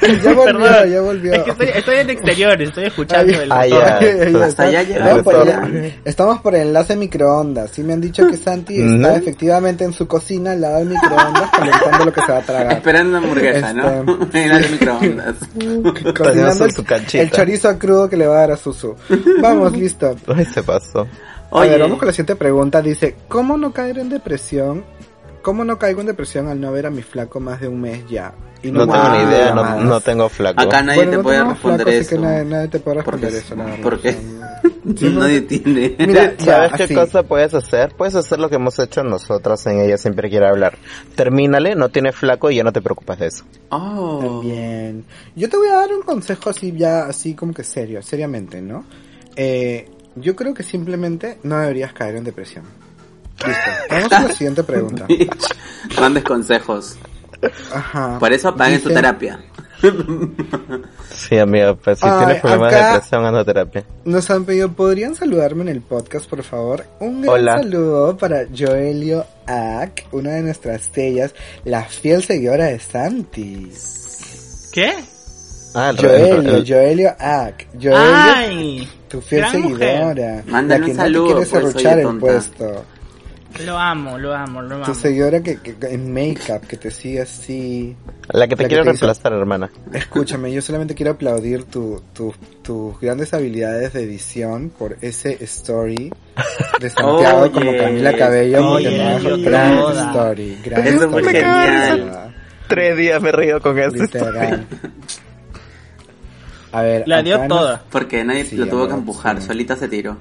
ya 0.22 0.32
volvió, 0.32 0.58
Perdón. 0.62 0.90
ya 0.90 1.00
volvió. 1.00 1.32
Es 1.34 1.42
que 1.42 1.50
estoy, 1.50 1.68
estoy 1.74 1.96
en 1.96 2.10
exteriores, 2.10 2.68
estoy 2.68 2.84
escuchando 2.84 3.32
el. 3.42 3.50
Ahí 3.52 3.72
Hasta 3.72 4.46
está. 4.46 4.62
allá 4.64 4.82
llega 4.84 5.04
No, 5.04 5.16
el 5.16 5.24
por 5.24 5.34
programa. 5.34 5.66
el- 5.66 5.94
estamos 6.04 6.40
por 6.40 6.54
el 6.54 6.68
enlace 6.68 6.96
microondas. 6.96 7.70
Sí 7.72 7.82
me 7.82 7.92
han 7.94 8.00
dicho 8.00 8.26
que 8.28 8.36
Santi 8.36 8.80
está 8.80 9.08
Ujú. 9.08 9.16
efectivamente 9.18 9.84
en 9.84 9.92
su 9.92 10.06
cocina 10.06 10.52
al 10.52 10.60
lado 10.60 10.78
del 10.78 10.88
microondas 10.90 11.50
calentando 11.50 12.04
lo 12.04 12.12
que 12.12 12.20
se 12.22 12.32
va 12.32 12.38
a 12.38 12.42
tragar. 12.42 12.72
Esperando 12.72 13.10
una 13.10 13.26
hamburguesa, 13.26 13.72
¿no? 13.72 14.22
Este- 14.22 14.42
en 14.44 14.52
el 14.52 14.70
microondas. 14.70 15.34
Cocinando 16.16 16.64
el, 16.64 17.20
el 17.20 17.30
chorizo 17.30 17.78
crudo 17.78 18.08
que 18.08 18.16
le 18.16 18.26
va 18.26 18.36
a 18.36 18.40
dar 18.40 18.52
a 18.52 18.56
Susu. 18.56 18.94
Vamos, 19.40 19.72
listo. 19.72 20.14
Ay, 20.34 20.44
se 20.46 20.62
pasó. 20.62 21.00
A 21.50 21.56
Oye. 21.56 21.70
ver, 21.70 21.80
vamos 21.80 21.98
con 21.98 22.06
la 22.06 22.12
siguiente 22.12 22.36
pregunta. 22.36 22.80
Dice, 22.82 23.16
¿cómo 23.26 23.56
no 23.56 23.72
caer 23.72 23.98
en 23.98 24.10
depresión? 24.10 24.84
¿Cómo 25.48 25.64
no 25.64 25.78
caigo 25.78 26.02
en 26.02 26.08
depresión 26.08 26.46
al 26.48 26.60
no 26.60 26.70
ver 26.72 26.84
a 26.84 26.90
mi 26.90 27.00
flaco 27.00 27.40
más 27.40 27.58
de 27.58 27.68
un 27.68 27.80
mes 27.80 28.06
ya? 28.06 28.34
Y 28.62 28.70
No 28.70 28.80
tengo 28.80 28.92
Wow. 29.02 29.12
ni 29.12 29.22
idea, 29.32 29.54
no, 29.54 29.80
no 29.80 30.00
tengo 30.02 30.28
flaco. 30.28 30.60
Acá 30.60 30.82
nadie 30.82 30.96
Bueno, 30.98 31.10
te 31.12 31.16
no 31.16 31.22
puede 31.22 31.38
responder 31.44 31.76
flaco, 31.86 31.88
así 31.90 31.98
eso. 32.00 32.08
que 32.10 32.18
nadie, 32.18 32.44
nadie 32.44 32.68
te 32.68 32.80
puede 32.80 32.96
responder 32.98 33.30
Porque- 33.30 33.38
eso, 33.38 33.82
porque- 33.82 34.16
Sí, 34.94 35.08
Nadie 35.18 35.40
tiene. 35.40 35.96
Mira, 36.06 36.36
ya, 36.36 36.44
¿Sabes 36.44 36.72
qué 36.76 36.82
así. 36.82 36.94
cosa 36.94 37.22
puedes 37.22 37.54
hacer? 37.54 37.94
Puedes 37.96 38.14
hacer 38.14 38.38
lo 38.38 38.50
que 38.50 38.56
hemos 38.56 38.78
hecho 38.78 39.02
nosotras 39.04 39.64
en 39.68 39.80
Ella 39.80 39.96
Siempre 39.96 40.28
Quiere 40.28 40.48
Hablar. 40.48 40.76
Termínale, 41.14 41.74
no 41.76 41.88
tiene 41.88 42.12
flaco 42.12 42.50
y 42.50 42.56
ya 42.56 42.62
no 42.64 42.72
te 42.74 42.82
preocupas 42.82 43.18
de 43.18 43.28
eso. 43.28 43.44
Oh. 43.70 44.18
También. 44.22 45.06
Yo 45.34 45.48
te 45.48 45.56
voy 45.56 45.68
a 45.68 45.76
dar 45.76 45.94
un 45.94 46.02
consejo 46.02 46.50
así 46.50 46.74
ya, 46.76 47.06
así 47.06 47.32
como 47.34 47.54
que 47.54 47.64
serio, 47.64 48.02
seriamente, 48.02 48.60
¿no? 48.60 48.84
Eh, 49.34 49.88
yo 50.16 50.36
creo 50.36 50.52
que 50.52 50.62
simplemente 50.62 51.38
no 51.42 51.58
deberías 51.58 51.94
caer 51.94 52.16
en 52.16 52.24
depresión. 52.24 52.64
Listo. 53.46 53.70
Vamos 53.90 54.12
a 54.12 54.22
la 54.22 54.32
siguiente 54.34 54.62
pregunta. 54.64 55.06
Grandes 55.96 56.24
consejos. 56.24 56.96
Ajá. 57.72 58.18
Por 58.18 58.32
eso 58.32 58.54
paguen 58.54 58.80
tu 58.82 58.88
Dice- 58.88 59.00
terapia. 59.00 59.40
Sí, 61.14 61.38
amigo, 61.38 61.76
pues 61.76 62.00
si 62.00 62.06
Ay, 62.06 62.18
tienes 62.18 62.40
problemas 62.42 62.72
de 62.72 62.82
depresión, 62.82 63.24
anda 63.24 63.44
terapia. 63.44 63.84
Nos 64.04 64.28
han 64.30 64.44
pedido, 64.44 64.72
¿podrían 64.72 65.14
saludarme 65.14 65.62
en 65.62 65.68
el 65.68 65.82
podcast, 65.82 66.28
por 66.28 66.42
favor? 66.42 66.84
Un 66.98 67.22
gran 67.22 67.34
Hola. 67.34 67.58
saludo 67.58 68.16
para 68.16 68.44
Joelio 68.56 69.24
Ack, 69.46 70.06
una 70.10 70.30
de 70.32 70.42
nuestras 70.42 70.82
estrellas, 70.82 71.32
la 71.64 71.84
fiel 71.84 72.24
seguidora 72.24 72.64
de 72.66 72.80
Santi. 72.80 73.70
¿Qué? 74.72 74.92
Ah, 75.74 75.90
el- 75.90 75.96
Joelio, 75.96 76.56
el- 76.56 76.66
Joelio 76.66 77.14
Ack. 77.18 77.66
Joelio, 77.74 77.96
Ay, 77.96 78.88
tu 79.08 79.20
fiel 79.20 79.46
seguidora. 79.46 80.42
Mándale 80.46 80.80
la 80.80 80.86
que 80.86 80.90
un 80.90 80.96
no 80.96 81.02
saludo, 81.04 81.26
te 81.28 81.34
quiere 81.34 81.50
pues, 81.50 81.52
oye, 81.52 81.70
serruchar 81.72 81.98
el 81.98 82.04
tonta. 82.04 82.20
puesto. 82.26 82.84
Lo 83.64 83.76
amo, 83.78 84.18
lo 84.18 84.34
amo, 84.34 84.62
lo 84.62 84.76
Tu 84.78 84.84
amo. 84.84 84.94
seguidora 84.94 85.40
que, 85.42 85.58
que- 85.58 85.74
que 85.76 85.86
en 85.88 86.12
make-up, 86.12 86.66
que 86.68 86.76
te 86.76 86.90
sigue 86.90 87.22
así. 87.22 87.96
la 88.30 88.46
que 88.46 88.54
te 88.54 88.62
la 88.62 88.68
que 88.68 88.74
quiere 88.74 88.84
reemplazar, 88.84 89.32
hermana. 89.32 89.70
Escúchame, 89.92 90.52
yo 90.52 90.60
solamente 90.62 90.94
quiero 90.94 91.12
aplaudir 91.12 91.64
tu, 91.64 92.02
tu- 92.12 92.34
tus 92.62 93.00
grandes 93.00 93.32
habilidades 93.34 93.94
de 93.94 94.02
edición 94.04 94.70
por 94.70 94.96
ese 95.00 95.42
story 95.44 96.12
de 96.80 96.90
Santiago 96.90 97.50
como 97.50 97.76
Camila 97.76 98.16
Cabello, 98.16 98.78
yo 98.78 98.90
hace 99.16 99.36
gran 99.42 99.76
toda. 99.76 100.06
story. 100.10 100.58
Gran 100.64 100.86
Eso 100.86 101.04
story. 101.06 101.24
fue 101.24 101.32
genial. 101.32 102.34
Tres 102.68 102.96
días 102.98 103.22
me 103.22 103.32
reído 103.32 103.60
con 103.62 103.78
eso. 103.78 103.96
Literal. 103.96 104.66
A 106.70 106.82
ver, 106.82 107.08
La 107.08 107.22
dio 107.22 107.40
toda. 107.48 107.82
Porque 107.90 108.22
nadie 108.24 108.44
Sí, 108.44 108.56
lo 108.56 108.66
tuvo 108.68 108.86
que 108.86 108.92
empujar, 108.94 109.40
sí. 109.40 109.46
solita 109.48 109.74
se 109.74 109.88
tiró. 109.88 110.18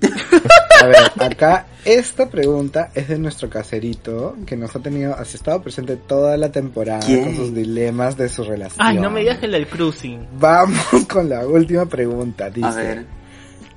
A 0.82 0.86
ver, 0.86 0.96
acá 1.20 1.66
esta 1.84 2.28
pregunta 2.28 2.90
es 2.94 3.08
de 3.08 3.18
nuestro 3.18 3.48
caserito 3.50 4.36
que 4.46 4.56
nos 4.56 4.74
ha 4.74 4.80
tenido, 4.80 5.16
ha 5.18 5.22
estado 5.22 5.62
presente 5.62 5.96
toda 5.96 6.36
la 6.36 6.50
temporada 6.50 7.00
¿Quién? 7.06 7.24
con 7.24 7.36
sus 7.36 7.54
dilemas 7.54 8.16
de 8.16 8.28
su 8.28 8.44
relación. 8.44 8.86
Ay, 8.86 8.98
no 8.98 9.10
me 9.10 9.20
digas 9.20 9.38
el 9.42 9.52
del 9.52 9.66
cruising. 9.66 10.26
Vamos 10.38 10.84
con 11.12 11.28
la 11.28 11.46
última 11.46 11.86
pregunta. 11.86 12.50
Dice, 12.50 12.66
A 12.66 12.74
ver. 12.74 13.04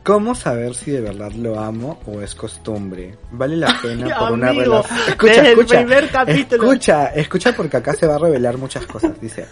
¿cómo 0.03 0.35
saber 0.35 0.75
si 0.75 0.91
de 0.91 1.01
verdad 1.01 1.31
lo 1.31 1.59
amo 1.59 1.99
o 2.05 2.21
es 2.21 2.35
costumbre? 2.35 3.17
¿Vale 3.31 3.57
la 3.57 3.75
pena 3.81 4.15
por 4.19 4.31
una 4.33 4.51
relación? 4.51 4.99
Escucha, 5.07 5.33
desde 5.33 5.41
el 5.53 5.59
escucha, 5.59 5.77
primer 5.79 6.09
capítulo. 6.11 6.63
escucha, 6.63 7.05
escucha 7.07 7.55
porque 7.55 7.77
acá 7.77 7.93
se 7.93 8.05
va 8.07 8.15
a 8.15 8.19
revelar 8.19 8.57
muchas 8.57 8.85
cosas. 8.85 9.19
Dice, 9.19 9.45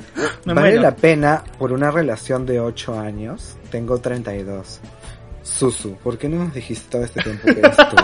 Me 0.46 0.54
¿vale 0.54 0.68
muero. 0.70 0.82
la 0.84 0.96
pena 0.96 1.44
por 1.58 1.72
una 1.72 1.90
relación 1.92 2.46
de 2.46 2.60
8 2.60 3.00
años? 3.00 3.56
Tengo 3.72 3.98
32. 4.00 4.80
Susu, 5.44 5.96
¿por 5.98 6.18
qué 6.18 6.30
no 6.30 6.46
nos 6.46 6.54
dijiste 6.54 6.88
todo 6.90 7.04
este 7.04 7.22
tiempo 7.22 7.46
que 7.46 7.60
eres 7.60 7.76
tú? 7.78 7.96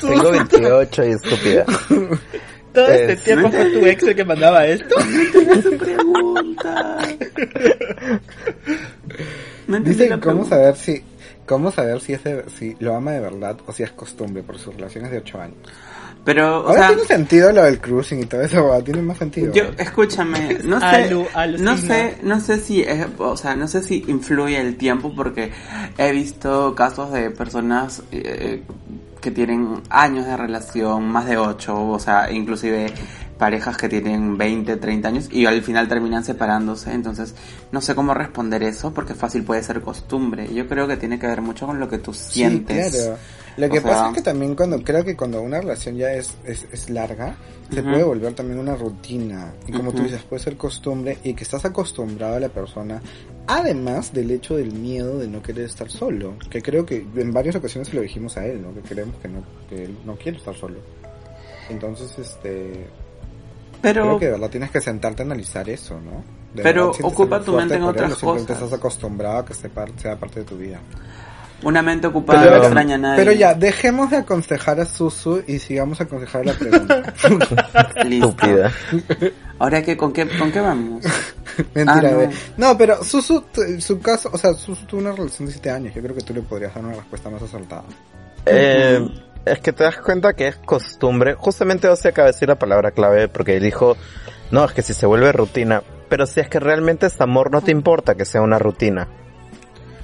Tengo 0.08 0.30
28 0.30 1.04
y 1.04 1.08
estúpida. 1.10 1.64
Todo 2.72 2.86
este 2.86 3.12
Es- 3.14 3.24
tiempo 3.24 3.50
fue 3.50 3.64
tu 3.70 3.84
ex 3.86 4.02
el 4.04 4.14
que 4.14 4.24
mandaba 4.24 4.64
esto. 4.66 4.94
pregunta. 5.78 6.98
No 9.66 9.76
entendí 9.76 9.90
Dice 9.98 10.08
la 10.08 10.16
que 10.16 10.20
cómo 10.20 10.44
pregunta. 10.44 10.48
saber 10.56 10.76
si 10.76 11.04
cómo 11.46 11.72
saber 11.72 12.00
si 12.00 12.12
es 12.12 12.22
de- 12.24 12.44
si 12.56 12.76
lo 12.78 12.94
ama 12.94 13.10
de 13.12 13.20
verdad 13.20 13.56
o 13.66 13.72
si 13.72 13.82
es 13.82 13.90
costumbre 13.90 14.42
por 14.44 14.58
sus 14.58 14.74
relaciones 14.76 15.10
de 15.10 15.18
8 15.18 15.40
años. 15.40 15.56
Pero, 16.24 16.60
o 16.64 16.68
Ahora 16.68 16.80
sea, 16.80 16.88
tiene 16.88 17.04
sentido 17.04 17.50
lo 17.52 17.62
del 17.64 17.80
cruising 17.80 18.20
y 18.20 18.26
todo 18.26 18.42
eso, 18.42 18.64
¿verdad? 18.64 18.84
tiene 18.84 19.02
más 19.02 19.18
sentido. 19.18 19.52
yo, 19.54 19.64
escúchame, 19.78 20.58
no 20.64 20.78
sé, 20.78 20.86
Alu- 20.86 21.58
no 21.58 21.76
sé, 21.78 22.16
no 22.22 22.40
sé 22.40 22.58
si 22.58 22.82
es, 22.82 23.06
o 23.18 23.36
sea, 23.36 23.56
no 23.56 23.66
sé 23.66 23.82
si 23.82 24.04
influye 24.06 24.60
el 24.60 24.76
tiempo 24.76 25.14
porque 25.16 25.50
he 25.96 26.12
visto 26.12 26.74
casos 26.74 27.10
de 27.12 27.30
personas 27.30 28.02
eh, 28.12 28.62
que 29.20 29.30
tienen 29.30 29.80
años 29.88 30.26
de 30.26 30.36
relación, 30.36 31.08
más 31.08 31.26
de 31.26 31.38
ocho, 31.38 31.88
o 31.88 31.98
sea, 31.98 32.30
inclusive 32.30 32.92
parejas 33.38 33.78
que 33.78 33.88
tienen 33.88 34.36
20, 34.36 34.76
30 34.76 35.08
años 35.08 35.28
y 35.32 35.46
al 35.46 35.62
final 35.62 35.88
terminan 35.88 36.22
separándose. 36.24 36.92
Entonces, 36.92 37.34
no 37.72 37.80
sé 37.80 37.94
cómo 37.94 38.12
responder 38.12 38.62
eso 38.62 38.92
porque 38.92 39.14
fácil 39.14 39.44
puede 39.44 39.62
ser 39.62 39.80
costumbre. 39.80 40.52
Yo 40.52 40.68
creo 40.68 40.86
que 40.86 40.98
tiene 40.98 41.18
que 41.18 41.26
ver 41.26 41.40
mucho 41.40 41.66
con 41.66 41.80
lo 41.80 41.88
que 41.88 41.96
tú 41.96 42.12
sientes. 42.12 42.92
Sí, 42.92 42.98
claro. 43.00 43.18
Lo 43.56 43.66
O 43.66 43.70
que 43.70 43.80
sea, 43.80 43.90
pasa 43.90 44.08
es 44.08 44.14
que 44.14 44.22
también 44.22 44.54
cuando 44.54 44.82
creo 44.82 45.04
que 45.04 45.16
cuando 45.16 45.42
una 45.42 45.60
relación 45.60 45.96
ya 45.96 46.12
es, 46.12 46.34
es, 46.44 46.66
es 46.72 46.88
larga, 46.90 47.34
se 47.72 47.82
puede 47.82 48.02
volver 48.02 48.32
también 48.34 48.58
una 48.58 48.74
rutina. 48.74 49.52
Y 49.66 49.72
como 49.72 49.90
tú 49.90 49.98
Ujú. 49.98 50.06
dices, 50.06 50.22
puede 50.22 50.42
ser 50.42 50.56
costumbre 50.56 51.18
y 51.24 51.34
que 51.34 51.44
estás 51.44 51.64
acostumbrado 51.64 52.36
a 52.36 52.40
la 52.40 52.48
persona. 52.48 53.02
Además 53.46 54.12
del 54.12 54.30
hecho 54.30 54.56
del 54.56 54.72
miedo 54.72 55.18
de 55.18 55.26
no 55.28 55.42
querer 55.42 55.64
estar 55.64 55.90
solo. 55.90 56.34
Que 56.48 56.62
creo 56.62 56.86
que 56.86 57.04
en 57.16 57.32
varias 57.32 57.56
ocasiones 57.56 57.88
se 57.88 57.96
lo 57.96 58.02
dijimos 58.02 58.36
a 58.36 58.46
él, 58.46 58.62
¿no? 58.62 58.72
Que 58.74 58.80
creemos 58.80 59.16
que 59.20 59.28
no, 59.28 59.42
que 59.68 59.84
él 59.84 59.98
no 60.04 60.14
quiere 60.16 60.38
estar 60.38 60.54
solo. 60.54 60.78
Entonces, 61.68 62.16
este... 62.18 62.86
Pero- 63.82 64.02
Creo 64.04 64.18
que 64.18 64.26
de 64.26 64.32
verdad 64.32 64.50
tienes 64.50 64.70
que 64.70 64.80
sentarte 64.80 65.22
a 65.22 65.24
analizar 65.26 65.68
eso, 65.68 65.94
¿no? 66.00 66.22
De 66.54 66.62
Pero 66.62 66.92
verdad 66.92 67.04
ocupa 67.04 67.40
tu 67.42 67.52
mente 67.54 67.76
en 67.76 67.82
otras 67.82 68.14
cosas. 68.16 68.50
estás 68.50 68.72
acostumbrado 68.72 69.38
a 69.38 69.44
que 69.44 69.54
sea 69.54 69.70
parte 69.70 70.40
de 70.40 70.44
tu 70.44 70.56
vida. 70.56 70.80
Una 71.62 71.82
mente 71.82 72.06
ocupada 72.06 72.44
no 72.44 72.56
extraña 72.56 72.94
a 72.94 72.98
nadie. 72.98 73.24
Pero 73.24 73.32
ya, 73.32 73.54
dejemos 73.54 74.10
de 74.10 74.18
aconsejar 74.18 74.80
a 74.80 74.86
Susu 74.86 75.42
y 75.46 75.58
sigamos 75.58 76.00
a 76.00 76.04
aconsejar 76.04 76.42
a 76.42 76.44
la 76.44 76.52
pregunta. 76.54 77.02
Estúpida. 77.96 78.72
Ahora 79.58 79.82
que 79.82 79.96
con 79.96 80.12
qué 80.12 80.26
con 80.26 80.50
qué 80.50 80.60
vamos? 80.60 81.04
Mentira, 81.74 82.10
Ah, 82.10 82.28
no. 82.56 82.68
No, 82.68 82.78
pero 82.78 83.04
Susu, 83.04 83.44
su 83.78 84.00
caso, 84.00 84.30
o 84.32 84.38
sea, 84.38 84.54
Susu 84.54 84.86
tuvo 84.86 85.00
una 85.00 85.12
relación 85.12 85.46
de 85.46 85.52
7 85.52 85.70
años. 85.70 85.94
Yo 85.94 86.02
creo 86.02 86.14
que 86.14 86.22
tú 86.22 86.32
le 86.32 86.42
podrías 86.42 86.74
dar 86.74 86.84
una 86.84 86.94
respuesta 86.94 87.28
más 87.28 87.42
acertada. 87.42 87.84
Eh, 88.46 89.06
es 89.44 89.60
que 89.60 89.72
te 89.72 89.84
das 89.84 89.96
cuenta 89.98 90.34
que 90.34 90.48
es 90.48 90.56
costumbre. 90.56 91.34
Justamente 91.34 91.88
Ozzy 91.88 92.08
acaba 92.08 92.26
de 92.26 92.32
decir 92.32 92.48
la 92.48 92.58
palabra 92.58 92.90
clave 92.92 93.28
porque 93.28 93.56
él 93.56 93.62
dijo, 93.62 93.96
no, 94.50 94.64
es 94.64 94.72
que 94.72 94.82
si 94.82 94.94
se 94.94 95.06
vuelve 95.06 95.32
rutina. 95.32 95.82
Pero 96.08 96.26
si 96.26 96.40
es 96.40 96.48
que 96.48 96.58
realmente 96.58 97.06
es 97.06 97.20
amor, 97.20 97.50
no 97.52 97.60
te 97.60 97.70
importa 97.70 98.14
que 98.14 98.24
sea 98.24 98.42
una 98.42 98.58
rutina. 98.58 99.08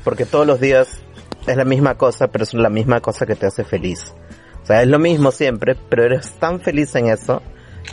Porque 0.05 0.24
todos 0.24 0.47
los 0.47 0.61
días 0.61 1.01
es 1.47 1.56
la 1.56 1.64
misma 1.64 1.94
cosa, 1.97 2.28
pero 2.28 2.44
es 2.44 2.55
la 2.55 2.70
misma 2.70 3.01
cosa 3.01 3.27
que 3.27 3.35
te 3.35 3.47
hace 3.47 3.64
feliz. 3.64 4.14
O 4.62 4.66
sea, 4.66 4.82
es 4.82 4.89
lo 4.89 4.98
mismo 4.98 5.31
siempre, 5.31 5.77
pero 5.89 6.05
eres 6.05 6.32
tan 6.39 6.60
feliz 6.60 6.94
en 6.97 7.06
eso 7.09 7.43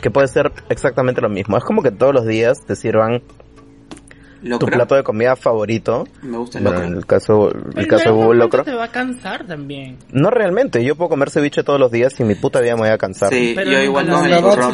que 0.00 0.10
puede 0.10 0.28
ser 0.28 0.52
exactamente 0.68 1.20
lo 1.20 1.28
mismo. 1.28 1.56
Es 1.56 1.64
como 1.64 1.82
que 1.82 1.90
todos 1.92 2.12
los 2.12 2.26
días 2.26 2.58
te 2.66 2.74
sirvan 2.74 3.22
tu 4.58 4.66
plato 4.66 4.94
de 4.94 5.02
comida 5.02 5.36
favorito. 5.36 6.04
Me 6.22 6.36
gusta 6.36 6.58
el 6.58 6.64
locro. 6.64 6.82
en 6.82 6.94
el 6.96 7.06
caso, 7.06 7.48
el 7.50 7.62
Pero 7.74 7.88
caso 7.88 8.28
de 8.28 8.34
Locro. 8.34 8.64
te 8.64 8.74
va 8.74 8.84
a 8.84 8.90
cansar 8.90 9.46
también. 9.46 9.98
No 10.12 10.30
realmente, 10.30 10.84
yo 10.84 10.96
puedo 10.96 11.08
comer 11.10 11.30
ceviche 11.30 11.62
todos 11.62 11.80
los 11.80 11.90
días 11.90 12.18
y 12.20 12.24
mi 12.24 12.34
puta 12.34 12.60
vida 12.60 12.74
me 12.74 12.82
voy 12.82 12.90
a 12.90 12.98
cansar. 12.98 13.30
Sí, 13.30 13.52
Pero 13.56 13.70
yo 13.70 13.80
igual 13.80 14.06
sí 14.06 14.12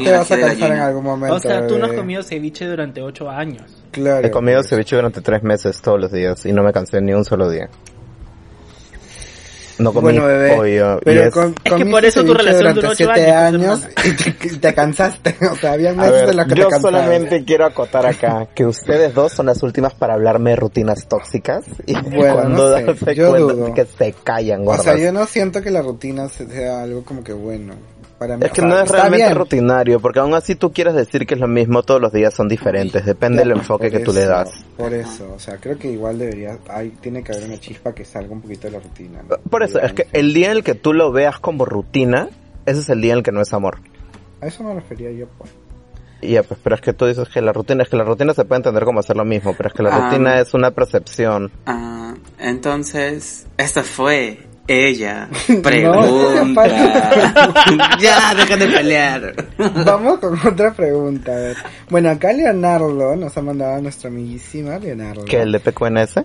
y 0.00 0.04
te 0.04 0.12
vas 0.12 0.30
a 0.30 0.40
cansar 0.40 0.72
en 0.72 0.80
algún 0.80 1.04
momento. 1.04 1.36
O 1.36 1.40
sea, 1.40 1.66
tú 1.66 1.78
no 1.78 1.86
has 1.86 1.92
comido 1.92 2.22
ceviche 2.22 2.66
durante 2.66 3.02
ocho 3.02 3.30
años. 3.30 3.62
Claro. 3.92 4.26
He 4.26 4.30
comido 4.30 4.62
ceviche 4.62 4.96
durante 4.96 5.20
tres 5.20 5.42
meses 5.42 5.80
todos 5.80 6.00
los 6.00 6.10
días 6.10 6.44
y 6.46 6.52
no 6.52 6.62
me 6.62 6.72
cansé 6.72 7.00
ni 7.00 7.12
un 7.12 7.24
solo 7.24 7.48
día. 7.48 7.68
No 9.80 9.92
comí 9.92 10.02
Bueno, 10.12 10.26
bebé, 10.26 10.56
pollo. 10.56 11.00
pero 11.04 11.22
es- 11.24 11.34
con, 11.34 11.54
que 11.54 11.70
comiste 11.70 11.90
por 11.90 12.04
eso 12.04 12.24
tu 12.24 12.34
relación 12.34 12.74
duró 12.74 12.88
ocho 12.90 12.96
7 13.12 13.30
años, 13.32 13.84
años 13.84 13.88
y 14.04 14.48
te, 14.48 14.56
te 14.58 14.74
cansaste. 14.74 15.36
O 15.50 15.56
sea, 15.56 15.72
había 15.72 15.92
meses 15.94 16.12
ver, 16.12 16.28
en 16.30 16.36
los 16.36 16.46
que 16.46 16.54
yo 16.54 16.64
te 16.66 16.70
cansabas. 16.70 16.82
solamente 17.02 17.44
quiero 17.44 17.64
acotar 17.66 18.06
acá 18.06 18.46
que 18.54 18.66
ustedes 18.66 19.14
dos 19.14 19.32
son 19.32 19.46
las 19.46 19.62
últimas 19.62 19.94
para 19.94 20.14
hablarme 20.14 20.50
de 20.50 20.56
rutinas 20.56 21.06
tóxicas 21.08 21.64
y 21.86 21.94
Bueno, 22.00 22.34
cuando 22.34 22.70
no 22.70 22.76
sé, 22.76 22.84
darse 22.84 23.14
yo 23.14 23.30
cuenta 23.30 23.52
dudo. 23.54 23.74
que 23.74 23.84
se 23.86 24.12
callan, 24.24 24.60
O 24.62 24.64
gordas. 24.64 24.84
sea, 24.84 24.96
yo 24.98 25.12
no 25.12 25.26
siento 25.26 25.62
que 25.62 25.70
la 25.70 25.82
rutina 25.82 26.28
sea 26.28 26.82
algo 26.82 27.02
como 27.04 27.24
que 27.24 27.32
bueno. 27.32 27.74
Para 28.20 28.36
mí, 28.36 28.44
Es 28.44 28.52
que 28.52 28.60
o 28.60 28.64
sea, 28.64 28.68
no 28.68 28.78
es 28.80 28.90
realmente 28.90 29.24
bien. 29.24 29.34
rutinario, 29.38 29.98
porque 29.98 30.18
aún 30.20 30.34
así 30.34 30.54
tú 30.54 30.72
quieres 30.74 30.92
decir 30.92 31.26
que 31.26 31.32
es 31.32 31.40
lo 31.40 31.48
mismo, 31.48 31.82
todos 31.82 32.02
los 32.02 32.12
días 32.12 32.34
son 32.34 32.48
diferentes, 32.48 33.06
depende 33.06 33.38
del 33.38 33.52
enfoque 33.52 33.90
que 33.90 34.00
tú 34.00 34.12
le 34.12 34.26
das. 34.26 34.50
Por 34.76 34.92
eso, 34.92 35.32
o 35.34 35.38
sea, 35.38 35.56
creo 35.56 35.78
que 35.78 35.90
igual 35.90 36.18
debería, 36.18 36.58
hay, 36.68 36.90
tiene 37.00 37.24
que 37.24 37.32
haber 37.32 37.46
una 37.46 37.58
chispa 37.58 37.94
que 37.94 38.04
salga 38.04 38.30
un 38.32 38.42
poquito 38.42 38.66
de 38.66 38.72
la 38.72 38.80
rutina. 38.80 39.22
¿no? 39.26 39.36
Por 39.48 39.62
eso, 39.62 39.80
es 39.80 39.94
que 39.94 40.06
el 40.12 40.34
día 40.34 40.50
en 40.50 40.58
el 40.58 40.62
que 40.64 40.74
tú 40.74 40.92
lo 40.92 41.10
veas 41.12 41.38
como 41.40 41.64
rutina, 41.64 42.28
ese 42.66 42.80
es 42.80 42.90
el 42.90 43.00
día 43.00 43.12
en 43.12 43.18
el 43.20 43.24
que 43.24 43.32
no 43.32 43.40
es 43.40 43.54
amor. 43.54 43.78
A 44.42 44.46
eso 44.48 44.62
me 44.64 44.74
refería 44.74 45.10
yo, 45.12 45.24
pues. 45.38 45.50
Y 46.20 46.32
ya, 46.32 46.42
pues, 46.42 46.60
pero 46.62 46.74
es 46.76 46.82
que 46.82 46.92
tú 46.92 47.06
dices 47.06 47.26
que 47.30 47.40
la 47.40 47.54
rutina, 47.54 47.82
es 47.84 47.88
que 47.88 47.96
la 47.96 48.04
rutina 48.04 48.34
se 48.34 48.44
puede 48.44 48.58
entender 48.58 48.84
como 48.84 49.00
hacer 49.00 49.16
lo 49.16 49.24
mismo, 49.24 49.54
pero 49.56 49.70
es 49.70 49.74
que 49.74 49.82
la 49.82 49.96
Ah. 49.96 50.10
rutina 50.10 50.38
es 50.40 50.52
una 50.52 50.70
percepción. 50.72 51.50
Ah, 51.64 52.12
entonces, 52.38 53.46
esta 53.56 53.82
fue 53.82 54.38
ella. 54.70 55.28
No, 55.48 55.62
Pregunta. 55.62 56.66
ya, 58.00 58.34
deja 58.34 58.56
de 58.56 58.66
pelear. 58.66 59.34
Vamos 59.84 60.18
con 60.20 60.38
otra 60.46 60.72
pregunta. 60.72 61.32
a 61.32 61.36
ver. 61.36 61.56
Bueno, 61.90 62.10
acá 62.10 62.32
Leonardo 62.32 63.16
nos 63.16 63.36
ha 63.36 63.42
mandado 63.42 63.74
a 63.76 63.80
nuestra 63.80 64.08
amiguísima 64.08 64.78
Leonardo. 64.78 65.24
¿Que 65.24 65.42
el 65.42 65.52
de 65.52 65.60
PQNS? 65.60 66.20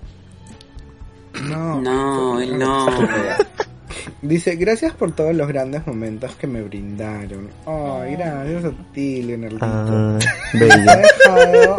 No. 1.50 1.82
No, 1.82 2.40
él 2.40 2.58
no. 2.58 2.88
Dice, 4.22 4.56
gracias 4.56 4.94
por 4.94 5.12
todos 5.12 5.36
los 5.36 5.48
grandes 5.48 5.86
momentos 5.88 6.36
que 6.36 6.48
me 6.48 6.62
brindaron. 6.62 7.50
Ay, 7.66 8.16
gracias 8.16 8.66
a 8.66 8.72
ti, 8.94 9.22
Leonardo. 9.24 9.58
Ah, 9.62 10.18
Nos 10.54 10.72
ha 10.88 10.96
dejado, 10.98 11.78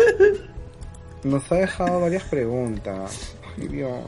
nos 1.25 1.53
ha 1.53 1.55
dejado 1.57 2.01
varias 2.01 2.23
preguntas. 2.25 3.37
Ay, 3.59 3.69
Dios. 3.69 4.01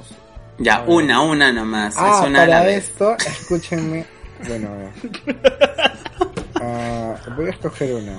Ya, 0.59 0.83
una, 0.87 1.23
una 1.23 1.53
nomás. 1.53 1.95
Ah, 1.97 2.21
es 2.21 2.29
una 2.29 2.43
a 2.43 2.47
la 2.47 2.57
para 2.57 2.67
vez. 2.67 2.89
esto, 2.89 3.17
escúchenme. 3.17 4.05
Bueno, 4.47 4.69
a 4.69 4.77
ver. 4.77 4.93
Ah, 6.61 7.15
voy 7.37 7.47
a 7.47 7.51
escoger 7.51 7.95
una. 7.95 8.19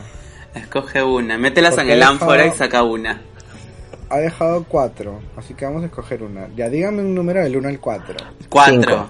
Escoge 0.56 1.04
una. 1.04 1.38
Mételas 1.38 1.76
Porque 1.76 1.92
en 1.92 1.98
el 1.98 2.04
ánfora 2.04 2.46
y 2.46 2.52
saca 2.52 2.84
una. 2.84 3.22
Ha 4.10 4.18
dejado 4.18 4.64
cuatro, 4.64 5.20
así 5.36 5.54
que 5.54 5.66
vamos 5.66 5.84
a 5.84 5.88
escoger 5.88 6.24
una. 6.24 6.48
Ya, 6.56 6.70
dígame 6.70 7.02
un 7.02 7.14
número 7.14 7.44
del 7.44 7.58
1 7.58 7.68
al 7.68 7.80
4. 7.80 8.16
Cuatro. 8.48 9.10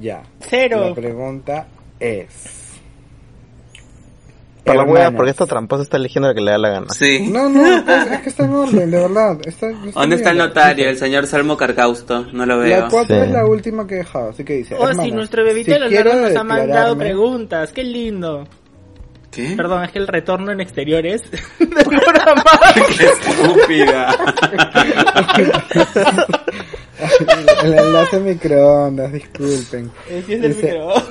Ya. 0.00 0.22
Cero. 0.40 0.90
La 0.90 0.94
pregunta 0.94 1.66
es... 1.98 2.65
Para 4.66 4.84
la 4.84 5.10
porque 5.12 5.30
esta 5.30 5.46
tramposa 5.46 5.84
está 5.84 5.96
eligiendo 5.96 6.28
la 6.28 6.34
que 6.34 6.40
le 6.40 6.50
da 6.50 6.58
la 6.58 6.68
gana. 6.70 6.86
Sí. 6.90 7.28
No, 7.30 7.48
no, 7.48 7.64
es, 7.64 8.10
es 8.10 8.20
que 8.20 8.28
está 8.28 8.44
en 8.44 8.52
orden, 8.52 8.90
de 8.90 8.98
verdad. 8.98 9.38
Está, 9.46 9.70
está 9.70 10.00
¿Dónde 10.00 10.16
está 10.16 10.30
el 10.32 10.38
notario? 10.38 10.88
El 10.88 10.98
señor 10.98 11.26
Salmo 11.26 11.56
Carcausto. 11.56 12.26
No 12.32 12.44
lo 12.44 12.58
veo. 12.58 12.80
La 12.80 12.88
4 12.88 13.16
Sí. 13.16 13.22
es 13.22 13.30
la 13.30 13.46
última 13.46 13.86
que 13.86 13.94
he 13.94 13.98
dejado, 13.98 14.30
así 14.30 14.44
que 14.44 14.54
dice... 14.54 14.74
Oh, 14.78 14.92
sí, 14.92 15.12
nuestro 15.12 15.44
bebito 15.44 15.72
si 15.72 15.80
quiero 15.88 16.14
nos 16.14 16.34
ha 16.34 16.44
mandado 16.44 16.98
preguntas. 16.98 17.72
Qué 17.72 17.84
lindo. 17.84 18.46
¿Qué? 19.30 19.54
Perdón, 19.56 19.84
es 19.84 19.92
que 19.92 19.98
el 19.98 20.08
retorno 20.08 20.50
en 20.50 20.60
exteriores. 20.60 21.22
¡Qué 21.58 23.04
estúpida! 23.04 24.16
El 27.64 27.74
enlace 27.78 28.20
microondas, 28.20 29.12
disculpen. 29.12 29.90
Es 30.08 30.24
que 30.24 30.34
es 30.36 30.42
el 30.44 30.54
Dice, 30.54 30.66
microondas. 30.72 31.04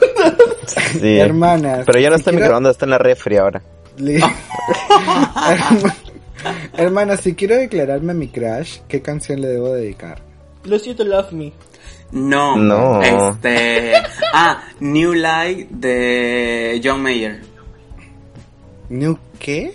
Sí. 0.99 1.17
Hermanas, 1.19 1.83
Pero 1.85 1.99
ya 1.99 2.09
no 2.09 2.15
está 2.15 2.31
en 2.31 2.37
quiero- 2.37 2.47
microondas, 2.47 2.71
está 2.71 2.85
en 2.85 2.89
la 2.91 2.97
refri 2.97 3.37
ahora. 3.37 3.61
Li- 3.97 4.19
Hermana, 6.77 7.17
si 7.17 7.33
quiero 7.35 7.55
declararme 7.55 8.13
mi 8.13 8.27
crush, 8.27 8.79
¿qué 8.87 9.01
canción 9.01 9.41
le 9.41 9.47
debo 9.47 9.73
dedicar? 9.73 10.21
Lucy 10.65 10.93
to 10.95 11.03
Love 11.03 11.31
Me. 11.31 11.51
No. 12.11 12.55
No. 12.57 13.01
Este. 13.01 13.93
Ah, 14.33 14.63
New 14.79 15.13
Light 15.13 15.69
de 15.69 16.79
John 16.83 17.01
Mayer. 17.01 17.41
¿New 18.89 19.17
qué? 19.39 19.73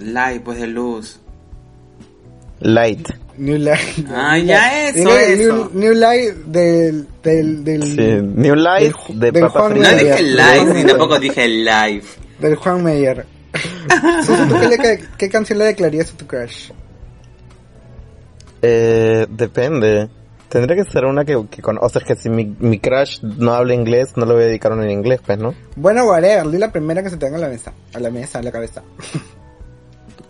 Light, 0.00 0.42
pues 0.42 0.60
de 0.60 0.66
luz. 0.68 1.20
Light. 2.60 3.08
New 3.38 3.58
Light. 3.58 4.06
Ah, 4.10 4.36
New 4.36 4.46
ya 4.46 4.88
eso, 4.88 4.98
New- 4.98 5.16
eso. 5.16 5.52
New, 5.54 5.70
New 5.74 5.94
Light 5.94 6.34
del... 6.46 7.06
del, 7.22 7.64
del 7.64 7.82
Sí. 7.82 7.96
New 8.22 8.54
Light 8.54 8.94
del- 9.08 9.20
de 9.20 9.30
del 9.32 9.42
Papa 9.42 9.60
Juan 9.60 9.80
No 9.80 9.88
dije 9.90 10.22
live, 10.22 10.74
ni 10.74 10.84
tampoco 10.88 11.18
dije 11.18 11.48
live. 11.48 12.02
Del 12.38 12.56
Juan 12.56 12.82
¿tú 14.26 14.34
qué, 14.60 14.76
le- 14.78 15.00
qué 15.18 15.28
canción 15.28 15.58
le 15.58 15.66
declararías 15.66 16.12
a 16.12 16.16
tu 16.16 16.26
crush? 16.26 16.70
Eh, 18.62 19.26
depende. 19.28 20.08
Tendría 20.48 20.76
que 20.84 20.90
ser 20.90 21.04
una 21.06 21.24
que, 21.24 21.46
que 21.50 21.62
con... 21.62 21.78
O 21.80 21.88
sea, 21.88 22.00
es 22.00 22.06
que 22.06 22.14
si 22.14 22.28
mi, 22.28 22.44
mi 22.60 22.78
crush 22.78 23.22
no 23.22 23.54
habla 23.54 23.72
inglés, 23.74 24.16
no 24.16 24.26
le 24.26 24.34
voy 24.34 24.42
a 24.42 24.46
dedicar 24.46 24.72
una 24.72 24.84
en 24.84 24.90
inglés, 24.90 25.20
pues, 25.24 25.38
¿no? 25.38 25.54
Bueno, 25.76 26.04
whatever, 26.04 26.48
di 26.50 26.58
la 26.58 26.70
primera 26.70 27.02
que 27.02 27.08
se 27.10 27.16
tenga 27.16 27.36
en 27.36 27.40
la 27.40 27.48
mesa. 27.48 27.72
A 27.94 27.98
la 27.98 28.10
mesa, 28.10 28.38
a 28.38 28.42
la 28.42 28.52
cabeza. 28.52 28.82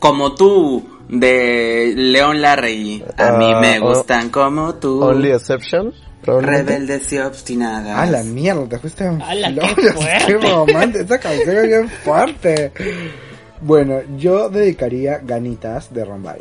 Como 0.02 0.34
tú, 0.34 0.82
de 1.08 1.92
León 1.96 2.40
Larregui. 2.42 3.04
A 3.16 3.30
mí 3.38 3.52
Ah, 3.54 3.60
me 3.60 3.78
o- 3.78 3.94
gustan 3.94 4.30
como 4.30 4.74
tú. 4.74 5.00
Only 5.00 5.30
Exception. 5.30 5.94
Rebeldes 6.24 7.12
y 7.12 7.18
obstinadas. 7.18 7.96
A 7.96 8.06
la 8.10 8.24
mierda, 8.24 8.68
te 8.68 8.78
fuiste 8.80 9.04
en 9.04 9.22
¡Hala, 9.22 9.52
qué 9.54 9.60
flores, 9.74 9.94
fuerte! 9.94 10.24
qué 10.26 10.38
romántico, 10.38 11.04
esa 11.04 11.20
canción 11.20 11.56
es 11.56 11.66
bien 11.68 11.88
fuerte. 11.88 12.72
Bueno, 13.60 14.00
yo 14.16 14.48
dedicaría 14.48 15.18
Ganitas 15.18 15.94
de 15.94 16.04
Rombay. 16.04 16.40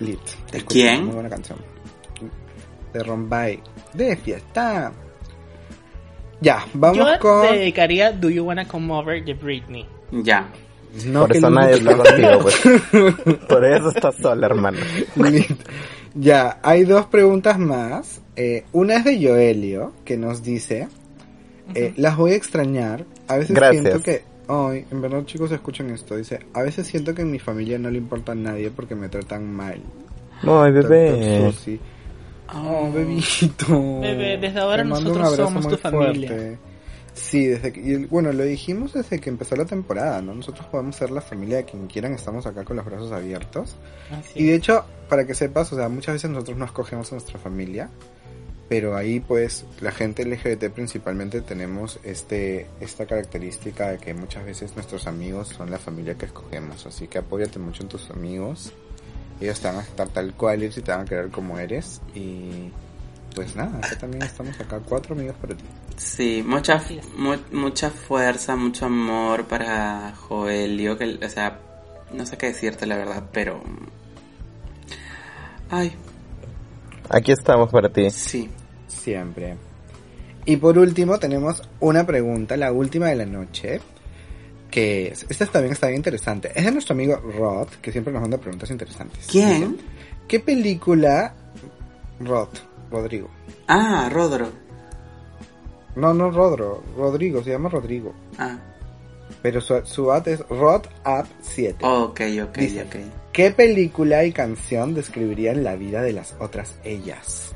Lit. 0.00 0.20
¿De 0.50 0.64
quién? 0.64 1.04
Muy 1.04 1.14
buena 1.14 1.28
canción. 1.28 1.58
De 2.94 3.02
Rombay. 3.02 3.60
De 3.92 4.16
fiesta. 4.16 4.92
Ya, 6.40 6.64
vamos 6.72 6.96
Yo 6.98 7.18
con... 7.20 7.42
dedicaría 7.42 8.12
Do 8.12 8.30
You 8.30 8.44
Wanna 8.44 8.66
Come 8.66 8.92
Over 8.94 9.22
de 9.24 9.34
Britney. 9.34 9.86
Ya. 10.10 10.48
No 11.06 11.26
Por 11.26 11.36
eso 11.36 11.50
nadie 11.50 11.74
está 11.74 11.96
contigo, 11.96 12.38
pues. 12.42 12.60
Por 13.48 13.64
eso 13.64 13.88
estás 13.88 14.14
sola, 14.16 14.46
hermano. 14.46 14.78
ya, 16.14 16.58
hay 16.62 16.84
dos 16.84 17.06
preguntas 17.06 17.58
más. 17.58 18.20
Eh, 18.36 18.64
una 18.72 18.96
es 18.96 19.04
de 19.04 19.26
Joelio, 19.26 19.92
que 20.04 20.16
nos 20.16 20.42
dice, 20.42 20.88
eh, 21.74 21.94
las 21.96 22.16
voy 22.16 22.32
a 22.32 22.36
extrañar. 22.36 23.04
A 23.28 23.36
veces 23.36 23.54
Gracias. 23.54 23.82
siento 23.82 24.02
que... 24.02 24.22
Ay, 24.48 24.84
en 24.90 25.00
verdad 25.00 25.24
chicos 25.24 25.50
escuchen 25.52 25.90
esto. 25.90 26.16
Dice, 26.16 26.40
a 26.52 26.62
veces 26.62 26.86
siento 26.86 27.14
que 27.14 27.22
en 27.22 27.30
mi 27.30 27.38
familia 27.38 27.78
no 27.78 27.90
le 27.90 27.98
importa 27.98 28.32
a 28.32 28.34
nadie 28.34 28.70
porque 28.70 28.94
me 28.94 29.08
tratan 29.08 29.50
mal. 29.50 29.80
Ay, 30.42 30.72
bebé. 30.72 31.52
Oh, 32.54 32.90
bebito. 32.92 34.00
Bebé, 34.00 34.36
desde 34.36 34.60
ahora 34.60 34.84
nosotros 34.84 35.36
somos 35.36 35.68
tu 35.68 35.76
familia. 35.78 36.28
fuerte. 36.28 36.71
Sí, 37.14 37.46
desde 37.46 37.72
que, 37.72 37.80
y, 37.80 38.04
bueno, 38.06 38.32
lo 38.32 38.44
dijimos 38.44 38.94
desde 38.94 39.20
que 39.20 39.28
empezó 39.28 39.54
la 39.54 39.66
temporada, 39.66 40.22
¿no? 40.22 40.34
Nosotros 40.34 40.66
podemos 40.68 40.96
ser 40.96 41.10
la 41.10 41.20
familia 41.20 41.58
de 41.58 41.64
quien 41.64 41.86
quieran, 41.86 42.14
estamos 42.14 42.46
acá 42.46 42.64
con 42.64 42.76
los 42.76 42.86
brazos 42.86 43.12
abiertos. 43.12 43.76
Y 44.34 44.46
de 44.46 44.54
hecho, 44.54 44.84
para 45.08 45.26
que 45.26 45.34
sepas, 45.34 45.72
o 45.72 45.76
sea, 45.76 45.88
muchas 45.88 46.14
veces 46.14 46.30
nosotros 46.30 46.56
no 46.56 46.64
escogemos 46.64 47.12
a 47.12 47.16
nuestra 47.16 47.38
familia, 47.38 47.90
pero 48.72 48.96
ahí 48.96 49.20
pues 49.20 49.66
la 49.82 49.92
gente 49.92 50.24
LGBT 50.24 50.70
principalmente 50.70 51.42
tenemos 51.42 52.00
este 52.04 52.66
esta 52.80 53.04
característica 53.04 53.90
de 53.90 53.98
que 53.98 54.14
muchas 54.14 54.46
veces 54.46 54.74
nuestros 54.76 55.06
amigos 55.06 55.48
son 55.48 55.70
la 55.70 55.76
familia 55.78 56.14
que 56.14 56.24
escogemos, 56.24 56.86
así 56.86 57.06
que 57.06 57.18
apóyate 57.18 57.58
mucho 57.58 57.82
en 57.82 57.90
tus 57.90 58.10
amigos. 58.10 58.72
Ellos 59.42 59.60
te 59.60 59.68
van 59.68 59.76
a 59.76 59.82
estar 59.82 60.08
tal 60.08 60.32
cual 60.32 60.62
y 60.62 60.70
te 60.70 60.90
van 60.90 61.00
a 61.00 61.04
querer 61.04 61.28
como 61.30 61.58
eres 61.58 62.00
y 62.14 62.70
pues 63.34 63.54
nada, 63.56 63.78
acá 63.78 63.96
también 63.98 64.22
estamos 64.22 64.58
acá 64.60 64.80
cuatro 64.84 65.14
amigos 65.14 65.36
para 65.40 65.54
ti. 65.54 65.64
Sí, 65.96 66.44
mucha, 66.46 66.82
mu- 67.16 67.36
mucha 67.52 67.90
fuerza, 67.90 68.56
mucho 68.56 68.86
amor 68.86 69.44
para 69.46 70.14
Joelio, 70.16 70.96
que, 70.98 71.18
o 71.24 71.28
sea, 71.28 71.58
no 72.12 72.26
sé 72.26 72.36
qué 72.36 72.46
decirte 72.46 72.86
la 72.86 72.96
verdad, 72.96 73.24
pero... 73.32 73.62
Ay, 75.70 75.92
Aquí 77.08 77.32
estamos 77.32 77.70
para 77.70 77.88
ti. 77.92 78.10
Sí. 78.10 78.48
Siempre. 78.86 79.56
Y 80.44 80.56
por 80.56 80.78
último 80.78 81.18
tenemos 81.18 81.62
una 81.80 82.04
pregunta, 82.06 82.56
la 82.56 82.72
última 82.72 83.08
de 83.08 83.16
la 83.16 83.26
noche, 83.26 83.80
que 84.70 85.08
es- 85.08 85.26
esta 85.28 85.46
también 85.46 85.72
está 85.72 85.86
bien 85.88 85.98
interesante. 85.98 86.50
Es 86.54 86.64
de 86.64 86.70
nuestro 86.72 86.94
amigo 86.94 87.16
Rod, 87.16 87.68
que 87.80 87.92
siempre 87.92 88.12
nos 88.12 88.22
manda 88.22 88.38
preguntas 88.38 88.70
interesantes. 88.70 89.26
¿Quién? 89.30 89.78
¿Qué 90.28 90.40
película... 90.40 91.34
Rod, 92.20 92.48
Rodrigo. 92.92 93.28
ah, 93.68 94.08
Rodro. 94.12 94.48
No, 95.96 96.14
no 96.14 96.30
Rodro, 96.30 96.82
Rodrigo, 96.96 97.42
se 97.42 97.50
llama 97.50 97.68
Rodrigo. 97.68 98.14
Ah, 98.38 98.56
Pero 99.42 99.60
su, 99.60 99.80
su 99.84 100.10
ad 100.12 100.26
es 100.28 100.40
Rod 100.48 100.86
Up 101.04 101.26
7. 101.42 101.84
ok, 101.84 102.20
ok, 102.44 102.56
Dice, 102.58 102.82
ok. 102.82 102.96
¿Qué 103.32 103.50
película 103.50 104.24
y 104.24 104.32
canción 104.32 104.94
describirían 104.94 105.64
la 105.64 105.74
vida 105.76 106.02
de 106.02 106.12
las 106.12 106.34
otras 106.38 106.74
ellas? 106.84 107.54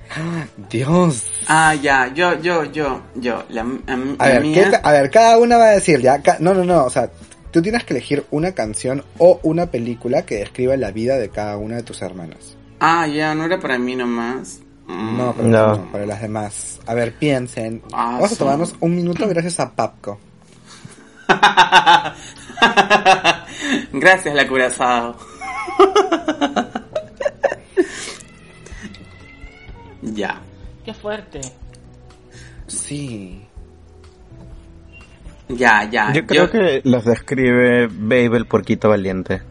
Dios. 0.71 1.25
Ah, 1.49 1.75
ya, 1.75 2.13
yo, 2.15 2.41
yo, 2.41 2.65
yo, 2.65 3.03
yo, 3.15 3.43
la, 3.51 3.67
a- 4.19 4.27
ver, 4.29 4.43
mía... 4.43 4.65
¿qué 4.65 4.71
ca- 4.71 4.81
a 4.83 4.93
ver, 4.93 5.11
cada 5.11 5.39
una 5.39 5.59
va 5.59 5.67
a 5.67 5.71
decir 5.73 6.01
ya. 6.01 6.23
ca- 6.23 6.39
no, 6.41 6.55
no, 6.55 6.65
no. 6.65 6.85
O 6.85 6.91
sea, 6.91 7.11
tú 7.51 7.61
tienes 7.63 7.85
que 7.85 7.93
elegir 7.95 8.25
una 8.31 8.53
canción 8.53 9.03
o 9.19 9.39
una 9.43 9.67
película 9.67 10.23
que 10.27 10.37
describa 10.37 10.77
la 10.77 10.91
vida 10.93 11.17
de 11.19 11.29
cada 11.31 11.57
una 11.59 11.77
de 11.77 11.83
tus 11.83 12.01
hermanas. 12.03 12.57
Ah, 12.81 13.07
ya, 13.07 13.35
no 13.35 13.45
era 13.45 13.59
para 13.61 13.79
mí 13.79 13.97
nomás. 13.97 14.61
No, 14.89 15.35
pero 15.37 15.49
No. 15.49 15.77
no, 15.77 15.93
para 15.93 16.07
las 16.07 16.23
demás. 16.23 16.79
A 16.87 16.95
ver, 16.95 17.15
piensen. 17.15 17.83
Ah, 17.93 18.13
Vamos 18.15 18.33
a 18.33 18.37
tomarnos 18.37 18.75
un 18.81 18.95
minuto 18.95 19.27
gracias 19.29 19.59
a 19.61 19.75
Papco. 19.75 20.19
Gracias, 23.93 24.35
la 24.35 24.47
curazao. 24.47 25.17
ya. 30.03 30.41
Qué 30.85 30.95
fuerte. 30.95 31.41
Sí. 32.67 33.43
Ya, 35.49 35.89
ya. 35.91 36.13
Yo 36.13 36.27
creo 36.27 36.51
que 36.51 36.81
los 36.85 37.05
describe 37.05 37.87
Babe 37.89 38.37
el 38.37 38.47
porquito 38.47 38.89
valiente. 38.89 39.43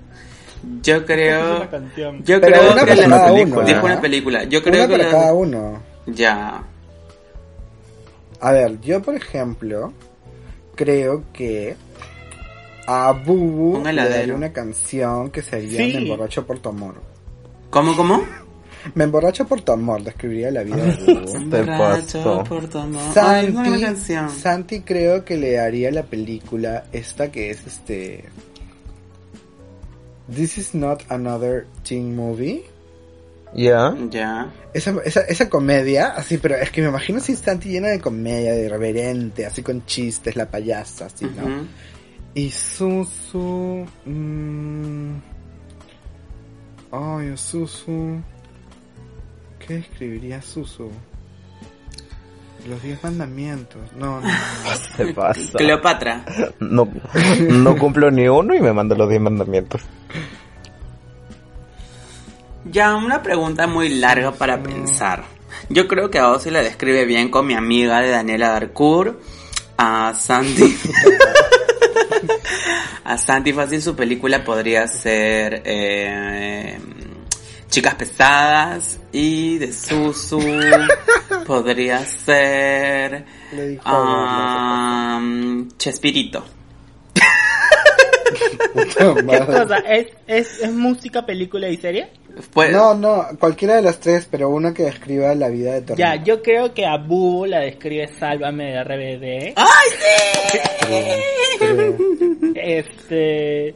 Yo 0.82 1.06
creo. 1.06 1.64
Yo 2.24 2.40
Pero 2.42 2.42
creo 2.42 2.72
una 2.72 2.82
que 2.82 2.88
para 2.96 3.08
la- 3.08 3.18
cada 3.18 3.28
película. 3.34 3.58
uno. 3.62 3.68
Dijo 3.68 3.86
una 3.86 4.02
película. 4.02 4.44
Yo 4.46 4.64
creo 4.64 4.76
Una 4.86 4.88
que 4.88 4.92
para 4.92 5.04
la- 5.04 5.12
cada 5.20 5.34
uno. 5.34 5.82
Ya. 6.08 6.64
A 8.42 8.52
ver, 8.52 8.80
yo 8.82 9.02
por 9.02 9.16
ejemplo, 9.16 9.94
creo 10.76 11.24
que 11.34 11.76
a 12.88 13.12
Bubu 13.14 13.78
Un 13.78 13.96
le 13.96 14.10
daría 14.10 14.36
una 14.36 14.52
canción 14.54 15.32
que 15.32 15.42
sería 15.42 15.78
Sí. 15.80 15.94
Me 15.94 16.02
emborracho 16.04 16.46
por 16.46 16.60
tu 16.60 16.70
amor. 16.70 16.96
¿Cómo, 17.70 17.96
cómo? 17.96 18.24
Me 18.94 19.06
emborracho 19.06 19.48
por 19.48 19.62
tu 19.62 19.72
amor, 19.72 20.04
describiría 20.04 20.52
la 20.52 20.62
vida 20.62 20.76
de 20.78 20.92
Bubu. 21.16 21.50
Borracho 21.50 22.24
pasó. 22.24 22.44
por 22.44 22.68
tu 22.68 22.78
amor. 22.78 23.02
Ay, 23.16 23.52
Santi, 23.54 23.82
canción. 23.82 24.30
Santi 24.30 24.82
creo 24.82 25.26
que 25.26 25.38
le 25.38 25.60
haría 25.60 25.90
la 25.92 26.04
película 26.04 26.84
esta 26.92 27.32
que 27.32 27.50
es 27.50 27.66
este 27.66 28.26
This 30.27 30.57
is 30.57 30.73
not 30.73 31.03
another 31.10 31.68
teen 31.84 32.15
movie. 32.15 32.65
¿Ya? 33.53 33.95
Ya. 34.10 34.52
Esa, 34.73 34.95
esa, 35.06 35.22
esa 35.22 35.49
comedia, 35.49 36.07
así, 36.07 36.38
pero 36.38 36.56
es 36.56 36.72
que 36.72 36.81
me 36.81 36.89
imagino 36.89 37.19
así 37.19 37.35
Santi 37.35 37.69
llena 37.69 37.88
de 37.88 38.02
comedia, 38.02 38.53
de 38.53 38.65
irreverente, 38.65 39.45
así 39.45 39.61
con 39.61 39.85
chistes, 39.85 40.35
la 40.35 40.49
payasa, 40.49 41.06
así, 41.06 41.26
¿no? 41.26 41.65
Y 42.34 42.52
Susu. 42.52 43.85
mmm, 44.06 45.15
Ay, 46.91 47.38
Susu. 47.38 48.22
¿Qué 49.60 49.77
escribiría 49.77 50.41
Susu? 50.41 50.91
Los 52.68 52.82
diez 52.82 53.04
mandamientos. 53.04 53.82
No, 53.96 54.20
no. 54.20 54.28
Se 54.98 55.14
pasa. 55.14 55.58
Cleopatra. 55.58 56.26
No, 56.60 56.88
no 57.40 57.78
cumplo 57.78 58.10
ni 58.10 58.28
uno 58.28 58.56
y 58.56 58.60
me 58.60 58.74
manda 58.74 58.96
los 58.96 59.08
diez 59.08 59.22
mandamientos. 59.22 59.82
Ya, 62.66 62.96
una 62.96 63.22
pregunta 63.22 63.68
muy 63.68 63.90
larga 63.90 64.32
para 64.32 64.62
pensar. 64.64 65.24
Yo 65.70 65.88
creo 65.88 66.10
que 66.10 66.18
a 66.18 66.30
Ozzy 66.32 66.50
la 66.50 66.64
describe 66.64 67.06
bien 67.06 67.30
con 67.30 67.46
mi 67.46 67.54
amiga 67.54 68.02
de 68.02 68.10
Daniela 68.10 68.50
Darcourt. 68.50 69.20
A 69.78 70.14
Santi. 70.14 70.76
a 73.04 73.18
Santi 73.18 73.54
fácil 73.54 73.82
su 73.82 73.96
película 73.96 74.44
podría 74.44 74.88
ser 74.88 75.62
eh, 75.66 76.80
Chicas 77.70 77.96
Pesadas. 77.96 79.00
Y 79.12 79.58
de 79.58 79.72
Susu 79.72 80.40
podría 81.48 82.06
ser 82.06 83.26
Le 83.54 83.68
dijo 83.70 83.90
um, 83.90 85.70
Chespirito. 85.78 86.44
¿Qué 88.76 89.40
cosa? 89.46 89.78
¿Es, 89.88 90.08
es, 90.28 90.62
¿Es 90.62 90.72
música, 90.72 91.26
película 91.26 91.70
y 91.70 91.78
serie? 91.78 92.10
Pues, 92.54 92.72
No, 92.72 92.94
no, 92.94 93.28
cualquiera 93.40 93.76
de 93.76 93.82
las 93.82 94.00
tres, 94.00 94.28
pero 94.30 94.50
una 94.50 94.74
que 94.74 94.84
describa 94.84 95.34
la 95.36 95.48
vida 95.48 95.74
de 95.74 95.82
tu 95.82 95.96
Ya, 95.96 96.22
yo 96.22 96.42
creo 96.42 96.74
que 96.74 96.86
a 96.86 96.98
Bubu 96.98 97.46
la 97.46 97.60
describe 97.60 98.08
Sálvame 98.08 98.74
de 98.74 98.84
RBD. 98.84 99.54
¡Ay, 99.56 99.90
sí! 100.00 100.60
Este. 102.56 103.76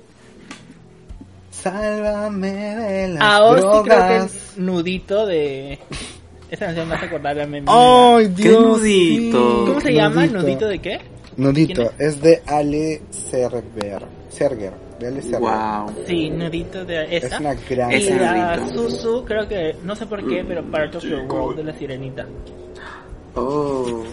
Sálvame 1.61 2.51
de 2.51 3.07
las 3.09 3.21
A 3.23 3.43
Ozzy 3.43 3.83
creo 3.89 4.07
que 4.07 4.17
es 4.25 4.57
nudito 4.57 5.25
de. 5.25 5.79
Esa 6.49 6.65
canción 6.67 6.87
me 6.89 6.95
hace 6.95 7.05
acordar 7.05 7.39
a 7.39 7.45
mí. 7.45 7.59
¡Ay, 7.67 8.25
¡Qué 8.35 8.43
Dios! 8.49 8.61
nudito! 8.79 9.65
¿Cómo 9.67 9.81
se 9.81 9.93
llama? 9.93 10.25
¿Nudito 10.25 10.67
de 10.67 10.79
qué? 10.79 10.99
Nudito, 11.37 11.73
¿Quién 11.95 12.09
es 12.09 12.21
de 12.21 12.41
Ale 12.47 13.01
Serger. 13.11 14.03
Serger, 14.29 14.73
de 14.99 15.07
Ale 15.07 15.21
Serger. 15.21 15.39
Wow. 15.41 15.93
Sí, 16.07 16.29
nudito 16.29 16.83
de 16.85 17.17
esa. 17.17 17.27
Es 17.27 17.39
una 17.39 17.53
gran 17.53 17.91
y 17.91 17.95
Ese 17.95 18.13
a 18.25 18.57
nudito. 18.57 18.89
Susu, 18.89 19.25
creo 19.25 19.47
que, 19.47 19.75
no 19.83 19.95
sé 19.95 20.05
por 20.07 20.27
qué, 20.27 20.43
pero 20.47 20.63
Part 20.71 20.95
of 20.95 21.03
Your 21.03 21.21
World 21.31 21.57
de 21.57 21.63
la 21.65 21.73
sirenita. 21.73 22.25
Oh. 23.35 24.03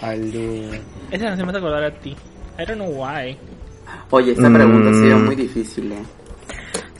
Ale. 0.00 0.80
Esa 1.10 1.24
canción 1.26 1.46
me 1.46 1.50
hace 1.50 1.58
acordar 1.58 1.84
a 1.84 1.90
ti. 2.00 2.10
I 2.58 2.64
don't 2.66 2.74
know 2.80 2.88
why. 2.90 3.36
Oye, 4.10 4.32
esta 4.32 4.50
pregunta 4.52 4.90
ha 4.90 4.94
sido 4.94 5.18
Mm. 5.18 5.24
muy 5.26 5.36
difícil, 5.36 5.92
¿eh? 5.92 5.96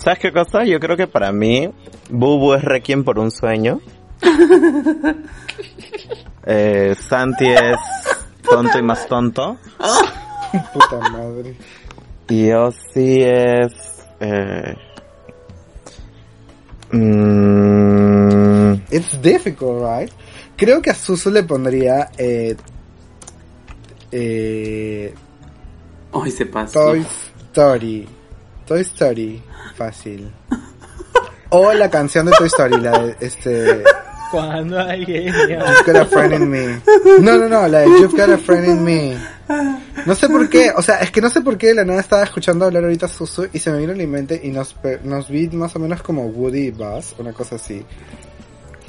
¿Sabes 0.03 0.19
qué 0.19 0.33
cosa? 0.33 0.65
Yo 0.65 0.81
creo 0.81 0.97
que 0.97 1.07
para 1.07 1.31
mí, 1.31 1.71
Bubu 2.11 2.55
es 2.55 2.65
Requiem 2.65 3.05
por 3.05 3.19
un 3.19 3.31
sueño. 3.31 3.81
Eh, 6.45 6.97
Santi 6.99 7.47
es 7.49 7.79
tonto 8.51 8.77
y 8.77 8.83
más 8.83 9.07
tonto. 9.07 9.59
Puta 10.73 10.99
madre. 11.11 11.57
Y 12.29 12.51
Ozzy 12.51 13.23
es... 13.23 14.05
Eh, 14.19 14.75
mm, 16.91 18.73
It's 18.91 19.23
difficult, 19.23 19.85
right? 19.85 20.11
Creo 20.57 20.83
que 20.83 20.91
a 20.91 20.95
Susu 20.95 21.31
le 21.31 21.45
pondría 21.45 22.11
eh, 22.19 22.57
eh, 24.11 25.15
Hoy 26.11 26.31
se 26.33 26.47
pasó. 26.47 26.87
Toy 26.87 27.07
Story. 27.53 28.09
Toy 28.67 28.81
Story. 28.83 29.43
Fácil. 29.77 30.31
O 31.51 31.73
la 31.73 31.91
canción 31.91 32.27
de 32.27 32.33
Toy 32.33 32.47
Story, 32.47 32.81
la 32.81 32.99
de 32.99 33.17
este. 33.21 33.83
Cuando 34.31 34.81
alguien 34.81 35.27
You've 35.27 35.85
got 35.85 35.97
a 35.97 36.07
friend 36.07 36.33
in 36.33 36.51
me. 36.51 36.81
No, 37.21 37.37
no, 37.37 37.49
no, 37.49 37.69
la 37.69 37.81
de 37.81 37.87
You've 37.87 38.17
got 38.17 38.31
a 38.31 38.39
friend 38.39 38.67
in 38.67 38.83
me. 38.83 39.19
No 40.07 40.15
sé 40.15 40.29
por 40.29 40.49
qué, 40.49 40.73
o 40.75 40.81
sea, 40.81 40.97
es 41.01 41.11
que 41.11 41.21
no 41.21 41.29
sé 41.29 41.43
por 41.43 41.59
qué 41.59 41.69
de 41.69 41.75
la 41.75 41.85
nada 41.85 42.01
estaba 42.01 42.23
escuchando 42.23 42.65
hablar 42.65 42.85
ahorita 42.85 43.07
Susu 43.07 43.49
y 43.53 43.59
se 43.59 43.71
me 43.71 43.79
vino 43.79 43.93
en 43.93 43.99
mi 43.99 44.07
mente 44.07 44.41
y 44.43 44.49
nos, 44.49 44.75
nos 45.05 45.29
vi 45.29 45.49
más 45.49 45.77
o 45.77 45.79
menos 45.79 46.03
como 46.03 46.25
Woody 46.27 46.69
y 46.69 46.71
Buzz, 46.71 47.15
una 47.19 47.33
cosa 47.33 47.57
así. 47.57 47.85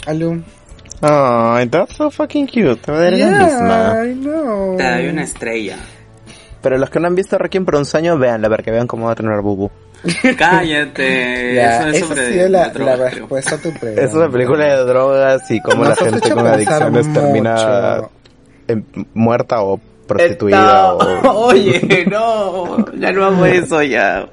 Alum. 0.06 0.44
Ay, 1.02 1.68
that's 1.68 1.98
so 1.98 2.10
fucking 2.10 2.48
cute. 2.48 2.80
Eres 2.88 3.20
la 3.20 3.28
misma. 3.28 3.94
Yeah, 3.94 4.06
I 4.06 4.14
know. 4.16 4.78
Te 4.78 4.90
doy 4.90 5.08
una 5.10 5.24
estrella. 5.24 5.78
Pero 6.64 6.78
los 6.80 6.90
que 6.90 7.00
no 7.00 7.08
han 7.08 7.14
visto 7.16 7.38
Requiem 7.38 7.66
por 7.66 7.76
un 7.76 7.86
sueño, 7.86 8.18
véanla 8.18 8.50
para 8.50 8.64
que 8.64 8.72
vean 8.72 8.88
cómo 8.88 9.06
va 9.06 9.12
a 9.12 9.16
tener 9.16 9.40
Bubu. 9.42 9.70
Cállate. 10.38 11.54
Ya, 11.56 11.80
eso 11.80 11.88
es 11.90 12.00
sobre 12.08 12.28
ha 12.28 12.32
sido 12.32 12.50
la, 12.50 12.70
drogas, 12.70 13.00
la 13.00 13.06
creo. 13.10 13.20
respuesta 13.20 13.56
a 13.56 13.58
tu 13.60 13.72
pregunta. 13.80 14.02
Es 14.02 14.14
una 14.14 14.30
película 14.30 14.66
de 14.66 14.84
drogas 14.86 15.52
y 15.52 15.62
cómo 15.62 15.84
la 15.84 15.90
Nos 15.92 16.00
gente 16.00 16.32
con 16.32 16.48
adicciones 16.48 17.14
termina 17.14 18.02
en- 18.68 18.86
muerta 19.14 19.62
o 19.62 19.80
prostituida 20.08 20.94
o... 20.96 21.46
Oye, 21.48 22.06
no, 22.10 22.86
ya 22.94 23.12
no 23.12 23.26
hago 23.26 23.46
eso 23.46 23.82
ya. 23.84 24.28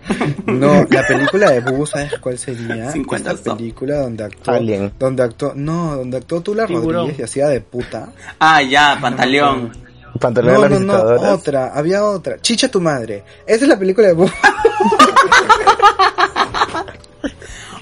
No, 0.47 0.85
la 0.90 1.07
película 1.07 1.51
de 1.51 1.61
Bubu, 1.61 1.86
¿sabes 1.86 2.19
cuál 2.20 2.39
sería? 2.39 2.90
50 2.90 3.31
Esta 3.32 3.57
película 3.57 3.98
donde 3.98 4.24
actuó, 4.24 4.55
Alien. 4.55 4.93
donde 4.98 5.23
actuó, 5.23 5.52
no, 5.55 5.97
donde 5.97 6.16
actuó 6.16 6.40
Tula. 6.40 6.66
Rodríguez 6.66 7.19
y 7.19 7.23
hacía 7.23 7.48
de 7.48 7.61
puta. 7.61 8.09
Ah, 8.40 8.62
ya, 8.62 8.98
pantaleón. 9.01 9.70
No, 10.20 10.30
de 10.30 10.68
las 10.68 10.80
no, 10.80 10.94
otra, 11.32 11.72
había 11.74 12.05
otra. 12.05 12.38
Chicha 12.40 12.68
tu 12.70 12.80
madre. 12.80 13.24
Esa 13.47 13.64
es 13.64 13.68
la 13.68 13.78
película 13.78 14.09
de 14.09 14.12
Bubu. 14.14 14.30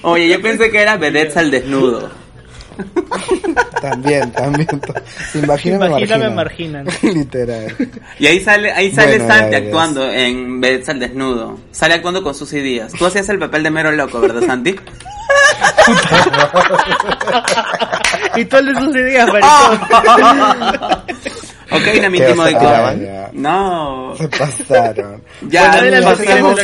Oye, 0.03 0.29
yo 0.29 0.41
pensé 0.41 0.71
que 0.71 0.81
era 0.81 0.95
Vedettes 0.95 1.35
al 1.35 1.51
desnudo. 1.51 2.09
también, 3.81 4.31
también. 4.31 4.67
Imagíname, 5.33 5.87
Imagíname 5.87 6.29
marginan. 6.29 6.85
marginan. 6.85 7.13
Literal. 7.13 7.75
Y 8.17 8.27
ahí 8.27 8.39
sale, 8.39 8.71
ahí 8.71 8.91
sale 8.93 9.17
Bueno, 9.17 9.33
Santi 9.33 9.55
actuando 9.55 10.09
en 10.09 10.61
Vedettes 10.61 10.87
al 10.89 10.99
desnudo. 10.99 11.59
Sale 11.71 11.95
actuando 11.95 12.23
con 12.23 12.33
Susy 12.33 12.61
Díaz. 12.61 12.93
Tú 12.93 13.05
hacías 13.05 13.27
el 13.29 13.39
papel 13.39 13.63
de 13.63 13.71
mero 13.71 13.91
loco, 13.91 14.21
¿verdad, 14.21 14.41
Santi? 14.45 14.75
y 18.35 18.45
tú 18.45 18.57
le 18.61 18.73
sucedías, 18.79 19.27
maricón. 19.27 19.79
Ok, 21.71 22.01
no 22.01 22.09
me 22.09 22.17
¿Qué, 22.17 22.23
intimo 22.29 22.41
o 22.41 22.45
de 22.45 22.55
club. 22.57 23.29
No. 23.33 24.13
Se 24.17 24.27
pasaron. 24.27 25.21
Ya, 25.49 25.71
Bueno, 25.79 26.03
pasemos, 26.03 26.59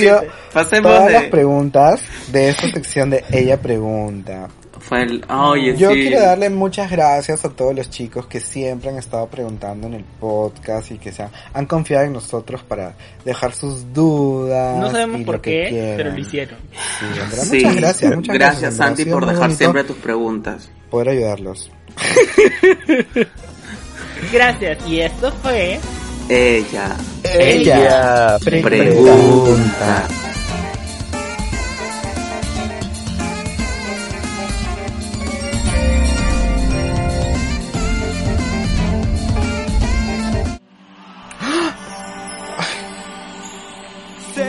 pasemos 0.54 0.92
todas 0.92 1.08
de- 1.08 1.14
las 1.14 1.24
preguntas 1.26 2.02
de 2.32 2.50
esta 2.50 2.68
sección 2.70 3.10
de 3.12 3.24
Ella 3.32 3.62
Pregunta. 3.62 4.48
Fue 4.80 5.02
el, 5.02 5.26
oye, 5.32 5.76
Yo 5.76 5.90
sí. 5.94 5.96
quiero 6.04 6.22
darle 6.22 6.52
muchas 6.52 6.92
gracias 6.92 7.44
a 7.44 7.50
todos 7.50 7.74
los 7.74 7.90
chicos 7.90 8.28
que 8.28 8.40
siempre 8.40 8.90
han 8.92 8.98
estado 8.98 9.26
preguntando 9.28 9.88
en 9.88 9.96
el 9.96 10.04
podcast 10.04 10.92
y 10.92 11.00
que 11.00 11.12
se 11.12 11.24
han, 11.24 11.32
han 11.56 11.66
confiado 11.66 12.06
en 12.06 12.14
nosotros 12.14 12.62
para 12.62 12.94
dejar 13.24 13.54
sus 13.56 13.92
dudas. 13.94 14.78
No 14.78 14.92
sabemos 14.92 15.22
y 15.22 15.24
por 15.24 15.36
lo 15.36 15.42
que 15.42 15.52
qué, 15.64 15.70
quieran. 15.70 15.98
pero 15.98 16.12
lo 16.12 16.20
hicieron. 16.20 16.60
Sí, 17.00 17.06
en 17.06 17.16
verdad, 17.18 17.44
Sí, 17.44 17.56
muchas 17.58 17.76
gracias, 17.76 18.16
muchas 18.16 18.36
gracias. 18.36 18.62
verdad, 18.78 18.86
Santi, 18.88 19.06
por 19.06 19.26
dejar 19.26 19.52
siempre 19.54 19.84
tus 19.86 19.98
preguntas. 19.98 20.70
Poder 20.92 21.10
ayudarlos. 21.10 21.72
Gracias. 24.32 24.78
Y 24.88 25.02
esto 25.02 25.32
fue. 25.42 25.80
Ella. 26.30 26.96
Ella 27.24 28.38
pregunta. 28.42 30.08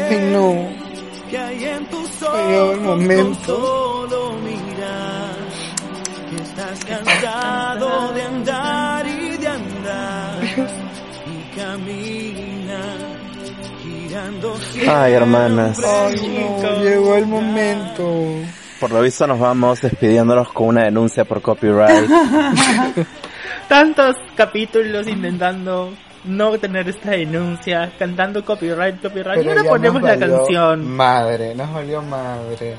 Ay, 0.09 0.31
no. 0.33 0.77
ojos 2.23 2.79
momento. 2.81 3.86
Ay, 14.89 15.13
hermanas. 15.13 15.79
Ay, 15.85 16.49
no, 16.63 16.83
llegó 16.83 17.17
el 17.17 17.27
momento. 17.27 18.13
Por 18.81 18.91
lo 18.91 19.01
visto 19.01 19.27
nos 19.27 19.39
vamos 19.39 19.81
despidiéndonos 19.81 20.53
con 20.53 20.69
una 20.69 20.85
denuncia 20.85 21.25
por 21.25 21.41
copyright. 21.41 22.09
Tantos 23.69 24.17
capítulos 24.37 25.09
intentando 25.09 25.93
no 26.25 26.59
tener 26.59 26.89
esta 26.89 27.13
denuncia, 27.13 27.93
cantando 27.99 28.45
copyright, 28.45 29.01
copyright. 29.01 29.45
y 29.45 29.49
ahora 29.49 29.65
ponemos 29.65 30.03
la 30.03 30.19
canción. 30.19 30.87
Madre, 30.89 31.55
nos 31.55 31.73
valió 31.73 32.03
madre. 32.03 32.75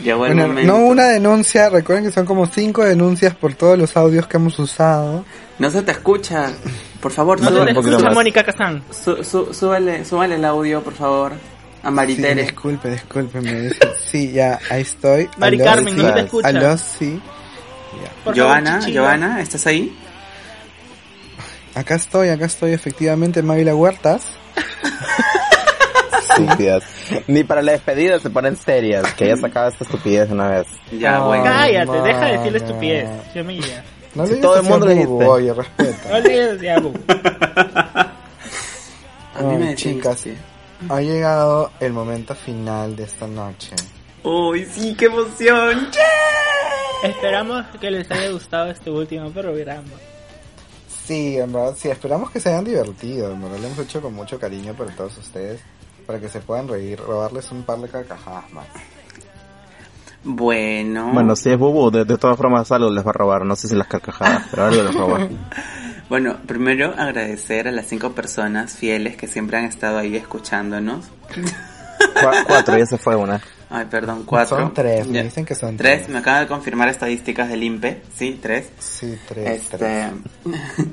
Llegó 0.00 0.26
el 0.26 0.34
Bueno, 0.34 0.48
momento. 0.48 0.72
no 0.72 0.78
una 0.78 1.08
denuncia, 1.08 1.68
recuerden 1.70 2.04
que 2.06 2.12
son 2.12 2.24
como 2.26 2.46
cinco 2.46 2.84
denuncias 2.84 3.34
por 3.34 3.54
todos 3.54 3.76
los 3.78 3.96
audios 3.96 4.26
que 4.26 4.36
hemos 4.36 4.58
usado. 4.58 5.24
No 5.58 5.70
se 5.70 5.82
te 5.82 5.90
escucha. 5.92 6.52
Por 7.00 7.10
favor, 7.12 7.40
No 7.40 7.64
escucha 7.66 8.10
Mónica 8.10 8.44
Kazán. 8.44 8.82
Su- 8.90 9.24
su- 9.24 9.52
súbele, 9.52 10.04
súbele 10.04 10.36
el 10.36 10.44
audio, 10.44 10.82
por 10.82 10.94
favor. 10.94 11.32
A 11.82 11.88
Sí, 11.88 11.94
Maritere. 11.94 12.42
disculpe, 12.42 12.90
disculpe, 12.90 13.40
me 13.40 13.52
dice- 13.62 13.78
Sí, 14.04 14.32
ya, 14.32 14.58
ahí 14.70 14.82
estoy. 14.82 15.28
Mari 15.36 15.56
Aló, 15.60 15.64
Carmen, 15.64 15.94
sí. 15.96 16.02
no 16.02 16.14
te 16.14 16.20
escucha. 16.20 16.48
Aló, 16.48 16.76
sí. 16.78 17.20
Joana. 18.36 18.80
Joana, 18.92 19.40
¿estás 19.40 19.66
ahí? 19.66 19.96
Acá 21.74 21.94
estoy, 21.94 22.28
acá 22.30 22.46
estoy, 22.46 22.72
efectivamente, 22.72 23.42
Mávila 23.42 23.74
Huertas. 23.74 24.22
Estúpidas. 26.40 26.84
Ni 27.26 27.44
para 27.44 27.62
la 27.62 27.72
despedida 27.72 28.18
se 28.18 28.30
ponen 28.30 28.56
serias. 28.56 29.12
Que 29.14 29.28
ya 29.28 29.36
sacaba 29.36 29.68
esta 29.68 29.84
estupidez 29.84 30.28
de 30.28 30.34
una 30.34 30.48
vez. 30.48 30.66
Ya, 30.92 31.20
bueno. 31.20 31.44
Cállate, 31.44 32.00
deja 32.02 32.24
de 32.26 32.32
decirle 32.32 32.58
mana. 32.60 32.66
estupidez. 32.66 33.10
Yo 33.34 33.44
me 33.44 33.52
guía. 33.54 33.84
No 34.14 34.26
Si 34.26 34.40
todo 34.40 34.56
el 34.56 34.62
mundo 34.64 34.86
le 34.86 34.94
dice. 34.94 35.08
Oye, 35.08 35.52
respeta. 35.52 36.08
No 36.10 36.18
le 36.20 36.56
digas. 36.56 36.82
A 39.34 39.42
mí 39.42 39.56
me 39.56 39.74
chicas, 39.76 40.24
ha 40.88 41.00
llegado 41.00 41.70
el 41.78 41.92
momento 41.92 42.34
final 42.34 42.96
de 42.96 43.04
esta 43.04 43.26
noche. 43.26 43.74
Uy, 44.24 44.64
sí, 44.64 44.94
qué 44.94 45.06
emoción. 45.06 45.88
Esperamos 47.04 47.64
que 47.80 47.90
les 47.90 48.10
haya 48.10 48.30
gustado 48.30 48.70
este 48.70 48.90
último 48.90 49.30
programa. 49.30 49.92
Sí, 51.06 51.38
en 51.38 51.52
verdad, 51.52 51.74
sí, 51.76 51.88
esperamos 51.88 52.30
que 52.30 52.40
se 52.40 52.48
hayan 52.48 52.64
divertido. 52.64 53.32
En 53.32 53.40
verdad, 53.40 53.58
lo 53.58 53.66
hemos 53.68 53.78
hecho 53.78 54.02
con 54.02 54.12
mucho 54.14 54.38
cariño 54.38 54.74
para 54.74 54.90
todos 54.94 55.16
ustedes. 55.18 55.60
Para 56.08 56.18
que 56.18 56.28
se 56.28 56.40
puedan 56.40 56.66
reír, 56.66 56.98
robarles 56.98 57.52
un 57.52 57.62
par 57.62 57.78
de 57.78 57.88
carcajadas 57.88 58.50
más. 58.52 58.66
Bueno. 60.24 61.12
Bueno, 61.12 61.36
si 61.36 61.50
es 61.50 61.58
Bubu, 61.58 61.90
de, 61.90 62.04
de 62.04 62.16
todas 62.18 62.36
formas 62.36 62.70
algo 62.72 62.90
les 62.90 63.06
va 63.06 63.10
a 63.10 63.12
robar. 63.12 63.44
No 63.44 63.54
sé 63.56 63.68
si 63.68 63.76
las 63.76 63.86
carcajadas, 63.86 64.44
pero 64.50 64.64
algo 64.64 64.82
les 64.82 64.94
roba. 64.94 65.28
Bueno, 66.08 66.38
primero 66.46 66.94
agradecer 66.96 67.68
a 67.68 67.70
las 67.70 67.84
cinco 67.86 68.12
personas 68.12 68.72
fieles 68.74 69.14
que 69.18 69.26
siempre 69.28 69.58
han 69.58 69.66
estado 69.66 69.98
ahí 69.98 70.16
escuchándonos. 70.16 71.04
Cu- 71.04 72.30
cuatro, 72.46 72.78
ya 72.78 72.86
se 72.86 72.96
fue 72.96 73.14
una. 73.14 73.42
Ay, 73.68 73.84
perdón, 73.90 74.22
cuatro. 74.24 74.56
Son 74.56 74.72
tres, 74.72 75.06
me 75.06 75.22
dicen 75.24 75.44
que 75.44 75.54
son 75.54 75.76
tres. 75.76 75.98
tres. 76.04 76.08
me 76.08 76.20
acaban 76.20 76.44
de 76.44 76.48
confirmar 76.48 76.88
estadísticas 76.88 77.50
del 77.50 77.62
INPE. 77.62 78.00
Sí, 78.16 78.38
tres. 78.40 78.70
Sí, 78.78 79.18
tres, 79.28 79.60
Este, 79.60 79.76
tres. 79.76 80.12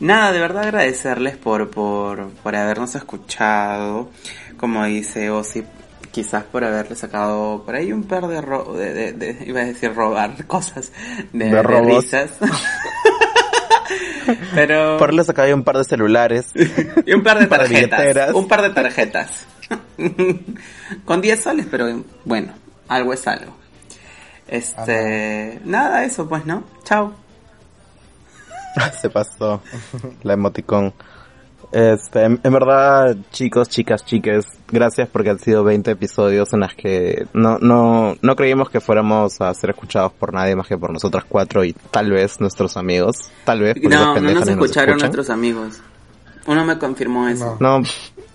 Nada, 0.00 0.32
de 0.32 0.40
verdad 0.40 0.64
agradecerles 0.64 1.36
por, 1.36 1.70
por, 1.70 2.28
por 2.30 2.54
habernos 2.56 2.94
escuchado. 2.94 4.10
Como 4.58 4.84
dice 4.84 5.30
Ozzy, 5.30 5.64
quizás 6.12 6.44
por 6.44 6.64
haberle 6.64 6.96
sacado 6.96 7.62
por 7.64 7.74
ahí 7.74 7.92
un 7.92 8.04
par 8.04 8.26
de, 8.28 8.40
ro 8.40 8.74
de, 8.74 8.92
de- 8.92 9.12
de- 9.12 9.44
iba 9.46 9.60
a 9.60 9.64
decir 9.64 9.94
robar 9.94 10.46
cosas 10.46 10.92
de, 11.32 11.46
De 11.50 11.62
risas. 11.62 12.30
Pero 14.54 14.96
Por 14.98 15.14
le 15.14 15.22
sacaba 15.24 15.54
un 15.54 15.62
par 15.62 15.78
de 15.78 15.84
celulares. 15.84 16.50
y 17.06 17.12
un 17.14 17.22
par 17.22 17.38
de 17.38 17.46
tarjetas, 17.46 18.34
un 18.34 18.48
par 18.48 18.62
de 18.62 18.70
tarjetas. 18.70 19.46
Con 21.04 21.20
10 21.20 21.40
soles, 21.42 21.66
pero 21.70 22.04
bueno, 22.24 22.52
algo 22.88 23.12
es 23.12 23.26
algo. 23.26 23.56
Este, 24.48 25.60
nada, 25.64 26.04
eso 26.04 26.28
pues, 26.28 26.44
¿no? 26.46 26.64
Chao. 26.84 27.14
se 29.00 29.10
pasó 29.10 29.62
la 30.22 30.32
emoticón. 30.34 30.92
Este, 31.72 32.22
en, 32.22 32.40
en 32.42 32.52
verdad, 32.52 33.16
chicos, 33.32 33.68
chicas, 33.68 34.04
chiques, 34.04 34.46
gracias 34.68 35.08
porque 35.08 35.30
han 35.30 35.38
sido 35.38 35.64
20 35.64 35.90
episodios 35.90 36.52
en 36.52 36.60
las 36.60 36.74
que 36.74 37.26
no, 37.32 37.58
no, 37.58 38.16
no 38.22 38.36
creímos 38.36 38.70
que 38.70 38.80
fuéramos 38.80 39.40
a 39.40 39.52
ser 39.52 39.70
escuchados 39.70 40.12
por 40.12 40.32
nadie 40.32 40.54
más 40.54 40.68
que 40.68 40.78
por 40.78 40.92
nosotras 40.92 41.24
cuatro 41.28 41.64
y 41.64 41.72
tal 41.72 42.10
vez 42.10 42.40
nuestros 42.40 42.76
amigos. 42.76 43.16
Tal 43.44 43.60
vez. 43.60 43.76
No, 43.82 44.14
no 44.14 44.32
nos 44.32 44.48
escucharon 44.48 44.98
nuestros 44.98 45.28
amigos. 45.28 45.80
Uno 46.46 46.64
me 46.64 46.78
confirmó 46.78 47.28
eso. 47.28 47.56
No, 47.58 47.82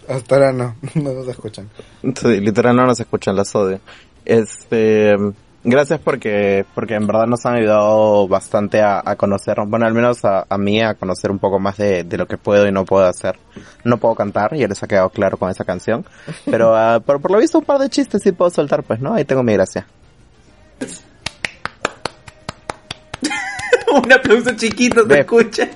Hasta 0.09 0.35
ahora 0.35 0.51
no, 0.51 0.75
no 0.95 1.13
nos 1.13 1.27
escuchan. 1.27 1.69
Sí, 2.01 2.41
literal 2.41 2.75
no 2.75 2.85
nos 2.85 2.99
escuchan, 2.99 3.35
las 3.35 3.55
odio. 3.55 3.79
Este, 4.25 5.15
gracias 5.63 5.99
porque, 5.99 6.65
porque 6.73 6.95
en 6.95 7.07
verdad 7.07 7.27
nos 7.27 7.45
han 7.45 7.55
ayudado 7.55 8.27
bastante 8.27 8.81
a, 8.81 9.01
a 9.03 9.15
conocer, 9.15 9.57
bueno, 9.67 9.85
al 9.85 9.93
menos 9.93 10.23
a, 10.25 10.45
a 10.49 10.57
mí 10.57 10.81
a 10.81 10.95
conocer 10.95 11.31
un 11.31 11.39
poco 11.39 11.59
más 11.59 11.77
de, 11.77 12.03
de 12.03 12.17
lo 12.17 12.27
que 12.27 12.37
puedo 12.37 12.67
y 12.67 12.71
no 12.71 12.85
puedo 12.85 13.05
hacer. 13.05 13.37
No 13.83 13.97
puedo 13.97 14.15
cantar, 14.15 14.55
ya 14.55 14.67
les 14.67 14.81
ha 14.83 14.87
quedado 14.87 15.09
claro 15.09 15.37
con 15.37 15.49
esa 15.49 15.65
canción. 15.65 16.05
Pero, 16.45 16.73
pero 17.05 17.19
por 17.19 17.31
lo 17.31 17.39
visto 17.39 17.59
un 17.59 17.65
par 17.65 17.79
de 17.79 17.89
chistes 17.89 18.21
sí 18.23 18.31
puedo 18.31 18.51
soltar, 18.51 18.83
pues, 18.83 18.99
¿no? 18.99 19.13
Ahí 19.13 19.25
tengo 19.25 19.43
mi 19.43 19.53
gracia. 19.53 19.85
Un 24.03 24.11
aplauso 24.11 24.51
chiquito 24.55 25.05
se 25.05 25.19
escucha. 25.19 25.67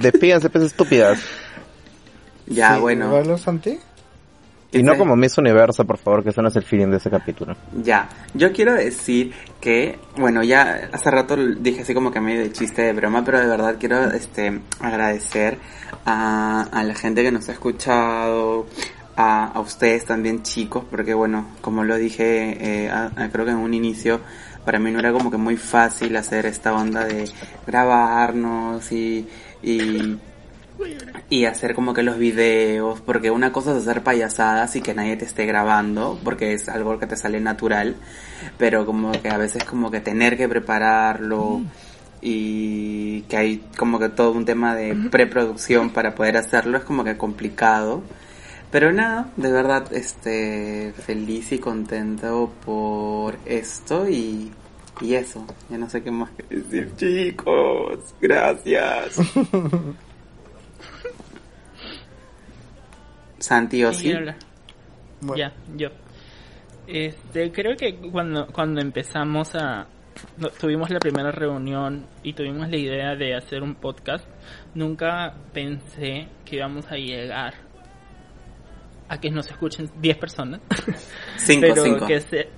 Despídense, 0.00 0.48
pues 0.50 0.64
estúpidas. 0.64 1.18
Ya, 2.46 2.74
Sí, 2.74 2.80
bueno. 2.80 3.12
¿Valo, 3.12 3.36
Santi? 3.36 3.78
Y 4.70 4.82
no 4.82 4.96
como 4.98 5.16
Miss 5.16 5.38
Universo, 5.38 5.84
por 5.86 5.96
favor, 5.98 6.22
que 6.22 6.30
eso 6.30 6.42
no 6.42 6.48
es 6.48 6.56
el 6.56 6.62
feeling 6.62 6.88
de 6.88 6.98
ese 6.98 7.08
capítulo. 7.08 7.56
Ya, 7.82 8.08
yo 8.34 8.52
quiero 8.52 8.74
decir 8.74 9.32
que, 9.60 9.98
bueno, 10.16 10.42
ya 10.42 10.90
hace 10.92 11.10
rato 11.10 11.36
dije 11.36 11.82
así 11.82 11.94
como 11.94 12.10
que 12.10 12.20
medio 12.20 12.40
de 12.42 12.52
chiste 12.52 12.82
de 12.82 12.92
broma, 12.92 13.24
pero 13.24 13.40
de 13.40 13.46
verdad 13.46 13.76
quiero 13.80 14.10
este 14.10 14.60
agradecer 14.80 15.58
a, 16.04 16.68
a 16.70 16.84
la 16.84 16.94
gente 16.94 17.22
que 17.22 17.32
nos 17.32 17.48
ha 17.48 17.52
escuchado, 17.52 18.66
a, 19.16 19.46
a 19.46 19.60
ustedes 19.60 20.04
también 20.04 20.42
chicos, 20.42 20.84
porque 20.90 21.14
bueno, 21.14 21.46
como 21.62 21.82
lo 21.82 21.96
dije, 21.96 22.84
eh, 22.84 22.90
a- 22.90 23.10
creo 23.32 23.44
que 23.46 23.52
en 23.52 23.56
un 23.56 23.72
inicio, 23.72 24.20
para 24.66 24.78
mí 24.78 24.90
no 24.90 24.98
era 24.98 25.12
como 25.12 25.30
que 25.30 25.38
muy 25.38 25.56
fácil 25.56 26.14
hacer 26.16 26.44
esta 26.46 26.74
onda 26.74 27.04
de 27.04 27.24
grabarnos 27.66 28.92
y, 28.92 29.26
y 29.62 30.18
y 31.30 31.44
hacer 31.44 31.74
como 31.74 31.92
que 31.92 32.02
los 32.02 32.18
videos, 32.18 33.00
porque 33.00 33.30
una 33.30 33.52
cosa 33.52 33.72
es 33.72 33.78
hacer 33.78 34.02
payasadas 34.02 34.76
y 34.76 34.80
que 34.80 34.94
nadie 34.94 35.16
te 35.16 35.24
esté 35.24 35.46
grabando, 35.46 36.18
porque 36.24 36.52
es 36.52 36.68
algo 36.68 36.98
que 36.98 37.06
te 37.06 37.16
sale 37.16 37.40
natural, 37.40 37.96
pero 38.56 38.86
como 38.86 39.12
que 39.12 39.28
a 39.28 39.38
veces 39.38 39.64
como 39.64 39.90
que 39.90 40.00
tener 40.00 40.36
que 40.36 40.48
prepararlo 40.48 41.62
y 42.20 43.22
que 43.22 43.36
hay 43.36 43.56
como 43.76 43.98
que 43.98 44.08
todo 44.08 44.32
un 44.32 44.44
tema 44.44 44.74
de 44.74 44.94
preproducción 45.10 45.90
para 45.90 46.14
poder 46.14 46.36
hacerlo 46.36 46.78
es 46.78 46.84
como 46.84 47.04
que 47.04 47.16
complicado. 47.16 48.02
Pero 48.70 48.92
nada, 48.92 49.30
de 49.36 49.50
verdad, 49.50 49.90
este, 49.94 50.92
feliz 50.92 51.52
y 51.52 51.58
contento 51.58 52.52
por 52.66 53.38
esto 53.46 54.06
y, 54.06 54.52
y 55.00 55.14
eso. 55.14 55.46
Ya 55.70 55.78
no 55.78 55.88
sé 55.88 56.02
qué 56.02 56.10
más 56.10 56.30
que 56.32 56.54
decir, 56.54 56.92
chicos. 56.96 58.14
Gracias. 58.20 59.16
Santi 63.38 63.84
o 63.84 63.90
¿Quién 63.90 64.00
sí. 64.00 64.12
hablar? 64.12 64.36
Ya, 65.36 65.52
yo. 65.76 65.88
Este, 66.86 67.50
creo 67.52 67.76
que 67.76 67.96
cuando, 68.10 68.46
cuando 68.46 68.80
empezamos 68.80 69.54
a... 69.54 69.86
tuvimos 70.60 70.90
la 70.90 70.98
primera 70.98 71.30
reunión 71.30 72.06
y 72.22 72.32
tuvimos 72.32 72.68
la 72.68 72.76
idea 72.76 73.14
de 73.14 73.34
hacer 73.34 73.62
un 73.62 73.74
podcast, 73.74 74.24
nunca 74.74 75.34
pensé 75.52 76.28
que 76.44 76.56
íbamos 76.56 76.90
a 76.90 76.96
llegar 76.96 77.54
a 79.08 79.18
que 79.20 79.30
nos 79.30 79.50
escuchen 79.50 79.90
10 80.00 80.18
personas. 80.18 80.60
Cinco, 81.36 81.66
pero 81.68 81.82
cinco. 81.82 82.06
Que 82.06 82.20
se- 82.20 82.48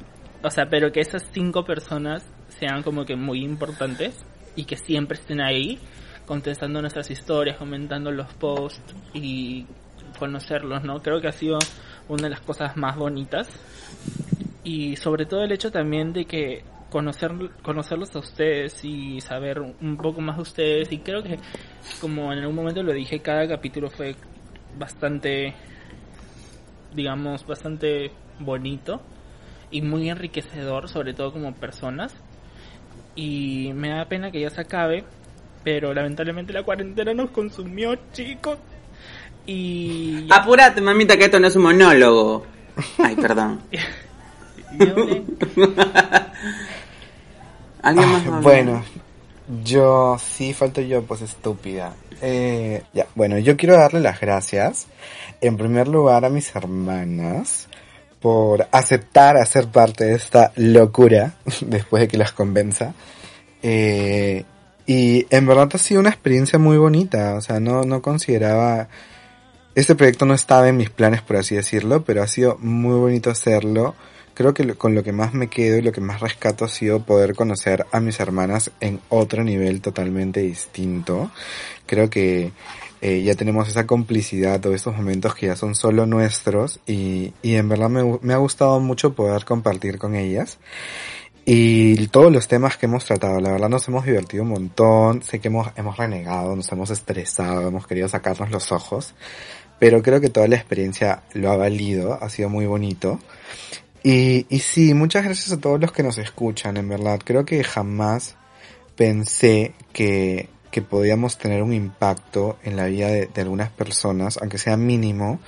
o 0.42 0.50
sea, 0.50 0.66
pero 0.68 0.90
que 0.90 1.00
esas 1.00 1.24
5 1.32 1.64
personas 1.64 2.24
sean 2.48 2.82
como 2.82 3.04
que 3.04 3.14
muy 3.16 3.44
importantes 3.44 4.16
y 4.56 4.64
que 4.64 4.76
siempre 4.76 5.16
estén 5.18 5.40
ahí 5.40 5.78
contestando 6.26 6.80
nuestras 6.80 7.10
historias, 7.10 7.56
comentando 7.56 8.10
los 8.10 8.32
posts 8.34 8.94
y 9.14 9.66
conocerlos, 10.20 10.84
¿no? 10.84 11.02
Creo 11.02 11.20
que 11.20 11.26
ha 11.26 11.32
sido 11.32 11.58
una 12.08 12.24
de 12.24 12.30
las 12.30 12.40
cosas 12.40 12.76
más 12.76 12.96
bonitas. 12.96 13.48
Y 14.62 14.94
sobre 14.96 15.26
todo 15.26 15.42
el 15.42 15.50
hecho 15.50 15.72
también 15.72 16.12
de 16.12 16.26
que 16.26 16.62
conocer 16.90 17.32
conocerlos 17.62 18.14
a 18.14 18.18
ustedes 18.18 18.84
y 18.84 19.20
saber 19.20 19.60
un 19.60 19.96
poco 19.96 20.20
más 20.20 20.36
de 20.36 20.42
ustedes. 20.42 20.92
Y 20.92 20.98
creo 20.98 21.22
que 21.24 21.38
como 22.00 22.32
en 22.32 22.40
algún 22.40 22.54
momento 22.54 22.82
lo 22.82 22.92
dije 22.92 23.20
cada 23.20 23.48
capítulo 23.48 23.90
fue 23.90 24.14
bastante 24.78 25.54
digamos 26.94 27.46
bastante 27.46 28.12
bonito 28.38 29.00
y 29.70 29.82
muy 29.82 30.10
enriquecedor 30.10 30.88
sobre 30.88 31.14
todo 31.14 31.32
como 31.32 31.54
personas. 31.54 32.14
Y 33.16 33.72
me 33.74 33.88
da 33.88 34.04
pena 34.04 34.30
que 34.30 34.40
ya 34.40 34.50
se 34.50 34.60
acabe 34.60 35.04
pero 35.64 35.92
lamentablemente 35.92 36.52
la 36.52 36.62
cuarentena 36.62 37.12
nos 37.14 37.30
consumió 37.30 37.94
chicos 38.12 38.58
y 39.46 40.26
Apúrate, 40.30 40.80
mamita, 40.80 41.16
que 41.16 41.24
esto 41.24 41.40
no 41.40 41.48
es 41.48 41.56
un 41.56 41.62
monólogo. 41.62 42.46
Ay, 42.98 43.16
perdón. 43.16 43.60
¿Alguien 47.82 48.08
más? 48.08 48.42
Bueno, 48.42 48.84
yo 49.64 50.16
sí, 50.18 50.52
falto 50.54 50.80
yo, 50.80 51.02
pues 51.02 51.22
estúpida. 51.22 51.94
Eh, 52.22 52.82
ya, 52.92 53.06
bueno, 53.14 53.38
yo 53.38 53.56
quiero 53.56 53.76
darle 53.76 54.00
las 54.00 54.20
gracias, 54.20 54.86
en 55.40 55.56
primer 55.56 55.88
lugar, 55.88 56.24
a 56.24 56.28
mis 56.28 56.54
hermanas 56.54 57.68
por 58.20 58.68
aceptar 58.70 59.38
hacer 59.38 59.68
parte 59.68 60.04
de 60.04 60.14
esta 60.14 60.52
locura 60.56 61.34
después 61.62 62.02
de 62.02 62.08
que 62.08 62.18
las 62.18 62.32
convenza. 62.32 62.94
Eh, 63.62 64.44
y 64.86 65.26
en 65.30 65.46
verdad 65.46 65.68
ha 65.72 65.78
sido 65.78 66.00
una 66.00 66.10
experiencia 66.10 66.58
muy 66.58 66.76
bonita, 66.76 67.34
o 67.34 67.40
sea, 67.40 67.60
no, 67.60 67.82
no 67.82 68.02
consideraba... 68.02 68.88
Este 69.74 69.94
proyecto 69.94 70.26
no 70.26 70.34
estaba 70.34 70.68
en 70.68 70.76
mis 70.76 70.90
planes, 70.90 71.22
por 71.22 71.36
así 71.36 71.54
decirlo, 71.54 72.02
pero 72.04 72.22
ha 72.22 72.26
sido 72.26 72.58
muy 72.58 72.98
bonito 72.98 73.30
hacerlo. 73.30 73.94
Creo 74.34 74.52
que 74.52 74.74
con 74.74 74.94
lo 74.96 75.04
que 75.04 75.12
más 75.12 75.32
me 75.32 75.48
quedo 75.48 75.78
y 75.78 75.82
lo 75.82 75.92
que 75.92 76.00
más 76.00 76.20
rescato 76.20 76.64
ha 76.64 76.68
sido 76.68 77.04
poder 77.04 77.34
conocer 77.34 77.86
a 77.92 78.00
mis 78.00 78.18
hermanas 78.18 78.72
en 78.80 79.00
otro 79.08 79.44
nivel 79.44 79.80
totalmente 79.80 80.40
distinto. 80.40 81.30
Creo 81.86 82.10
que 82.10 82.52
eh, 83.00 83.22
ya 83.22 83.36
tenemos 83.36 83.68
esa 83.68 83.86
complicidad 83.86 84.64
o 84.66 84.74
estos 84.74 84.96
momentos 84.96 85.34
que 85.36 85.46
ya 85.46 85.56
son 85.56 85.76
solo 85.76 86.04
nuestros 86.04 86.80
y, 86.86 87.32
y 87.40 87.54
en 87.54 87.68
verdad 87.68 87.90
me, 87.90 88.18
me 88.22 88.34
ha 88.34 88.38
gustado 88.38 88.80
mucho 88.80 89.12
poder 89.14 89.44
compartir 89.44 89.98
con 89.98 90.16
ellas. 90.16 90.58
Y 91.44 92.06
todos 92.08 92.30
los 92.30 92.46
temas 92.48 92.76
que 92.76 92.86
hemos 92.86 93.04
tratado, 93.04 93.40
la 93.40 93.50
verdad 93.50 93.68
nos 93.68 93.88
hemos 93.88 94.04
divertido 94.04 94.42
un 94.42 94.50
montón, 94.50 95.22
sé 95.22 95.40
que 95.40 95.48
hemos, 95.48 95.68
hemos 95.76 95.96
renegado, 95.96 96.54
nos 96.54 96.70
hemos 96.70 96.90
estresado, 96.90 97.68
hemos 97.68 97.86
querido 97.86 98.08
sacarnos 98.08 98.50
los 98.50 98.70
ojos, 98.72 99.14
pero 99.80 100.02
creo 100.02 100.20
que 100.20 100.30
toda 100.30 100.46
la 100.46 100.54
experiencia 100.54 101.24
lo 101.34 101.50
ha 101.50 101.56
valido, 101.56 102.16
ha 102.22 102.30
sido 102.30 102.48
muy 102.48 102.66
bonito. 102.66 103.18
Y, 104.04 104.46
y 104.48 104.60
sí, 104.60 104.94
muchas 104.94 105.24
gracias 105.24 105.50
a 105.50 105.60
todos 105.60 105.80
los 105.80 105.90
que 105.90 106.04
nos 106.04 106.18
escuchan, 106.18 106.76
en 106.76 106.88
verdad, 106.88 107.18
creo 107.24 107.44
que 107.44 107.64
jamás 107.64 108.36
pensé 108.94 109.74
que, 109.92 110.48
que 110.70 110.82
podíamos 110.82 111.38
tener 111.38 111.62
un 111.62 111.72
impacto 111.72 112.58
en 112.62 112.76
la 112.76 112.86
vida 112.86 113.08
de, 113.08 113.30
algunas 113.36 113.70
personas, 113.70 114.38
aunque 114.38 114.58
sea 114.58 114.76
mínimo, 114.76 115.40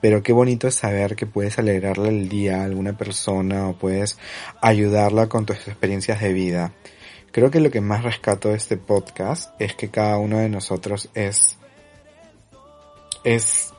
pero 0.00 0.22
qué 0.22 0.32
bonito 0.32 0.68
es 0.68 0.76
saber 0.76 1.16
que 1.16 1.26
puedes 1.26 1.58
alegrarle 1.58 2.10
el 2.10 2.28
día 2.28 2.60
a 2.60 2.64
alguna 2.64 2.96
persona 2.96 3.68
o 3.68 3.78
puedes 3.78 4.18
ayudarla 4.62 5.28
con 5.28 5.46
tus 5.46 5.56
experiencias 5.66 6.20
de 6.20 6.32
vida. 6.32 6.72
Creo 7.32 7.50
que 7.50 7.60
lo 7.60 7.70
que 7.70 7.80
más 7.80 8.04
rescato 8.04 8.50
de 8.50 8.56
este 8.56 8.76
podcast 8.76 9.52
es 9.60 9.74
que 9.74 9.90
cada 9.90 10.18
uno 10.18 10.38
de 10.38 10.48
nosotros 10.48 11.08
es, 11.14 11.56
es 13.24 13.74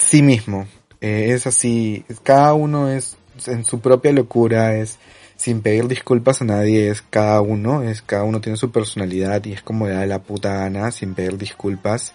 sí 0.00 0.22
mismo. 0.22 0.66
Eh, 1.00 1.28
es 1.30 1.46
así, 1.46 2.04
cada 2.22 2.54
uno 2.54 2.90
es 2.90 3.16
en 3.46 3.64
su 3.64 3.80
propia 3.80 4.12
locura, 4.12 4.76
es 4.76 4.98
sin 5.36 5.62
pedir 5.62 5.88
disculpas 5.88 6.42
a 6.42 6.44
nadie, 6.44 6.90
es 6.90 7.02
cada 7.02 7.40
uno, 7.40 7.82
es 7.82 8.02
cada 8.02 8.24
uno 8.24 8.40
tiene 8.42 8.58
su 8.58 8.70
personalidad 8.70 9.42
y 9.46 9.52
es 9.54 9.62
como 9.62 9.88
da 9.88 10.04
la 10.04 10.18
puta 10.18 10.52
gana, 10.54 10.90
sin 10.90 11.14
pedir 11.14 11.38
disculpas. 11.38 12.12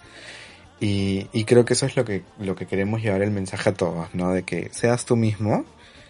Y, 0.80 1.28
y 1.34 1.46
creo 1.46 1.66
que 1.66 1.74
eso 1.74 1.86
es 1.86 1.96
lo 1.96 2.06
que, 2.06 2.22
lo 2.40 2.56
que 2.56 2.68
queremos 2.68 3.02
llevar 3.02 3.22
el 3.24 3.32
mensaje 3.32 3.70
a 3.70 3.74
todos, 3.74 4.14
¿no? 4.14 4.32
De 4.34 4.44
que 4.44 4.70
seas 4.72 5.06
tú 5.06 5.16
mismo, 5.16 5.66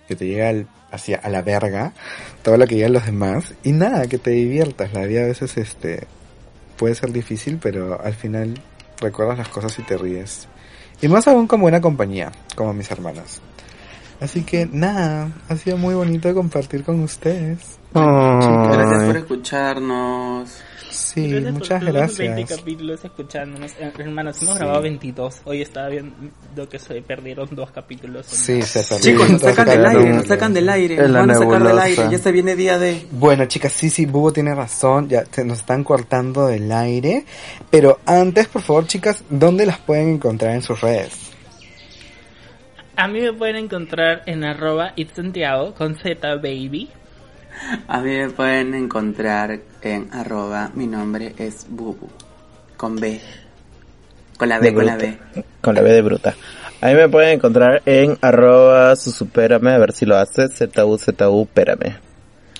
que 0.08 0.16
te 0.16 0.26
llegue 0.26 0.46
al- 0.46 0.68
hacia 0.92 1.18
a 1.18 1.30
la 1.30 1.42
verga, 1.42 1.94
todo 2.44 2.58
lo 2.58 2.68
que 2.68 2.76
llegan 2.76 2.94
los 2.94 3.06
demás, 3.06 3.54
y 3.64 3.72
nada, 3.72 4.08
que 4.08 4.18
te 4.18 4.32
diviertas. 4.32 4.92
La 4.94 5.06
vida 5.06 5.24
a 5.24 5.28
veces 5.28 5.56
este 5.58 6.08
puede 6.78 6.96
ser 6.96 7.12
difícil, 7.14 7.60
pero 7.62 8.02
al 8.02 8.16
final 8.16 8.60
recuerdas 9.00 9.38
las 9.38 9.50
cosas 9.50 9.78
y 9.80 9.84
te 9.84 9.98
ríes. 9.98 10.48
Y 11.02 11.08
más 11.08 11.28
aún 11.28 11.48
con 11.48 11.62
buena 11.62 11.82
compañía, 11.82 12.32
como 12.56 12.74
mis 12.74 12.90
hermanas. 12.92 13.42
Así 14.22 14.44
que 14.44 14.68
nada, 14.72 15.30
ha 15.50 15.56
sido 15.56 15.78
muy 15.78 15.94
bonito 15.94 16.34
compartir 16.34 16.84
con 16.84 17.02
ustedes. 17.02 17.78
Gracias 17.94 19.04
por 19.04 19.18
escucharnos. 19.18 20.62
Sí, 20.90 21.30
Gracias 21.30 21.44
por 21.44 21.54
muchas 21.54 21.80
todos 21.82 21.94
los 21.94 22.18
20 22.18 22.40
gracias. 22.42 22.60
capítulos 22.60 23.06
escuchándonos. 23.06 23.72
Eh, 23.80 23.92
Hermanos, 23.98 24.42
hemos 24.42 24.54
Sí. 24.54 24.60
grabado 24.60 24.82
22. 24.82 25.42
Hoy 25.46 25.62
estaba 25.62 25.90
viendo 25.90 26.70
que 26.70 26.80
se 26.80 27.02
perdieron 27.02 27.50
dos 27.52 27.72
capítulos. 27.72 28.26
Sí, 28.28 28.62
se 28.62 28.80
perdieron. 28.84 29.02
Chicos, 29.28 29.30
nos 29.32 29.42
sacan 29.42 29.68
del 29.68 29.86
aire, 29.86 30.14
nos 30.14 30.28
sacan 30.28 30.54
del 30.54 30.70
aire, 30.70 30.96
En 30.96 31.02
nos 31.02 31.10
la 31.12 31.20
van 31.20 31.32
a 31.32 31.34
sacar 31.34 31.50
del 31.52 31.60
nebulosa. 31.64 31.84
aire, 31.84 32.04
ya 32.12 32.18
se 32.18 32.32
viene 32.32 32.56
día 32.56 32.78
de... 32.78 33.06
Bueno, 33.12 33.46
chicas, 33.46 33.74
sí, 33.74 33.90
sí, 33.90 34.06
Bubo 34.06 34.32
tiene 34.32 34.54
razón, 34.56 35.10
ya 35.10 35.26
se 35.26 35.44
nos 35.44 35.60
están 35.60 35.84
cortando 35.84 36.48
del 36.48 36.72
aire. 36.72 37.26
Pero 37.70 38.00
antes, 38.06 38.48
por 38.48 38.62
favor, 38.62 38.88
chicas, 38.88 39.24
¿dónde 39.30 39.66
las 39.66 39.80
pueden 39.80 40.10
encontrar 40.16 40.54
en 40.56 40.62
sus 40.62 40.80
redes? 40.82 41.32
A 42.98 43.08
mí 43.08 43.20
me 43.20 43.34
pueden 43.34 43.58
encontrar 43.58 44.24
en 44.26 44.44
arroba 44.46 44.94
itsantiago 44.96 45.74
con 45.74 45.96
Z 45.98 46.36
baby. 46.36 46.90
A 47.88 48.00
mí 48.02 48.10
me 48.18 48.30
pueden 48.30 48.74
encontrar 48.74 49.60
en 49.86 50.14
arroba, 50.14 50.72
mi 50.74 50.88
nombre 50.88 51.34
es 51.38 51.68
Bubu, 51.70 52.08
con 52.78 52.96
B. 52.96 53.22
Con 54.38 54.50
la 54.50 54.60
B, 54.60 54.68
De 54.68 54.74
con 54.74 54.86
la. 54.86 54.98
B. 54.98 55.18
Con 55.62 55.76
la 55.76 55.82
B 55.82 55.94
de 55.94 56.02
bruta. 56.02 56.36
A 56.82 56.88
mí 56.88 56.96
me 56.96 57.08
pueden 57.08 57.36
encontrar 57.36 57.82
en 57.86 58.18
arroba 58.22 58.96
susupérame, 58.96 59.72
a 59.72 59.78
ver 59.78 59.94
si 59.94 60.06
lo 60.06 60.18
hace, 60.18 60.50
ZU, 60.50 61.48
pérame. 61.54 61.98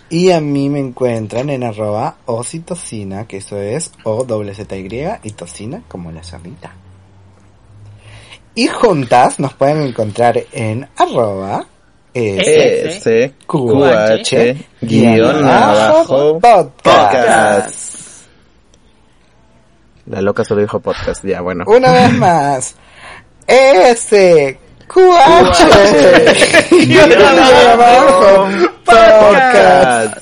Y 0.10 0.32
a 0.32 0.40
mí 0.40 0.70
me 0.70 0.80
encuentran 0.80 1.50
en 1.50 1.64
arroba 1.64 2.18
ocitocina, 2.26 3.28
que 3.28 3.38
eso 3.38 3.60
es 3.60 3.92
O 4.04 4.24
doble 4.24 4.54
Z 4.54 4.78
Y 4.78 5.06
y 5.24 5.32
tocina 5.32 5.82
como 5.88 6.12
la 6.12 6.24
cernita. 6.24 6.74
Y 8.54 8.68
juntas 8.68 9.40
nos 9.40 9.54
pueden 9.54 9.82
encontrar 9.82 10.42
en 10.54 10.88
arroba 10.96 11.68
S, 12.18 13.34
Q, 13.46 13.68
QH, 13.68 14.22
H, 14.22 14.56
guion 14.82 15.46
abajo, 15.46 16.40
podcast. 16.40 17.86
La 20.06 20.22
loca 20.22 20.46
solo 20.46 20.62
dijo 20.62 20.80
podcast, 20.80 21.26
ya 21.26 21.42
bueno. 21.42 21.66
Una 21.68 21.92
vez 21.92 22.14
más. 22.14 22.76
S, 23.48 24.58
QH, 24.88 25.58
guion 26.86 27.12
abajo, 27.22 28.48
podcast. 28.86 30.18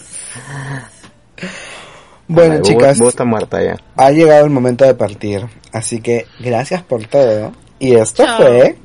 Bueno, 2.27 2.55
Ay, 2.55 2.61
chicas, 2.63 2.99
está 3.01 3.23
muerta 3.23 3.61
ya. 3.61 3.77
ha 3.97 4.09
llegado 4.09 4.45
el 4.45 4.49
momento 4.49 4.83
de 4.83 4.95
partir. 4.95 5.45
Así 5.71 6.01
que 6.01 6.25
gracias 6.39 6.81
por 6.81 7.05
todo. 7.05 7.51
Y 7.77 7.93
esto 7.93 8.25
Chao. 8.25 8.37
fue 8.37 8.77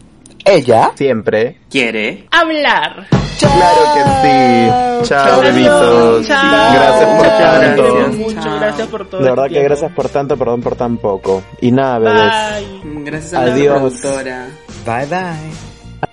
ella. 0.48 0.92
Siempre. 0.96 1.58
¿Quiere? 1.70 2.26
Hablar. 2.30 3.06
Claro 3.38 3.82
que 3.94 4.02
sí. 4.22 5.08
Chao, 5.08 5.40
bebitos. 5.40 6.26
Chao. 6.26 6.72
Gracias 6.74 7.08
por 7.16 7.26
Chao. 7.26 7.38
tanto. 7.60 7.82
Gracias 7.94 8.16
mucho, 8.16 8.56
gracias 8.58 8.88
por 8.88 9.06
todo. 9.08 9.22
De 9.22 9.30
verdad 9.30 9.48
que 9.48 9.62
gracias 9.62 9.92
por 9.92 10.08
tanto, 10.08 10.36
perdón 10.36 10.60
por 10.60 10.74
tan 10.76 10.96
poco. 10.96 11.42
Y 11.60 11.70
nada, 11.70 11.98
bebés. 12.00 12.82
Bye. 12.82 13.04
Gracias 13.04 13.34
a 13.34 13.44
la 13.46 13.52
Adiós. 13.52 13.78
productora. 13.80 14.46
Bye 14.84 15.06
bye. 15.06 15.50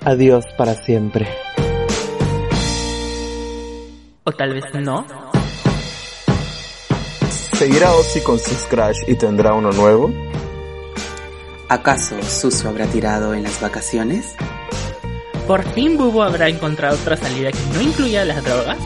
Adiós 0.05 0.45
para 0.57 0.75
siempre. 0.75 1.27
O 4.23 4.31
tal 4.31 4.53
vez 4.53 4.63
no. 4.73 5.05
¿Seguirá 7.53 7.93
Ozzy 7.93 8.19
con 8.21 8.37
su 8.37 8.53
Scratch 8.53 8.97
y 9.07 9.15
tendrá 9.15 9.53
uno 9.53 9.71
nuevo? 9.71 10.11
¿Acaso 11.67 12.21
Suso 12.21 12.69
habrá 12.69 12.85
tirado 12.85 13.33
en 13.33 13.41
las 13.41 13.59
vacaciones? 13.59 14.35
¿Por 15.47 15.63
fin 15.73 15.97
Bubu 15.97 16.21
habrá 16.21 16.47
encontrado 16.47 16.95
otra 16.95 17.17
salida 17.17 17.51
que 17.51 17.59
no 17.73 17.81
incluya 17.81 18.23
las 18.23 18.43
drogas? 18.43 18.77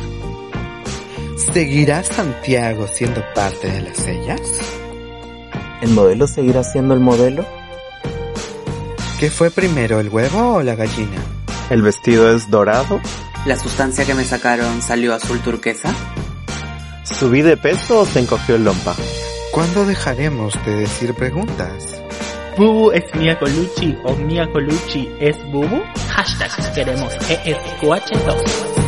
¿Seguirá 1.54 2.04
Santiago 2.04 2.88
siendo 2.88 3.22
parte 3.36 3.70
de 3.70 3.82
las 3.82 4.08
ellas? 4.08 4.42
¿El 5.82 5.90
modelo 5.90 6.28
seguirá 6.28 6.64
siendo 6.64 6.94
el 6.94 7.02
modelo? 7.02 7.46
¿Qué 9.20 9.30
fue 9.30 9.52
primero, 9.52 10.00
el 10.00 10.08
huevo 10.08 10.56
o 10.56 10.64
la 10.64 10.76
gallina? 10.76 11.22
¿El 11.70 11.82
vestido 11.82 12.34
es 12.34 12.50
dorado? 12.50 13.02
¿La 13.46 13.58
sustancia 13.58 14.06
que 14.06 14.14
me 14.14 14.24
sacaron 14.24 14.82
salió 14.82 15.14
azul 15.14 15.40
turquesa? 15.40 15.94
¿Subí 17.04 17.42
de 17.42 17.58
peso 17.58 18.02
o 18.02 18.06
se 18.06 18.20
encogió 18.20 18.56
el 18.56 18.64
lompa? 18.64 18.96
¿Cuándo 19.52 19.86
dejaremos 19.86 20.54
de 20.66 20.76
decir 20.76 21.14
preguntas? 21.14 22.00
¿Bubu 22.60 22.92
es 22.92 23.06
Mia 23.16 23.40
Colucci 23.40 23.98
o 24.04 24.14
Mia 24.18 24.46
Colucci 24.52 25.08
es 25.22 25.38
Bubu? 25.50 25.82
Hashtag 26.10 26.74
queremos 26.74 27.14
ESQH2. 27.30 28.79